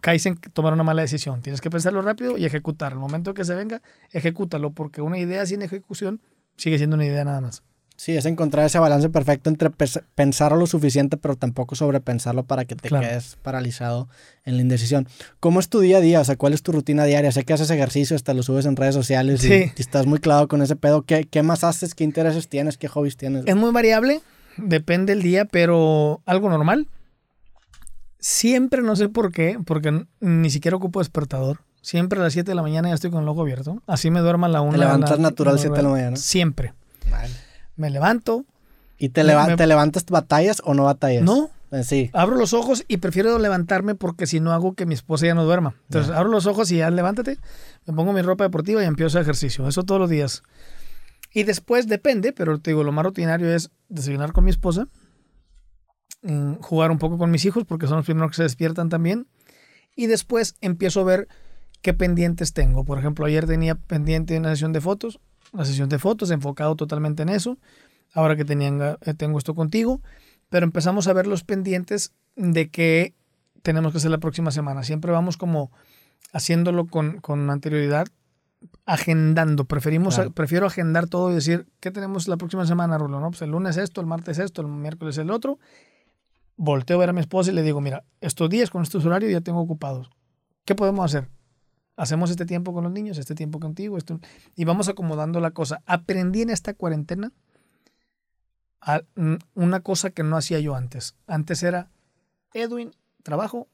caes 0.00 0.26
en 0.26 0.36
tomar 0.36 0.72
una 0.72 0.82
mala 0.82 1.02
decisión. 1.02 1.42
Tienes 1.42 1.60
que 1.60 1.70
pensarlo 1.70 2.02
rápido 2.02 2.38
y 2.38 2.44
ejecutar. 2.44 2.92
El 2.92 2.98
momento 2.98 3.34
que 3.34 3.44
se 3.44 3.54
venga, 3.54 3.82
ejecútalo, 4.10 4.72
porque 4.72 5.00
una 5.00 5.18
idea 5.18 5.44
sin 5.46 5.62
ejecución 5.62 6.20
sigue 6.56 6.78
siendo 6.78 6.94
una 6.94 7.06
idea 7.06 7.24
nada 7.24 7.40
más. 7.40 7.62
Sí, 7.96 8.16
es 8.16 8.26
encontrar 8.26 8.66
ese 8.66 8.80
balance 8.80 9.08
perfecto 9.10 9.48
entre 9.48 9.70
pensarlo 10.16 10.58
lo 10.58 10.66
suficiente, 10.66 11.16
pero 11.16 11.36
tampoco 11.36 11.76
sobrepensarlo 11.76 12.44
para 12.44 12.64
que 12.64 12.74
te 12.74 12.88
claro. 12.88 13.06
quedes 13.06 13.36
paralizado 13.42 14.08
en 14.44 14.56
la 14.56 14.62
indecisión. 14.62 15.06
¿Cómo 15.38 15.60
es 15.60 15.68
tu 15.68 15.78
día 15.78 15.98
a 15.98 16.00
día? 16.00 16.20
O 16.20 16.24
sea, 16.24 16.34
¿cuál 16.34 16.52
es 16.52 16.62
tu 16.62 16.72
rutina 16.72 17.04
diaria? 17.04 17.30
Sé 17.30 17.44
que 17.44 17.52
haces 17.52 17.70
ejercicio, 17.70 18.16
hasta 18.16 18.34
lo 18.34 18.42
subes 18.42 18.66
en 18.66 18.74
redes 18.74 18.94
sociales 18.94 19.42
sí. 19.42 19.52
y, 19.52 19.56
y, 19.56 19.72
estás 19.76 20.06
muy 20.06 20.18
clavado 20.18 20.48
con 20.48 20.62
ese 20.62 20.74
pedo. 20.74 21.02
¿Qué, 21.02 21.28
¿Qué, 21.30 21.44
más 21.44 21.62
haces? 21.62 21.94
¿Qué 21.94 22.02
intereses 22.02 22.48
tienes? 22.48 22.76
¿Qué 22.76 22.88
hobbies 22.88 23.16
tienes? 23.16 23.44
Es 23.46 23.54
muy 23.54 23.70
variable, 23.70 24.20
depende 24.56 25.14
del 25.14 25.22
día, 25.22 25.44
pero 25.44 26.22
algo 26.26 26.48
normal. 26.48 26.88
Siempre, 28.22 28.80
no 28.80 28.96
sé 28.96 29.10
por 29.10 29.32
qué, 29.32 29.58
porque 29.66 30.06
ni 30.20 30.48
siquiera 30.48 30.78
ocupo 30.78 31.00
despertador. 31.00 31.58
Siempre 31.82 32.18
a 32.18 32.22
las 32.22 32.32
7 32.32 32.50
de 32.50 32.54
la 32.54 32.62
mañana 32.62 32.88
ya 32.88 32.94
estoy 32.94 33.10
con 33.10 33.22
el 33.22 33.28
ojo 33.28 33.42
abierto. 33.42 33.82
Así 33.86 34.10
me 34.10 34.20
duerma 34.20 34.46
a 34.46 34.50
la 34.50 34.60
1. 34.62 34.72
¿Te 34.72 34.78
levantas 34.78 35.10
la, 35.10 35.16
natural 35.18 35.58
7 35.58 35.76
de 35.76 35.82
la 35.82 35.88
mañana? 35.90 36.16
Siempre. 36.16 36.72
Vale 37.10 37.42
me 37.76 37.90
levanto. 37.90 38.44
¿Y 38.98 39.08
te, 39.08 39.24
leva 39.24 39.46
me, 39.46 39.56
te 39.56 39.66
levantas 39.66 40.06
batallas 40.06 40.62
o 40.64 40.74
no 40.74 40.84
batallas? 40.84 41.24
No. 41.24 41.50
Eh, 41.72 41.82
sí. 41.82 42.10
Abro 42.12 42.36
los 42.36 42.52
ojos 42.52 42.84
y 42.86 42.98
prefiero 42.98 43.36
levantarme 43.38 43.94
porque 43.94 44.26
si 44.26 44.38
no 44.38 44.52
hago 44.52 44.74
que 44.74 44.86
mi 44.86 44.94
esposa 44.94 45.26
ya 45.26 45.34
no 45.34 45.44
duerma. 45.44 45.74
Entonces 45.88 46.10
yeah. 46.10 46.18
abro 46.18 46.30
los 46.30 46.46
ojos 46.46 46.70
y 46.70 46.76
ya 46.76 46.90
levántate, 46.90 47.38
me 47.86 47.94
pongo 47.94 48.12
mi 48.12 48.22
ropa 48.22 48.44
deportiva 48.44 48.82
y 48.82 48.86
empiezo 48.86 49.18
ejercicio. 49.18 49.66
Eso 49.66 49.82
todos 49.82 50.00
los 50.00 50.10
días. 50.10 50.42
Y 51.32 51.42
después 51.42 51.88
depende, 51.88 52.32
pero 52.32 52.60
te 52.60 52.70
digo, 52.70 52.84
lo 52.84 52.92
más 52.92 53.04
rutinario 53.04 53.52
es 53.52 53.70
desayunar 53.88 54.32
con 54.32 54.44
mi 54.44 54.50
esposa, 54.50 54.86
jugar 56.60 56.90
un 56.90 56.98
poco 56.98 57.18
con 57.18 57.30
mis 57.30 57.44
hijos 57.44 57.64
porque 57.64 57.86
son 57.86 57.96
los 57.96 58.06
primeros 58.06 58.30
que 58.30 58.36
se 58.36 58.42
despiertan 58.44 58.88
también. 58.88 59.26
Y 59.96 60.06
después 60.06 60.54
empiezo 60.60 61.00
a 61.00 61.04
ver 61.04 61.28
qué 61.82 61.92
pendientes 61.94 62.52
tengo. 62.52 62.84
Por 62.84 62.98
ejemplo, 62.98 63.26
ayer 63.26 63.46
tenía 63.46 63.74
pendiente 63.74 64.38
una 64.38 64.50
sesión 64.50 64.72
de 64.72 64.80
fotos, 64.80 65.20
una 65.52 65.64
sesión 65.64 65.88
de 65.88 65.98
fotos, 65.98 66.30
enfocado 66.30 66.76
totalmente 66.76 67.22
en 67.22 67.28
eso. 67.28 67.58
Ahora 68.14 68.36
que 68.36 68.44
tenían, 68.44 68.80
eh, 68.80 69.14
tengo 69.14 69.38
esto 69.38 69.54
contigo, 69.54 70.00
pero 70.48 70.64
empezamos 70.64 71.08
a 71.08 71.12
ver 71.12 71.26
los 71.26 71.44
pendientes 71.44 72.12
de 72.36 72.70
qué 72.70 73.14
tenemos 73.62 73.92
que 73.92 73.98
hacer 73.98 74.10
la 74.10 74.18
próxima 74.18 74.50
semana. 74.50 74.82
Siempre 74.82 75.12
vamos 75.12 75.36
como 75.36 75.70
haciéndolo 76.32 76.86
con, 76.86 77.20
con 77.20 77.50
anterioridad, 77.50 78.06
agendando. 78.86 79.64
Preferimos, 79.64 80.16
claro. 80.16 80.30
prefiero 80.30 80.66
agendar 80.66 81.06
todo 81.06 81.30
y 81.30 81.34
decir, 81.34 81.66
¿qué 81.80 81.90
tenemos 81.90 82.28
la 82.28 82.36
próxima 82.36 82.66
semana, 82.66 82.98
Rulo? 82.98 83.20
¿No? 83.20 83.30
Pues 83.30 83.42
el 83.42 83.50
lunes 83.50 83.76
esto, 83.76 84.00
el 84.00 84.06
martes 84.06 84.38
esto, 84.38 84.62
el 84.62 84.68
miércoles 84.68 85.18
el 85.18 85.30
otro. 85.30 85.58
Volteo 86.56 86.96
a 86.96 87.00
ver 87.00 87.10
a 87.10 87.12
mi 87.12 87.20
esposa 87.20 87.50
y 87.50 87.54
le 87.54 87.62
digo, 87.62 87.80
mira, 87.80 88.04
estos 88.20 88.48
días 88.48 88.70
con 88.70 88.82
estos 88.82 89.04
horarios 89.04 89.32
ya 89.32 89.40
tengo 89.40 89.60
ocupados. 89.60 90.10
¿Qué 90.64 90.74
podemos 90.74 91.04
hacer? 91.04 91.28
hacemos 91.96 92.30
este 92.30 92.46
tiempo 92.46 92.72
con 92.72 92.84
los 92.84 92.92
niños, 92.92 93.18
este 93.18 93.34
tiempo 93.34 93.60
contigo, 93.60 93.98
y 94.56 94.64
vamos 94.64 94.88
acomodando 94.88 95.40
la 95.40 95.52
cosa. 95.52 95.82
Aprendí 95.86 96.42
en 96.42 96.50
esta 96.50 96.74
cuarentena 96.74 97.32
a, 98.80 99.02
una 99.54 99.80
cosa 99.80 100.10
que 100.10 100.22
no 100.22 100.36
hacía 100.36 100.58
yo 100.60 100.74
antes. 100.74 101.14
Antes 101.26 101.62
era 101.62 101.90
Edwin, 102.54 102.92
trabajo, 103.22 103.68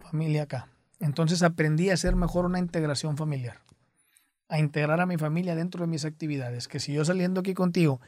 familia 0.00 0.44
acá. 0.44 0.68
Entonces 1.00 1.42
aprendí 1.42 1.90
a 1.90 1.94
hacer 1.94 2.16
mejor 2.16 2.46
una 2.46 2.58
integración 2.58 3.16
familiar, 3.16 3.60
a 4.48 4.58
integrar 4.58 5.00
a 5.00 5.06
mi 5.06 5.16
familia 5.16 5.54
dentro 5.54 5.82
de 5.82 5.88
mis 5.88 6.04
actividades, 6.04 6.68
que 6.68 6.80
si 6.80 6.92
yo 6.92 7.04
saliendo 7.04 7.40
aquí 7.40 7.54
contigo 7.54 8.00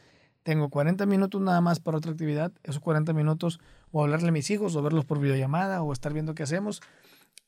tengo 0.49 0.71
40 0.71 1.05
minutos 1.05 1.43
nada 1.43 1.61
más 1.61 1.79
para 1.79 1.99
otra 1.99 2.11
actividad, 2.11 2.53
esos 2.65 2.81
40 2.81 3.13
minutos 3.13 3.61
o 3.93 4.03
hablarle 4.03 4.31
a 4.31 4.33
mis 4.33 4.51
hijos 4.51 4.75
o 4.77 4.83
verlos 4.83 5.05
por 5.05 5.21
videollamada 5.21 5.83
o 5.83 5.93
estar 5.93 6.15
viendo 6.15 6.35
qué 6.35 6.43
hacemos, 6.43 6.81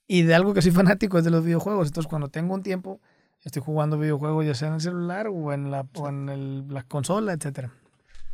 y 0.07 0.21
de 0.25 0.35
algo 0.35 0.53
que 0.53 0.61
soy 0.61 0.71
fanático 0.83 1.17
es 1.17 1.25
de 1.25 1.31
los 1.31 1.43
videojuegos. 1.43 1.89
Entonces, 1.89 2.11
cuando 2.11 2.29
tengo 2.29 2.53
un 2.53 2.63
tiempo, 2.63 3.01
estoy 3.43 3.63
jugando 3.63 3.99
videojuegos, 3.99 4.45
ya 4.45 4.55
sea 4.55 4.69
en 4.69 4.75
el 4.75 4.81
celular 4.83 5.29
o 5.29 5.55
en 5.55 5.71
la, 5.71 5.87
o 5.95 6.09
en 6.11 6.29
el, 6.29 6.69
la 6.69 6.83
consola, 6.83 7.33
etc. 7.33 7.71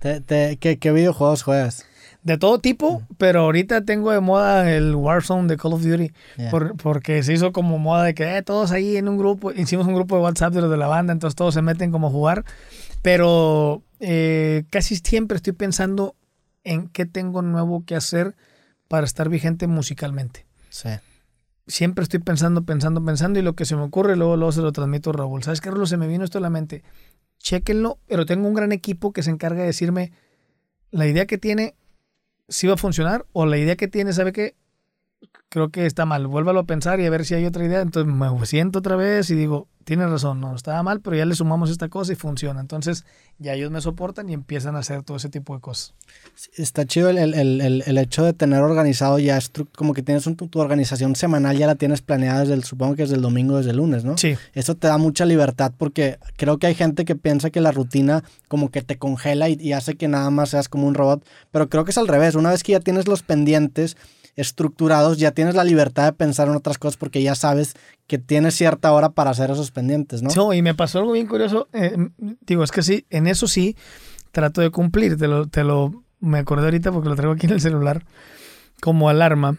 ¿Te, 0.01 0.21
te, 0.21 0.57
qué, 0.57 0.81
¿Qué 0.81 0.91
videojuegos 0.91 1.45
juegas? 1.45 1.87
De 2.25 2.37
todo 2.37 2.59
tipo, 2.59 2.99
mm. 2.99 3.15
pero 3.19 3.43
ahorita 3.43 3.85
tengo 3.85 4.11
de 4.11 4.19
moda 4.19 4.69
el 4.69 4.97
Warzone 4.97 5.47
de 5.47 5.57
Call 5.57 5.75
of 5.75 5.85
Duty, 5.85 6.13
yeah. 6.39 6.51
por, 6.51 6.77
porque 6.77 7.23
se 7.23 7.35
hizo 7.35 7.53
como 7.53 7.79
moda 7.79 8.03
de 8.03 8.15
que 8.15 8.37
eh, 8.37 8.43
todos 8.43 8.73
ahí 8.73 8.97
en 8.97 9.09
un 9.09 9.17
grupo, 9.17 9.53
hicimos 9.53 9.87
un 9.87 9.95
grupo 9.95 10.17
de 10.17 10.23
WhatsApp 10.23 10.53
de 10.53 10.63
los 10.63 10.71
de 10.73 10.77
la 10.77 10.89
banda, 10.89 11.13
entonces 11.13 11.37
todos 11.37 11.55
se 11.55 11.63
meten 11.63 11.93
como 11.93 12.09
a 12.09 12.11
jugar, 12.11 12.45
pero 13.03 13.85
eh, 14.01 14.65
casi 14.71 14.97
siempre 14.97 15.37
estoy 15.37 15.53
pensando 15.53 16.17
en 16.65 16.89
qué 16.89 17.07
tengo 17.07 17.43
nuevo 17.43 17.85
que 17.85 17.97
hacer 17.97 18.37
para 18.89 19.07
estar 19.07 19.29
vigente 19.29 19.67
musicalmente. 19.67 20.47
Sí 20.69 20.89
siempre 21.67 22.03
estoy 22.03 22.21
pensando, 22.21 22.65
pensando, 22.65 23.05
pensando 23.05 23.39
y 23.39 23.43
lo 23.43 23.55
que 23.55 23.65
se 23.65 23.77
me 23.77 23.83
ocurre 23.83 24.17
luego, 24.17 24.37
luego 24.37 24.53
se 24.53 24.63
lo 24.63 24.73
transmito 24.73 25.11
a 25.11 25.15
Raúl. 25.15 25.43
¿Sabes 25.43 25.61
qué, 25.61 25.71
Raúl? 25.71 25.87
Se 25.87 25.97
me 25.97 26.07
vino 26.07 26.25
esto 26.25 26.39
a 26.39 26.41
la 26.41 26.51
mente. 26.51 26.83
Chéquenlo, 27.39 27.99
pero 28.07 28.27
tengo 28.27 28.49
un 28.49 28.55
gran 28.55 28.73
equipo 28.73 29.13
que 29.13 29.23
se 29.23 29.31
encarga 29.31 29.61
de 29.61 29.67
decirme 29.67 30.13
la 30.91 31.07
idea 31.07 31.27
que 31.27 31.39
tiene 31.39 31.75
si 32.49 32.67
va 32.67 32.75
a 32.75 32.79
funcionar 32.79 33.27
o 33.33 33.45
la 33.47 33.59
idea 33.59 33.77
que 33.77 33.89
tiene, 33.89 34.13
¿sabe 34.13 34.33
qué? 34.33 34.55
Creo 35.49 35.71
que 35.71 35.87
está 35.87 36.05
mal. 36.05 36.27
Vuélvalo 36.27 36.61
a 36.61 36.65
pensar 36.65 37.01
y 37.01 37.07
a 37.07 37.11
ver 37.11 37.25
si 37.25 37.35
hay 37.35 37.47
otra 37.47 37.65
idea. 37.65 37.81
Entonces 37.81 38.13
me 38.13 38.47
siento 38.47 38.81
otra 38.81 38.97
vez 38.97 39.31
y 39.31 39.35
digo, 39.35 39.69
tiene 39.87 40.05
razón, 40.05 40.41
no, 40.41 40.57
estaba 40.57 40.83
mal, 40.83 41.01
pero 41.01 41.15
ya 41.15 41.25
le 41.25 41.37
sumamos 41.37 41.71
esta 41.71 41.89
cosa 41.89 42.13
y 42.13 42.17
funciona. 42.17 42.61
Entonces 42.61 43.05
ya 43.39 43.55
ellos 43.55 43.71
me 43.71 43.81
soportan 43.81 44.29
y 44.29 44.35
empiezan 44.35 44.75
a 44.75 44.81
hacer 44.81 45.05
todo 45.05 45.17
ese 45.17 45.29
tipo 45.29 45.55
de 45.55 45.61
cosas. 45.61 45.95
Está 46.57 46.85
chido 46.87 47.09
el, 47.09 47.19
el, 47.19 47.35
el, 47.35 47.85
el 47.87 47.99
hecho 47.99 48.25
de 48.25 48.33
tener 48.33 48.63
organizado 48.63 49.21
ya, 49.21 49.39
como 49.77 49.95
que 49.95 50.03
tienes 50.03 50.27
un, 50.27 50.35
tu 50.35 50.59
organización 50.59 51.15
semanal, 51.15 51.57
ya 51.57 51.69
la 51.69 51.77
tienes 51.77 52.03
planeada 52.03 52.41
desde 52.41 52.55
el, 52.55 52.65
supongo 52.65 52.97
que 52.97 53.03
desde 53.03 53.15
el 53.15 53.23
domingo, 53.23 53.59
desde 53.59 53.71
el 53.71 53.77
lunes, 53.77 54.05
¿no? 54.05 54.19
Sí. 54.19 54.37
Eso 54.55 54.75
te 54.75 54.89
da 54.89 54.99
mucha 54.99 55.25
libertad 55.25 55.73
porque 55.79 56.19
creo 56.37 56.59
que 56.59 56.67
hay 56.67 56.75
gente 56.75 57.05
que 57.05 57.15
piensa 57.15 57.51
que 57.51 57.61
la 57.61 57.71
rutina 57.71 58.25
como 58.49 58.73
que 58.73 58.83
te 58.83 58.99
congela 58.99 59.49
y, 59.49 59.57
y 59.61 59.73
hace 59.73 59.95
que 59.95 60.09
nada 60.09 60.31
más 60.31 60.51
seas 60.51 60.69
como 60.69 60.89
un 60.89 60.95
robot, 60.95 61.25
pero 61.53 61.69
creo 61.69 61.85
que 61.85 61.93
es 61.93 61.99
al 61.99 62.09
revés. 62.09 62.35
Una 62.35 62.51
vez 62.51 62.65
que 62.65 62.73
ya 62.73 62.81
tienes 62.81 63.07
los 63.07 63.23
pendientes, 63.23 63.97
estructurados, 64.37 65.19
ya 65.19 65.33
tienes 65.33 65.55
la 65.55 65.65
libertad 65.65 66.05
de 66.05 66.13
pensar 66.13 66.49
en 66.49 66.55
otras 66.55 66.79
cosas 66.79 66.97
porque 66.99 67.23
ya 67.23 67.35
sabes 67.35 67.75
que 68.07 68.19
tienes 68.19 68.55
cierta 68.55 68.93
hora 68.93 69.11
para 69.11 69.31
hacer 69.31 69.51
esos 69.51 69.71
pendientes, 69.71 70.23
¿no? 70.23 70.31
No, 70.37 70.53
y 70.53 70.63
me 70.63 70.75
pasó 70.75 70.99
algo 70.99 71.13
bien 71.13 71.27
curioso. 71.27 71.69
eh, 71.73 71.97
digo, 72.43 72.63
es 72.63 72.71
que 72.71 72.83
sí, 72.83 73.07
en 73.11 73.27
eso 73.27 73.49
sí 73.49 73.77
trato 74.33 74.61
de 74.61 74.71
cumplir. 74.71 75.17
Te 75.17 75.27
lo, 75.27 75.49
te 75.49 75.65
lo, 75.65 76.05
me 76.21 76.39
acordé 76.39 76.67
ahorita 76.67 76.93
porque 76.93 77.09
lo 77.09 77.17
traigo 77.17 77.33
aquí 77.33 77.47
en 77.47 77.53
el 77.53 77.61
celular 77.61 78.05
como 78.81 79.09
alarma. 79.09 79.57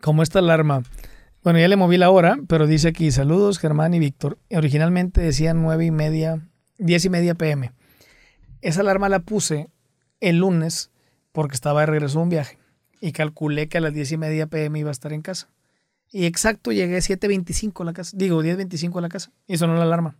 Como 0.00 0.22
esta 0.22 0.38
alarma. 0.38 0.82
Bueno, 1.44 1.58
ya 1.58 1.68
le 1.68 1.76
moví 1.76 1.96
la 1.98 2.10
hora, 2.10 2.38
pero 2.48 2.66
dice 2.66 2.88
aquí, 2.88 3.12
saludos 3.12 3.58
Germán 3.58 3.94
y 3.94 3.98
Víctor. 3.98 4.38
Originalmente 4.50 5.20
decía 5.20 5.52
nueve 5.54 5.84
y 5.84 5.90
media, 5.90 6.48
diez 6.78 7.04
y 7.04 7.10
media 7.10 7.34
pm. 7.34 7.72
Esa 8.62 8.80
alarma 8.80 9.08
la 9.08 9.20
puse 9.20 9.68
el 10.20 10.38
lunes 10.38 10.90
porque 11.32 11.54
estaba 11.54 11.80
de 11.80 11.86
regreso 11.86 12.18
de 12.18 12.22
un 12.22 12.28
viaje 12.30 12.58
y 13.00 13.12
calculé 13.12 13.68
que 13.68 13.78
a 13.78 13.80
las 13.80 13.92
diez 13.94 14.10
y 14.12 14.16
media 14.16 14.46
pm 14.46 14.78
iba 14.78 14.88
a 14.90 14.92
estar 14.92 15.12
en 15.12 15.22
casa. 15.22 15.48
Y 16.10 16.24
exacto, 16.26 16.72
llegué 16.72 16.96
a 16.96 17.00
7.25 17.00 17.82
a 17.82 17.84
la 17.84 17.92
casa. 17.92 18.16
Digo, 18.16 18.42
10.25 18.42 18.98
a 18.98 19.00
la 19.02 19.08
casa. 19.08 19.32
Y 19.46 19.56
sonó 19.58 19.74
la 19.76 19.82
alarma. 19.82 20.16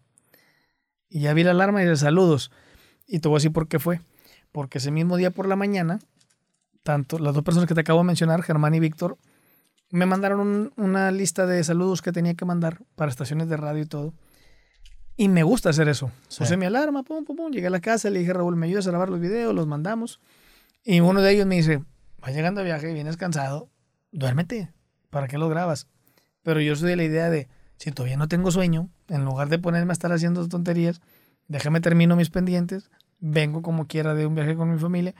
Y 1.08 1.20
ya 1.20 1.32
vi 1.32 1.44
la 1.44 1.52
alarma 1.52 1.82
y 1.82 1.86
de 1.86 1.96
saludos. 1.96 2.50
Y 3.06 3.20
te 3.20 3.28
voy 3.28 3.36
a 3.36 3.38
decir 3.38 3.52
por 3.52 3.68
qué 3.68 3.78
fue. 3.78 4.00
Porque 4.52 4.78
ese 4.78 4.90
mismo 4.90 5.16
día 5.16 5.30
por 5.30 5.46
la 5.46 5.54
mañana, 5.56 6.00
tanto 6.82 7.18
las 7.18 7.34
dos 7.34 7.44
personas 7.44 7.68
que 7.68 7.74
te 7.74 7.80
acabo 7.82 8.00
de 8.00 8.04
mencionar, 8.06 8.42
Germán 8.42 8.74
y 8.74 8.80
Víctor, 8.80 9.16
me 9.90 10.06
mandaron 10.06 10.40
un- 10.40 10.72
una 10.76 11.12
lista 11.12 11.46
de 11.46 11.62
saludos 11.62 12.02
que 12.02 12.10
tenía 12.12 12.34
que 12.34 12.44
mandar 12.44 12.80
para 12.96 13.10
estaciones 13.10 13.48
de 13.48 13.56
radio 13.56 13.82
y 13.82 13.86
todo. 13.86 14.12
Y 15.16 15.28
me 15.28 15.44
gusta 15.44 15.70
hacer 15.70 15.88
eso. 15.88 16.10
Sí. 16.28 16.40
Puse 16.40 16.56
mi 16.56 16.66
alarma, 16.66 17.04
pum, 17.04 17.24
pum, 17.24 17.36
pum. 17.36 17.52
Llegué 17.52 17.68
a 17.68 17.70
la 17.70 17.80
casa, 17.80 18.10
le 18.10 18.18
dije, 18.18 18.32
Raúl, 18.32 18.56
¿me 18.56 18.66
ayudas 18.66 18.86
a 18.86 18.90
grabar 18.90 19.08
los 19.08 19.20
videos? 19.20 19.54
Los 19.54 19.66
mandamos. 19.66 20.20
Y 20.84 21.00
uno 21.00 21.22
de 21.22 21.32
ellos 21.32 21.46
me 21.46 21.54
dice, 21.56 21.82
vas 22.26 22.34
llegando 22.34 22.60
de 22.60 22.64
viaje, 22.64 22.92
vienes 22.92 23.16
cansado, 23.16 23.70
duérmete. 24.10 24.72
¿Para 25.10 25.28
qué 25.28 25.38
los 25.38 25.48
grabas? 25.48 25.86
Pero 26.42 26.60
yo 26.60 26.74
soy 26.74 26.90
de 26.90 26.96
la 26.96 27.04
idea 27.04 27.30
de, 27.30 27.48
si 27.76 27.92
todavía 27.92 28.16
no 28.16 28.26
tengo 28.26 28.50
sueño, 28.50 28.90
en 29.06 29.24
lugar 29.24 29.48
de 29.48 29.60
ponerme 29.60 29.92
a 29.92 29.94
estar 29.94 30.10
haciendo 30.10 30.48
tonterías, 30.48 31.00
déjame 31.46 31.80
termino 31.80 32.16
mis 32.16 32.30
pendientes, 32.30 32.90
vengo 33.20 33.62
como 33.62 33.86
quiera 33.86 34.14
de 34.14 34.26
un 34.26 34.34
viaje 34.34 34.56
con 34.56 34.72
mi 34.72 34.76
familia, 34.76 35.14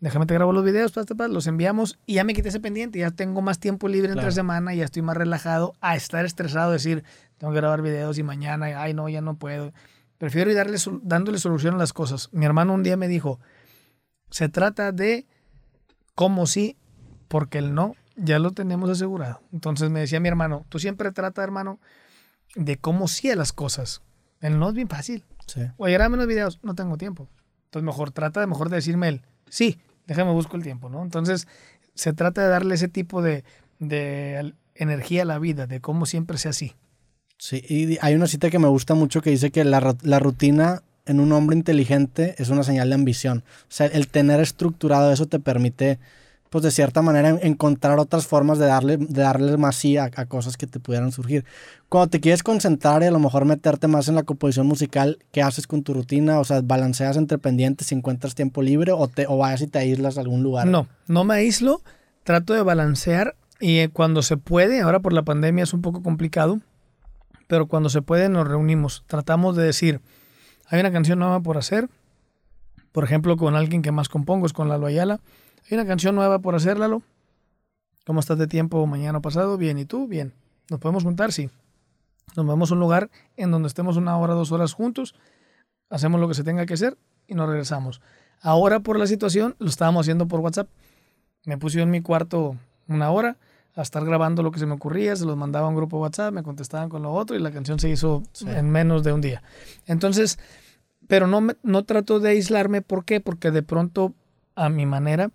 déjame 0.00 0.26
te 0.26 0.34
grabo 0.34 0.52
los 0.52 0.62
videos, 0.62 0.92
los 1.30 1.46
enviamos 1.46 1.98
y 2.04 2.14
ya 2.14 2.24
me 2.24 2.34
quité 2.34 2.50
ese 2.50 2.60
pendiente, 2.60 2.98
ya 2.98 3.10
tengo 3.10 3.40
más 3.40 3.58
tiempo 3.58 3.88
libre 3.88 4.10
entre 4.10 4.24
Claro. 4.24 4.34
semana, 4.34 4.74
ya 4.74 4.84
estoy 4.84 5.00
más 5.00 5.16
relajado 5.16 5.72
a 5.80 5.96
estar 5.96 6.26
estresado, 6.26 6.72
decir, 6.72 7.04
tengo 7.38 7.54
que 7.54 7.60
grabar 7.60 7.80
videos 7.80 8.18
y 8.18 8.22
mañana, 8.22 8.66
ay 8.82 8.92
no, 8.92 9.08
ya 9.08 9.22
no 9.22 9.36
puedo. 9.38 9.72
Prefiero 10.18 10.50
ir 10.50 10.58
darle, 10.58 10.76
dándole 11.02 11.38
solución 11.38 11.76
a 11.76 11.78
las 11.78 11.94
cosas. 11.94 12.28
Mi 12.32 12.44
hermano 12.44 12.74
un 12.74 12.82
día 12.82 12.98
me 12.98 13.08
dijo, 13.08 13.40
se 14.28 14.50
trata 14.50 14.92
de 14.92 15.26
como 16.20 16.46
sí, 16.46 16.76
porque 17.28 17.56
el 17.56 17.72
no 17.72 17.96
ya 18.14 18.38
lo 18.38 18.50
tenemos 18.50 18.90
asegurado. 18.90 19.40
Entonces 19.54 19.88
me 19.88 20.00
decía 20.00 20.20
mi 20.20 20.28
hermano, 20.28 20.66
tú 20.68 20.78
siempre 20.78 21.12
trata, 21.12 21.42
hermano, 21.42 21.80
de 22.54 22.76
cómo 22.76 23.08
sí 23.08 23.30
a 23.30 23.36
las 23.36 23.54
cosas. 23.54 24.02
El 24.42 24.58
no 24.58 24.68
es 24.68 24.74
bien 24.74 24.86
fácil. 24.86 25.24
Sí. 25.46 25.62
Oye, 25.78 25.94
graba 25.94 26.10
menos 26.10 26.26
videos, 26.26 26.60
no 26.62 26.74
tengo 26.74 26.98
tiempo. 26.98 27.26
Entonces 27.64 27.86
mejor 27.86 28.10
trata 28.10 28.38
de 28.40 28.46
mejor 28.46 28.68
de 28.68 28.76
decirme 28.76 29.08
el 29.08 29.22
sí, 29.48 29.78
déjame 30.06 30.32
busco 30.32 30.58
el 30.58 30.62
tiempo, 30.62 30.90
¿no? 30.90 31.02
Entonces 31.02 31.48
se 31.94 32.12
trata 32.12 32.42
de 32.42 32.48
darle 32.48 32.74
ese 32.74 32.88
tipo 32.88 33.22
de, 33.22 33.42
de 33.78 34.52
energía 34.74 35.22
a 35.22 35.24
la 35.24 35.38
vida, 35.38 35.66
de 35.66 35.80
cómo 35.80 36.04
siempre 36.04 36.36
sea 36.36 36.50
así. 36.50 36.74
Sí, 37.38 37.64
y 37.66 37.96
hay 38.02 38.14
una 38.14 38.26
cita 38.26 38.50
que 38.50 38.58
me 38.58 38.68
gusta 38.68 38.92
mucho 38.92 39.22
que 39.22 39.30
dice 39.30 39.50
que 39.50 39.64
la, 39.64 39.96
la 40.02 40.18
rutina 40.18 40.82
en 41.06 41.20
un 41.20 41.32
hombre 41.32 41.56
inteligente 41.56 42.34
es 42.38 42.48
una 42.50 42.62
señal 42.62 42.88
de 42.88 42.94
ambición. 42.94 43.44
O 43.62 43.66
sea, 43.68 43.86
el 43.86 44.08
tener 44.08 44.40
estructurado 44.40 45.12
eso 45.12 45.26
te 45.26 45.38
permite, 45.40 45.98
pues 46.50 46.62
de 46.64 46.70
cierta 46.70 47.02
manera, 47.02 47.30
en- 47.30 47.40
encontrar 47.42 47.98
otras 47.98 48.26
formas 48.26 48.58
de 48.58 48.66
darle, 48.66 48.96
de 48.96 49.22
darle 49.22 49.56
más 49.56 49.76
sí 49.76 49.96
a, 49.96 50.10
cosas 50.26 50.56
que 50.56 50.66
te 50.66 50.80
pudieran 50.80 51.12
surgir. 51.12 51.44
Cuando 51.88 52.10
te 52.10 52.20
quieres 52.20 52.42
concentrar 52.42 53.02
y 53.02 53.06
a 53.06 53.10
lo 53.10 53.18
mejor 53.18 53.44
meterte 53.44 53.88
más 53.88 54.08
en 54.08 54.14
la 54.14 54.22
composición 54.22 54.66
musical, 54.66 55.18
¿qué 55.32 55.42
haces 55.42 55.66
con 55.66 55.82
tu 55.82 55.94
rutina? 55.94 56.38
O 56.38 56.44
sea, 56.44 56.60
¿balanceas 56.62 57.16
entre 57.16 57.38
pendientes 57.38 57.88
si 57.88 57.94
encuentras 57.94 58.34
tiempo 58.34 58.62
libre 58.62 58.92
o, 58.92 59.08
te, 59.08 59.26
o 59.28 59.38
vayas 59.38 59.62
y 59.62 59.66
te 59.66 59.78
aíslas 59.78 60.18
a 60.18 60.20
algún 60.20 60.42
lugar? 60.42 60.66
No, 60.66 60.86
no 61.08 61.24
me 61.24 61.34
aíslo, 61.34 61.82
trato 62.24 62.52
de 62.54 62.62
balancear 62.62 63.34
y 63.58 63.78
eh, 63.78 63.88
cuando 63.92 64.22
se 64.22 64.36
puede, 64.36 64.80
ahora 64.80 65.00
por 65.00 65.12
la 65.12 65.22
pandemia 65.22 65.64
es 65.64 65.72
un 65.74 65.82
poco 65.82 66.02
complicado, 66.02 66.60
pero 67.46 67.66
cuando 67.66 67.88
se 67.90 68.02
puede 68.02 68.28
nos 68.28 68.46
reunimos, 68.46 69.02
tratamos 69.06 69.56
de 69.56 69.64
decir, 69.64 70.00
hay 70.70 70.80
una 70.80 70.92
canción 70.92 71.18
nueva 71.18 71.40
por 71.40 71.58
hacer, 71.58 71.88
por 72.92 73.02
ejemplo, 73.02 73.36
con 73.36 73.56
alguien 73.56 73.82
que 73.82 73.90
más 73.90 74.08
compongo 74.08 74.46
es 74.46 74.52
con 74.52 74.68
Lalo 74.68 74.86
Ayala, 74.86 75.20
hay 75.68 75.76
una 75.76 75.84
canción 75.84 76.14
nueva 76.14 76.38
por 76.38 76.54
hacer, 76.54 76.78
Lalo, 76.78 77.02
¿cómo 78.06 78.20
estás 78.20 78.38
de 78.38 78.46
tiempo 78.46 78.86
mañana 78.86 79.18
o 79.18 79.20
pasado? 79.20 79.56
Bien, 79.56 79.78
¿y 79.78 79.84
tú? 79.84 80.06
Bien, 80.06 80.32
¿nos 80.70 80.78
podemos 80.78 81.02
juntar? 81.02 81.32
Sí. 81.32 81.50
Nos 82.36 82.46
vamos 82.46 82.70
a 82.70 82.74
un 82.74 82.80
lugar 82.80 83.10
en 83.36 83.50
donde 83.50 83.66
estemos 83.66 83.96
una 83.96 84.16
hora, 84.16 84.34
dos 84.34 84.52
horas 84.52 84.72
juntos, 84.72 85.16
hacemos 85.90 86.20
lo 86.20 86.28
que 86.28 86.34
se 86.34 86.44
tenga 86.44 86.64
que 86.66 86.74
hacer 86.74 86.96
y 87.26 87.34
nos 87.34 87.48
regresamos. 87.48 88.00
Ahora 88.40 88.78
por 88.78 88.96
la 88.96 89.08
situación 89.08 89.56
lo 89.58 89.68
estábamos 89.68 90.04
haciendo 90.04 90.28
por 90.28 90.38
WhatsApp. 90.38 90.68
Me 91.46 91.58
puse 91.58 91.80
en 91.80 91.90
mi 91.90 92.00
cuarto 92.00 92.56
una 92.86 93.10
hora 93.10 93.38
a 93.80 93.84
estar 93.84 94.04
grabando 94.04 94.42
lo 94.42 94.50
que 94.50 94.58
se 94.58 94.66
me 94.66 94.74
ocurría, 94.74 95.14
se 95.16 95.24
los 95.24 95.36
mandaba 95.36 95.66
a 95.66 95.68
un 95.70 95.76
grupo 95.76 95.98
WhatsApp, 95.98 96.32
me 96.32 96.42
contestaban 96.42 96.88
con 96.88 97.02
lo 97.02 97.12
otro 97.12 97.36
y 97.36 97.40
la 97.40 97.50
canción 97.50 97.78
se 97.78 97.88
hizo 97.88 98.22
Sí. 98.32 98.46
en 98.48 98.70
menos 98.70 99.02
de 99.02 99.12
un 99.12 99.20
día. 99.20 99.42
Entonces, 99.86 100.38
pero 101.08 101.26
no, 101.26 101.40
me- 101.40 101.56
no 101.62 101.84
trato 101.84 102.20
de 102.20 102.30
aislarme, 102.30 102.82
¿por 102.82 103.04
qué? 103.04 103.20
Porque 103.20 103.50
de 103.50 103.62
pronto, 103.62 104.14
a 104.54 104.68
mi 104.68 104.86
manera, 104.86 105.30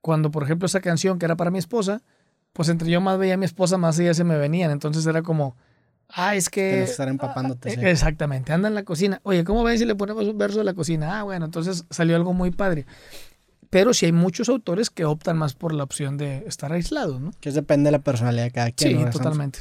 cuando 0.00 0.30
por 0.30 0.42
ejemplo 0.42 0.66
esa 0.66 0.80
canción 0.80 1.18
que 1.18 1.24
era 1.26 1.36
para 1.36 1.50
mi 1.50 1.58
esposa, 1.58 2.02
pues 2.52 2.68
entre 2.68 2.90
yo 2.90 3.00
más 3.00 3.18
veía 3.18 3.34
a 3.34 3.36
mi 3.36 3.44
esposa, 3.44 3.78
más 3.78 3.98
ella 3.98 4.14
se 4.14 4.24
me 4.24 4.36
venían. 4.36 4.70
Entonces 4.70 5.06
era 5.06 5.22
como, 5.22 5.56
ah, 6.08 6.34
es 6.34 6.50
que... 6.50 6.82
Estar 6.82 7.08
empapándote. 7.08 7.70
Ah, 7.70 7.72
sí. 7.74 7.80
eh, 7.80 7.90
Exactamente, 7.90 8.52
anda 8.52 8.68
en 8.68 8.74
la 8.74 8.82
cocina. 8.82 9.20
Oye, 9.22 9.44
¿cómo 9.44 9.62
ven 9.62 9.78
si 9.78 9.84
le 9.84 9.94
ponemos 9.94 10.24
un 10.26 10.36
verso 10.36 10.58
de 10.58 10.64
la 10.64 10.74
cocina? 10.74 11.20
Ah, 11.20 11.22
bueno, 11.22 11.44
entonces 11.44 11.84
salió 11.90 12.16
algo 12.16 12.32
muy 12.32 12.50
padre. 12.50 12.86
Pero 13.70 13.94
sí 13.94 14.06
hay 14.06 14.12
muchos 14.12 14.48
autores 14.48 14.90
que 14.90 15.04
optan 15.04 15.38
más 15.38 15.54
por 15.54 15.72
la 15.72 15.84
opción 15.84 16.16
de 16.16 16.44
estar 16.46 16.72
aislados, 16.72 17.20
¿no? 17.20 17.30
Que 17.40 17.52
depende 17.52 17.88
de 17.88 17.92
la 17.92 18.00
personalidad 18.00 18.44
de 18.44 18.50
cada 18.50 18.72
quien. 18.72 18.98
Sí, 18.98 19.10
totalmente. 19.10 19.60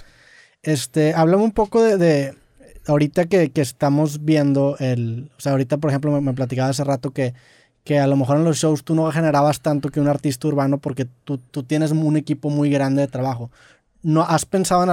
Este, 0.63 1.13
háblame 1.13 1.43
un 1.43 1.51
poco 1.51 1.81
de, 1.81 1.97
de 1.97 2.35
ahorita 2.87 3.25
que, 3.25 3.51
que 3.51 3.61
estamos 3.61 4.25
viendo 4.25 4.75
el, 4.79 5.29
o 5.37 5.41
sea, 5.41 5.53
ahorita 5.53 5.77
por 5.77 5.91
ejemplo 5.91 6.11
me, 6.11 6.21
me 6.21 6.33
platicaba 6.33 6.69
hace 6.69 6.83
rato 6.83 7.11
que, 7.11 7.33
que 7.83 7.99
a 7.99 8.07
lo 8.07 8.15
mejor 8.15 8.37
en 8.37 8.43
los 8.43 8.57
shows 8.57 8.83
tú 8.83 8.95
no 8.95 9.09
generabas 9.11 9.61
tanto 9.61 9.89
que 9.89 9.99
un 9.99 10.07
artista 10.07 10.47
urbano 10.47 10.79
porque 10.79 11.05
tú, 11.23 11.37
tú 11.37 11.63
tienes 11.63 11.91
un 11.91 12.17
equipo 12.17 12.49
muy 12.49 12.69
grande 12.69 13.01
de 13.01 13.07
trabajo. 13.07 13.51
¿No 14.01 14.21
has 14.23 14.45
pensado 14.45 14.85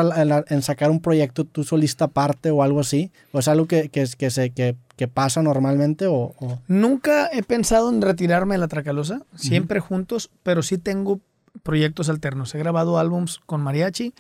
en, 0.49 0.63
sacar 0.63 0.91
un 0.91 1.01
proyecto 1.01 1.45
tú 1.45 1.63
solista 1.63 2.07
aparte 2.07 2.51
o 2.51 2.63
algo 2.63 2.81
así? 2.81 3.13
¿O 3.33 3.39
es 3.39 3.47
algo 3.47 3.67
que, 3.67 3.89
que, 3.89 4.05
que, 4.19 4.31
se, 4.31 4.51
que, 4.51 4.75
que 4.97 5.07
pasa 5.07 5.43
normalmente 5.43 6.07
o, 6.09 6.35
o- 6.41 6.59
Nunca 6.67 7.29
he 7.33 7.43
pensado 7.45 7.89
en 7.91 8.03
retirarme 8.03 8.57
de 8.57 8.59
la 8.59 8.69
Tracalosa, 8.69 9.23
siempre 9.37 9.79
juntos, 9.81 10.31
pero 10.43 10.63
sí 10.63 10.77
tengo 10.79 11.21
proyectos 11.63 12.09
alternos. 12.09 12.53
He 12.55 12.59
grabado 12.59 12.99
álbums 12.99 13.39
con 13.47 13.61
mariachi, 13.63 14.13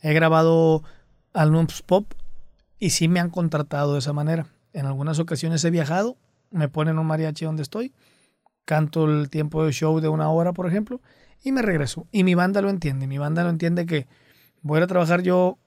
he 0.00 0.12
grabado 0.14 0.82
álbums 1.34 1.82
pop 1.82 2.06
y 2.78 2.90
sí 2.90 3.08
me 3.08 3.20
han 3.20 3.28
contratado 3.30 3.92
de 3.92 3.98
esa 3.98 4.12
manera. 4.14 4.46
En 4.72 4.86
algunas 4.86 5.18
ocasiones 5.18 5.62
he 5.64 5.70
viajado, 5.70 6.16
me 6.50 6.68
ponen 6.68 6.98
un 6.98 7.06
mariachi 7.06 7.44
donde 7.44 7.62
estoy, 7.62 7.92
canto 8.64 9.04
el 9.04 9.28
tiempo 9.28 9.64
de 9.64 9.72
show 9.72 10.00
de 10.00 10.08
una 10.08 10.30
hora, 10.30 10.52
por 10.52 10.66
ejemplo, 10.66 11.00
y 11.44 11.52
me 11.52 11.60
regreso. 11.62 12.06
Y 12.12 12.24
mi 12.24 12.34
banda 12.34 12.62
lo 12.62 12.70
entiende, 12.70 13.06
mi 13.06 13.18
banda 13.18 13.44
lo 13.44 13.50
entiende 13.50 13.84
que 13.86 14.06
voy 14.62 14.80
a 14.80 14.86
trabajar 14.86 15.22
yo 15.22 15.58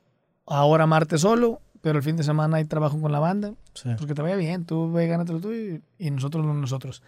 ahora 0.48 0.86
martes 0.88 1.22
solo, 1.22 1.62
pero 1.82 1.98
el 1.98 2.04
fin 2.04 2.16
de 2.18 2.24
semana 2.24 2.58
hay 2.58 2.66
trabajo 2.66 3.00
con 3.00 3.12
la 3.12 3.20
banda, 3.20 3.54
Sí. 3.74 3.90
pues 3.96 4.06
que 4.08 4.14
te 4.16 4.22
vaya 4.22 4.36
bien, 4.36 4.66
tú 4.66 4.92
ve, 4.92 5.08
gánatelo 5.08 5.40
tú 5.40 5.54
y, 5.54 5.82
y 6.00 6.12
nosotros 6.12 6.46
lo 6.46 6.54
nosotros. 6.54 7.04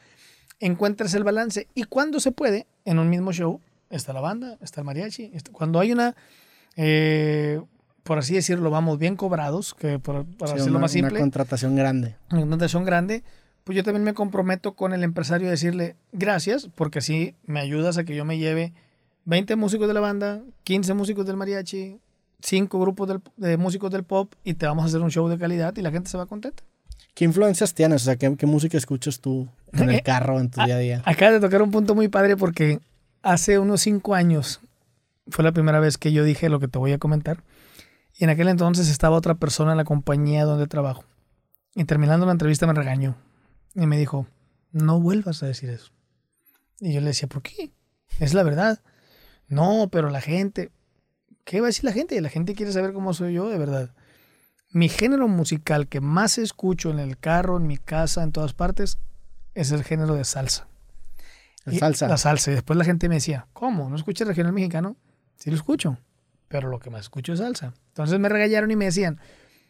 Encuentres 0.59 1.14
el 1.14 1.23
balance 1.23 1.68
y 1.76 1.84
cuando 1.84 2.19
se 2.19 2.31
puede, 2.31 2.68
en 2.85 2.99
un 2.99 3.09
mismo 3.09 3.31
show, 3.31 3.61
está 3.89 4.11
la 4.14 4.22
banda, 4.22 4.57
está 4.61 4.81
el 4.81 4.85
mariachi. 4.85 5.31
está- 5.34 5.51
cuando 5.51 5.80
hay 5.80 5.91
una, 5.91 6.15
eh, 6.76 7.61
por 8.03 8.18
así 8.19 8.34
decirlo, 8.34 8.69
vamos 8.69 8.97
bien 8.99 9.15
cobrados, 9.15 9.73
que 9.73 9.99
por, 9.99 10.26
para 10.38 10.53
Sí, 10.53 10.57
hacerlo 10.59 10.77
una, 10.77 10.84
más 10.84 10.91
simple, 10.91 11.11
una 11.14 11.19
contratación 11.22 11.76
grande. 11.76 12.15
una 12.31 12.41
contratación 12.41 12.85
grande, 12.85 13.23
pues 13.64 13.76
yo 13.76 13.84
también 13.84 14.03
me 14.03 14.14
comprometo 14.14 14.73
con 14.76 14.93
el 14.93 15.03
empresario 15.03 15.47
a 15.47 15.51
decirle 15.51 15.95
gracias, 16.11 16.69
porque 16.76 16.99
así 16.99 17.35
me 17.45 17.59
ayudas 17.59 17.97
a 17.97 18.03
que 18.03 18.15
yo 18.15 18.26
me 18.26 18.38
lleve 18.38 18.73
20 19.28 19.56
músicos 19.58 19.88
de 19.90 19.94
la 19.94 19.99
banda, 19.99 20.41
15 20.64 20.94
músicos 20.94 21.26
del 21.26 21.36
mariachi, 21.36 21.99
5 22.41 22.80
grupos 22.80 23.08
del- 23.10 23.22
de 23.36 23.58
músicos 23.58 23.91
del 23.91 24.04
pop 24.04 24.34
y 24.44 24.54
te 24.54 24.66
vamos 24.66 24.84
a 24.84 24.88
hacer 24.88 25.02
un 25.02 25.12
show 25.12 25.28
de 25.28 25.38
calidad 25.38 25.76
y 25.76 25.82
la 25.82 25.91
gente 25.91 26.10
se 26.10 26.18
va 26.18 26.26
contenta. 26.28 26.64
¿Qué 27.14 27.26
influencias 27.26 27.74
tienes? 27.74 28.04
O 28.04 28.06
sea, 28.06 28.16
¿qué, 28.16 28.36
qué 28.38 28.45
música 28.45 28.78
escuchas 28.78 29.20
tú 29.20 29.49
en 29.74 29.90
el 29.90 30.02
carro, 30.04 30.40
en 30.40 30.49
tu 30.49 30.64
día 30.64 30.76
a 30.76 30.80
día? 30.80 31.02
Acaba 31.06 31.34
de 31.34 31.40
tocar 31.41 31.62
un 31.62 31.72
punto 31.72 31.94
muy 31.94 32.08
padre 32.08 32.38
porque 32.38 32.80
hace 33.22 33.60
unos 33.60 33.82
5 33.82 34.16
años 34.16 34.62
fue 35.28 35.44
la 35.44 35.52
primera 35.52 35.80
vez 35.82 35.98
que 35.98 36.14
yo 36.14 36.24
dije 36.24 36.48
lo 36.48 36.60
que 36.62 36.68
te 36.70 36.80
voy 36.80 36.94
a 36.94 36.98
comentar. 36.99 37.44
Y 38.18 38.24
en 38.24 38.30
aquel 38.30 38.48
entonces 38.48 38.88
estaba 38.90 39.18
otra 39.18 39.36
persona 39.36 39.72
en 39.72 39.78
la 39.78 39.84
compañía 39.84 40.45
donde 40.45 40.68
trabajo. 40.68 41.04
Y 41.76 41.84
terminando 41.84 42.26
la 42.26 42.32
entrevista 42.32 42.66
me 42.66 42.74
regañó. 42.74 43.16
Y 43.76 43.86
me 43.88 43.98
dijo, 43.98 44.26
no 44.72 44.99
vuelvas 45.02 45.44
a 45.44 45.48
decir 45.48 45.70
eso. 45.70 45.91
Y 46.80 46.94
yo 46.94 47.02
le 47.02 47.08
decía, 47.08 47.28
¿por 47.28 47.41
qué? 47.41 47.72
Es 48.20 48.34
la 48.34 48.41
verdad. 48.44 48.80
No, 49.48 49.90
pero 49.91 50.10
la 50.10 50.22
gente, 50.22 50.72
¿qué 51.44 51.61
va 51.61 51.68
a 51.68 51.69
decir 51.69 51.86
la 51.86 51.94
gente? 51.94 52.19
La 52.22 52.30
gente 52.30 52.56
quiere 52.56 52.72
saber 52.72 52.94
cómo 52.94 53.14
soy 53.14 53.34
yo 53.34 53.49
de 53.49 53.57
verdad. 53.57 53.91
Mi 54.72 54.90
género 54.90 55.28
musical 55.28 55.88
que 55.88 56.02
más 56.02 56.38
escucho 56.38 56.91
en 56.91 56.99
el 56.99 57.18
carro, 57.18 57.57
en 57.57 57.68
mi 57.68 57.78
casa, 57.78 58.24
en 58.24 58.32
todas 58.32 58.53
partes, 58.53 58.98
es 59.53 59.72
el 59.72 59.84
género 59.84 60.15
de 60.15 60.26
salsa. 60.26 60.68
La 61.65 61.74
salsa. 61.74 62.07
La 62.07 62.18
salsa. 62.18 62.52
Y 62.52 62.56
después 62.56 62.78
la 62.78 62.86
gente 62.86 63.10
me 63.10 63.15
decía, 63.15 63.48
¿cómo? 63.53 63.90
¿No 63.90 63.95
escuchas 63.95 64.28
regional 64.28 64.53
mexicano? 64.53 64.98
Sí 65.38 65.49
lo 65.49 65.56
escucho, 65.56 65.98
pero 66.48 66.69
lo 66.69 66.80
que 66.80 66.90
más 66.90 67.02
escucho 67.02 67.34
es 67.34 67.40
salsa. 67.40 67.74
Entonces 67.90 68.19
me 68.19 68.30
regañaron 68.30 68.69
y 68.72 68.76
me 68.76 68.86
decían, 68.86 69.19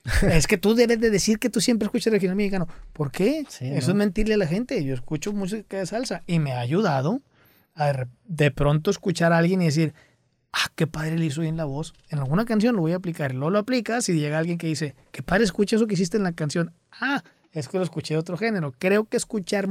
es 0.23 0.47
que 0.47 0.57
tú 0.57 0.73
debes 0.73 0.99
de 0.99 1.09
decir 1.09 1.39
que 1.39 1.49
tú 1.49 1.61
siempre 1.61 1.85
escuchas 1.85 2.11
regional 2.11 2.35
mexicano. 2.35 2.67
¿Por 2.93 3.11
qué? 3.11 3.45
Eso 3.59 3.91
es 3.91 3.93
mentirle 3.93 4.33
a 4.33 4.37
la 4.37 4.47
gente. 4.47 4.83
Yo 4.83 4.93
escucho 4.93 5.33
música 5.33 5.77
de 5.77 5.85
salsa 5.85 6.23
y 6.25 6.39
me 6.39 6.53
ha 6.53 6.59
ayudado 6.59 7.21
a 7.77 8.07
de 8.25 8.51
pronto 8.51 8.91
escuchar 8.91 9.31
a 9.31 9.37
alguien 9.37 9.61
y 9.61 9.65
decir, 9.65 9.93
ah, 10.51 10.71
qué 10.75 10.87
padre 10.87 11.17
le 11.17 11.25
hizo 11.25 11.41
bien 11.41 11.55
la 11.55 11.65
voz. 11.65 11.93
En 12.09 12.19
alguna 12.19 12.45
canción 12.45 12.75
lo 12.75 12.81
voy 12.81 12.93
a 12.93 12.97
aplicar. 12.97 13.33
Luego 13.33 13.51
lo 13.51 13.59
aplicas 13.59 14.09
y 14.09 14.19
llega 14.19 14.39
alguien 14.39 14.57
que 14.57 14.67
dice, 14.67 14.95
qué 15.11 15.23
padre 15.23 15.43
escucha 15.43 15.75
eso 15.75 15.87
que 15.87 15.93
hiciste 15.93 16.17
en 16.17 16.23
la 16.23 16.33
canción. 16.33 16.73
Ah, 16.91 17.23
es 17.51 17.67
que 17.67 17.77
lo 17.77 17.83
escuché 17.83 18.15
de 18.15 18.19
otro 18.19 18.37
género. 18.37 18.73
Creo 18.77 19.05
que 19.05 19.17
escuchar 19.17 19.67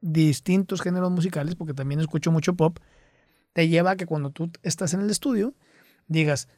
distintos 0.00 0.82
géneros 0.82 1.10
musicales, 1.10 1.54
porque 1.54 1.74
también 1.74 2.00
escucho 2.00 2.30
mucho 2.30 2.54
pop, 2.54 2.78
te 3.52 3.68
lleva 3.68 3.92
a 3.92 3.96
que 3.96 4.06
cuando 4.06 4.30
tú 4.30 4.50
estás 4.62 4.94
en 4.94 5.00
el 5.00 5.10
estudio 5.10 5.54
digas, 6.06 6.48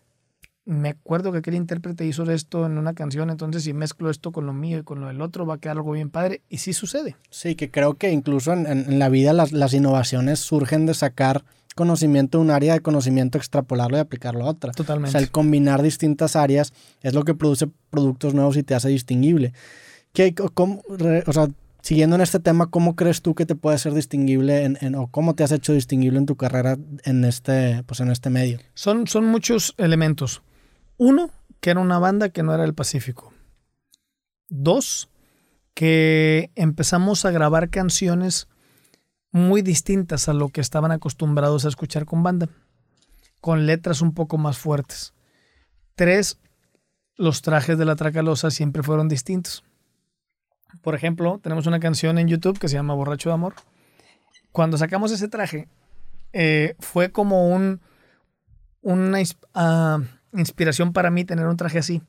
me 0.70 0.90
acuerdo 0.90 1.32
que 1.32 1.38
aquel 1.38 1.54
intérprete 1.54 2.06
hizo 2.06 2.22
esto 2.30 2.64
en 2.64 2.78
una 2.78 2.94
canción, 2.94 3.28
entonces 3.28 3.64
si 3.64 3.72
mezclo 3.72 4.08
esto 4.08 4.30
con 4.30 4.46
lo 4.46 4.52
mío 4.52 4.78
y 4.78 4.82
con 4.84 5.00
lo 5.00 5.08
del 5.08 5.20
otro 5.20 5.44
va 5.44 5.54
a 5.54 5.58
quedar 5.58 5.78
algo 5.78 5.92
bien 5.92 6.10
padre. 6.10 6.42
Y 6.48 6.58
sí 6.58 6.72
sucede. 6.72 7.16
Sí, 7.28 7.56
que 7.56 7.72
creo 7.72 7.94
que 7.94 8.12
incluso 8.12 8.52
en, 8.52 8.98
la 9.00 9.08
vida 9.08 9.32
las, 9.32 9.50
las, 9.50 9.74
innovaciones 9.74 10.38
surgen 10.38 10.86
de 10.86 10.94
sacar 10.94 11.44
conocimiento 11.74 12.38
de 12.38 12.44
un 12.44 12.50
área 12.52 12.74
de 12.74 12.80
conocimiento, 12.80 13.36
extrapolarlo 13.36 13.96
y 13.96 14.00
aplicarlo 14.00 14.44
a 14.44 14.50
otra. 14.50 14.70
Totalmente. 14.70 15.08
O 15.08 15.12
sea, 15.12 15.20
el 15.20 15.32
combinar 15.32 15.82
distintas 15.82 16.36
áreas 16.36 16.72
es 17.02 17.14
lo 17.14 17.24
que 17.24 17.34
produce 17.34 17.68
productos 17.90 18.34
nuevos 18.34 18.56
y 18.56 18.62
te 18.62 18.74
hace 18.76 18.90
distinguible. 18.90 19.52
¿Qué, 20.12 20.34
cómo, 20.54 20.82
o 21.26 21.32
sea, 21.32 21.48
siguiendo 21.82 22.14
en 22.14 22.22
este 22.22 22.38
tema, 22.38 22.70
¿cómo 22.70 22.94
crees 22.94 23.22
tú 23.22 23.34
que 23.34 23.44
te 23.44 23.56
puede 23.56 23.78
ser 23.78 23.92
distinguible 23.94 24.64
en, 24.64 24.94
o 24.94 25.08
cómo 25.08 25.34
te 25.34 25.42
has 25.42 25.50
hecho 25.50 25.72
distinguible 25.72 26.18
en 26.18 26.26
tu 26.26 26.36
carrera 26.36 26.78
en 27.04 27.24
este, 27.24 27.82
pues 27.86 27.98
en 27.98 28.10
este 28.10 28.30
medio? 28.30 28.58
Son, 28.74 29.08
son 29.08 29.24
muchos 29.24 29.74
elementos. 29.78 30.42
Uno, 31.00 31.30
que 31.62 31.70
era 31.70 31.80
una 31.80 31.98
banda 31.98 32.28
que 32.28 32.42
no 32.42 32.52
era 32.52 32.62
el 32.62 32.74
Pacífico. 32.74 33.32
Dos, 34.50 35.08
que 35.72 36.50
empezamos 36.56 37.24
a 37.24 37.30
grabar 37.30 37.70
canciones 37.70 38.48
muy 39.32 39.62
distintas 39.62 40.28
a 40.28 40.34
lo 40.34 40.50
que 40.50 40.60
estaban 40.60 40.92
acostumbrados 40.92 41.64
a 41.64 41.68
escuchar 41.68 42.04
con 42.04 42.22
banda, 42.22 42.50
con 43.40 43.64
letras 43.64 44.02
un 44.02 44.12
poco 44.12 44.36
más 44.36 44.58
fuertes. 44.58 45.14
Tres, 45.94 46.38
los 47.16 47.40
trajes 47.40 47.78
de 47.78 47.86
la 47.86 47.96
Tracalosa 47.96 48.50
siempre 48.50 48.82
fueron 48.82 49.08
distintos. 49.08 49.64
Por 50.82 50.94
ejemplo, 50.94 51.40
tenemos 51.42 51.66
una 51.66 51.80
canción 51.80 52.18
en 52.18 52.28
YouTube 52.28 52.58
que 52.58 52.68
se 52.68 52.74
llama 52.74 52.92
Borracho 52.92 53.30
de 53.30 53.36
Amor. 53.36 53.54
Cuando 54.52 54.76
sacamos 54.76 55.12
ese 55.12 55.28
traje, 55.28 55.66
eh, 56.34 56.74
fue 56.78 57.10
como 57.10 57.48
un, 57.48 57.80
una 58.82 59.18
ah, 59.54 60.00
inspiración 60.32 60.92
para 60.92 61.10
mí 61.10 61.24
tener 61.24 61.46
un 61.46 61.56
traje 61.56 61.78
así. 61.78 62.02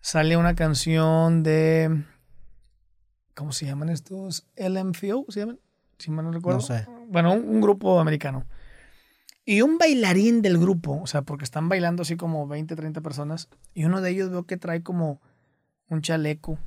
Sale 0.00 0.36
una 0.36 0.54
canción 0.54 1.42
de... 1.42 2.04
¿Cómo 3.34 3.52
se 3.52 3.66
llaman 3.66 3.88
estos? 3.88 4.46
LMFO, 4.56 5.26
¿se 5.28 5.40
llaman? 5.40 5.58
Si 5.98 6.10
mal 6.10 6.24
no 6.24 6.32
recuerdo. 6.32 6.60
No 6.60 6.66
sé. 6.66 6.86
Bueno, 7.08 7.32
un, 7.32 7.60
grupo 7.60 8.00
americano. 8.00 8.46
Y 9.44 9.62
un 9.62 9.78
bailarín 9.78 10.42
del 10.42 10.58
grupo, 10.58 11.00
o 11.02 11.06
sea, 11.06 11.22
porque 11.22 11.44
están 11.44 11.68
bailando 11.68 12.02
así 12.02 12.16
como 12.16 12.46
20, 12.46 12.76
30 12.76 13.00
personas. 13.00 13.48
Y 13.74 13.84
uno 13.84 14.00
de 14.00 14.10
ellos 14.10 14.30
veo 14.30 14.44
que 14.44 14.56
trae 14.56 14.82
como 14.82 15.20
un 15.88 16.02
chaleco 16.02 16.58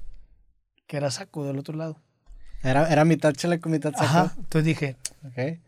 que 0.88 0.98
era 0.98 1.12
saco 1.12 1.46
del 1.46 1.60
otro 1.60 1.76
lado. 1.76 2.00
Era, 2.62 2.92
era 2.92 3.06
mitad 3.06 3.34
chaleco, 3.34 3.70
mitad 3.70 3.92
saco. 3.92 4.04
Ajá. 4.04 4.34
Entonces 4.38 4.66
dije, 4.66 4.96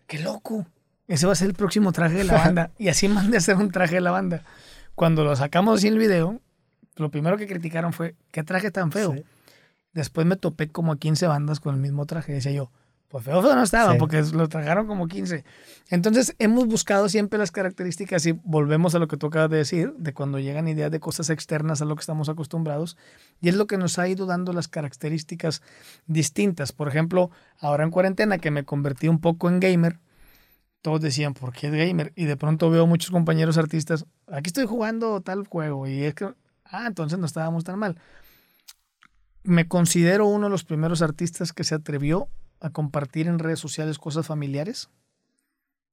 qué 0.07 0.19
loco. 0.19 0.65
Ese 1.07 1.26
va 1.26 1.34
a 1.34 1.35
ser 1.35 1.47
el 1.47 1.53
próximo 1.53 1.91
traje 1.91 2.15
de 2.15 2.23
la 2.23 2.34
banda. 2.34 2.72
y 2.77 2.88
así 2.88 3.07
mandé 3.07 3.38
a 3.38 3.39
hacer 3.39 3.57
un 3.57 3.69
traje 3.72 3.95
de 3.95 4.01
la 4.01 4.11
banda. 4.11 4.43
Cuando 4.95 5.23
lo 5.23 5.35
sacamos 5.35 5.80
así 5.80 5.88
el 5.88 5.97
video, 5.97 6.39
lo 6.95 7.09
primero 7.09 7.38
que 7.38 7.47
criticaron 7.47 7.93
fue, 7.93 8.15
¿qué 8.31 8.43
traje 8.43 8.72
tan 8.72 8.91
feo? 8.91 9.15
Después 9.93 10.26
me 10.27 10.35
topé 10.35 10.69
como 10.69 10.91
a 10.91 10.97
15 10.97 11.27
bandas 11.27 11.59
con 11.59 11.76
el 11.76 11.81
mismo 11.81 12.05
traje. 12.05 12.34
Decía 12.34 12.51
yo, 12.51 12.72
pues 13.11 13.26
feo, 13.26 13.41
no 13.41 13.61
estaba, 13.61 13.97
porque 13.97 14.22
lo 14.34 14.47
trajeron 14.47 14.88
como 14.88 15.07
15. 15.07 15.43
Entonces, 15.89 16.34
hemos 16.39 16.65
buscado 16.68 17.09
siempre 17.09 17.38
las 17.38 17.51
características 17.51 18.26
y 18.26 18.31
volvemos 18.31 18.95
a 18.95 18.99
lo 18.99 19.09
que 19.09 19.18
tú 19.18 19.27
acabas 19.27 19.49
de 19.49 19.57
decir, 19.57 19.93
de 19.97 20.13
cuando 20.13 20.39
llegan 20.39 20.69
ideas 20.69 20.91
de 20.91 21.01
cosas 21.01 21.30
externas 21.30 21.81
a 21.81 21.85
lo 21.85 21.95
que 21.95 22.01
estamos 22.01 22.30
acostumbrados. 22.30 22.97
Y 23.41 23.49
es 23.49 23.55
lo 23.55 23.68
que 23.68 23.77
nos 23.77 23.99
ha 23.99 24.07
ido 24.07 24.26
dando 24.26 24.53
las 24.53 24.69
características 24.69 25.61
distintas. 26.07 26.72
Por 26.72 26.88
ejemplo, 26.88 27.31
ahora 27.59 27.84
en 27.84 27.91
cuarentena, 27.91 28.38
que 28.38 28.49
me 28.49 28.63
convertí 28.63 29.09
un 29.09 29.19
poco 29.19 29.49
en 29.49 29.59
gamer, 29.59 29.99
todos 30.82 31.02
decían, 31.02 31.34
¿por 31.34 31.53
qué 31.53 31.68
es 31.68 31.74
gamer? 31.74 32.12
Y 32.16 32.26
de 32.26 32.38
pronto 32.38 32.70
veo 32.70 32.88
muchos 32.88 33.12
compañeros 33.12 33.58
artistas, 33.58 34.06
aquí 34.28 34.48
estoy 34.48 34.66
jugando 34.66 35.22
tal 35.22 35.48
juego. 35.48 35.88
Y 35.88 36.03
es 36.03 36.16
que, 36.16 36.34
ah, 36.66 36.88
entonces 36.88 37.20
no 37.20 37.26
estábamos 37.26 37.64
tan 37.64 37.78
mal. 37.78 37.99
Me 39.44 39.68
considero 39.68 40.28
uno 40.28 40.48
de 40.48 40.52
los 40.52 40.64
primeros 40.64 41.02
artistas 41.02 41.53
que 41.53 41.64
se 41.64 41.76
atrevió 41.76 42.30
a 42.60 42.70
compartir 42.70 43.28
en 43.28 43.40
redes 43.40 43.60
sociales 43.60 43.98
cosas 43.98 44.26
familiares. 44.28 44.90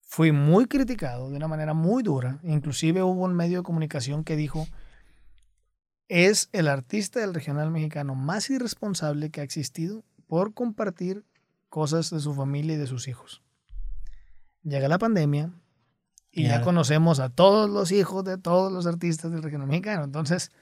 Fui 0.00 0.32
muy 0.32 0.66
criticado 0.66 1.30
de 1.30 1.36
una 1.36 1.48
manera 1.48 1.74
muy 1.74 2.02
dura. 2.02 2.38
Inclusive 2.42 3.02
hubo 3.02 3.24
un 3.24 3.34
medio 3.34 3.58
de 3.58 3.64
comunicación 3.64 4.24
que 4.24 4.36
dijo, 4.36 4.66
es 6.08 6.48
el 6.52 6.68
artista 6.68 7.20
del 7.20 7.34
regional 7.34 7.70
mexicano 7.70 8.14
más 8.14 8.48
irresponsable 8.48 9.30
que 9.30 9.42
ha 9.42 9.44
existido 9.44 10.02
por 10.26 10.54
compartir 10.54 11.24
cosas 11.68 12.08
de 12.10 12.20
su 12.20 12.34
familia 12.34 12.74
y 12.74 12.78
de 12.78 12.86
sus 12.86 13.08
hijos. 13.08 13.42
Llega 14.68 14.88
la 14.88 14.98
pandemia 14.98 15.50
y 16.30 16.44
ya 16.44 16.60
conocemos 16.60 17.20
a 17.20 17.30
todos 17.30 17.70
los 17.70 17.90
hijos 17.90 18.22
de 18.24 18.36
todos 18.36 18.70
los 18.70 18.86
artistas 18.86 19.32
del 19.32 19.42
regional 19.42 19.66
mexicano. 19.66 20.04
Entonces, 20.04 20.52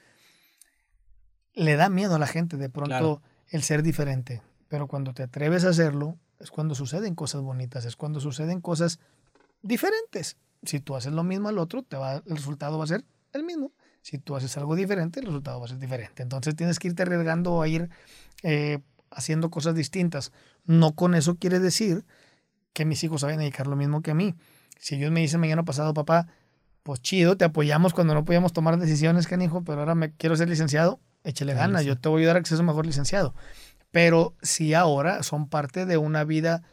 le 1.53 1.75
da 1.75 1.89
miedo 1.89 2.15
a 2.15 2.19
la 2.19 2.27
gente 2.27 2.55
de 2.55 2.69
pronto 2.69 3.21
el 3.49 3.63
ser 3.63 3.83
diferente. 3.83 4.41
Pero 4.69 4.87
cuando 4.87 5.13
te 5.13 5.23
atreves 5.23 5.65
a 5.65 5.69
hacerlo, 5.69 6.17
es 6.39 6.51
cuando 6.51 6.73
suceden 6.73 7.15
cosas 7.15 7.41
bonitas, 7.41 7.85
es 7.85 7.95
cuando 7.95 8.19
suceden 8.19 8.61
cosas 8.61 8.99
diferentes. 9.61 10.37
Si 10.63 10.79
tú 10.79 10.95
haces 10.95 11.11
lo 11.11 11.23
mismo 11.23 11.49
al 11.49 11.57
otro, 11.57 11.83
te 11.83 11.97
va, 11.97 12.15
el 12.15 12.37
resultado 12.37 12.77
va 12.77 12.85
a 12.85 12.87
ser 12.87 13.03
el 13.33 13.43
mismo. 13.43 13.71
Si 14.01 14.17
tú 14.17 14.35
haces 14.35 14.55
algo 14.57 14.75
diferente, 14.75 15.19
el 15.19 15.25
resultado 15.25 15.59
va 15.59 15.65
a 15.65 15.69
ser 15.69 15.79
diferente. 15.79 16.23
Entonces 16.23 16.55
tienes 16.55 16.79
que 16.79 16.87
irte 16.87 17.03
arriesgando 17.03 17.61
a 17.61 17.67
ir 17.67 17.89
eh, 18.43 18.79
haciendo 19.11 19.49
cosas 19.49 19.75
distintas. 19.75 20.31
No 20.63 20.93
con 20.93 21.13
eso 21.13 21.35
quiere 21.35 21.59
decir 21.59 22.05
que 22.77 22.85
mis 22.85 23.03
hijos 23.03 23.21
saben 23.21 23.39
dedicar 23.39 23.65
lo 23.65 23.75
mismo 23.75 24.03
que 24.03 24.11
a 24.11 24.13
mí. 24.13 24.35
Si 24.77 24.95
ellos 24.95 25.11
me 25.11 25.21
dicen 25.21 25.39
mañana 25.39 25.65
pasado, 25.65 25.93
papá, 25.93 26.27
pues 26.83 27.01
chido, 27.01 27.35
te 27.35 27.45
apoyamos 27.45 27.93
cuando 27.93 28.13
no 28.13 28.23
podíamos 28.23 28.53
tomar 28.53 28.77
decisiones, 28.77 29.27
canijo, 29.27 29.63
pero 29.63 29.79
ahora 29.79 29.95
me 29.95 30.13
quiero 30.13 30.35
ser 30.35 30.47
licenciado, 30.47 30.99
échale 31.23 31.55
ganas, 31.55 31.83
yo 31.85 31.99
te 31.99 32.07
voy 32.07 32.19
a 32.19 32.21
ayudar 32.21 32.37
a 32.37 32.41
que 32.41 32.47
seas 32.47 32.59
un 32.59 32.67
mejor 32.67 32.85
licenciado 32.85 33.33
pero 33.91 34.35
sí 34.41 34.73
ahora 34.73 35.23
son 35.23 35.49
parte 35.49 35.85
de 35.85 35.97
una 35.97 36.23
vida 36.23 36.63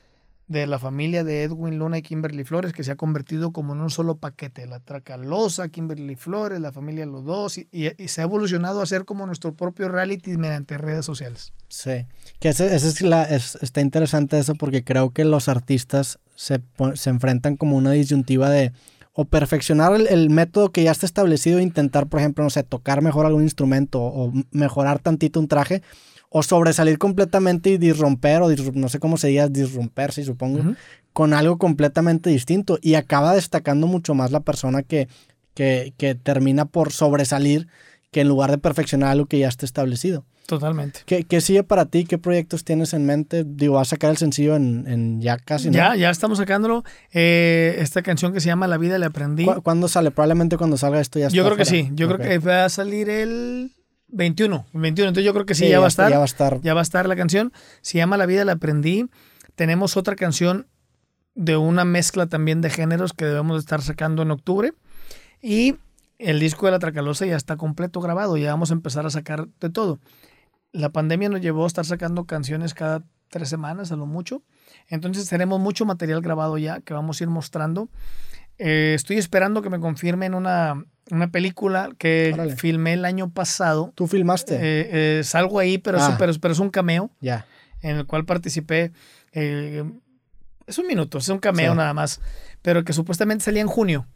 de 0.47 0.67
la 0.67 0.79
familia 0.79 1.25
de 1.25 1.43
Edwin 1.43 1.79
Luna 1.79 1.99
y 1.99 2.03
Kimberly 2.03 2.45
Flores, 2.45 2.73
que 2.73 2.85
se 2.85 2.93
ha 2.93 2.97
convertido 2.97 3.53
como 3.53 3.73
en 3.73 3.81
un 3.81 3.91
solo 3.91 4.17
paquete. 4.19 4.67
La 4.67 4.79
Tracalosa, 4.79 5.69
Kimberly 5.69 6.17
Flores, 6.17 6.61
la 6.61 6.71
familia 6.71 7.07
Los 7.07 7.25
Dos, 7.25 7.59
y, 7.59 7.91
se 8.09 8.21
ha 8.21 8.25
evolucionado 8.25 8.83
a 8.83 8.87
ser 8.87 9.05
como 9.05 9.27
nuestro 9.27 9.55
propio 9.55 9.89
reality 9.89 10.37
mediante 10.37 10.77
redes 10.77 11.07
sociales. 11.07 11.53
Sí, 11.69 12.07
que 12.41 12.51
ese, 12.51 12.75
es 12.75 13.01
la, 13.01 13.25
está 13.25 13.81
interesante 13.81 14.39
eso 14.39 14.55
porque 14.55 14.85
creo 14.85 15.11
que 15.11 15.25
los 15.25 15.49
artistas 15.49 16.19
se, 16.35 16.61
se 16.95 17.11
enfrentan 17.11 17.57
como 17.57 17.77
una 17.77 17.93
disyuntiva 17.93 18.51
de 18.51 18.73
o 19.17 19.25
perfeccionar 19.25 19.95
el, 19.95 20.09
el, 20.09 20.29
método 20.29 20.73
que 20.73 20.83
ya 20.83 20.91
está 20.91 21.07
establecido, 21.07 21.61
intentar, 21.61 22.09
por 22.09 22.19
ejemplo, 22.19 22.43
no 22.43 22.51
sé, 22.51 22.65
tocar 22.65 23.01
mejor 23.01 23.27
algún 23.27 23.45
instrumento 23.45 24.03
o 24.03 24.33
mejorar 24.51 24.99
tantito 24.99 25.39
un 25.39 25.47
traje, 25.47 25.83
o 26.37 26.43
sobresalir 26.43 26.99
completamente 26.99 27.71
y 27.71 27.79
disromper, 27.79 28.43
o 28.43 28.51
no 28.73 28.89
sé 28.89 28.99
cómo 28.99 29.17
se 29.19 29.29
diga, 29.29 29.47
disromperse, 29.47 30.25
supongo, 30.25 30.75
con 31.13 31.33
algo 31.33 31.59
completamente 31.59 32.29
distinto. 32.29 32.77
Y 32.83 32.95
acaba 32.95 33.35
destacando 33.35 33.87
mucho 33.87 34.17
más 34.17 34.33
la 34.33 34.41
persona 34.41 34.83
que, 34.83 35.07
que, 35.55 35.95
que, 35.97 36.17
termina 36.17 36.65
por 36.65 36.91
sobresalir 36.91 37.69
que 38.11 38.23
en 38.23 38.29
lugar 38.29 38.51
de 38.51 38.59
perfeccionar 38.59 39.11
algo 39.11 39.27
que 39.27 39.39
ya 39.39 39.47
está 39.47 39.65
establecido. 39.65 40.25
Totalmente. 40.47 41.03
¿Qué, 41.07 41.23
¿Qué, 41.23 41.41
sigue 41.41 41.63
para 41.63 41.85
ti? 41.85 42.05
¿Qué 42.05 42.19
proyectos 42.19 42.65
tienes 42.65 42.95
en 42.95 43.07
mente? 43.07 43.45
Digo, 43.47 43.75
vas 43.75 43.87
a 43.87 43.91
sacar 43.91 44.11
el 44.11 44.17
sencillo 44.17 44.57
en, 44.57 44.89
en 44.89 45.21
ya 45.21 45.37
casi, 45.37 45.69
¿no? 45.69 45.77
Ya, 45.77 45.95
ya 45.95 46.11
estamos 46.11 46.39
sacándolo. 46.39 46.83
Eh, 47.13 47.77
esta 47.79 48.03
canción 48.03 48.33
que 48.33 48.41
se 48.41 48.49
llama 48.49 48.67
La 48.67 48.77
vida 48.77 48.99
le 48.99 49.07
aprendí. 49.07 49.47
¿Cuándo 49.63 49.87
sale? 49.87 50.11
Probablemente 50.11 50.57
cuando 50.57 50.77
salga 50.79 51.01
esto 51.01 51.21
ya 51.21 51.29
está 51.29 51.37
Yo 51.37 51.45
creo 51.45 51.57
que 51.57 51.65
sí. 51.65 51.91
Yo 51.93 52.09
creo 52.09 52.19
que 52.19 52.39
va 52.39 52.65
a 52.65 52.69
salir 52.71 53.09
el 53.09 53.71
21, 54.15 54.67
21. 54.73 55.09
Entonces 55.09 55.25
yo 55.25 55.33
creo 55.33 55.45
que 55.45 55.55
sí, 55.55 55.69
ya, 55.69 55.81
va 55.81 55.87
a 55.87 55.89
estar. 55.89 56.11
Ya 56.11 56.19
va 56.19 56.25
a 56.25 56.27
estar. 56.27 56.61
Ya 56.61 56.75
va 56.75 56.81
a 56.81 56.83
estar 56.83 57.07
la 57.09 57.17
canción. 57.17 57.53
Se 57.83 57.99
llama 57.99 58.17
La 58.17 58.27
vida 58.27 58.45
la 58.45 58.53
aprendí. 58.53 59.09
Tenemos 59.55 59.97
otra 59.97 60.17
canción 60.17 60.67
de 61.35 61.57
una 61.57 61.85
mezcla 61.85 62.27
también 62.27 62.61
de 62.61 62.71
géneros 62.71 63.13
que 63.13 63.25
debemos 63.25 63.59
estar 63.59 63.83
sacando 63.83 64.23
en 64.23 64.31
octubre. 64.31 64.73
Y 65.43 65.77
el 66.19 66.41
disco 66.41 66.67
de 66.67 66.73
la 66.73 66.79
Tracalosa 66.79 67.27
ya 67.27 67.37
está 67.37 67.57
completo 67.57 68.01
grabado, 68.01 68.37
ya 68.37 68.51
vamos 68.51 68.71
a 68.71 68.75
empezar 68.75 69.05
a 69.05 69.11
sacar 69.11 69.49
de 69.61 69.71
todo. 69.71 69.99
La 70.73 70.91
pandemia 70.91 71.29
nos 71.29 71.41
llevó 71.41 71.65
a 71.65 71.67
estar 71.67 71.85
sacando 71.85 72.25
canciones 72.25 72.73
cada 72.75 73.03
tres 73.29 73.49
semanas 73.49 73.91
a 73.91 73.97
lo 73.97 74.07
mucho. 74.07 74.43
Entonces 74.89 75.29
tenemos 75.29 75.61
mucho 75.61 75.85
material 75.85 76.21
grabado 76.21 76.57
ya 76.57 76.81
que 76.81 76.95
vamos 76.95 77.21
a 77.21 77.25
ir 77.25 77.31
mostrando. 77.31 77.89
Eh, 78.59 78.93
estoy 78.95 79.19
esperando 79.19 79.63
que 79.63 79.71
me 79.71 79.81
confirmen 79.81 80.35
una, 80.35 80.85
una 81.11 81.31
película 81.31 81.91
que 81.99 82.55
filmé 82.57 82.95
el 82.95 83.05
año 83.05 83.31
pasado. 83.31 83.93
¿Tú 83.95 84.07
filmaste? 84.07 84.55
Eh, 84.57 85.19
eh, 85.19 85.25
salgo 85.25 85.59
ahí, 85.59 85.79
pero, 85.79 85.99
es, 85.99 86.05
ah. 86.05 86.17
pero, 86.19 86.33
pero, 86.41 86.53
es 86.53 86.61
un 86.61 86.71
cameo. 86.71 87.11
Ya. 87.21 87.47
En 87.83 87.97
el 87.97 88.07
cual 88.07 88.25
participé. 88.25 88.93
es 89.33 90.79
un 90.79 90.87
minuto, 90.87 91.19
es 91.19 91.29
un 91.29 91.39
cameo 91.39 91.75
nada 91.75 91.95
más. 91.95 92.21
Pero 92.63 92.85
que 92.85 92.93
supuestamente 92.93 93.45
salía 93.45 93.61
en 93.61 93.69
junio. 93.69 94.07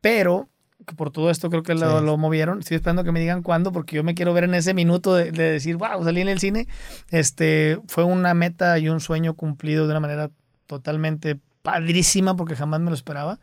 Pero 0.00 0.48
que 0.86 0.94
por 0.94 1.10
todo 1.10 1.30
esto 1.30 1.50
creo 1.50 1.62
que 1.62 1.74
lo, 1.74 2.16
movieron. 2.16 2.60
Estoy 2.60 2.76
esperando 2.76 3.04
que 3.04 3.12
me 3.12 3.20
digan 3.20 3.42
cuándo, 3.42 3.70
porque 3.70 3.96
yo 3.96 4.04
me 4.04 4.14
quiero 4.14 4.32
ver 4.32 4.44
en 4.44 4.54
ese 4.54 4.72
minuto 4.72 5.14
de, 5.14 5.30
de, 5.30 5.52
decir, 5.52 5.76
wow, 5.76 6.02
salí 6.02 6.22
en 6.22 6.28
el 6.28 6.38
cine. 6.38 6.68
Este, 7.10 7.78
fue 7.86 8.04
una 8.04 8.32
meta 8.32 8.78
y 8.78 8.88
un 8.88 9.00
sueño 9.00 9.34
cumplido 9.34 9.84
de 9.84 9.90
una 9.90 10.00
manera 10.00 10.30
totalmente 10.66 11.38
padrísima, 11.62 12.34
porque 12.36 12.56
jamás 12.56 12.80
me 12.80 12.88
lo 12.88 12.94
esperaba. 12.94 13.38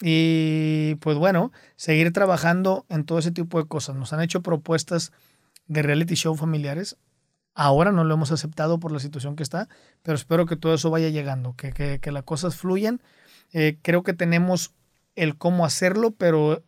Y 0.00 0.96
pues 0.96 1.16
bueno, 1.16 1.52
seguir 1.76 2.12
trabajando 2.12 2.84
en 2.88 3.04
todo 3.04 3.18
ese 3.18 3.30
tipo 3.30 3.58
de 3.58 3.66
cosas. 3.66 3.96
Nos 3.96 4.12
han 4.12 4.20
hecho 4.20 4.42
propuestas 4.42 5.12
de 5.66 5.82
reality 5.82 6.14
show 6.14 6.34
familiares. 6.36 6.96
Ahora 7.54 7.90
no 7.92 8.04
lo 8.04 8.14
hemos 8.14 8.32
aceptado 8.32 8.78
por 8.78 8.92
la 8.92 9.00
situación 9.00 9.34
que 9.36 9.42
está, 9.42 9.68
pero 10.02 10.14
espero 10.14 10.44
que 10.44 10.56
todo 10.56 10.74
eso 10.74 10.90
vaya 10.90 11.08
llegando, 11.08 11.54
que, 11.56 11.72
que, 11.72 12.00
que 12.00 12.12
las 12.12 12.24
cosas 12.24 12.54
fluyan. 12.56 13.00
Eh, 13.52 13.78
creo 13.80 14.02
que 14.02 14.12
tenemos 14.12 14.74
el 15.14 15.38
cómo 15.38 15.64
hacerlo, 15.64 16.10
pero 16.10 16.62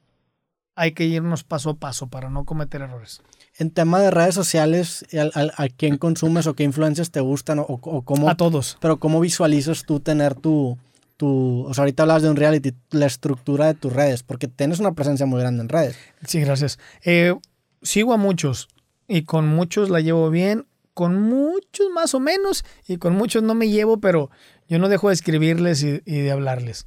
hay 0.74 0.92
que 0.92 1.04
irnos 1.04 1.44
paso 1.44 1.70
a 1.70 1.74
paso 1.74 2.06
para 2.06 2.30
no 2.30 2.44
cometer 2.44 2.80
errores. 2.80 3.20
En 3.58 3.70
tema 3.70 4.00
de 4.00 4.10
redes 4.10 4.34
sociales, 4.34 5.04
¿a, 5.12 5.62
a, 5.62 5.68
quién 5.68 5.98
consumes 5.98 6.46
o 6.46 6.54
qué 6.54 6.62
influencias 6.62 7.10
te 7.10 7.20
gustan 7.20 7.58
o, 7.58 7.66
o, 7.68 8.02
cómo? 8.02 8.30
A 8.30 8.36
todos. 8.36 8.78
Pero 8.80 8.98
¿cómo 8.98 9.20
visualizas 9.20 9.84
tú 9.84 9.98
tener 9.98 10.36
tu, 10.36 10.78
tu, 11.18 11.66
o 11.68 11.74
sea, 11.74 11.82
ahorita 11.82 12.04
hablas 12.04 12.22
de 12.22 12.30
un 12.30 12.36
reality, 12.36 12.72
la 12.90 13.06
estructura 13.06 13.66
de 13.66 13.74
tus 13.74 13.92
redes, 13.92 14.22
porque 14.22 14.48
tienes 14.48 14.78
una 14.78 14.92
presencia 14.92 15.26
muy 15.26 15.40
grande 15.40 15.62
en 15.62 15.68
redes. 15.68 15.96
Sí, 16.24 16.40
gracias. 16.40 16.78
Eh, 17.04 17.34
sigo 17.82 18.14
a 18.14 18.16
muchos 18.16 18.68
y 19.08 19.22
con 19.24 19.46
muchos 19.46 19.90
la 19.90 20.00
llevo 20.00 20.30
bien, 20.30 20.66
con 20.94 21.20
muchos 21.20 21.90
más 21.90 22.14
o 22.14 22.20
menos 22.20 22.64
y 22.86 22.96
con 22.98 23.14
muchos 23.14 23.42
no 23.42 23.54
me 23.54 23.68
llevo, 23.68 24.00
pero 24.00 24.30
yo 24.68 24.78
no 24.78 24.88
dejo 24.88 25.08
de 25.08 25.14
escribirles 25.14 25.82
y, 25.82 25.98
de 25.98 26.30
hablarles. 26.30 26.86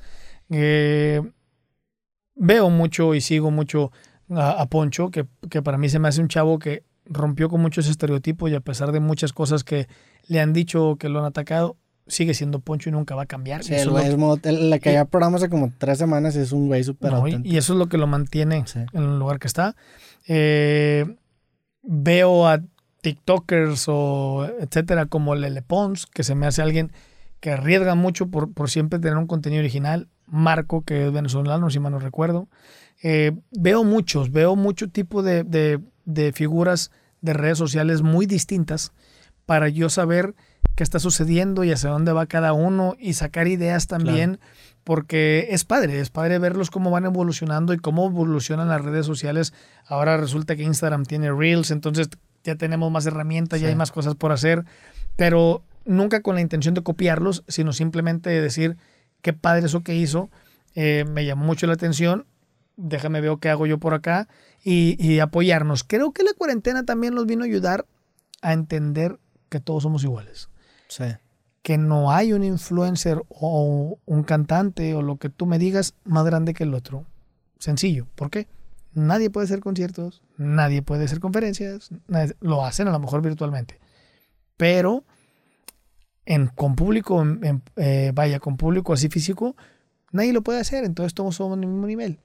Eh, 0.50 1.22
veo 2.36 2.70
mucho 2.70 3.14
y 3.14 3.22
sigo 3.22 3.52
mucho 3.52 3.92
a, 4.34 4.66
Poncho, 4.68 5.12
que, 5.12 5.28
que 5.50 5.62
para 5.62 5.78
mí 5.78 5.90
se 5.90 6.00
me 6.00 6.08
hace 6.08 6.22
un 6.22 6.30
chavo 6.30 6.58
que 6.58 6.86
rompió 7.04 7.50
con 7.50 7.62
muchos 7.62 7.90
estereotipos 7.90 8.50
y 8.50 8.56
a 8.56 8.62
pesar 8.62 8.94
de 8.94 9.02
muchas 9.02 9.34
cosas 9.34 9.66
que 9.66 9.88
le 10.28 10.40
han 10.40 10.54
dicho 10.54 10.96
que 10.98 11.10
lo 11.10 11.20
han 11.20 11.26
atacado, 11.26 11.76
sigue 12.08 12.34
siendo 12.34 12.60
Poncho 12.60 12.90
y 12.90 12.92
nunca 12.92 13.16
va 13.16 13.24
a 13.24 13.26
cambiar. 13.26 13.64
Sí, 13.64 13.74
el 13.74 13.90
güey 13.90 14.08
es 14.08 14.18
la 14.44 14.80
que 14.80 14.94
ya 14.94 15.06
programa 15.06 15.38
hace 15.38 15.50
como 15.50 15.72
tres 15.78 15.98
semanas 15.98 16.36
es 16.36 16.52
un 16.52 16.68
güey 16.68 16.84
súper 16.84 17.14
Y 17.44 17.58
eso 17.58 17.74
es 17.74 17.80
lo 17.80 17.88
que 17.88 17.98
lo 17.98 18.08
mantiene 18.08 18.64
en 18.76 19.04
el 19.04 19.20
lugar 19.20 19.40
que 19.40 19.48
está. 19.48 19.76
Eh, 20.28 21.16
veo 21.84 22.48
a 22.48 22.62
TikTokers 23.02 23.86
o 23.88 24.48
etcétera 24.60 25.06
como 25.06 25.36
Lele 25.36 25.62
Pons, 25.62 26.06
que 26.06 26.24
se 26.24 26.36
me 26.36 26.46
hace 26.46 26.62
alguien 26.62 26.92
que 27.40 27.52
arriesga 27.52 27.96
mucho 27.96 28.28
por, 28.28 28.54
por 28.54 28.70
siempre 28.70 29.00
tener 29.00 29.18
un 29.18 29.28
contenido 29.28 29.62
original. 29.62 30.08
Marco, 30.28 30.84
que 30.84 31.08
es 31.08 31.12
venezolano, 31.12 31.70
si 31.70 31.80
mal 31.80 31.92
no 31.92 32.00
recuerdo. 32.00 32.48
Eh, 33.04 33.34
veo 33.52 33.84
muchos, 33.84 34.32
veo 34.32 34.56
mucho 34.56 34.90
tipo 34.90 35.24
de, 35.24 35.44
de, 35.44 35.80
de 36.06 36.32
figuras 36.32 36.92
de 37.20 37.34
redes 37.34 37.58
sociales 37.58 38.02
muy 38.02 38.28
distintas 38.28 38.94
para 39.46 39.68
yo 39.70 39.90
saber 39.90 40.36
qué 40.76 40.84
está 40.84 41.00
sucediendo 41.00 41.64
y 41.64 41.72
hacia 41.72 41.90
dónde 41.90 42.12
va 42.12 42.26
cada 42.26 42.54
uno 42.54 42.96
y 43.00 43.14
sacar 43.14 43.48
ideas 43.48 43.88
también, 43.88 44.40
porque 44.84 45.48
es 45.52 45.64
padre, 45.64 46.00
es 46.00 46.10
padre 46.10 46.40
verlos 46.40 46.72
cómo 46.72 46.92
van 46.92 47.06
evolucionando 47.06 47.74
y 47.74 47.78
cómo 47.78 48.08
evolucionan 48.08 48.70
las 48.70 48.84
redes 48.84 49.06
sociales. 49.06 49.54
Ahora 49.86 50.18
resulta 50.18 50.56
que 50.56 50.64
Instagram 50.64 51.06
tiene 51.06 51.32
Reels, 51.32 51.72
entonces 51.72 52.10
ya 52.44 52.56
tenemos 52.56 52.92
más 52.92 53.06
herramientas, 53.06 53.62
ya 53.62 53.68
hay 53.68 53.76
más 53.76 53.92
cosas 53.92 54.16
por 54.16 54.32
hacer, 54.32 54.66
pero 55.16 55.64
nunca 55.86 56.22
con 56.22 56.36
la 56.36 56.42
intención 56.42 56.74
de 56.74 56.84
copiarlos, 56.84 57.44
sino 57.48 57.74
simplemente 57.74 58.30
de 58.30 58.42
decir 58.42 58.78
qué 59.22 59.34
padre 59.34 59.66
eso 59.66 59.82
que 59.82 59.96
hizo, 59.96 60.30
eh, 60.74 61.06
me 61.08 61.26
llamó 61.26 61.46
mucho 61.46 61.68
la 61.68 61.74
atención, 61.74 62.26
déjame 62.78 63.22
ver 63.22 63.38
qué 63.40 63.50
hago 63.50 63.68
yo 63.68 63.78
por 63.78 63.94
acá 63.94 64.28
y, 64.64 64.96
y 65.06 65.20
apoyarnos. 65.20 65.84
Creo 65.84 66.12
que 66.12 66.24
la 66.24 66.34
cuarentena 66.34 66.86
también 66.86 67.14
nos 67.14 67.26
vino 67.26 67.44
a 67.44 67.48
ayudar 67.48 67.86
a 68.42 68.54
entender 68.54 69.20
que 69.50 69.60
todos 69.60 69.84
somos 69.84 70.04
iguales. 70.04 70.51
Que 71.62 71.78
no 71.78 72.12
hay 72.12 72.34
un 72.34 72.44
influencer 72.44 73.22
o 73.30 74.00
un 74.06 74.24
cantante 74.24 74.94
o 74.96 75.02
lo 75.02 75.18
que 75.18 75.30
tú 75.30 75.46
me 75.46 75.60
digas 75.60 75.94
más 76.04 76.26
grande 76.26 76.54
que 76.54 76.64
el 76.64 76.74
otro. 76.74 77.06
Sencillo. 77.60 78.08
¿Por 78.16 78.30
qué? 78.30 78.48
Nadie 78.94 79.30
puede 79.30 79.46
hacer 79.46 79.62
conciertos, 79.62 80.22
nadie 80.38 80.82
puede 80.82 81.06
hacer 81.06 81.20
conferencias, 81.22 81.92
lo 82.42 82.66
hacen 82.66 82.90
a 82.90 82.92
lo 82.92 83.00
mejor 83.00 83.22
virtualmente. 83.22 83.80
Pero 84.58 85.06
en, 86.26 86.48
con 86.48 86.76
público, 86.76 87.24
eh, 87.78 88.12
vaya, 88.14 88.40
con 88.40 88.58
público 88.58 88.92
así 88.92 89.08
físico, 89.08 89.56
nadie 90.12 90.34
lo 90.34 90.42
puede 90.42 90.60
hacer, 90.60 90.84
entonces 90.84 91.14
todos 91.14 91.36
somos 91.36 91.58
en 91.58 91.64
el 91.64 91.70
mismo 91.70 91.88
nivel. 91.88 92.20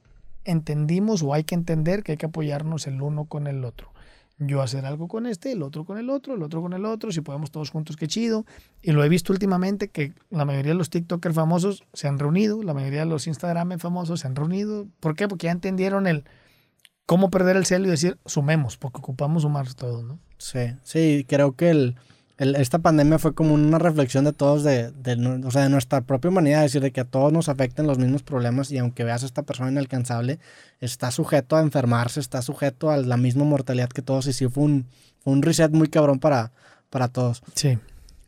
Entendimos 0.45 1.23
o 1.23 1.35
hay 1.35 1.45
que 1.45 1.55
entender 1.55 2.03
que 2.03 2.13
hay 2.13 2.19
que 2.19 2.27
apoyarnos 2.27 2.89
el 2.89 3.01
uno 3.01 3.27
con 3.27 3.47
el 3.47 3.65
otro 3.65 3.93
yo 4.39 4.61
hacer 4.61 4.85
algo 4.85 5.09
con 5.09 5.27
este, 5.27 5.53
el 5.53 5.63
otro 5.63 5.85
con 5.85 5.99
el 5.99 6.11
otro, 6.11 6.35
el 6.35 6.43
otro 6.43 6.61
con 6.61 6.73
el 6.73 6.85
otro, 6.85 7.11
si 7.11 7.21
podemos 7.23 7.51
todos 7.51 7.71
juntos, 7.71 7.97
qué 7.97 8.07
chido. 8.07 8.45
Y 8.83 8.93
lo 8.93 9.03
he 9.03 9.09
visto 9.09 9.33
últimamente 9.33 9.89
que 9.89 10.13
la 10.31 10.45
mayoría 10.45 10.73
de 10.73 10.79
los 10.79 10.91
TikTokers 10.91 11.35
famosos 11.35 11.85
se 11.93 12.09
han 12.09 12.19
reunido, 12.19 12.63
la 12.63 12.75
mayoría 12.75 13.01
de 13.01 13.07
los 13.07 13.27
Instagram 13.27 13.79
famosos 13.79 14.21
se 14.21 14.27
han 14.27 14.37
reunido. 14.37 14.87
¿Por 15.01 15.15
qué? 15.15 15.29
Porque 15.29 15.47
ya 15.47 15.53
entendieron 15.53 16.07
el 16.07 16.25
cómo 17.07 17.31
perder 17.31 17.57
el 17.57 17.65
celo 17.65 17.87
y 17.87 17.91
decir, 17.91 18.19
sumemos, 18.27 18.77
porque 18.77 18.99
ocupamos 18.99 19.43
sumar 19.43 19.73
todo, 19.75 20.03
¿no? 20.03 20.19
Sí, 20.39 20.73
sí, 20.83 21.25
creo 21.27 21.57
que 21.57 21.71
el 21.71 21.97
esta 22.39 22.79
pandemia 22.79 23.19
fue 23.19 23.35
como 23.35 23.55
una 23.55 23.79
reflexión 23.79 24.25
de 24.25 24.33
todos, 24.33 24.63
de, 24.63 24.91
de, 24.91 25.41
o 25.45 25.51
sea, 25.51 25.63
de 25.63 25.71
nuestra 25.71 26.03
propia 26.03 26.31
humanidad, 26.31 26.65
es 26.65 26.73
decir, 26.73 26.83
de 26.83 26.91
que 26.91 27.01
a 27.01 27.05
todos 27.05 27.33
nos 27.33 27.49
afecten 27.49 27.87
los 27.87 27.99
mismos 27.99 28.23
problemas 28.23 28.71
y 28.71 28.79
aunque 28.79 29.05
veas 29.05 29.23
a 29.23 29.27
esta 29.27 29.43
persona 29.43 29.71
inalcanzable, 29.71 30.39
está 30.81 31.11
sujeto 31.11 31.57
a 31.57 31.63
enfermarse, 31.63 32.21
está 32.21 32.43
sujeto 32.43 32.91
a 32.91 32.99
la 32.99 33.17
misma 33.17 33.45
mortalidad 33.45 33.89
que 33.89 34.03
todos 34.03 34.27
y 34.27 34.35
sí 34.35 34.49
fue 34.49 34.65
un, 34.65 34.87
fue 35.25 35.33
un 35.33 35.43
reset 35.43 35.73
muy 35.73 35.89
cabrón 35.89 36.19
para, 36.19 36.53
para 36.91 37.09
todos. 37.09 37.43
Sí. 37.55 37.79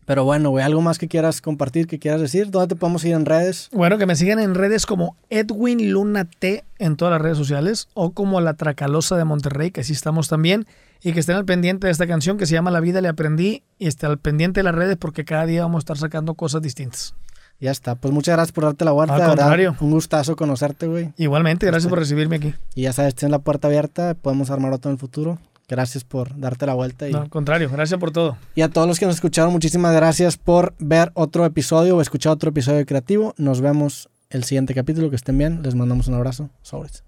Pero 0.07 0.25
bueno, 0.25 0.49
güey, 0.49 0.65
algo 0.65 0.81
más 0.81 0.97
que 0.97 1.07
quieras 1.07 1.43
compartir, 1.43 1.87
que 1.87 1.99
quieras 1.99 2.23
decir, 2.23 2.51
¿dónde 2.51 2.69
te 2.69 2.81
podemos 2.81 3.05
ir 3.05 3.13
en 3.13 3.27
redes? 3.27 3.69
Bueno, 3.73 3.99
que 3.99 4.07
me 4.07 4.17
sigan 4.17 4.39
en 4.39 4.55
redes 4.55 4.87
como 4.87 5.19
Edwin 5.29 5.93
Luna 5.93 6.25
T 6.25 6.65
en 6.79 6.97
todas 6.97 7.13
las 7.13 7.21
redes 7.21 7.37
sociales 7.37 7.89
o 7.93 8.13
como 8.13 8.41
La 8.41 8.55
Tracalosa 8.55 9.19
de 9.19 9.25
Monterrey, 9.25 9.71
que 9.71 9.83
así 9.83 9.93
estamos 9.93 10.29
también 10.29 10.67
y 11.03 11.13
que 11.13 11.21
estén 11.21 11.37
al 11.37 11.45
pendiente 11.45 11.87
de 11.87 11.93
esta 11.93 12.07
canción 12.07 12.39
que 12.39 12.47
se 12.47 12.55
llama 12.55 12.71
La 12.71 12.81
vida 12.81 13.01
le 13.01 13.09
aprendí 13.09 13.63
y 13.79 13.87
estén 13.87 14.11
al 14.11 14.19
pendiente 14.19 14.61
de 14.61 14.65
las 14.65 14.75
redes 14.75 14.97
porque 14.97 15.25
cada 15.25 15.47
día 15.47 15.63
vamos 15.63 15.81
a 15.81 15.81
estar 15.81 15.99
sacando 15.99 16.35
cosas 16.35 16.63
distintas. 16.63 17.15
Ya 17.61 17.73
está. 17.73 17.97
Pues 17.97 18.15
muchas 18.15 18.37
gracias 18.37 18.53
por 18.53 18.65
darte 18.65 18.85
la 18.85 18.93
vuelta. 18.93 19.17
Al 19.17 19.27
contrario. 19.27 19.77
un 19.81 19.91
gustazo 19.91 20.37
conocerte, 20.37 20.87
güey. 20.87 21.13
Igualmente, 21.17 21.67
gracias 21.67 21.85
este, 21.85 21.91
por 21.91 21.99
recibirme 21.99 22.37
aquí. 22.37 22.55
Y 22.75 22.83
ya 22.83 22.93
sabes, 22.93 23.15
tienes 23.15 23.33
la 23.33 23.41
puerta 23.41 23.67
abierta, 23.67 24.15
podemos 24.15 24.51
armar 24.51 24.73
otro 24.73 24.91
en 24.91 24.95
el 24.95 24.99
futuro. 25.01 25.39
Gracias 25.69 26.03
por 26.03 26.39
darte 26.39 26.67
la 26.67 26.75
vuelta. 26.75 27.09
Y... 27.09 27.13
No, 27.13 27.21
al 27.21 27.29
contrario, 27.29 27.69
gracias 27.71 27.99
por 27.99 28.11
todo. 28.11 28.39
Y 28.55 28.63
a 28.63 28.69
todos 28.69 28.87
los 28.87 28.99
que 28.99 29.07
nos 29.07 29.17
escucharon, 29.17 29.53
muchísimas 29.53 29.95
gracias 29.95 30.37
por 30.39 30.75
ver 30.79 31.11
otro 31.15 31.45
episodio 31.45 31.97
o 31.97 32.01
escuchar 32.01 32.33
otro 32.33 32.51
episodio 32.51 32.79
de 32.79 32.87
Creativo. 32.87 33.35
Nos 33.37 33.61
vemos 33.61 34.09
el 34.31 34.45
siguiente 34.45 34.75
capítulo. 34.75 35.11
Que 35.11 35.17
estén 35.17 35.37
bien. 35.37 35.63
Les 35.63 35.75
mandamos 35.75 36.09
un 36.09 36.15
abrazo. 36.15 36.49
Sobres. 36.63 37.08